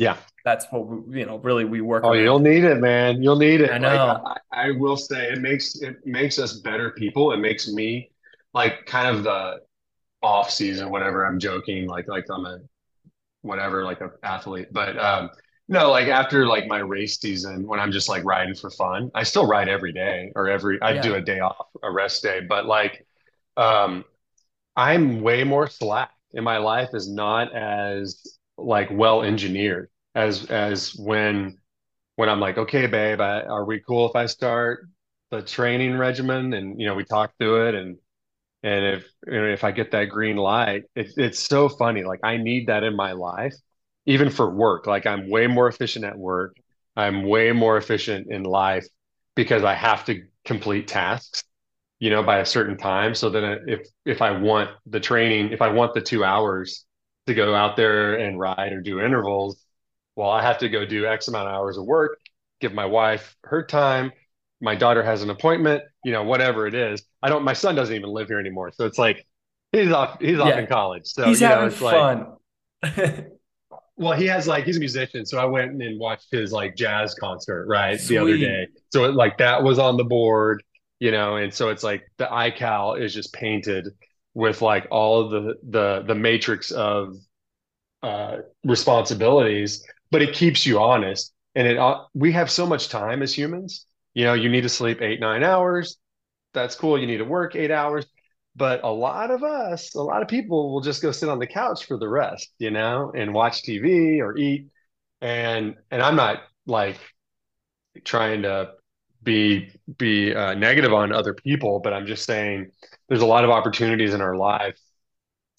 Yeah. 0.00 0.16
that's 0.46 0.64
what 0.70 0.86
we, 0.86 1.20
you 1.20 1.26
know 1.26 1.38
really 1.38 1.66
we 1.66 1.82
work 1.82 2.04
Oh, 2.04 2.14
you'll 2.14 2.38
need 2.38 2.64
it, 2.64 2.80
man. 2.80 3.22
You'll 3.22 3.36
need 3.36 3.60
i 3.60 3.64
it. 3.64 3.70
Like 3.72 3.82
know 3.82 4.24
I, 4.50 4.68
I 4.68 4.70
will 4.70 4.96
say, 4.96 5.30
it 5.30 5.40
makes 5.40 5.80
it 5.82 6.06
makes 6.06 6.38
us 6.38 6.54
better 6.54 6.90
people. 6.92 7.32
It 7.32 7.36
makes 7.36 7.68
me 7.68 8.10
like 8.54 8.86
kind 8.86 9.14
of 9.14 9.24
the 9.24 9.60
off 10.22 10.50
season, 10.50 10.90
whatever. 10.90 11.26
I'm 11.26 11.38
joking, 11.38 11.86
like 11.86 12.08
like 12.08 12.24
I'm 12.30 12.46
a 12.46 12.58
whatever, 13.42 13.84
like 13.84 14.00
a 14.00 14.10
athlete. 14.22 14.68
But 14.72 14.98
um, 14.98 15.30
no, 15.68 15.90
like 15.90 16.08
after 16.08 16.46
like 16.46 16.66
my 16.66 16.78
race 16.78 17.20
season, 17.20 17.66
when 17.66 17.78
I'm 17.78 17.92
just 17.92 18.08
like 18.08 18.24
riding 18.24 18.54
for 18.54 18.70
fun, 18.70 19.10
I 19.14 19.22
still 19.24 19.46
ride 19.46 19.68
every 19.68 19.92
day 19.92 20.32
or 20.34 20.48
every 20.48 20.80
I 20.80 20.98
do 20.98 21.14
a 21.14 21.20
day 21.20 21.40
off, 21.40 21.66
a 21.82 21.90
rest 21.90 22.22
day. 22.22 22.40
But 22.48 22.64
like 22.64 23.06
um, 23.58 24.04
I'm 24.74 25.20
way 25.20 25.44
more 25.44 25.68
slack, 25.68 26.12
and 26.32 26.44
my 26.44 26.56
life 26.56 26.90
is 26.94 27.06
not 27.06 27.54
as 27.54 28.38
like 28.64 28.88
well 28.92 29.22
engineered 29.22 29.90
as 30.14 30.46
as 30.50 30.94
when 30.96 31.58
when 32.16 32.28
I'm 32.28 32.40
like, 32.40 32.58
okay, 32.58 32.86
babe, 32.86 33.20
I, 33.20 33.42
are 33.42 33.64
we 33.64 33.80
cool 33.80 34.08
if 34.08 34.16
I 34.16 34.26
start 34.26 34.86
the 35.30 35.42
training 35.42 35.96
regimen? 35.98 36.54
And 36.54 36.80
you 36.80 36.86
know, 36.86 36.94
we 36.94 37.04
talk 37.04 37.32
through 37.38 37.68
it, 37.68 37.74
and 37.74 37.98
and 38.62 38.84
if 38.96 39.06
you 39.26 39.32
know, 39.32 39.46
if 39.46 39.64
I 39.64 39.72
get 39.72 39.90
that 39.92 40.06
green 40.06 40.36
light, 40.36 40.84
it, 40.94 41.12
it's 41.16 41.38
so 41.40 41.68
funny. 41.68 42.04
Like 42.04 42.20
I 42.22 42.36
need 42.36 42.68
that 42.68 42.84
in 42.84 42.96
my 42.96 43.12
life, 43.12 43.54
even 44.06 44.30
for 44.30 44.50
work. 44.54 44.86
Like 44.86 45.06
I'm 45.06 45.30
way 45.30 45.46
more 45.46 45.68
efficient 45.68 46.04
at 46.04 46.18
work. 46.18 46.56
I'm 46.96 47.24
way 47.24 47.52
more 47.52 47.76
efficient 47.78 48.30
in 48.30 48.42
life 48.42 48.86
because 49.36 49.64
I 49.64 49.74
have 49.74 50.04
to 50.06 50.22
complete 50.44 50.88
tasks, 50.88 51.44
you 52.00 52.10
know, 52.10 52.22
by 52.22 52.38
a 52.38 52.46
certain 52.46 52.76
time. 52.76 53.14
So 53.14 53.30
that 53.30 53.60
if 53.66 53.88
if 54.04 54.22
I 54.22 54.32
want 54.32 54.70
the 54.86 55.00
training, 55.00 55.52
if 55.52 55.62
I 55.62 55.68
want 55.68 55.94
the 55.94 56.00
two 56.02 56.24
hours 56.24 56.86
to 57.26 57.34
go 57.34 57.54
out 57.54 57.76
there 57.76 58.14
and 58.16 58.38
ride 58.38 58.72
or 58.72 58.80
do 58.80 59.00
intervals, 59.00 59.62
well, 60.16 60.30
I 60.30 60.42
have 60.42 60.58
to 60.58 60.68
go 60.68 60.84
do 60.84 61.06
X 61.06 61.28
amount 61.28 61.48
of 61.48 61.54
hours 61.54 61.76
of 61.76 61.84
work, 61.84 62.18
give 62.60 62.74
my 62.74 62.86
wife 62.86 63.36
her 63.44 63.62
time. 63.64 64.12
My 64.60 64.74
daughter 64.74 65.02
has 65.02 65.22
an 65.22 65.30
appointment, 65.30 65.82
you 66.04 66.12
know, 66.12 66.24
whatever 66.24 66.66
it 66.66 66.74
is. 66.74 67.02
I 67.22 67.28
don't, 67.28 67.44
my 67.44 67.54
son 67.54 67.74
doesn't 67.74 67.94
even 67.94 68.10
live 68.10 68.28
here 68.28 68.38
anymore. 68.38 68.72
So 68.72 68.84
it's 68.84 68.98
like, 68.98 69.26
he's 69.72 69.90
off, 69.90 70.20
he's 70.20 70.36
yeah. 70.36 70.42
off 70.42 70.58
in 70.58 70.66
college. 70.66 71.06
So, 71.06 71.26
he's 71.26 71.40
you 71.40 71.46
having 71.46 71.62
know, 71.62 71.66
it's 71.68 71.78
fun. 71.78 72.36
like, 72.82 73.26
well, 73.96 74.12
he 74.12 74.26
has 74.26 74.46
like, 74.46 74.64
he's 74.64 74.76
a 74.76 74.80
musician. 74.80 75.24
So 75.24 75.38
I 75.38 75.46
went 75.46 75.80
and 75.80 75.98
watched 75.98 76.30
his 76.30 76.52
like 76.52 76.76
jazz 76.76 77.14
concert, 77.14 77.66
right. 77.66 77.98
Sweet. 77.98 78.16
The 78.16 78.22
other 78.22 78.36
day. 78.38 78.68
So 78.92 79.04
it, 79.04 79.14
like 79.14 79.38
that 79.38 79.62
was 79.62 79.78
on 79.78 79.96
the 79.96 80.04
board, 80.04 80.62
you 80.98 81.10
know, 81.12 81.36
and 81.36 81.52
so 81.52 81.70
it's 81.70 81.82
like 81.82 82.02
the 82.18 82.26
iCal 82.26 83.00
is 83.00 83.14
just 83.14 83.32
painted 83.32 83.88
with 84.34 84.62
like 84.62 84.86
all 84.90 85.20
of 85.22 85.30
the, 85.30 85.54
the, 85.68 86.04
the 86.06 86.14
matrix 86.14 86.70
of, 86.70 87.14
uh, 88.02 88.38
responsibilities, 88.64 89.84
but 90.10 90.22
it 90.22 90.34
keeps 90.34 90.66
you 90.66 90.80
honest. 90.80 91.32
And 91.54 91.66
it, 91.66 91.78
uh, 91.78 92.04
we 92.14 92.32
have 92.32 92.50
so 92.50 92.66
much 92.66 92.88
time 92.88 93.22
as 93.22 93.36
humans. 93.36 93.86
You 94.14 94.24
know, 94.24 94.34
you 94.34 94.48
need 94.48 94.62
to 94.62 94.68
sleep 94.68 95.02
eight, 95.02 95.20
nine 95.20 95.42
hours. 95.42 95.96
That's 96.54 96.74
cool. 96.74 96.98
You 96.98 97.06
need 97.06 97.18
to 97.18 97.24
work 97.24 97.54
eight 97.56 97.70
hours. 97.70 98.06
But 98.56 98.82
a 98.82 98.90
lot 98.90 99.30
of 99.30 99.44
us, 99.44 99.94
a 99.94 100.02
lot 100.02 100.22
of 100.22 100.28
people 100.28 100.72
will 100.72 100.80
just 100.80 101.02
go 101.02 101.12
sit 101.12 101.28
on 101.28 101.38
the 101.38 101.46
couch 101.46 101.86
for 101.86 101.96
the 101.98 102.08
rest, 102.08 102.50
you 102.58 102.70
know, 102.70 103.12
and 103.16 103.32
watch 103.32 103.62
TV 103.62 104.20
or 104.20 104.36
eat. 104.36 104.66
And 105.20 105.76
and 105.90 106.02
I'm 106.02 106.16
not 106.16 106.42
like 106.66 106.98
trying 108.04 108.42
to 108.42 108.72
be 109.22 109.70
be 109.98 110.34
uh, 110.34 110.54
negative 110.54 110.92
on 110.92 111.12
other 111.12 111.34
people, 111.34 111.80
but 111.80 111.92
I'm 111.92 112.06
just 112.06 112.24
saying 112.24 112.70
there's 113.08 113.22
a 113.22 113.26
lot 113.26 113.44
of 113.44 113.50
opportunities 113.50 114.14
in 114.14 114.20
our 114.20 114.36
life 114.36 114.78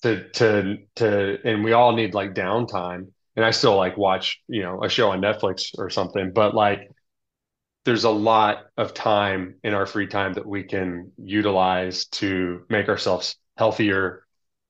to 0.03 0.29
to 0.31 0.77
to 0.95 1.37
and 1.43 1.63
we 1.63 1.73
all 1.73 1.93
need 1.93 2.13
like 2.13 2.33
downtime. 2.33 3.07
And 3.37 3.45
i 3.45 3.51
still 3.51 3.77
like 3.77 3.97
watch 3.97 4.41
you 4.47 4.61
know 4.61 4.83
a 4.83 4.89
show 4.89 5.11
on 5.11 5.21
netflix 5.21 5.71
or 5.77 5.89
something 5.89 6.33
but 6.33 6.53
like 6.53 6.91
there's 7.85 8.03
a 8.03 8.09
lot 8.09 8.65
of 8.77 8.93
time 8.93 9.55
in 9.63 9.73
our 9.73 9.85
free 9.85 10.07
time 10.07 10.33
that 10.33 10.45
we 10.45 10.63
can 10.63 11.11
utilize 11.17 12.05
to 12.07 12.63
make 12.69 12.89
ourselves 12.89 13.35
healthier 13.57 14.25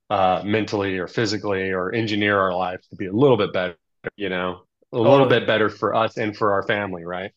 uh, 0.09 0.41
mentally 0.45 0.97
or 0.97 1.07
physically 1.07 1.71
or 1.71 1.91
engineer 1.93 2.37
our 2.39 2.53
life 2.55 2.81
to 2.89 2.95
be 2.95 3.07
a 3.07 3.13
little 3.13 3.37
bit 3.37 3.53
better 3.53 3.77
you 4.15 4.29
know 4.29 4.63
a 4.93 4.99
little 4.99 5.27
bit 5.27 5.47
better 5.47 5.69
for 5.69 5.95
us 5.95 6.17
and 6.17 6.35
for 6.35 6.53
our 6.53 6.63
family 6.63 7.05
right 7.05 7.31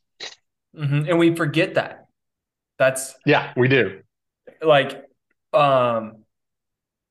mm-hmm. 0.77 1.09
and 1.09 1.19
we 1.19 1.35
forget 1.35 1.75
that 1.75 2.07
that's 2.79 3.15
yeah 3.25 3.53
we 3.57 3.69
do 3.69 4.01
like 4.63 5.05
um 5.53 6.25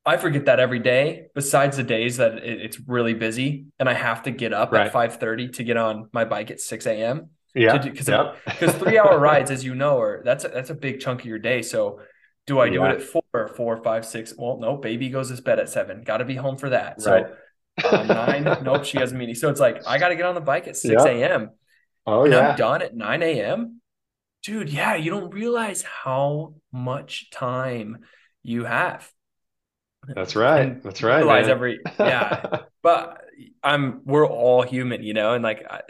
I 0.05 0.17
forget 0.17 0.45
that 0.45 0.59
every 0.59 0.79
day. 0.79 1.27
Besides 1.33 1.77
the 1.77 1.83
days 1.83 2.17
that 2.17 2.33
it, 2.39 2.61
it's 2.61 2.79
really 2.87 3.13
busy 3.13 3.67
and 3.79 3.87
I 3.87 3.93
have 3.93 4.23
to 4.23 4.31
get 4.31 4.51
up 4.51 4.71
right. 4.71 4.87
at 4.87 4.93
five 4.93 5.17
thirty 5.17 5.47
to 5.49 5.63
get 5.63 5.77
on 5.77 6.09
my 6.11 6.25
bike 6.25 6.51
at 6.51 6.59
six 6.59 6.85
a.m. 6.85 7.29
Yeah, 7.55 7.77
because 7.77 8.09
because 8.45 8.75
three 8.79 8.97
hour 8.97 9.17
rides, 9.17 9.51
as 9.51 9.63
you 9.63 9.75
know, 9.75 10.01
are 10.01 10.21
that's 10.25 10.43
a, 10.43 10.49
that's 10.49 10.71
a 10.71 10.75
big 10.75 10.99
chunk 10.99 11.21
of 11.21 11.27
your 11.27 11.39
day. 11.39 11.61
So, 11.61 12.01
do 12.47 12.59
I 12.59 12.69
do 12.69 12.79
yeah. 12.79 12.93
it 12.93 12.95
at 12.95 13.01
four, 13.03 13.47
four, 13.55 13.77
five, 13.83 14.05
six? 14.05 14.33
Well, 14.37 14.57
no, 14.57 14.75
baby 14.75 15.09
goes 15.09 15.33
to 15.33 15.41
bed 15.41 15.59
at 15.59 15.69
seven. 15.69 16.01
Got 16.01 16.17
to 16.17 16.25
be 16.25 16.35
home 16.35 16.57
for 16.57 16.69
that. 16.69 16.95
Right. 17.05 17.27
So 17.81 17.89
uh, 17.89 18.03
nine, 18.03 18.63
nope, 18.63 18.85
she 18.85 18.99
has 18.99 19.11
a 19.11 19.15
meeting. 19.15 19.35
So 19.35 19.49
it's 19.49 19.59
like 19.59 19.87
I 19.87 19.99
got 19.99 20.09
to 20.09 20.15
get 20.15 20.25
on 20.25 20.35
the 20.35 20.41
bike 20.41 20.67
at 20.67 20.75
six 20.77 21.03
a.m. 21.03 21.51
Oh 22.05 22.23
and 22.23 22.33
yeah, 22.33 22.49
I'm 22.49 22.55
done 22.57 22.81
at 22.81 22.95
nine 22.95 23.23
a.m. 23.23 23.81
Dude, 24.43 24.69
yeah, 24.69 24.95
you 24.95 25.09
don't 25.09 25.33
realize 25.33 25.83
how 25.83 26.55
much 26.71 27.29
time 27.31 27.99
you 28.41 28.65
have. 28.65 29.09
That's 30.07 30.35
right. 30.35 30.81
That's 30.83 31.01
right. 31.01 31.17
Realize 31.17 31.47
every 31.47 31.79
yeah, 31.99 32.63
but 32.81 33.21
I'm 33.63 34.01
we're 34.03 34.27
all 34.27 34.63
human, 34.63 35.01
you 35.03 35.13
know, 35.13 35.33
and 35.33 35.43
like 35.43 35.65
I, 35.69 35.81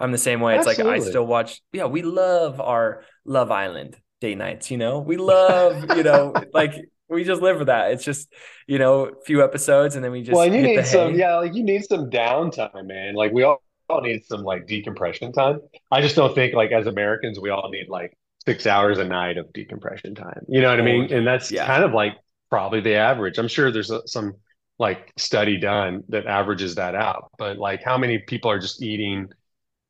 am 0.00 0.12
the 0.12 0.18
same 0.18 0.40
way. 0.40 0.56
It's 0.56 0.66
Absolutely. 0.66 0.98
like 0.98 1.06
I 1.06 1.10
still 1.10 1.26
watch. 1.26 1.60
Yeah, 1.72 1.86
we 1.86 2.02
love 2.02 2.60
our 2.60 3.04
Love 3.24 3.50
Island 3.50 3.98
day 4.20 4.34
nights. 4.34 4.70
You 4.70 4.78
know, 4.78 5.00
we 5.00 5.18
love 5.18 5.96
you 5.96 6.02
know 6.02 6.32
like 6.54 6.74
we 7.08 7.24
just 7.24 7.42
live 7.42 7.58
for 7.58 7.66
that. 7.66 7.90
It's 7.92 8.04
just 8.04 8.32
you 8.66 8.78
know 8.78 9.06
a 9.06 9.20
few 9.26 9.44
episodes 9.44 9.94
and 9.94 10.02
then 10.02 10.12
we 10.12 10.22
just 10.22 10.34
well, 10.34 10.46
and 10.46 10.54
you 10.54 10.62
need 10.62 10.86
some 10.86 11.14
yeah, 11.14 11.36
like 11.36 11.54
you 11.54 11.62
need 11.62 11.84
some 11.84 12.08
downtime, 12.08 12.86
man. 12.86 13.14
Like 13.14 13.32
we 13.32 13.42
all, 13.42 13.62
all 13.90 14.00
need 14.00 14.24
some 14.24 14.42
like 14.42 14.66
decompression 14.66 15.32
time. 15.32 15.60
I 15.90 16.00
just 16.00 16.16
don't 16.16 16.34
think 16.34 16.54
like 16.54 16.72
as 16.72 16.86
Americans 16.86 17.38
we 17.38 17.50
all 17.50 17.68
need 17.70 17.88
like 17.88 18.16
six 18.44 18.66
hours 18.66 18.98
a 18.98 19.04
night 19.04 19.38
of 19.38 19.52
decompression 19.52 20.14
time. 20.14 20.44
You 20.48 20.60
know 20.60 20.70
what 20.70 20.80
I 20.80 20.82
mean? 20.82 21.12
And 21.12 21.26
that's 21.26 21.50
yeah. 21.50 21.66
kind 21.66 21.84
of 21.84 21.92
like 21.92 22.14
probably 22.48 22.80
the 22.80 22.94
average. 22.94 23.38
I'm 23.38 23.48
sure 23.48 23.70
there's 23.70 23.90
a, 23.90 24.06
some 24.06 24.34
like 24.78 25.12
study 25.16 25.58
done 25.58 26.04
that 26.08 26.26
averages 26.26 26.76
that 26.76 26.94
out, 26.94 27.30
but 27.38 27.58
like 27.58 27.82
how 27.82 27.98
many 27.98 28.18
people 28.18 28.50
are 28.50 28.58
just 28.58 28.82
eating, 28.82 29.28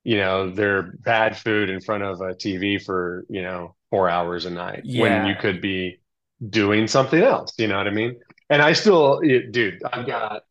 you 0.03 0.17
know, 0.17 0.51
their 0.51 0.83
bad 0.99 1.39
food 1.39 1.71
in 1.71 1.81
front 1.81 2.03
of 2.03 2.21
a 2.21 2.35
TV 2.35 2.83
for, 2.83 3.25
you 3.29 3.43
know, 3.43 3.77
four 3.91 4.09
hours 4.09 4.47
a 4.47 4.51
night 4.51 4.83
yeah. 4.85 5.03
when 5.03 5.27
you 5.27 5.35
could 5.37 5.61
be 5.61 6.01
doing 6.49 6.87
something 6.87 7.23
else, 7.23 7.53
you 7.59 7.69
know 7.69 7.77
what 7.77 7.87
I 7.87 7.91
mean? 7.91 8.19
And 8.49 8.61
I 8.63 8.73
still, 8.73 9.21
dude, 9.21 9.81
I've 9.93 10.07
got 10.07 10.43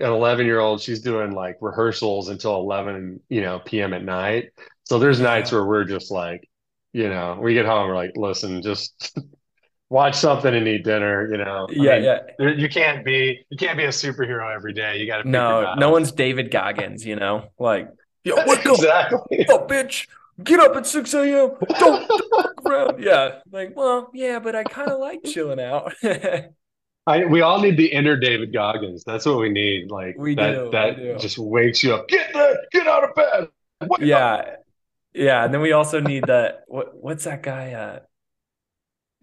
an 0.00 0.10
11 0.10 0.46
year 0.46 0.58
old, 0.58 0.80
she's 0.80 1.00
doing 1.00 1.32
like 1.32 1.56
rehearsals 1.60 2.28
until 2.28 2.56
11, 2.56 3.20
you 3.28 3.42
know, 3.42 3.60
PM 3.60 3.92
at 3.92 4.02
night. 4.02 4.50
So 4.84 4.98
there's 4.98 5.20
nights 5.20 5.52
where 5.52 5.64
we're 5.64 5.84
just 5.84 6.10
like, 6.10 6.48
you 6.92 7.08
know, 7.08 7.38
we 7.40 7.54
get 7.54 7.66
home, 7.66 7.88
we're 7.88 7.94
like, 7.94 8.16
listen, 8.16 8.62
just 8.62 9.16
watch 9.88 10.16
something 10.16 10.54
and 10.54 10.66
eat 10.66 10.84
dinner. 10.84 11.28
You 11.30 11.38
know, 11.38 11.66
yeah, 11.70 11.92
I 11.92 11.94
mean, 11.94 12.04
yeah. 12.04 12.62
You 12.62 12.68
can't 12.68 13.04
be 13.04 13.44
you 13.50 13.56
can't 13.56 13.76
be 13.76 13.84
a 13.84 13.88
superhero 13.88 14.52
every 14.54 14.72
day. 14.72 14.98
You 14.98 15.06
got 15.06 15.18
to 15.18 15.24
be 15.24 15.30
no, 15.30 15.74
no 15.74 15.90
one's 15.90 16.12
David 16.12 16.50
Goggins. 16.50 17.04
You 17.04 17.16
know, 17.16 17.50
like 17.58 17.88
yo, 18.24 18.36
wake 18.46 18.64
exactly. 18.64 19.46
up, 19.48 19.60
oh, 19.62 19.66
bitch, 19.66 20.08
get 20.42 20.58
up 20.58 20.74
at 20.76 20.86
six 20.86 21.12
a.m. 21.14 21.52
Don't, 21.78 22.08
don't 22.08 22.66
around. 22.66 23.02
Yeah, 23.02 23.40
like 23.52 23.76
well, 23.76 24.10
yeah, 24.14 24.38
but 24.38 24.56
I 24.56 24.64
kind 24.64 24.90
of 24.90 24.98
like 24.98 25.22
chilling 25.24 25.60
out. 25.60 25.92
I, 27.10 27.24
we 27.24 27.40
all 27.40 27.60
need 27.60 27.76
the 27.76 27.86
inner 27.86 28.16
David 28.16 28.52
Goggins. 28.52 29.02
That's 29.04 29.26
what 29.26 29.38
we 29.38 29.48
need. 29.48 29.90
Like 29.90 30.14
we 30.16 30.36
that, 30.36 30.52
do, 30.52 30.70
that 30.70 30.96
do. 30.96 31.16
just 31.18 31.38
wakes 31.38 31.82
you 31.82 31.94
up. 31.94 32.08
Get 32.08 32.32
there, 32.32 32.56
get 32.70 32.86
out 32.86 33.02
of 33.02 33.14
bed. 33.16 33.48
Wake 33.82 34.00
yeah, 34.00 34.34
up. 34.34 34.64
yeah. 35.12 35.44
And 35.44 35.52
then 35.52 35.60
we 35.60 35.72
also 35.72 36.00
need 36.00 36.26
that. 36.28 36.64
What 36.68 36.94
what's 36.94 37.24
that 37.24 37.42
guy? 37.42 37.72
Uh, 37.72 37.98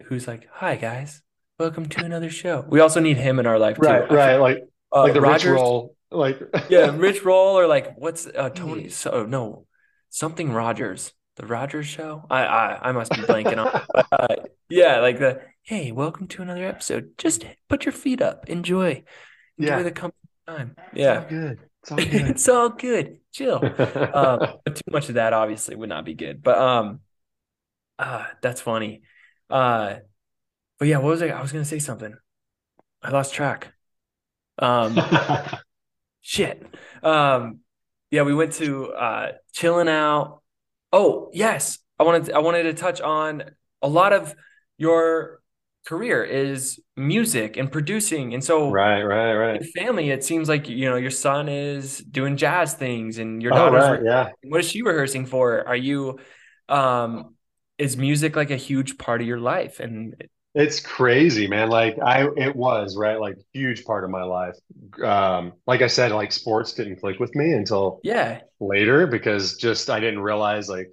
who's 0.04 0.28
like, 0.28 0.48
"Hi 0.52 0.76
guys, 0.76 1.22
welcome 1.58 1.88
to 1.88 2.04
another 2.04 2.28
show." 2.28 2.66
We 2.68 2.80
also 2.80 3.00
need 3.00 3.16
him 3.16 3.38
in 3.38 3.46
our 3.46 3.58
life, 3.58 3.76
too. 3.76 3.82
Right, 3.82 4.10
right, 4.10 4.36
like 4.36 4.68
uh, 4.92 5.04
like 5.04 5.14
the 5.14 5.20
Rogers, 5.22 5.50
rich 5.50 5.60
roll, 5.60 5.96
like 6.10 6.40
yeah, 6.68 6.94
rich 6.94 7.24
roll, 7.24 7.58
or 7.58 7.66
like 7.66 7.96
what's 7.96 8.26
uh, 8.26 8.50
Tony? 8.50 8.90
So 8.90 9.10
oh, 9.12 9.24
no, 9.24 9.66
something 10.10 10.52
Rogers, 10.52 11.14
the 11.36 11.46
Rogers 11.46 11.86
show. 11.86 12.26
I 12.28 12.44
I, 12.44 12.88
I 12.88 12.92
must 12.92 13.12
be 13.12 13.22
blanking 13.22 13.56
on. 13.58 13.82
Uh, 14.12 14.36
yeah, 14.68 15.00
like 15.00 15.18
the 15.18 15.40
hey, 15.68 15.92
welcome 15.92 16.26
to 16.26 16.40
another 16.40 16.66
episode. 16.66 17.10
Just 17.18 17.44
put 17.68 17.84
your 17.84 17.92
feet 17.92 18.22
up, 18.22 18.48
enjoy, 18.48 19.04
enjoy 19.58 19.76
yeah. 19.76 19.82
the 19.82 19.90
company 19.90 20.28
time. 20.46 20.74
Yeah, 20.94 21.20
it's 21.20 21.28
all 21.28 21.28
good. 21.28 21.58
It's 21.82 21.90
all 21.90 21.96
good. 21.98 22.30
it's 22.30 22.48
all 22.48 22.68
good. 22.70 23.18
Chill. 23.32 23.56
um, 23.56 24.38
but 24.64 24.76
too 24.76 24.90
much 24.90 25.10
of 25.10 25.16
that 25.16 25.34
obviously 25.34 25.76
would 25.76 25.90
not 25.90 26.06
be 26.06 26.14
good. 26.14 26.42
But 26.42 26.56
um, 26.56 27.00
uh, 27.98 28.24
that's 28.40 28.62
funny. 28.62 29.02
Uh, 29.50 29.96
but 30.78 30.88
yeah, 30.88 30.96
what 30.96 31.10
was 31.10 31.20
I? 31.20 31.28
I 31.28 31.42
was 31.42 31.52
gonna 31.52 31.66
say 31.66 31.80
something. 31.80 32.16
I 33.02 33.10
lost 33.10 33.34
track. 33.34 33.74
Um, 34.58 34.98
shit. 36.22 36.66
Um, 37.02 37.58
yeah, 38.10 38.22
we 38.22 38.34
went 38.34 38.54
to 38.54 38.86
uh, 38.92 39.32
chilling 39.52 39.88
out. 39.90 40.40
Oh 40.94 41.28
yes, 41.34 41.78
I 41.98 42.04
wanted 42.04 42.24
to, 42.24 42.36
I 42.36 42.38
wanted 42.38 42.62
to 42.62 42.72
touch 42.72 43.02
on 43.02 43.42
a 43.82 43.88
lot 43.88 44.14
of 44.14 44.34
your 44.78 45.42
career 45.88 46.22
is 46.22 46.78
music 46.96 47.56
and 47.56 47.72
producing, 47.72 48.34
and 48.34 48.44
so 48.44 48.70
right, 48.70 49.02
right, 49.02 49.34
right. 49.34 49.64
Family, 49.74 50.10
it 50.10 50.22
seems 50.22 50.46
like 50.48 50.68
you 50.68 50.84
know 50.84 50.96
your 50.96 51.10
son 51.10 51.48
is 51.48 51.98
doing 51.98 52.36
jazz 52.36 52.74
things, 52.74 53.16
and 53.16 53.42
your 53.42 53.52
daughter's 53.52 53.84
oh, 53.84 53.92
right, 53.92 54.02
yeah. 54.04 54.28
What 54.44 54.60
is 54.60 54.68
she 54.68 54.82
rehearsing 54.82 55.24
for? 55.24 55.66
Are 55.66 55.76
you 55.76 56.18
um 56.68 57.34
is 57.78 57.96
music 57.96 58.36
like 58.36 58.50
a 58.50 58.56
huge 58.56 58.98
part 58.98 59.22
of 59.22 59.26
your 59.26 59.40
life? 59.40 59.80
And 59.80 60.22
it's 60.54 60.80
crazy 60.80 61.46
man. 61.46 61.70
Like 61.70 61.96
i 62.04 62.28
it 62.36 62.54
was 62.54 62.96
right? 62.96 63.18
Like 63.18 63.36
huge 63.54 63.84
part 63.84 64.04
of 64.04 64.10
my 64.10 64.24
life. 64.24 64.56
Um 65.02 65.54
like 65.66 65.80
i 65.80 65.86
said 65.86 66.12
like 66.12 66.32
sports 66.32 66.74
didn't 66.74 67.00
click 67.00 67.18
with 67.18 67.34
me 67.34 67.52
until 67.52 68.00
yeah. 68.02 68.40
later 68.60 69.06
because 69.06 69.56
just 69.56 69.88
i 69.88 70.00
didn't 70.00 70.20
realize 70.20 70.68
like 70.68 70.90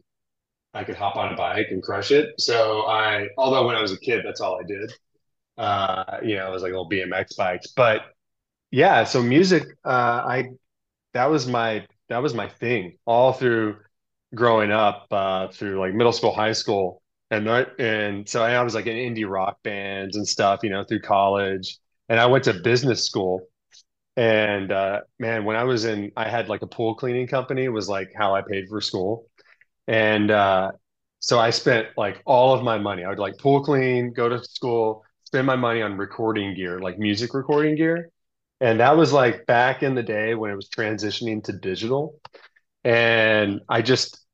i 0.76 0.84
could 0.86 0.96
hop 0.98 1.18
on 1.18 1.34
a 1.34 1.38
bike 1.38 1.68
and 1.72 1.84
crush 1.84 2.12
it. 2.12 2.40
So 2.40 2.88
i 2.88 3.28
although 3.38 3.68
when 3.68 3.76
i 3.78 3.82
was 3.82 3.94
a 3.94 4.00
kid 4.00 4.24
that's 4.26 4.42
all 4.42 4.60
i 4.60 4.66
did. 4.68 4.92
Uh 5.58 6.20
you 6.24 6.36
know 6.38 6.48
it 6.50 6.52
was 6.52 6.64
like 6.64 6.72
little 6.72 6.90
bmx 6.90 7.38
bikes. 7.38 7.68
But 7.76 8.04
yeah 8.72 9.04
so 9.06 9.22
music 9.24 9.64
uh 9.86 10.24
i 10.28 10.50
that 11.14 11.26
was 11.30 11.48
my 11.48 11.86
that 12.10 12.20
was 12.20 12.34
my 12.34 12.48
thing 12.50 12.98
all 13.06 13.34
through 13.34 13.78
growing 14.36 14.72
up 14.72 15.08
uh, 15.12 15.48
through 15.50 15.80
like 15.80 15.94
middle 15.94 16.12
school, 16.12 16.34
high 16.34 16.54
school, 16.54 17.02
and 17.32 17.48
and 17.80 18.28
so 18.30 18.44
I 18.44 18.62
was 18.64 18.76
like 18.76 18.88
in 18.88 18.96
indie 18.98 19.30
rock 19.30 19.58
bands 19.64 20.18
and 20.18 20.28
stuff, 20.28 20.62
you 20.64 20.70
know, 20.70 20.84
through 20.84 21.02
college. 21.02 21.78
And 22.10 22.20
I 22.20 22.28
went 22.28 22.46
to 22.46 22.54
business 22.54 23.06
school, 23.06 23.42
And 24.18 24.72
uh, 24.72 25.02
man, 25.20 25.46
when 25.46 25.58
I 25.58 25.64
was 25.66 25.86
in, 25.86 26.12
I 26.18 26.30
had 26.30 26.50
like 26.50 26.62
a 26.62 26.68
pool 26.68 26.96
cleaning 26.96 27.28
company, 27.28 27.68
was 27.70 27.90
like 27.90 28.12
how 28.16 28.34
I 28.36 28.42
paid 28.42 28.70
for 28.70 28.82
school. 28.82 29.28
And 29.88 30.32
uh, 30.32 30.72
so 31.20 31.40
I 31.40 31.50
spent 31.50 31.88
like 31.98 32.22
all 32.26 32.54
of 32.54 32.64
my 32.64 32.78
money. 32.78 33.04
I 33.04 33.10
would 33.10 33.20
like 33.20 33.38
pool 33.38 33.64
clean, 33.64 34.14
go 34.14 34.30
to 34.30 34.44
school, 34.44 35.04
spend 35.24 35.48
my 35.48 35.56
money 35.56 35.82
on 35.82 35.98
recording 35.98 36.56
gear, 36.56 36.80
like 36.80 36.98
music 36.98 37.34
recording 37.34 37.76
gear. 37.76 38.10
And 38.62 38.80
that 38.80 38.96
was 38.96 39.12
like 39.12 39.46
back 39.46 39.84
in 39.84 39.96
the 39.96 40.04
day 40.04 40.34
when 40.34 40.52
it 40.52 40.56
was 40.56 40.70
transitioning 40.70 41.44
to 41.44 41.54
digital. 41.54 42.20
And 42.84 43.62
I 43.68 43.82
just 43.82 44.26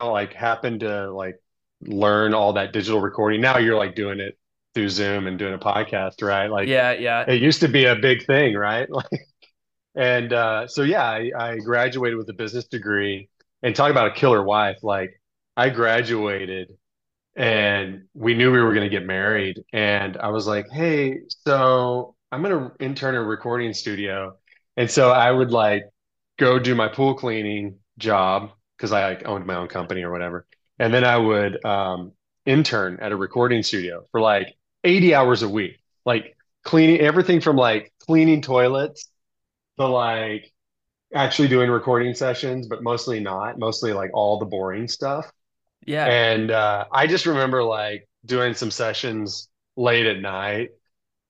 like 0.00 0.32
happened 0.32 0.80
to 0.80 1.12
like 1.12 1.36
learn 1.82 2.34
all 2.34 2.54
that 2.54 2.72
digital 2.72 3.00
recording. 3.00 3.40
Now 3.40 3.58
you're 3.58 3.76
like 3.76 3.94
doing 3.94 4.20
it 4.20 4.38
through 4.74 4.88
Zoom 4.90 5.26
and 5.26 5.38
doing 5.38 5.54
a 5.54 5.58
podcast, 5.58 6.22
right? 6.22 6.48
Like 6.50 6.68
Yeah, 6.68 6.92
yeah. 6.92 7.24
it 7.26 7.40
used 7.40 7.60
to 7.60 7.68
be 7.68 7.86
a 7.86 7.96
big 7.96 8.26
thing, 8.26 8.54
right? 8.54 8.88
Like, 8.90 9.26
and 9.94 10.30
uh, 10.34 10.68
so 10.68 10.82
yeah, 10.82 11.04
I, 11.04 11.30
I 11.34 11.56
graduated 11.56 12.18
with 12.18 12.28
a 12.28 12.34
business 12.34 12.66
degree. 12.66 13.30
And 13.66 13.74
talk 13.74 13.90
about 13.90 14.06
a 14.06 14.12
killer 14.12 14.44
wife. 14.44 14.78
Like 14.84 15.20
I 15.56 15.70
graduated 15.70 16.68
and 17.34 18.04
we 18.14 18.34
knew 18.34 18.52
we 18.52 18.62
were 18.62 18.72
going 18.72 18.88
to 18.88 18.96
get 18.96 19.04
married. 19.04 19.64
And 19.72 20.16
I 20.18 20.28
was 20.28 20.46
like, 20.46 20.66
hey, 20.70 21.22
so 21.44 22.14
I'm 22.30 22.44
going 22.44 22.70
to 22.70 22.84
intern 22.84 23.16
at 23.16 23.22
a 23.22 23.24
recording 23.24 23.72
studio. 23.72 24.36
And 24.76 24.88
so 24.88 25.10
I 25.10 25.32
would 25.32 25.50
like 25.50 25.82
go 26.38 26.60
do 26.60 26.76
my 26.76 26.86
pool 26.86 27.14
cleaning 27.14 27.80
job 27.98 28.52
because 28.76 28.92
I 28.92 29.08
like 29.08 29.26
owned 29.26 29.46
my 29.46 29.56
own 29.56 29.66
company 29.66 30.04
or 30.04 30.12
whatever. 30.12 30.46
And 30.78 30.94
then 30.94 31.02
I 31.02 31.16
would 31.16 31.64
um, 31.64 32.12
intern 32.44 33.00
at 33.00 33.10
a 33.10 33.16
recording 33.16 33.64
studio 33.64 34.04
for 34.12 34.20
like 34.20 34.54
80 34.84 35.12
hours 35.12 35.42
a 35.42 35.48
week, 35.48 35.80
like 36.04 36.36
cleaning 36.62 37.00
everything 37.00 37.40
from 37.40 37.56
like 37.56 37.92
cleaning 37.98 38.42
toilets 38.42 39.10
to 39.80 39.88
like 39.88 40.52
actually 41.14 41.48
doing 41.48 41.70
recording 41.70 42.14
sessions, 42.14 42.66
but 42.66 42.82
mostly 42.82 43.20
not, 43.20 43.58
mostly 43.58 43.92
like 43.92 44.10
all 44.12 44.38
the 44.38 44.46
boring 44.46 44.88
stuff. 44.88 45.30
Yeah. 45.86 46.06
And 46.06 46.50
uh, 46.50 46.86
I 46.90 47.06
just 47.06 47.26
remember 47.26 47.62
like 47.62 48.08
doing 48.24 48.54
some 48.54 48.70
sessions 48.70 49.48
late 49.76 50.06
at 50.06 50.20
night 50.20 50.70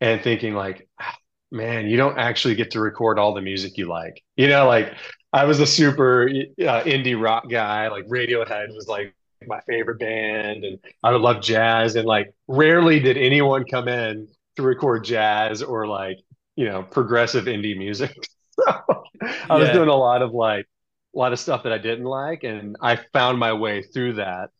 and 0.00 0.22
thinking 0.22 0.54
like, 0.54 0.88
"Ah, 1.00 1.16
man, 1.50 1.86
you 1.86 1.96
don't 1.96 2.18
actually 2.18 2.54
get 2.54 2.70
to 2.72 2.80
record 2.80 3.18
all 3.18 3.34
the 3.34 3.42
music 3.42 3.76
you 3.76 3.86
like. 3.86 4.22
You 4.36 4.48
know, 4.48 4.66
like 4.66 4.94
I 5.32 5.44
was 5.44 5.60
a 5.60 5.66
super 5.66 6.28
uh, 6.28 6.82
indie 6.84 7.20
rock 7.20 7.48
guy. 7.50 7.88
Like 7.88 8.06
Radiohead 8.06 8.68
was 8.74 8.86
like 8.88 9.14
my 9.46 9.60
favorite 9.68 9.98
band, 9.98 10.64
and 10.64 10.78
I 11.02 11.12
would 11.12 11.20
love 11.20 11.42
jazz. 11.42 11.96
And 11.96 12.06
like 12.06 12.32
rarely 12.48 13.00
did 13.00 13.16
anyone 13.18 13.64
come 13.64 13.88
in 13.88 14.28
to 14.56 14.62
record 14.62 15.04
jazz 15.04 15.62
or 15.62 15.86
like 15.86 16.18
you 16.56 16.64
know 16.66 16.82
progressive 16.82 17.44
indie 17.44 17.76
music. 17.76 18.16
So 18.58 19.04
I 19.50 19.56
was 19.56 19.70
Yeah. 19.70 19.70
doing 19.70 19.88
a 19.88 19.94
lot 19.96 20.22
of 20.22 20.32
like 20.32 20.66
a 21.14 21.18
lot 21.18 21.32
of 21.32 21.38
stuff 21.40 21.62
that 21.64 21.72
I 21.72 21.78
didn't 21.78 22.04
like, 22.04 22.42
and 22.44 22.76
I 22.80 22.96
found 23.12 23.38
my 23.38 23.52
way 23.52 23.82
through 23.82 24.14
that 24.14 24.50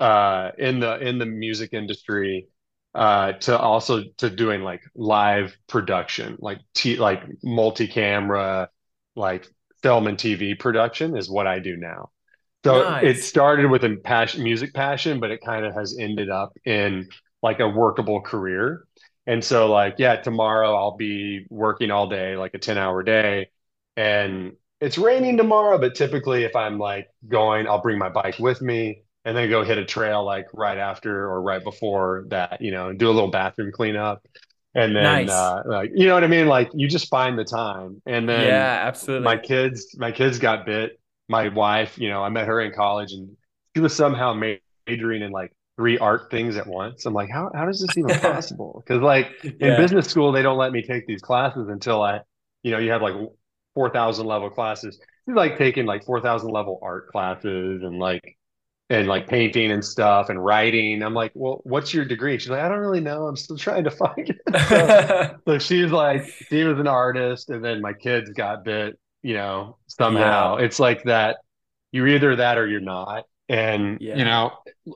uh 0.00 0.52
in 0.58 0.80
the 0.80 0.98
in 0.98 1.18
the 1.18 1.26
music 1.26 1.72
industry 1.74 2.48
uh 2.94 3.32
to 3.32 3.58
also 3.58 4.04
to 4.18 4.30
doing 4.30 4.62
like 4.62 4.82
live 4.94 5.56
production 5.68 6.36
like 6.40 6.60
t 6.74 6.96
like 6.96 7.22
multi-camera 7.44 8.68
like 9.16 9.46
film 9.82 10.06
and 10.08 10.18
TV 10.18 10.54
production 10.54 11.16
is 11.16 11.30
what 11.30 11.46
I 11.46 11.60
do 11.60 11.76
now. 11.76 12.10
So 12.64 12.96
it 13.00 13.20
started 13.22 13.70
with 13.70 13.84
a 13.84 13.96
passion 14.04 14.44
music 14.44 14.74
passion 14.74 15.20
but 15.20 15.30
it 15.32 15.40
kind 15.44 15.66
of 15.66 15.74
has 15.74 15.96
ended 15.98 16.30
up 16.30 16.54
in 16.66 17.08
like 17.42 17.60
a 17.60 17.68
workable 17.68 18.22
career. 18.22 18.85
And 19.26 19.42
so 19.44 19.70
like 19.70 19.96
yeah 19.98 20.16
tomorrow 20.16 20.74
I'll 20.74 20.96
be 20.96 21.46
working 21.50 21.90
all 21.90 22.08
day 22.08 22.36
like 22.36 22.54
a 22.54 22.58
10 22.58 22.78
hour 22.78 23.02
day 23.02 23.50
and 23.96 24.52
it's 24.80 24.98
raining 24.98 25.36
tomorrow 25.36 25.78
but 25.78 25.94
typically 25.94 26.44
if 26.44 26.54
I'm 26.54 26.78
like 26.78 27.08
going 27.28 27.66
I'll 27.66 27.82
bring 27.82 27.98
my 27.98 28.08
bike 28.08 28.38
with 28.38 28.60
me 28.62 29.02
and 29.24 29.36
then 29.36 29.48
go 29.50 29.64
hit 29.64 29.78
a 29.78 29.84
trail 29.84 30.24
like 30.24 30.46
right 30.54 30.78
after 30.78 31.24
or 31.28 31.42
right 31.42 31.62
before 31.64 32.26
that, 32.28 32.60
you 32.62 32.70
know, 32.70 32.90
and 32.90 32.98
do 32.98 33.08
a 33.08 33.12
little 33.12 33.30
bathroom 33.30 33.72
cleanup. 33.72 34.24
And 34.74 34.94
then 34.94 35.28
Nice. 35.28 35.30
uh 35.30 35.62
like 35.66 35.90
you 35.94 36.06
know 36.06 36.14
what 36.14 36.24
I 36.24 36.28
mean? 36.28 36.46
Like 36.46 36.70
you 36.74 36.86
just 36.88 37.08
find 37.08 37.38
the 37.38 37.44
time. 37.44 38.02
And 38.06 38.28
then 38.28 38.70
Yeah, 38.70 38.82
absolutely. 38.86 39.24
my 39.24 39.36
kids, 39.38 39.96
my 39.98 40.12
kids 40.12 40.38
got 40.38 40.66
bit. 40.66 41.00
My 41.28 41.48
wife, 41.48 41.98
you 41.98 42.08
know, 42.08 42.22
I 42.22 42.28
met 42.28 42.46
her 42.46 42.60
in 42.60 42.72
college 42.72 43.12
and 43.12 43.36
she 43.74 43.80
was 43.80 43.94
somehow 43.96 44.34
majoring 44.86 45.22
in 45.22 45.32
like 45.32 45.52
three 45.76 45.98
art 45.98 46.30
things 46.30 46.56
at 46.56 46.66
once. 46.66 47.06
I'm 47.06 47.14
like, 47.14 47.30
how 47.30 47.50
how 47.54 47.68
is 47.68 47.80
this 47.80 47.96
even 47.98 48.16
possible? 48.18 48.82
Because 48.86 49.02
like 49.02 49.28
in 49.60 49.74
business 49.74 50.08
school, 50.08 50.32
they 50.32 50.42
don't 50.42 50.58
let 50.58 50.72
me 50.72 50.82
take 50.82 51.06
these 51.06 51.22
classes 51.22 51.68
until 51.68 52.02
I, 52.02 52.20
you 52.62 52.70
know, 52.72 52.78
you 52.78 52.90
have 52.92 53.02
like 53.02 53.14
4,000 53.74 54.26
level 54.26 54.50
classes. 54.50 54.98
She's 55.26 55.34
like 55.36 55.58
taking 55.58 55.86
like 55.86 56.04
4,000 56.04 56.50
level 56.50 56.78
art 56.82 57.08
classes 57.10 57.82
and 57.82 57.98
like 57.98 58.36
and 58.90 59.08
like 59.08 59.28
painting 59.28 59.72
and 59.72 59.84
stuff 59.84 60.28
and 60.28 60.42
writing. 60.44 61.02
I'm 61.02 61.14
like, 61.14 61.32
well, 61.34 61.60
what's 61.64 61.92
your 61.92 62.04
degree? 62.04 62.38
She's 62.38 62.50
like, 62.50 62.60
I 62.60 62.68
don't 62.68 62.78
really 62.78 63.00
know. 63.00 63.26
I'm 63.26 63.36
still 63.36 63.58
trying 63.58 63.84
to 63.84 63.90
find 63.90 64.30
it. 64.30 64.38
So, 64.68 64.94
so 65.46 65.58
she's 65.58 65.90
like, 65.92 66.34
she 66.48 66.64
was 66.64 66.78
an 66.78 66.86
artist, 66.88 67.50
and 67.50 67.64
then 67.64 67.80
my 67.80 67.92
kids 67.92 68.30
got 68.30 68.64
bit. 68.64 68.98
You 69.22 69.34
know, 69.34 69.78
Yeah. 70.06 70.46
somehow 70.46 70.56
it's 70.56 70.78
like 70.80 71.04
that. 71.04 71.38
You're 71.92 72.08
either 72.08 72.36
that 72.36 72.58
or 72.58 72.66
you're 72.68 72.80
not. 72.80 73.24
And 73.48 73.98
you 74.12 74.24
know, 74.24 74.52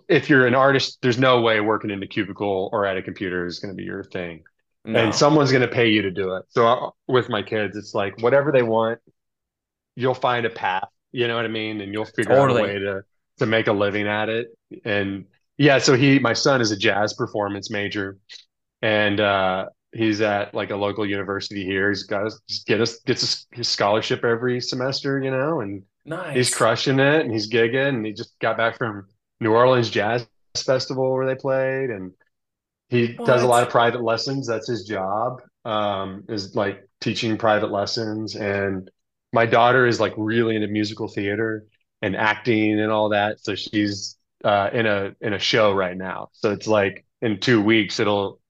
if 0.09 0.29
you're 0.29 0.47
an 0.47 0.55
artist, 0.55 0.99
there's 1.03 1.19
no 1.19 1.41
way 1.41 1.61
working 1.61 1.91
in 1.91 2.01
the 2.01 2.07
cubicle 2.07 2.69
or 2.73 2.85
at 2.87 2.97
a 2.97 3.03
computer 3.03 3.47
is 3.47 3.59
going 3.61 3.73
to 3.73 3.77
be 3.77 3.85
your 3.85 4.05
thing. 4.05 4.43
And 4.93 5.15
someone's 5.15 5.53
going 5.53 5.63
to 5.63 5.69
pay 5.69 5.89
you 5.91 6.03
to 6.03 6.11
do 6.11 6.35
it. 6.35 6.47
So 6.49 6.67
uh, 6.67 6.91
with 7.07 7.29
my 7.29 7.43
kids, 7.43 7.77
it's 7.77 7.95
like 7.95 8.21
whatever 8.23 8.51
they 8.51 8.63
want, 8.63 8.99
you'll 9.95 10.15
find 10.15 10.47
a 10.47 10.51
path, 10.51 10.89
you 11.13 11.29
know 11.29 11.37
what 11.37 11.45
I 11.45 11.49
mean? 11.49 11.81
And 11.81 11.93
you'll 11.93 12.07
figure 12.07 12.39
out 12.39 12.51
a 12.51 12.55
way 12.55 12.79
to 12.79 13.03
to 13.39 13.47
make 13.47 13.67
a 13.69 13.73
living 13.73 14.07
at 14.09 14.29
it. 14.29 14.49
And 14.85 15.27
yeah, 15.59 15.79
so 15.79 15.95
he 15.97 16.19
my 16.19 16.33
son 16.33 16.61
is 16.61 16.71
a 16.71 16.77
jazz 16.77 17.15
performance 17.15 17.71
major 17.71 18.19
and 18.83 19.21
uh 19.21 19.67
he's 19.93 20.21
at 20.21 20.55
like 20.55 20.71
a 20.71 20.77
local 20.77 21.05
university 21.05 21.65
here. 21.65 21.89
He's 21.89 22.05
got 22.05 22.25
his 22.25 22.65
get 22.67 22.81
us 22.81 23.01
gets 23.01 23.47
a, 23.53 23.57
his 23.57 23.69
scholarship 23.69 24.25
every 24.25 24.61
semester, 24.61 25.21
you 25.23 25.31
know, 25.31 25.61
and 25.61 25.83
he's 26.33 26.55
crushing 26.55 26.99
it 26.99 27.21
and 27.23 27.33
he's 27.33 27.51
gigging 27.51 27.89
and 27.89 28.07
he 28.07 28.13
just 28.13 28.39
got 28.41 28.57
back 28.57 28.79
from 28.79 29.07
New 29.41 29.53
Orleans 29.53 29.91
Jazz 29.91 30.27
Festival 30.57 31.13
where 31.13 31.27
they 31.27 31.35
played 31.35 31.91
and 31.91 32.13
he 32.89 33.09
does 33.25 33.43
a 33.43 33.47
lot 33.47 33.63
of 33.63 33.71
private 33.71 34.03
lessons. 34.03 34.49
That's 34.49 34.67
his 34.67 34.85
job, 34.85 35.43
um, 35.65 36.25
is 36.29 36.57
like 36.57 36.89
teaching 37.01 37.39
private 37.39 37.71
lessons. 37.71 38.35
And 38.35 38.91
my 39.33 39.47
daughter 39.47 39.87
is 39.87 40.01
like 40.01 40.13
really 40.17 40.57
into 40.57 40.67
musical 40.67 41.07
theater 41.07 41.67
and 42.03 42.17
acting 42.17 42.81
and 42.81 42.91
all 42.91 43.11
that. 43.11 43.39
So 43.41 43.55
she's 43.55 44.17
uh, 44.45 44.71
in 44.73 44.87
a 44.87 45.13
in 45.21 45.35
a 45.35 45.39
show 45.39 45.73
right 45.73 45.97
now. 45.97 46.31
So 46.33 46.51
it's 46.51 46.67
like 46.67 47.07
in 47.23 47.39
two 47.39 47.63
weeks 47.63 48.01
it'll 48.01 48.41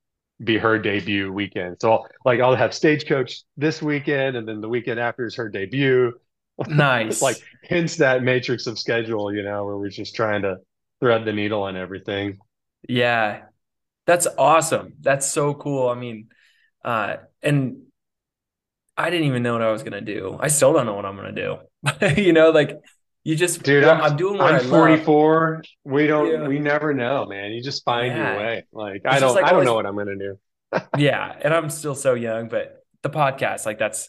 be 0.42 0.56
her 0.56 0.78
debut 0.78 1.30
weekend. 1.30 1.76
So 1.80 1.92
I'll, 1.92 2.08
like 2.24 2.40
I'll 2.40 2.56
have 2.56 2.72
Stagecoach 2.72 3.42
this 3.58 3.82
weekend, 3.82 4.36
and 4.36 4.48
then 4.48 4.62
the 4.62 4.68
weekend 4.70 4.98
after 4.98 5.26
is 5.26 5.34
her 5.36 5.50
debut. 5.50 6.14
Like 7.20 7.38
Nice. 7.38 7.42
hence 7.62 7.96
that 7.96 8.22
matrix 8.22 8.66
of 8.66 8.78
schedule, 8.78 9.34
you 9.34 9.42
know, 9.42 9.64
where 9.64 9.76
we're 9.78 9.88
just 9.90 10.14
trying 10.14 10.42
to 10.42 10.58
thread 11.00 11.24
the 11.24 11.32
needle 11.32 11.62
on 11.62 11.76
everything. 11.76 12.38
Yeah. 12.88 13.42
That's 14.06 14.26
awesome. 14.38 14.94
That's 15.00 15.26
so 15.28 15.54
cool. 15.54 15.88
I 15.88 15.94
mean, 15.94 16.28
uh, 16.84 17.18
and 17.42 17.82
I 18.96 19.10
didn't 19.10 19.26
even 19.26 19.42
know 19.42 19.54
what 19.54 19.62
I 19.62 19.70
was 19.72 19.82
gonna 19.82 20.00
do. 20.00 20.36
I 20.40 20.48
still 20.48 20.72
don't 20.72 20.86
know 20.86 20.94
what 20.94 21.06
I'm 21.06 21.16
gonna 21.16 21.32
do. 21.32 21.58
You 22.20 22.32
know, 22.32 22.50
like 22.50 22.76
you 23.24 23.36
just, 23.36 23.62
Dude, 23.62 23.84
well, 23.84 23.94
I'm 23.94 24.00
I'm 24.00 24.16
doing 24.16 24.38
what 24.38 24.54
I'm 24.54 24.54
I 24.54 24.60
love. 24.60 24.68
44. 24.68 25.62
We 25.84 26.06
don't 26.06 26.42
Yeah. 26.42 26.46
we 26.46 26.58
never 26.58 26.94
know, 26.94 27.26
man. 27.26 27.52
You 27.52 27.62
just 27.62 27.84
find 27.84 28.16
your 28.16 28.34
way. 28.34 28.64
Like 28.72 29.02
I 29.06 29.16
It's 29.16 29.20
just 29.20 29.34
don't 29.34 29.34
like 29.34 29.44
I 29.44 29.52
don't 29.52 29.60
always, 29.60 29.66
know 29.66 29.74
what 29.74 29.86
I'm 29.86 29.96
gonna 29.96 30.16
do. 30.16 30.38
yeah. 30.96 31.34
And 31.42 31.52
I'm 31.54 31.70
still 31.70 31.94
so 31.94 32.14
young, 32.14 32.48
but 32.48 32.84
the 33.02 33.10
podcast, 33.10 33.66
like 33.66 33.78
that's, 33.78 34.08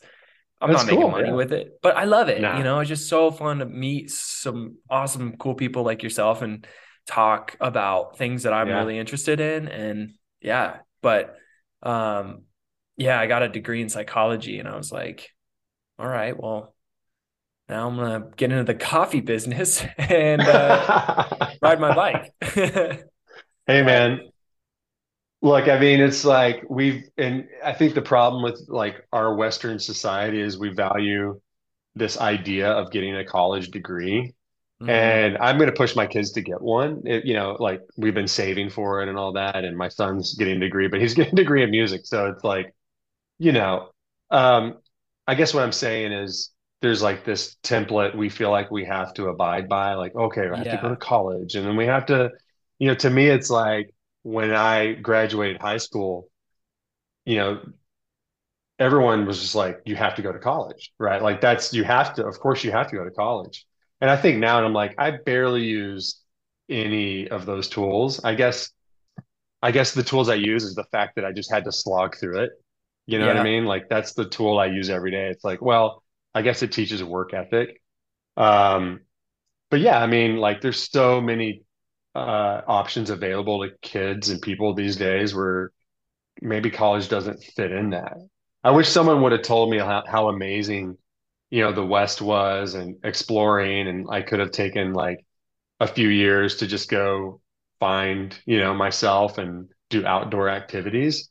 I'm 0.62 0.70
That's 0.70 0.84
not 0.84 0.88
making 0.88 1.00
cool. 1.02 1.12
money 1.12 1.30
Yeah. 1.30 1.36
with 1.36 1.54
it, 1.54 1.80
but 1.82 1.98
I 1.98 2.06
love 2.06 2.30
it. 2.30 2.52
You 2.52 2.64
know, 2.64 2.80
it's 2.80 2.90
just 2.90 3.10
so 3.10 3.32
fun 3.32 3.60
to 3.60 3.66
meet 3.66 4.12
some 4.12 4.78
awesome, 4.90 5.38
cool 5.38 5.56
people 5.56 5.84
like 5.84 6.04
yourself 6.04 6.42
and 6.44 6.68
talk 7.08 7.58
about 7.60 8.18
things 8.18 8.44
that 8.44 8.54
I'm 8.54 8.68
Yeah. 8.68 8.76
really 8.76 8.98
interested 9.00 9.40
in. 9.40 9.68
And 9.68 10.14
yeah, 10.42 10.80
but 11.02 11.36
um, 11.84 12.44
yeah, 12.98 13.20
I 13.20 13.28
got 13.28 13.44
a 13.44 13.50
degree 13.50 13.82
in 13.82 13.90
psychology 13.90 14.60
and 14.60 14.68
I 14.70 14.76
was 14.78 14.92
like, 14.92 15.30
all 16.00 16.08
right, 16.08 16.40
well, 16.40 16.76
now 17.70 17.88
I'm 17.88 17.96
gonna 17.98 18.30
get 18.36 18.52
into 18.52 18.66
the 18.66 18.76
coffee 18.76 19.22
business 19.22 19.84
and 19.98 20.42
uh, 20.42 21.52
ride 21.62 21.80
my 21.80 21.92
bike. 21.92 22.34
Hey 23.68 23.82
man, 23.84 24.31
look, 25.42 25.68
I 25.68 25.80
mean, 25.80 26.00
it's 26.00 26.26
like 26.26 26.64
we've 26.70 27.04
and 27.18 27.48
I 27.64 27.74
think 27.74 27.96
the 27.96 28.02
problem 28.02 28.44
with 28.44 28.62
like 28.68 29.08
our 29.12 29.36
Western 29.36 29.80
society 29.80 30.42
is 30.42 30.58
we 30.58 30.70
value 30.70 31.40
this 31.96 32.20
idea 32.20 32.72
of 32.72 32.92
getting 32.92 33.16
a 33.16 33.26
college 33.26 33.70
degree. 33.72 34.34
mhm, 34.80 34.88
And 34.88 35.38
I'm 35.40 35.58
going 35.58 35.70
to 35.70 35.76
push 35.78 35.96
my 35.96 36.08
kids 36.08 36.32
to 36.34 36.42
get 36.42 36.62
one. 36.62 37.04
It, 37.06 37.26
you 37.26 37.36
know, 37.36 37.58
like 37.60 37.82
we've 37.98 38.16
been 38.16 38.28
saving 38.28 38.70
for 38.72 39.04
it 39.04 39.10
and 39.10 39.18
all 39.18 39.34
that. 39.34 39.66
And 39.66 39.78
my 39.78 39.90
son's 39.90 40.36
getting 40.36 40.58
a 40.58 40.62
degree, 40.62 40.88
but 40.90 41.02
he's 41.02 41.14
getting 41.16 41.34
a 41.34 41.38
degree 41.38 41.64
in 41.64 41.72
music. 41.72 42.06
So 42.06 42.28
it's 42.28 42.44
like, 42.44 42.74
you 43.40 43.52
know, 43.52 43.90
um, 44.32 44.80
I 45.28 45.36
guess 45.36 45.54
what 45.54 45.64
I'm 45.64 45.72
saying 45.72 46.12
is 46.14 46.52
there's 46.82 47.02
like 47.02 47.26
this 47.26 47.58
template 47.64 48.16
we 48.16 48.30
feel 48.30 48.52
like 48.52 48.72
we 48.72 48.86
have 48.86 49.14
to 49.16 49.28
abide 49.30 49.70
by. 49.70 49.94
Like, 49.96 50.16
okay, 50.16 50.50
I 50.54 50.58
have 50.58 50.70
to 50.70 50.78
go 50.78 50.90
to 50.90 50.96
college, 50.96 51.56
and 51.56 51.66
then 51.66 51.76
we 51.78 51.86
have 51.86 52.06
to, 52.08 52.32
you 52.80 52.88
know, 52.88 52.96
to 52.96 53.10
me, 53.10 53.28
it's 53.28 53.50
like 53.50 53.94
when 54.24 54.54
I 54.54 54.94
graduated 54.94 55.62
high 55.62 55.78
school, 55.78 56.30
you 57.26 57.38
know, 57.38 57.62
everyone 58.80 59.26
was 59.26 59.40
just 59.42 59.56
like, 59.56 59.82
you 59.86 59.96
have 59.96 60.16
to 60.16 60.22
go 60.22 60.32
to 60.32 60.40
college, 60.40 60.92
right? 61.00 61.22
Like 61.22 61.42
that's 61.42 61.74
you 61.74 61.84
have 61.84 62.16
to, 62.16 62.26
of 62.26 62.40
course, 62.40 62.64
you 62.64 62.72
have 62.72 62.90
to 62.90 62.96
go 62.96 63.04
to 63.04 63.12
college. 63.12 63.66
And 64.00 64.10
I 64.10 64.18
think 64.18 64.40
now, 64.40 64.58
and 64.58 64.66
I'm 64.66 64.74
like, 64.74 64.96
I 64.98 65.12
barely 65.12 65.64
use 65.64 66.22
any 66.70 67.28
of 67.28 67.46
those 67.46 67.70
tools. 67.70 68.24
I 68.24 68.36
guess 68.36 68.72
I 69.62 69.72
guess 69.72 69.94
the 69.94 70.04
tools 70.04 70.30
I 70.30 70.36
use 70.36 70.64
is 70.64 70.76
the 70.76 70.86
fact 70.86 71.16
that 71.16 71.26
I 71.26 71.32
just 71.32 71.52
had 71.52 71.66
to 71.66 71.72
slog 71.72 72.18
through 72.18 72.40
it. 72.44 72.52
You 73.06 73.20
know 73.20 73.28
what 73.28 73.38
I 73.38 73.44
mean? 73.44 73.66
Like 73.66 73.90
that's 73.90 74.14
the 74.14 74.26
tool 74.28 74.60
I 74.60 74.68
use 74.68 74.90
every 74.90 75.12
day. 75.12 75.30
It's 75.30 75.44
like, 75.44 75.62
well, 75.62 76.04
I 76.34 76.42
guess 76.42 76.64
it 76.64 76.72
teaches 76.72 77.04
work 77.04 77.34
ethic. 77.34 77.82
Um, 78.38 79.02
but 79.70 79.82
yeah, 79.82 80.00
I 80.02 80.08
mean, 80.08 80.38
like 80.38 80.62
there's 80.62 80.90
so 80.90 81.22
many 81.22 81.64
uh 82.16 82.62
options 82.68 83.10
available 83.10 83.64
to 83.64 83.74
kids 83.82 84.30
and 84.30 84.42
people 84.42 84.74
these 84.74 84.98
days 84.98 85.34
where 85.34 85.72
maybe 86.42 86.70
college 86.72 87.10
doesn't 87.10 87.44
fit 87.44 87.72
in 87.72 87.92
that. 87.92 88.18
I 88.64 88.72
wish 88.72 88.90
someone 88.90 89.22
would 89.22 89.32
have 89.32 89.42
told 89.42 89.70
me 89.72 89.78
how, 89.80 90.04
how 90.08 90.30
amazing, 90.30 90.98
you 91.50 91.64
know, 91.64 91.72
the 91.74 91.86
West 91.86 92.22
was 92.22 92.76
and 92.76 92.98
exploring, 93.04 93.88
and 93.88 94.08
I 94.10 94.22
could 94.22 94.40
have 94.40 94.52
taken 94.52 94.94
like 94.94 95.26
a 95.80 95.88
few 95.88 96.10
years 96.10 96.58
to 96.58 96.68
just 96.68 96.90
go 96.90 97.42
find, 97.80 98.38
you 98.46 98.60
know, 98.60 98.74
myself 98.74 99.38
and 99.38 99.70
do 99.90 100.06
outdoor 100.06 100.50
activities. 100.50 101.30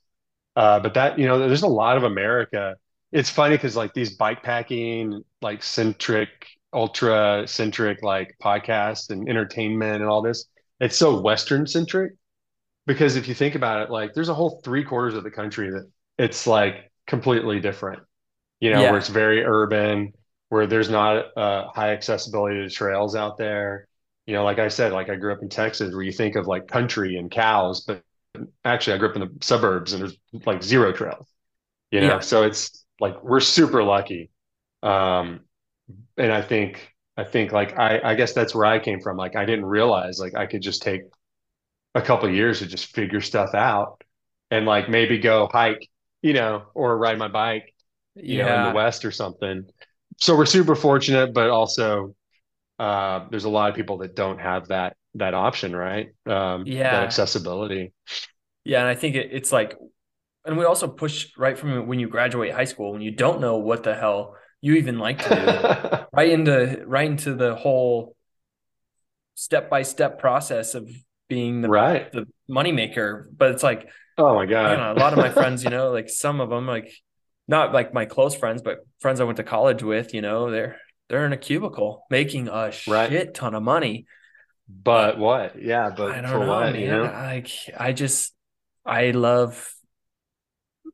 Uh, 0.57 0.81
but 0.81 0.95
that, 0.95 1.19
you 1.19 1.27
know, 1.27 1.39
there's 1.39 1.63
a 1.63 1.69
lot 1.69 1.97
of 1.97 2.03
America. 2.05 2.77
It's 3.13 3.31
funny 3.31 3.57
because 3.57 3.77
like 3.77 3.95
these 3.95 4.17
bike 4.17 4.43
packing, 4.43 5.23
like 5.43 5.63
centric, 5.63 6.29
ultra 6.73 7.45
centric, 7.47 8.03
like 8.03 8.37
podcasts 8.43 9.11
and 9.11 9.29
entertainment 9.29 10.03
and 10.03 10.11
all 10.11 10.23
this, 10.23 10.47
it's 10.81 10.97
so 10.97 11.21
Western 11.21 11.67
centric. 11.67 12.13
Because 12.87 13.17
if 13.17 13.29
you 13.29 13.35
think 13.35 13.55
about 13.55 13.83
it, 13.83 13.91
like 13.91 14.15
there's 14.15 14.29
a 14.29 14.35
whole 14.35 14.61
three 14.65 14.85
quarters 14.85 15.15
of 15.15 15.25
the 15.25 15.31
country 15.31 15.71
that 15.71 15.91
it's 16.19 16.47
like 16.47 16.91
completely 17.07 17.61
different, 17.61 18.03
you 18.61 18.71
know, 18.71 18.87
where 18.87 18.99
it's 18.99 19.09
very 19.09 19.45
urban, 19.45 20.13
where 20.49 20.67
there's 20.67 20.91
not 20.91 21.27
uh, 21.37 21.69
high 21.75 21.93
accessibility 21.93 22.63
to 22.63 22.71
trails 22.71 23.17
out 23.17 23.39
there. 23.39 23.89
You 24.27 24.35
know, 24.35 24.45
like 24.45 24.59
I 24.59 24.69
said, 24.69 24.93
like 24.93 25.11
I 25.11 25.17
grew 25.17 25.33
up 25.33 25.43
in 25.43 25.49
Texas 25.49 25.95
where 25.95 26.03
you 26.03 26.13
think 26.13 26.37
of 26.37 26.47
like 26.47 26.69
country 26.69 27.17
and 27.17 27.31
cows, 27.31 27.83
but 27.83 28.03
actually 28.65 28.95
I 28.95 28.99
grew 28.99 29.11
up 29.11 29.17
in 29.17 29.23
the 29.23 29.39
suburbs 29.43 29.93
and 29.93 30.03
there's 30.03 30.17
like 30.47 30.63
zero 30.63 30.93
trails, 30.93 31.27
you 31.91 32.01
know, 32.01 32.19
Yeah. 32.19 32.21
so 32.21 32.45
it's 32.45 32.85
like 33.01 33.23
we're 33.25 33.41
super 33.41 33.83
lucky. 33.85 34.31
Um, 34.83 35.41
and 36.17 36.33
I 36.33 36.43
think, 36.43 36.90
I 37.17 37.25
think 37.25 37.53
like 37.53 37.79
I, 37.79 38.01
I 38.03 38.15
guess 38.15 38.33
that's 38.33 38.55
where 38.55 38.65
I 38.67 38.79
came 38.79 39.01
from. 39.01 39.17
Like 39.17 39.37
I 39.37 39.45
didn't 39.45 39.67
realize 39.67 40.19
like 40.19 40.35
I 40.35 40.47
could 40.47 40.63
just 40.63 40.83
take 40.83 41.03
a 41.95 42.03
couple 42.03 42.29
of 42.29 42.35
years 42.35 42.61
to 42.61 42.67
just 42.67 42.95
figure 42.95 43.21
stuff 43.21 43.55
out 43.55 44.03
and 44.51 44.67
like 44.67 44.89
maybe 44.89 45.19
go 45.19 45.49
hike, 45.53 45.89
you 46.23 46.33
know, 46.35 46.65
or 46.75 46.97
ride 46.99 47.19
my 47.19 47.29
bike, 47.29 47.75
you 48.15 48.39
know, 48.39 48.55
in 48.55 48.63
the 48.63 48.71
West 48.71 49.05
or 49.05 49.11
something. 49.11 49.65
So 50.19 50.37
we're 50.37 50.47
super 50.47 50.75
fortunate, 50.77 51.35
but 51.35 51.51
also 51.51 52.15
uh, 52.79 53.27
there's 53.31 53.45
a 53.45 53.51
lot 53.51 53.71
of 53.71 53.77
people 53.77 53.99
that 53.99 54.17
don't 54.17 54.41
have 54.41 54.69
that 54.69 54.97
that 55.17 55.35
option, 55.35 55.77
right? 55.77 56.09
Um, 56.27 56.73
yeah, 56.73 56.75
that 56.91 57.03
Yeah. 57.03 57.05
accessibility. 57.05 57.93
Yeah. 58.65 58.81
And 58.81 58.89
I 58.89 58.95
think 58.95 59.17
it, 59.17 59.31
it's 59.33 59.53
like, 59.53 59.77
and 60.45 60.59
we 60.59 60.65
also 60.65 60.89
push 60.89 61.29
right 61.39 61.59
from 61.59 61.87
when 61.87 61.99
you 62.01 62.09
graduate 62.09 62.53
high 62.55 62.65
school, 62.65 62.93
when 62.93 63.03
you 63.03 63.13
don't 63.13 63.41
know 63.41 63.59
what 63.59 63.85
the 63.85 63.95
hell 63.95 64.37
you 64.61 64.75
even 64.75 64.99
like 64.99 65.19
to 65.25 65.35
do, 65.35 66.07
right 66.17 66.31
into 66.31 66.85
right 66.87 67.07
into 67.11 67.35
the 67.35 67.55
whole 67.55 68.15
step 69.35 69.71
by 69.71 69.83
step 69.83 70.19
process 70.19 70.75
of 70.75 70.91
being 71.29 71.63
the 71.63 71.69
Right. 71.69 72.11
the 72.13 72.27
money 72.49 72.73
maker. 72.73 73.31
But 73.37 73.53
it's 73.53 73.63
like, 73.63 73.89
Oh 74.19 74.35
my 74.35 74.45
man, 74.45 74.51
God. 74.79 74.97
a 74.97 75.01
lot 75.01 75.13
of 75.13 75.19
my 75.19 75.31
friends, 75.41 75.65
you 75.65 75.71
know, 75.71 75.91
like 75.91 76.09
some 76.09 76.41
of 76.41 76.51
them, 76.51 76.67
like 76.67 76.93
not 77.49 77.73
like 77.73 77.95
my 77.95 78.05
close 78.05 78.35
friends, 78.35 78.63
but 78.63 78.79
friends 79.01 79.21
I 79.21 79.25
went 79.25 79.37
to 79.39 79.45
college 79.45 79.83
with, 79.83 80.15
you 80.15 80.21
know, 80.21 80.51
they're 80.51 80.77
they're 81.09 81.27
in 81.27 81.33
a 81.33 81.37
cubicle 81.39 82.05
making 82.11 82.49
a 82.49 82.73
Right. 82.87 83.11
shit 83.11 83.35
ton 83.35 83.55
of 83.55 83.63
money. 83.63 84.07
But 84.69 85.19
what? 85.19 85.61
Yeah, 85.61 85.91
but 85.91 86.13
I 86.13 86.21
don't 86.21 86.31
for 86.31 86.39
know, 86.41 86.47
what, 86.49 86.79
you 86.79 86.87
know? 86.89 87.03
Like 87.05 87.51
I 87.77 87.93
just 87.93 88.35
I 88.85 89.11
love 89.13 89.75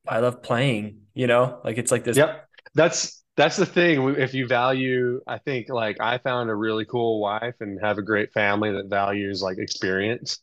I 0.07 0.21
love 0.21 0.43
playing, 0.43 1.03
you 1.15 1.27
know, 1.27 1.61
like 1.65 1.79
it's 1.79 1.91
like 1.91 2.05
this. 2.05 2.17
Yep. 2.17 2.49
That's 2.75 3.23
that's 3.37 3.57
the 3.57 3.67
thing. 3.67 4.17
If 4.17 4.35
you 4.35 4.47
value, 4.47 5.21
I 5.27 5.39
think 5.39 5.69
like 5.69 5.99
I 6.01 6.19
found 6.19 6.51
a 6.51 6.55
really 6.55 6.85
cool 6.87 7.21
wife 7.21 7.55
and 7.61 7.79
have 7.83 7.99
a 7.99 8.03
great 8.03 8.33
family 8.33 8.73
that 8.73 8.87
values 8.89 9.43
like 9.43 9.59
experience 9.59 10.39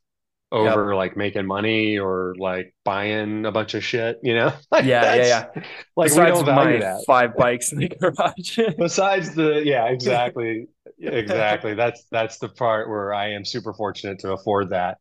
Yep. 0.56 0.84
over 0.84 0.95
like 0.95 1.18
making 1.18 1.48
money 1.48 1.98
or 1.99 2.36
like 2.40 2.76
buying 2.86 3.45
a 3.45 3.52
bunch 3.52 3.74
of 3.76 3.84
shit, 3.84 4.20
you 4.24 4.36
know? 4.36 4.53
Like 4.72 4.86
Yeah, 4.86 5.15
yeah, 5.15 5.26
yeah. 5.26 5.64
like 5.95 6.14
we 6.14 6.26
Besides 6.26 6.26
don't 6.26 6.45
value 6.45 6.80
that. 6.80 7.06
five 7.07 7.38
bikes 7.38 7.72
in 7.72 7.80
the 7.80 7.90
garage. 7.90 8.60
Besides 8.78 9.36
the, 9.36 9.61
yeah, 9.65 9.86
exactly. 9.90 10.68
Exactly. 10.99 11.74
That's 11.76 12.03
that's 12.11 12.38
the 12.40 12.49
part 12.49 12.90
where 12.90 13.14
I 13.14 13.32
am 13.32 13.45
super 13.45 13.74
fortunate 13.74 14.20
to 14.20 14.34
afford 14.34 14.70
that. 14.70 14.98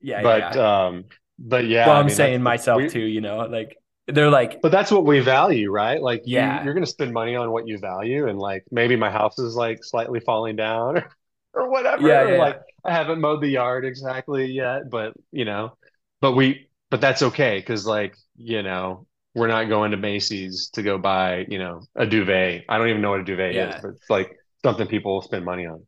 Yeah, 0.00 0.22
yeah, 0.22 0.36
But 0.36 0.36
yeah. 0.36 0.56
um 0.56 1.06
but 1.38 1.66
yeah, 1.66 1.90
Well, 1.90 1.96
I 1.96 2.00
I'm 2.00 2.08
mean 2.08 2.08
saying 2.08 2.42
myself 2.42 2.86
we 2.86 2.88
too, 2.88 3.00
you 3.00 3.20
know, 3.20 3.38
like 3.46 3.76
they're 4.06 4.30
like, 4.30 4.60
but 4.60 4.70
that's 4.70 4.90
what 4.90 5.04
we 5.04 5.20
value, 5.20 5.70
right? 5.70 6.00
Like 6.02 6.22
yeah, 6.24 6.62
you're 6.64 6.74
gonna 6.74 6.86
spend 6.86 7.12
money 7.12 7.36
on 7.36 7.50
what 7.50 7.66
you 7.66 7.78
value 7.78 8.28
and 8.28 8.38
like 8.38 8.64
maybe 8.70 8.96
my 8.96 9.10
house 9.10 9.38
is 9.38 9.54
like 9.54 9.82
slightly 9.82 10.20
falling 10.20 10.56
down 10.56 10.98
or, 11.54 11.62
or 11.62 11.70
whatever. 11.70 12.04
Or 12.04 12.08
yeah, 12.08 12.38
like 12.38 12.56
yeah. 12.56 12.90
I 12.90 12.92
haven't 12.92 13.20
mowed 13.20 13.40
the 13.40 13.48
yard 13.48 13.84
exactly 13.84 14.46
yet, 14.46 14.90
but 14.90 15.14
you 15.32 15.44
know, 15.44 15.76
but 16.20 16.32
we 16.32 16.68
but 16.90 17.00
that's 17.00 17.22
okay 17.22 17.58
because 17.58 17.86
like, 17.86 18.16
you 18.36 18.62
know, 18.62 19.06
we're 19.34 19.48
not 19.48 19.68
going 19.68 19.90
to 19.90 19.96
Macy's 19.96 20.70
to 20.74 20.82
go 20.82 20.96
buy, 20.96 21.44
you 21.48 21.58
know, 21.58 21.82
a 21.96 22.06
duvet. 22.06 22.64
I 22.68 22.78
don't 22.78 22.88
even 22.88 23.02
know 23.02 23.10
what 23.10 23.20
a 23.20 23.24
duvet 23.24 23.56
is, 23.56 23.82
but 23.82 23.90
it's 23.90 24.10
like 24.10 24.36
something 24.62 24.86
people 24.86 25.14
will 25.14 25.22
spend 25.22 25.44
money 25.44 25.66
on. 25.66 25.84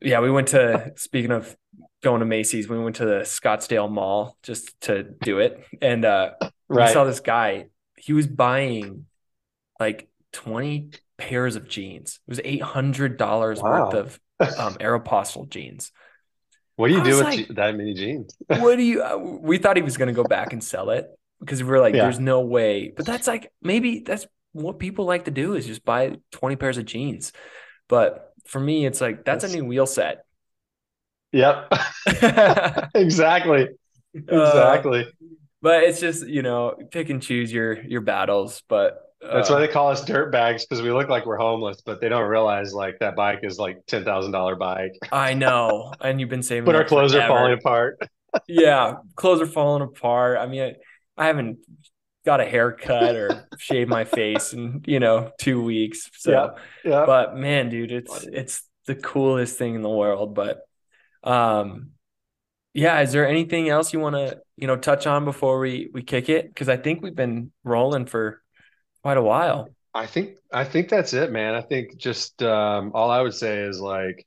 Yeah, 0.00 0.20
we 0.20 0.30
went 0.30 0.48
to 0.48 0.92
speaking 0.96 1.30
of 1.30 1.56
going 2.02 2.20
to 2.20 2.26
Macy's, 2.26 2.68
we 2.68 2.78
went 2.78 2.96
to 2.96 3.06
the 3.06 3.20
Scottsdale 3.20 3.90
Mall 3.90 4.36
just 4.42 4.78
to 4.82 5.04
do 5.04 5.38
it. 5.38 5.64
And 5.80 6.04
uh 6.04 6.32
we 6.72 6.78
Right. 6.78 6.92
saw 6.92 7.04
this 7.04 7.20
guy, 7.20 7.66
he 7.96 8.12
was 8.12 8.26
buying 8.26 9.06
like 9.78 10.08
20 10.32 10.90
pairs 11.18 11.56
of 11.56 11.68
jeans. 11.68 12.20
It 12.26 12.30
was 12.30 12.40
$800 12.44 13.62
worth 13.62 13.94
of 13.94 14.20
um 14.40 14.74
Aeropostale 14.76 15.48
jeans. 15.48 15.92
What 16.76 16.88
do 16.88 16.94
you 16.94 17.00
I 17.00 17.04
do 17.04 17.16
with 17.24 17.34
je- 17.48 17.54
that 17.54 17.76
many 17.76 17.94
jeans? 17.94 18.34
what 18.48 18.76
do 18.76 18.82
you 18.82 19.02
uh, 19.02 19.16
we 19.16 19.58
thought 19.58 19.76
he 19.76 19.82
was 19.82 19.96
going 19.96 20.08
to 20.08 20.14
go 20.14 20.24
back 20.24 20.52
and 20.52 20.64
sell 20.64 20.90
it 20.90 21.06
because 21.40 21.62
we 21.62 21.68
were 21.70 21.80
like 21.80 21.94
there's 21.94 22.18
no 22.18 22.40
way. 22.40 22.92
But 22.96 23.06
that's 23.06 23.26
like 23.26 23.52
maybe 23.62 24.00
that's 24.00 24.26
what 24.52 24.78
people 24.78 25.04
like 25.04 25.26
to 25.26 25.30
do 25.30 25.54
is 25.54 25.66
just 25.66 25.84
buy 25.84 26.16
20 26.32 26.56
pairs 26.56 26.78
of 26.78 26.84
jeans. 26.86 27.32
But 27.88 28.32
for 28.46 28.58
me 28.60 28.86
it's 28.86 29.00
like 29.00 29.24
that's 29.24 29.44
a 29.44 29.48
new 29.48 29.64
wheel 29.64 29.86
set. 29.86 30.24
yep. 31.32 31.70
Exactly. 32.94 33.68
Uh, 34.16 34.18
Exactly. 34.18 35.06
But 35.62 35.84
it's 35.84 36.00
just 36.00 36.26
you 36.26 36.42
know 36.42 36.74
pick 36.90 37.08
and 37.10 37.22
choose 37.22 37.52
your 37.52 37.80
your 37.82 38.00
battles 38.02 38.62
but 38.68 38.98
That's 39.22 39.48
why 39.48 39.56
uh 39.56 39.60
they 39.60 39.68
call 39.68 39.88
us 39.90 40.04
dirt 40.04 40.32
bags 40.32 40.66
because 40.66 40.82
we 40.82 40.90
look 40.90 41.08
like 41.08 41.24
we're 41.26 41.36
homeless, 41.38 41.80
but 41.80 42.00
they 42.00 42.08
don't 42.08 42.28
realize 42.28 42.74
like 42.74 42.98
that 42.98 43.14
bike 43.16 43.40
is 43.44 43.58
like 43.58 43.78
ten 43.86 44.04
thousand 44.04 44.32
dollar 44.32 44.56
bike. 44.56 44.92
i 45.12 45.32
know 45.34 45.92
and 46.00 46.20
you've 46.20 46.28
been 46.28 46.42
saving 46.42 46.64
But 46.64 46.74
our 46.76 46.84
clothes 46.84 47.14
are 47.14 47.26
falling 47.28 47.52
apart. 47.54 47.98
yeah 48.48 48.94
clothes 49.14 49.40
are 49.40 49.46
falling 49.46 49.82
apart 49.82 50.38
i 50.38 50.46
mean 50.46 50.62
i, 50.62 50.74
I 51.22 51.26
haven't 51.26 51.58
got 52.24 52.40
a 52.40 52.44
haircut 52.44 53.14
or 53.16 53.48
shaved 53.58 53.90
my 53.90 54.04
face 54.04 54.52
in 54.54 54.82
you 54.86 55.00
know 55.00 55.32
two 55.38 55.62
weeks 55.62 56.08
so 56.16 56.30
Yep. 56.30 56.58
Yep. 56.84 57.06
but 57.06 57.36
man 57.36 57.68
dude 57.68 57.92
it's 57.92 58.24
it's 58.24 58.62
the 58.86 58.94
coolest 58.94 59.58
thing 59.58 59.74
in 59.74 59.82
the 59.82 59.90
world 59.90 60.34
but 60.34 60.60
um 61.24 61.90
yeah 62.74 63.00
is 63.00 63.12
there 63.12 63.26
anything 63.28 63.68
else 63.68 63.92
you 63.92 64.00
want 64.00 64.14
to 64.14 64.40
you 64.56 64.66
know 64.66 64.76
touch 64.76 65.06
on 65.06 65.24
before 65.24 65.58
we 65.58 65.90
we 65.92 66.02
kick 66.02 66.28
it 66.28 66.48
because 66.48 66.68
i 66.68 66.76
think 66.76 67.02
we've 67.02 67.14
been 67.14 67.50
rolling 67.64 68.06
for 68.06 68.42
quite 69.02 69.16
a 69.16 69.22
while 69.22 69.68
I 69.94 70.06
think 70.06 70.36
I 70.52 70.64
think 70.64 70.88
that's 70.88 71.12
it, 71.12 71.30
man. 71.32 71.54
I 71.54 71.62
think 71.62 71.96
just 71.96 72.42
um 72.42 72.92
all 72.94 73.10
I 73.10 73.20
would 73.20 73.34
say 73.34 73.60
is 73.60 73.80
like, 73.80 74.26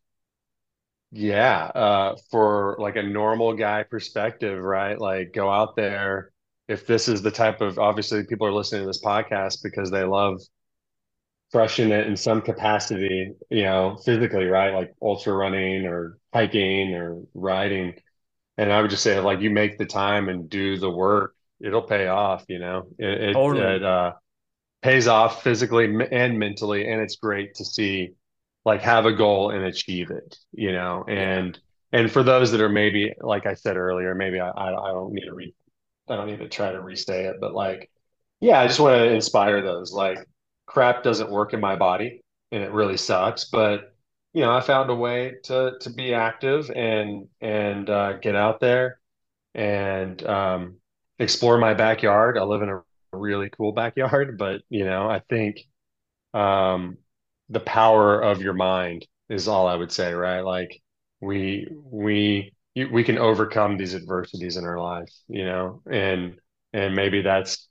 yeah, 1.11 1.65
uh 1.65 2.15
for 2.31 2.75
like 2.79 2.95
a 2.97 3.03
normal 3.03 3.53
guy 3.53 3.83
perspective, 3.83 4.61
right? 4.63 4.99
Like 4.99 5.33
go 5.33 5.49
out 5.49 5.75
there. 5.75 6.31
If 6.67 6.87
this 6.87 7.07
is 7.07 7.21
the 7.21 7.31
type 7.31 7.61
of 7.61 7.79
obviously 7.79 8.25
people 8.25 8.47
are 8.47 8.53
listening 8.53 8.81
to 8.81 8.87
this 8.87 9.03
podcast 9.03 9.59
because 9.63 9.91
they 9.91 10.03
love 10.03 10.41
crushing 11.51 11.91
it 11.91 12.07
in 12.07 12.17
some 12.17 12.41
capacity, 12.41 13.31
you 13.49 13.63
know, 13.63 13.97
physically, 14.03 14.45
right? 14.45 14.73
Like 14.73 14.93
ultra 15.01 15.33
running 15.33 15.85
or 15.85 16.17
hiking 16.33 16.93
or 16.95 17.21
riding. 17.33 17.93
And 18.57 18.71
I 18.71 18.81
would 18.81 18.89
just 18.89 19.03
say, 19.03 19.19
like, 19.19 19.41
you 19.41 19.49
make 19.49 19.77
the 19.77 19.85
time 19.85 20.29
and 20.29 20.49
do 20.49 20.77
the 20.77 20.89
work, 20.89 21.35
it'll 21.59 21.81
pay 21.81 22.07
off, 22.07 22.45
you 22.47 22.59
know. 22.59 22.87
It, 22.97 23.29
it, 23.29 23.33
totally. 23.33 23.75
it 23.75 23.83
uh, 23.83 24.13
pays 24.81 25.07
off 25.07 25.43
physically 25.43 25.85
and 26.11 26.39
mentally, 26.39 26.89
and 26.89 27.01
it's 27.01 27.15
great 27.15 27.55
to 27.55 27.65
see 27.65 28.11
like 28.65 28.81
have 28.81 29.05
a 29.05 29.13
goal 29.13 29.51
and 29.51 29.63
achieve 29.63 30.11
it, 30.11 30.37
you 30.51 30.71
know, 30.71 31.05
and 31.07 31.57
and 31.91 32.11
for 32.11 32.23
those 32.23 32.51
that 32.51 32.61
are 32.61 32.69
maybe 32.69 33.13
like 33.21 33.45
I 33.45 33.53
said 33.53 33.77
earlier, 33.77 34.15
maybe 34.15 34.39
I 34.39 34.49
I 34.49 34.91
don't 34.91 35.13
need 35.13 35.25
to 35.25 35.33
re 35.33 35.53
I 36.09 36.15
don't 36.15 36.27
need 36.27 36.39
to 36.39 36.49
try 36.49 36.71
to 36.71 36.81
restate 36.81 37.25
it, 37.25 37.37
but 37.39 37.53
like 37.53 37.89
yeah, 38.41 38.59
I 38.59 38.67
just 38.67 38.79
want 38.79 38.95
to 38.95 39.11
inspire 39.11 39.61
those 39.61 39.91
like 39.91 40.19
crap 40.65 41.03
doesn't 41.03 41.29
work 41.31 41.53
in 41.53 41.59
my 41.59 41.75
body 41.75 42.21
and 42.51 42.63
it 42.63 42.71
really 42.71 42.97
sucks, 42.97 43.45
but 43.45 43.94
you 44.35 44.41
know, 44.43 44.51
I 44.55 44.61
found 44.61 44.91
a 44.91 44.95
way 44.95 45.35
to 45.45 45.79
to 45.81 45.91
be 45.91 46.13
active 46.15 46.71
and 46.71 47.29
and 47.41 47.89
uh, 47.89 48.15
get 48.19 48.35
out 48.35 48.61
there 48.61 48.99
and 49.55 50.21
um, 50.27 50.77
explore 51.19 51.57
my 51.59 51.73
backyard. 51.75 52.37
I 52.37 52.43
live 52.43 52.61
in 52.63 52.69
a 52.69 52.83
really 53.13 53.49
cool 53.51 53.73
backyard, 53.73 54.37
but 54.39 54.63
you 54.69 54.85
know, 54.85 55.09
I 55.09 55.21
think 55.29 55.61
um, 56.33 56.97
the 57.49 57.59
power 57.61 58.21
of 58.21 58.41
your 58.41 58.53
mind 58.53 59.07
is 59.29 59.47
all 59.47 59.67
I 59.67 59.75
would 59.75 59.91
say, 59.91 60.13
right? 60.13 60.41
Like 60.41 60.81
we 61.21 61.67
we 61.71 62.53
we 62.75 63.03
can 63.03 63.17
overcome 63.17 63.77
these 63.77 63.95
adversities 63.95 64.57
in 64.57 64.65
our 64.65 64.79
life, 64.79 65.11
you 65.27 65.45
know, 65.45 65.81
and 65.89 66.35
and 66.73 66.95
maybe 66.95 67.21
that's 67.21 67.69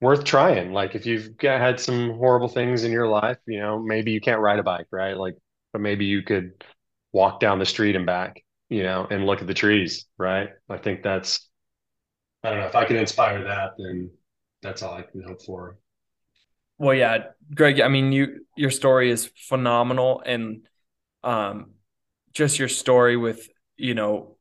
worth 0.00 0.24
trying. 0.24 0.72
Like 0.72 0.94
if 0.94 1.06
you've 1.06 1.30
had 1.40 1.80
some 1.80 2.10
horrible 2.14 2.48
things 2.48 2.84
in 2.84 2.92
your 2.92 3.08
life, 3.08 3.38
you 3.46 3.58
know, 3.60 3.78
maybe 3.80 4.12
you 4.12 4.20
can't 4.20 4.40
ride 4.40 4.58
a 4.58 4.62
bike, 4.62 4.86
right? 4.90 5.16
Like, 5.16 5.36
but 5.76 5.82
maybe 5.82 6.06
you 6.06 6.22
could 6.22 6.64
walk 7.12 7.38
down 7.38 7.58
the 7.58 7.66
street 7.66 7.96
and 7.96 8.06
back, 8.06 8.42
you 8.70 8.82
know, 8.82 9.06
and 9.10 9.26
look 9.26 9.42
at 9.42 9.46
the 9.46 9.52
trees, 9.52 10.06
right? 10.16 10.48
I 10.70 10.78
think 10.78 11.02
that's 11.02 11.50
I 12.42 12.48
don't 12.48 12.60
know 12.60 12.66
if 12.66 12.74
I 12.74 12.86
can 12.86 12.96
inspire 12.96 13.44
that, 13.44 13.72
then 13.76 14.10
that's 14.62 14.80
all 14.80 14.94
I 14.94 15.02
can 15.02 15.20
hope 15.20 15.42
for. 15.42 15.76
Well, 16.78 16.94
yeah, 16.94 17.24
Gregg. 17.54 17.82
I 17.82 17.88
mean, 17.88 18.10
you 18.10 18.46
your 18.56 18.70
story 18.70 19.10
is 19.10 19.30
phenomenal, 19.36 20.22
and 20.24 20.66
um, 21.22 21.72
just 22.32 22.58
your 22.58 22.68
story 22.68 23.18
with 23.18 23.46
you 23.76 23.92
know 23.92 24.38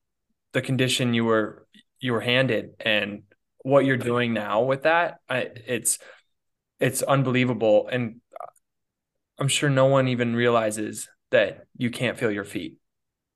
the 0.54 0.62
condition 0.62 1.14
you 1.14 1.26
were 1.26 1.68
you 2.00 2.14
were 2.14 2.22
handed 2.22 2.76
and 2.80 3.24
what 3.64 3.84
you're 3.84 3.98
doing 3.98 4.34
now 4.34 4.62
with 4.62 4.84
that, 4.84 5.18
I, 5.28 5.50
it's 5.68 6.00
it's 6.80 7.02
unbelievable, 7.02 7.90
and 7.92 8.22
I'm 9.38 9.50
sure 9.50 9.70
no 9.70 9.88
one 9.88 10.08
even 10.08 10.34
realizes 10.34 11.10
that 11.36 11.66
you 11.78 11.92
can't 11.92 12.18
feel 12.18 12.32
your 12.32 12.44
feet, 12.44 12.78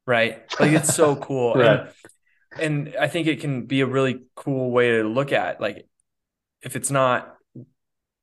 right? 0.08 0.42
Like 0.60 0.72
it's 0.72 0.94
so 0.94 1.16
cool, 1.28 1.54
right. 1.54 1.88
and, 2.58 2.88
and 2.88 2.96
I 3.00 3.08
think 3.08 3.28
it 3.28 3.42
can 3.42 3.66
be 3.66 3.82
a 3.82 3.86
really 3.86 4.24
cool 4.36 4.72
way 4.72 4.98
to 4.98 5.04
look 5.04 5.32
at 5.32 5.62
like 5.62 5.86
if 6.62 6.76
it's 6.76 6.90
not 6.90 7.36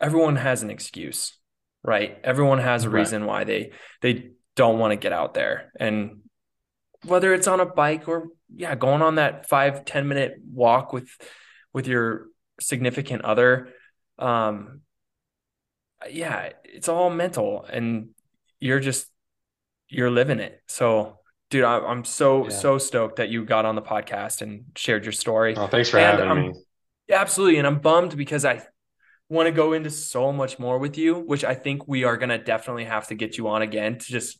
everyone 0.01 0.36
has 0.36 0.62
an 0.62 0.70
excuse, 0.70 1.39
right? 1.82 2.19
Everyone 2.24 2.59
has 2.59 2.85
a 2.85 2.90
reason 2.90 3.23
right. 3.23 3.28
why 3.28 3.44
they 3.44 3.73
they 4.03 4.31
don't 4.55 4.78
want 4.78 4.93
to 4.93 4.97
get 4.97 5.12
out 5.12 5.35
there. 5.35 5.73
And 5.78 6.20
whether 7.05 7.35
it's 7.35 7.47
on 7.47 7.61
a 7.61 7.66
bike 7.66 8.09
or 8.09 8.28
yeah, 8.55 8.74
going 8.74 9.03
on 9.03 9.16
that 9.16 9.48
five 9.48 9.85
ten 9.85 10.09
minute 10.09 10.35
walk 10.53 10.93
with 10.93 11.09
with 11.73 11.86
your 11.86 12.27
significant 12.61 13.23
other. 13.24 13.69
Um 14.19 14.81
yeah, 16.11 16.51
it's 16.65 16.89
all 16.89 17.11
mental 17.11 17.65
and 17.65 18.11
you're 18.61 18.81
just 18.81 19.07
you're 19.89 20.11
living 20.11 20.41
it. 20.41 20.61
So 20.67 21.19
dude, 21.51 21.65
I, 21.65 21.91
am 21.91 22.05
so 22.05 22.45
yeah. 22.45 22.51
so 22.51 22.79
stoked 22.79 23.17
that 23.17 23.29
you 23.29 23.45
got 23.45 23.65
on 23.65 23.75
the 23.75 23.83
podcast 23.83 24.43
and 24.43 24.65
shared 24.77 25.05
your 25.05 25.13
story. 25.13 25.55
Oh, 25.57 25.67
thanks 25.67 25.91
for 25.91 25.99
and 25.99 26.19
having 26.19 26.53
me. 26.53 26.55
Absolutely. 27.11 27.59
And 27.59 27.67
I'm 27.67 27.79
bummed 27.79 28.17
because 28.17 28.45
I 28.45 28.63
want 29.29 29.47
to 29.47 29.53
go 29.53 29.73
into 29.73 29.91
so 29.91 30.33
much 30.33 30.59
more 30.59 30.79
with 30.79 30.99
you, 30.99 31.15
which 31.15 31.45
I 31.45 31.55
think 31.55 31.87
we 31.87 32.05
are 32.05 32.17
going 32.17 32.29
to 32.31 32.39
definitely 32.39 32.85
have 32.85 33.09
to 33.09 33.15
get 33.15 33.37
you 33.39 33.49
on 33.49 33.63
again 33.63 33.99
to 33.99 34.07
just 34.07 34.39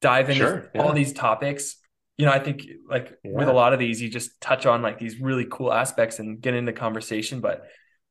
dive 0.00 0.30
into 0.30 0.44
sure, 0.44 0.70
yeah. 0.74 0.82
all 0.82 0.92
these 0.92 1.12
topics. 1.12 1.76
You 2.18 2.26
know, 2.26 2.32
I 2.32 2.38
think 2.38 2.66
like 2.88 3.18
yeah. 3.24 3.32
with 3.32 3.48
a 3.48 3.52
lot 3.52 3.72
of 3.72 3.78
these, 3.78 4.00
you 4.00 4.08
just 4.08 4.40
touch 4.40 4.66
on 4.66 4.82
like 4.82 4.98
these 4.98 5.20
really 5.20 5.46
cool 5.50 5.72
aspects 5.72 6.18
and 6.18 6.40
get 6.40 6.54
into 6.54 6.72
conversation. 6.72 7.40
But 7.40 7.64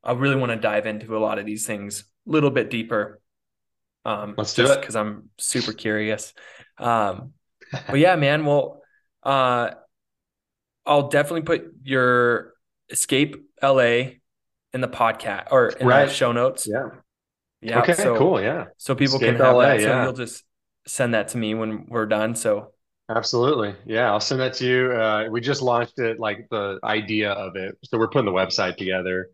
I 0.03 0.13
really 0.13 0.35
want 0.35 0.51
to 0.51 0.57
dive 0.57 0.85
into 0.85 1.15
a 1.15 1.19
lot 1.19 1.39
of 1.39 1.45
these 1.45 1.65
things 1.65 2.03
a 2.27 2.31
little 2.31 2.49
bit 2.49 2.69
deeper. 2.69 3.21
Um, 4.05 4.35
Let's 4.37 4.53
do 4.53 4.65
it 4.65 4.79
because 4.79 4.95
I'm 4.95 5.29
super 5.37 5.73
curious. 5.73 6.33
Um, 6.77 7.33
but 7.71 7.95
yeah, 7.99 8.15
man. 8.15 8.45
Well, 8.45 8.81
uh, 9.23 9.71
I'll 10.85 11.09
definitely 11.09 11.43
put 11.43 11.73
your 11.83 12.53
escape 12.89 13.35
LA 13.61 14.13
in 14.73 14.81
the 14.81 14.87
podcast 14.87 15.47
or 15.51 15.69
in 15.69 15.87
right. 15.87 16.07
the 16.07 16.13
show 16.13 16.31
notes. 16.31 16.67
Yeah. 16.67 16.89
Yeah. 17.61 17.81
Okay. 17.81 17.93
So, 17.93 18.17
cool. 18.17 18.41
Yeah. 18.41 18.65
So 18.77 18.95
people 18.95 19.15
Escape 19.15 19.37
can 19.37 19.45
have 19.45 19.55
LA, 19.55 19.61
that. 19.61 19.81
So 19.81 19.87
yeah. 19.87 20.03
you'll 20.03 20.13
just 20.13 20.43
send 20.87 21.13
that 21.13 21.29
to 21.29 21.37
me 21.37 21.53
when 21.53 21.85
we're 21.87 22.07
done. 22.07 22.35
So 22.35 22.73
absolutely. 23.09 23.75
Yeah. 23.85 24.09
I'll 24.11 24.19
send 24.19 24.41
that 24.41 24.53
to 24.55 24.65
you. 24.65 24.91
Uh, 24.91 25.27
we 25.29 25.41
just 25.41 25.61
launched 25.61 25.99
it, 25.99 26.19
like 26.19 26.47
the 26.49 26.79
idea 26.83 27.31
of 27.31 27.55
it. 27.55 27.77
So 27.83 27.99
we're 27.99 28.09
putting 28.09 28.25
the 28.25 28.31
website 28.31 28.77
together 28.77 29.29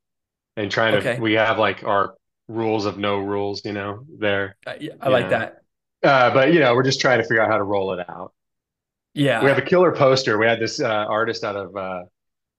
and 0.57 0.69
trying 0.69 1.01
to, 1.01 1.21
we 1.21 1.33
have 1.33 1.57
like 1.57 1.83
our 1.85 2.15
rules 2.47 2.85
of 2.85 2.97
no 2.97 3.19
rules, 3.19 3.63
you 3.65 3.73
know, 3.73 4.05
there. 4.19 4.57
Uh, 4.65 4.73
yeah, 4.79 4.93
I 5.01 5.09
like 5.09 5.29
know. 5.29 5.39
that. 5.39 5.57
Uh, 6.03 6.33
but 6.33 6.53
you 6.53 6.59
know, 6.59 6.73
we're 6.75 6.83
just 6.83 7.01
trying 7.01 7.19
to 7.19 7.23
figure 7.23 7.41
out 7.41 7.49
how 7.49 7.57
to 7.57 7.63
roll 7.63 7.93
it 7.93 8.09
out. 8.09 8.33
Yeah. 9.13 9.41
We 9.41 9.49
have 9.49 9.57
a 9.57 9.63
killer 9.63 9.91
poster. 9.91 10.37
We 10.37 10.45
had 10.45 10.59
this 10.59 10.79
uh, 10.79 10.87
artist 10.87 11.43
out 11.43 11.55
of 11.55 11.75
uh, 11.75 12.03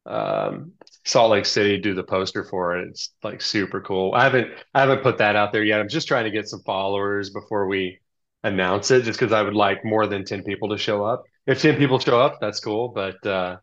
um, 0.07 0.73
Salt 1.05 1.31
Lake 1.31 1.47
City 1.47 1.79
do 1.79 1.95
the 1.95 2.03
poster 2.03 2.45
for 2.45 2.77
it. 2.79 2.89
It's 2.89 3.15
like 3.23 3.41
super 3.41 3.81
cool. 3.81 4.13
I 4.13 4.25
haven't 4.25 4.51
I 4.75 4.81
haven't 4.81 5.03
put 5.03 5.19
that 5.19 5.37
out 5.37 5.53
there 5.53 5.63
yet. 5.63 5.81
I'm 5.81 5.89
just 5.89 6.09
trying 6.09 6.25
to 6.25 6.31
get 6.31 6.49
some 6.49 6.61
followers 6.67 7.31
before 7.31 7.69
we 7.69 8.01
announce 8.43 8.91
it, 8.91 9.05
just 9.05 9.19
because 9.19 9.33
I 9.33 9.43
would 9.43 9.55
like 9.55 9.85
more 9.85 10.07
than 10.07 10.25
ten 10.25 10.43
people 10.43 10.69
to 10.71 10.79
show 10.79 11.05
up. 11.05 11.23
If 11.47 11.63
ten 11.63 11.77
people 11.77 11.99
show 11.99 12.21
up, 12.21 12.39
that's 12.41 12.61
cool. 12.61 12.89
But 12.89 13.25
uh, 13.25 13.59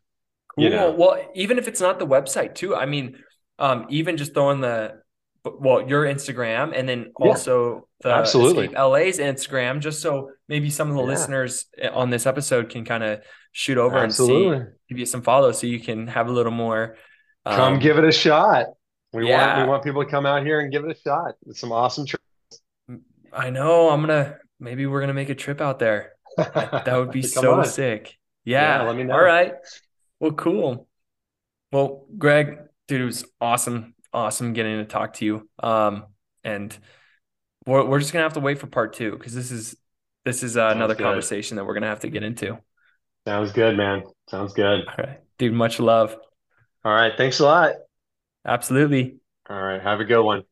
cool. 0.55 0.63
You 0.63 0.69
know. 0.69 0.91
Well, 0.91 1.19
even 1.35 1.57
if 1.57 1.67
it's 1.67 1.81
not 1.81 1.99
the 1.99 2.07
website 2.07 2.55
too, 2.55 2.75
I 2.75 2.85
mean, 2.85 3.17
um, 3.59 3.85
even 3.89 4.15
just 4.15 4.33
throwing 4.33 4.61
the 4.61 5.01
well 5.59 5.87
your 5.87 6.05
Instagram 6.05 6.73
and 6.75 6.87
then 6.87 7.11
also 7.15 7.75
yeah, 7.75 7.81
the 8.01 8.15
absolutely 8.15 8.65
Escape 8.65 8.79
LA's 8.79 9.19
Instagram, 9.19 9.79
just 9.79 10.01
so 10.01 10.31
maybe 10.47 10.69
some 10.69 10.89
of 10.89 10.95
the 10.95 11.01
yeah. 11.01 11.07
listeners 11.07 11.65
on 11.91 12.09
this 12.09 12.25
episode 12.25 12.69
can 12.69 12.85
kind 12.85 13.03
of 13.03 13.21
shoot 13.51 13.77
over 13.77 13.97
absolutely. 13.97 14.57
and 14.57 14.65
see, 14.65 14.71
give 14.89 14.99
you 14.99 15.05
some 15.05 15.21
follows, 15.21 15.59
so 15.59 15.67
you 15.67 15.79
can 15.79 16.07
have 16.07 16.27
a 16.27 16.31
little 16.31 16.51
more 16.51 16.97
Come 17.45 17.73
um, 17.73 17.79
give 17.79 17.97
it 17.97 18.03
a 18.03 18.11
shot. 18.11 18.67
We 19.13 19.29
yeah. 19.29 19.57
want 19.57 19.61
we 19.61 19.69
want 19.69 19.83
people 19.83 20.03
to 20.03 20.09
come 20.09 20.25
out 20.25 20.43
here 20.43 20.61
and 20.61 20.71
give 20.71 20.83
it 20.83 20.97
a 20.97 20.99
shot. 20.99 21.35
It's 21.47 21.59
some 21.59 21.71
awesome 21.71 22.05
trips. 22.05 22.23
I 23.31 23.51
know. 23.51 23.89
I'm 23.89 24.01
gonna 24.01 24.37
maybe 24.59 24.87
we're 24.87 24.99
gonna 24.99 25.13
make 25.13 25.29
a 25.29 25.35
trip 25.35 25.61
out 25.61 25.77
there. 25.77 26.13
that 26.37 26.91
would 26.91 27.11
be 27.11 27.21
so 27.23 27.55
on. 27.55 27.65
sick. 27.65 28.17
Yeah. 28.43 28.79
yeah. 28.79 28.87
Let 28.87 28.95
me 28.95 29.03
know. 29.03 29.13
All 29.13 29.23
right. 29.23 29.53
Well, 30.19 30.31
cool. 30.31 30.87
Well, 31.71 32.05
Gregg, 32.17 32.57
dude, 32.87 33.01
it 33.01 33.05
was 33.05 33.25
awesome, 33.39 33.94
awesome 34.15 34.53
getting 34.53 34.77
to 34.77 34.85
talk 34.85 35.13
to 35.15 35.25
you. 35.25 35.49
Um, 35.61 36.05
and 36.43 36.75
we're 37.65 37.85
we're 37.85 37.99
just 37.99 38.13
gonna 38.13 38.23
have 38.23 38.33
to 38.33 38.39
wait 38.39 38.59
for 38.59 38.67
part 38.67 38.93
two 38.93 39.11
because 39.11 39.33
this 39.33 39.51
is 39.51 39.75
this 40.23 40.41
is 40.41 40.57
uh, 40.57 40.71
another 40.73 40.95
good. 40.95 41.03
conversation 41.03 41.57
that 41.57 41.65
we're 41.65 41.73
gonna 41.73 41.87
have 41.87 41.99
to 42.01 42.09
get 42.09 42.23
into. 42.23 42.57
Sounds 43.27 43.51
good, 43.51 43.75
man. 43.75 44.03
Sounds 44.29 44.53
good. 44.53 44.87
All 44.87 44.95
right, 44.97 45.19
dude. 45.37 45.53
Much 45.53 45.79
love. 45.79 46.15
All 46.83 46.93
right. 46.93 47.13
Thanks 47.17 47.39
a 47.39 47.45
lot. 47.45 47.73
Absolutely. 48.45 49.17
All 49.49 49.61
right. 49.61 49.81
Have 49.81 49.99
a 49.99 50.05
good 50.05 50.21
one. 50.21 50.43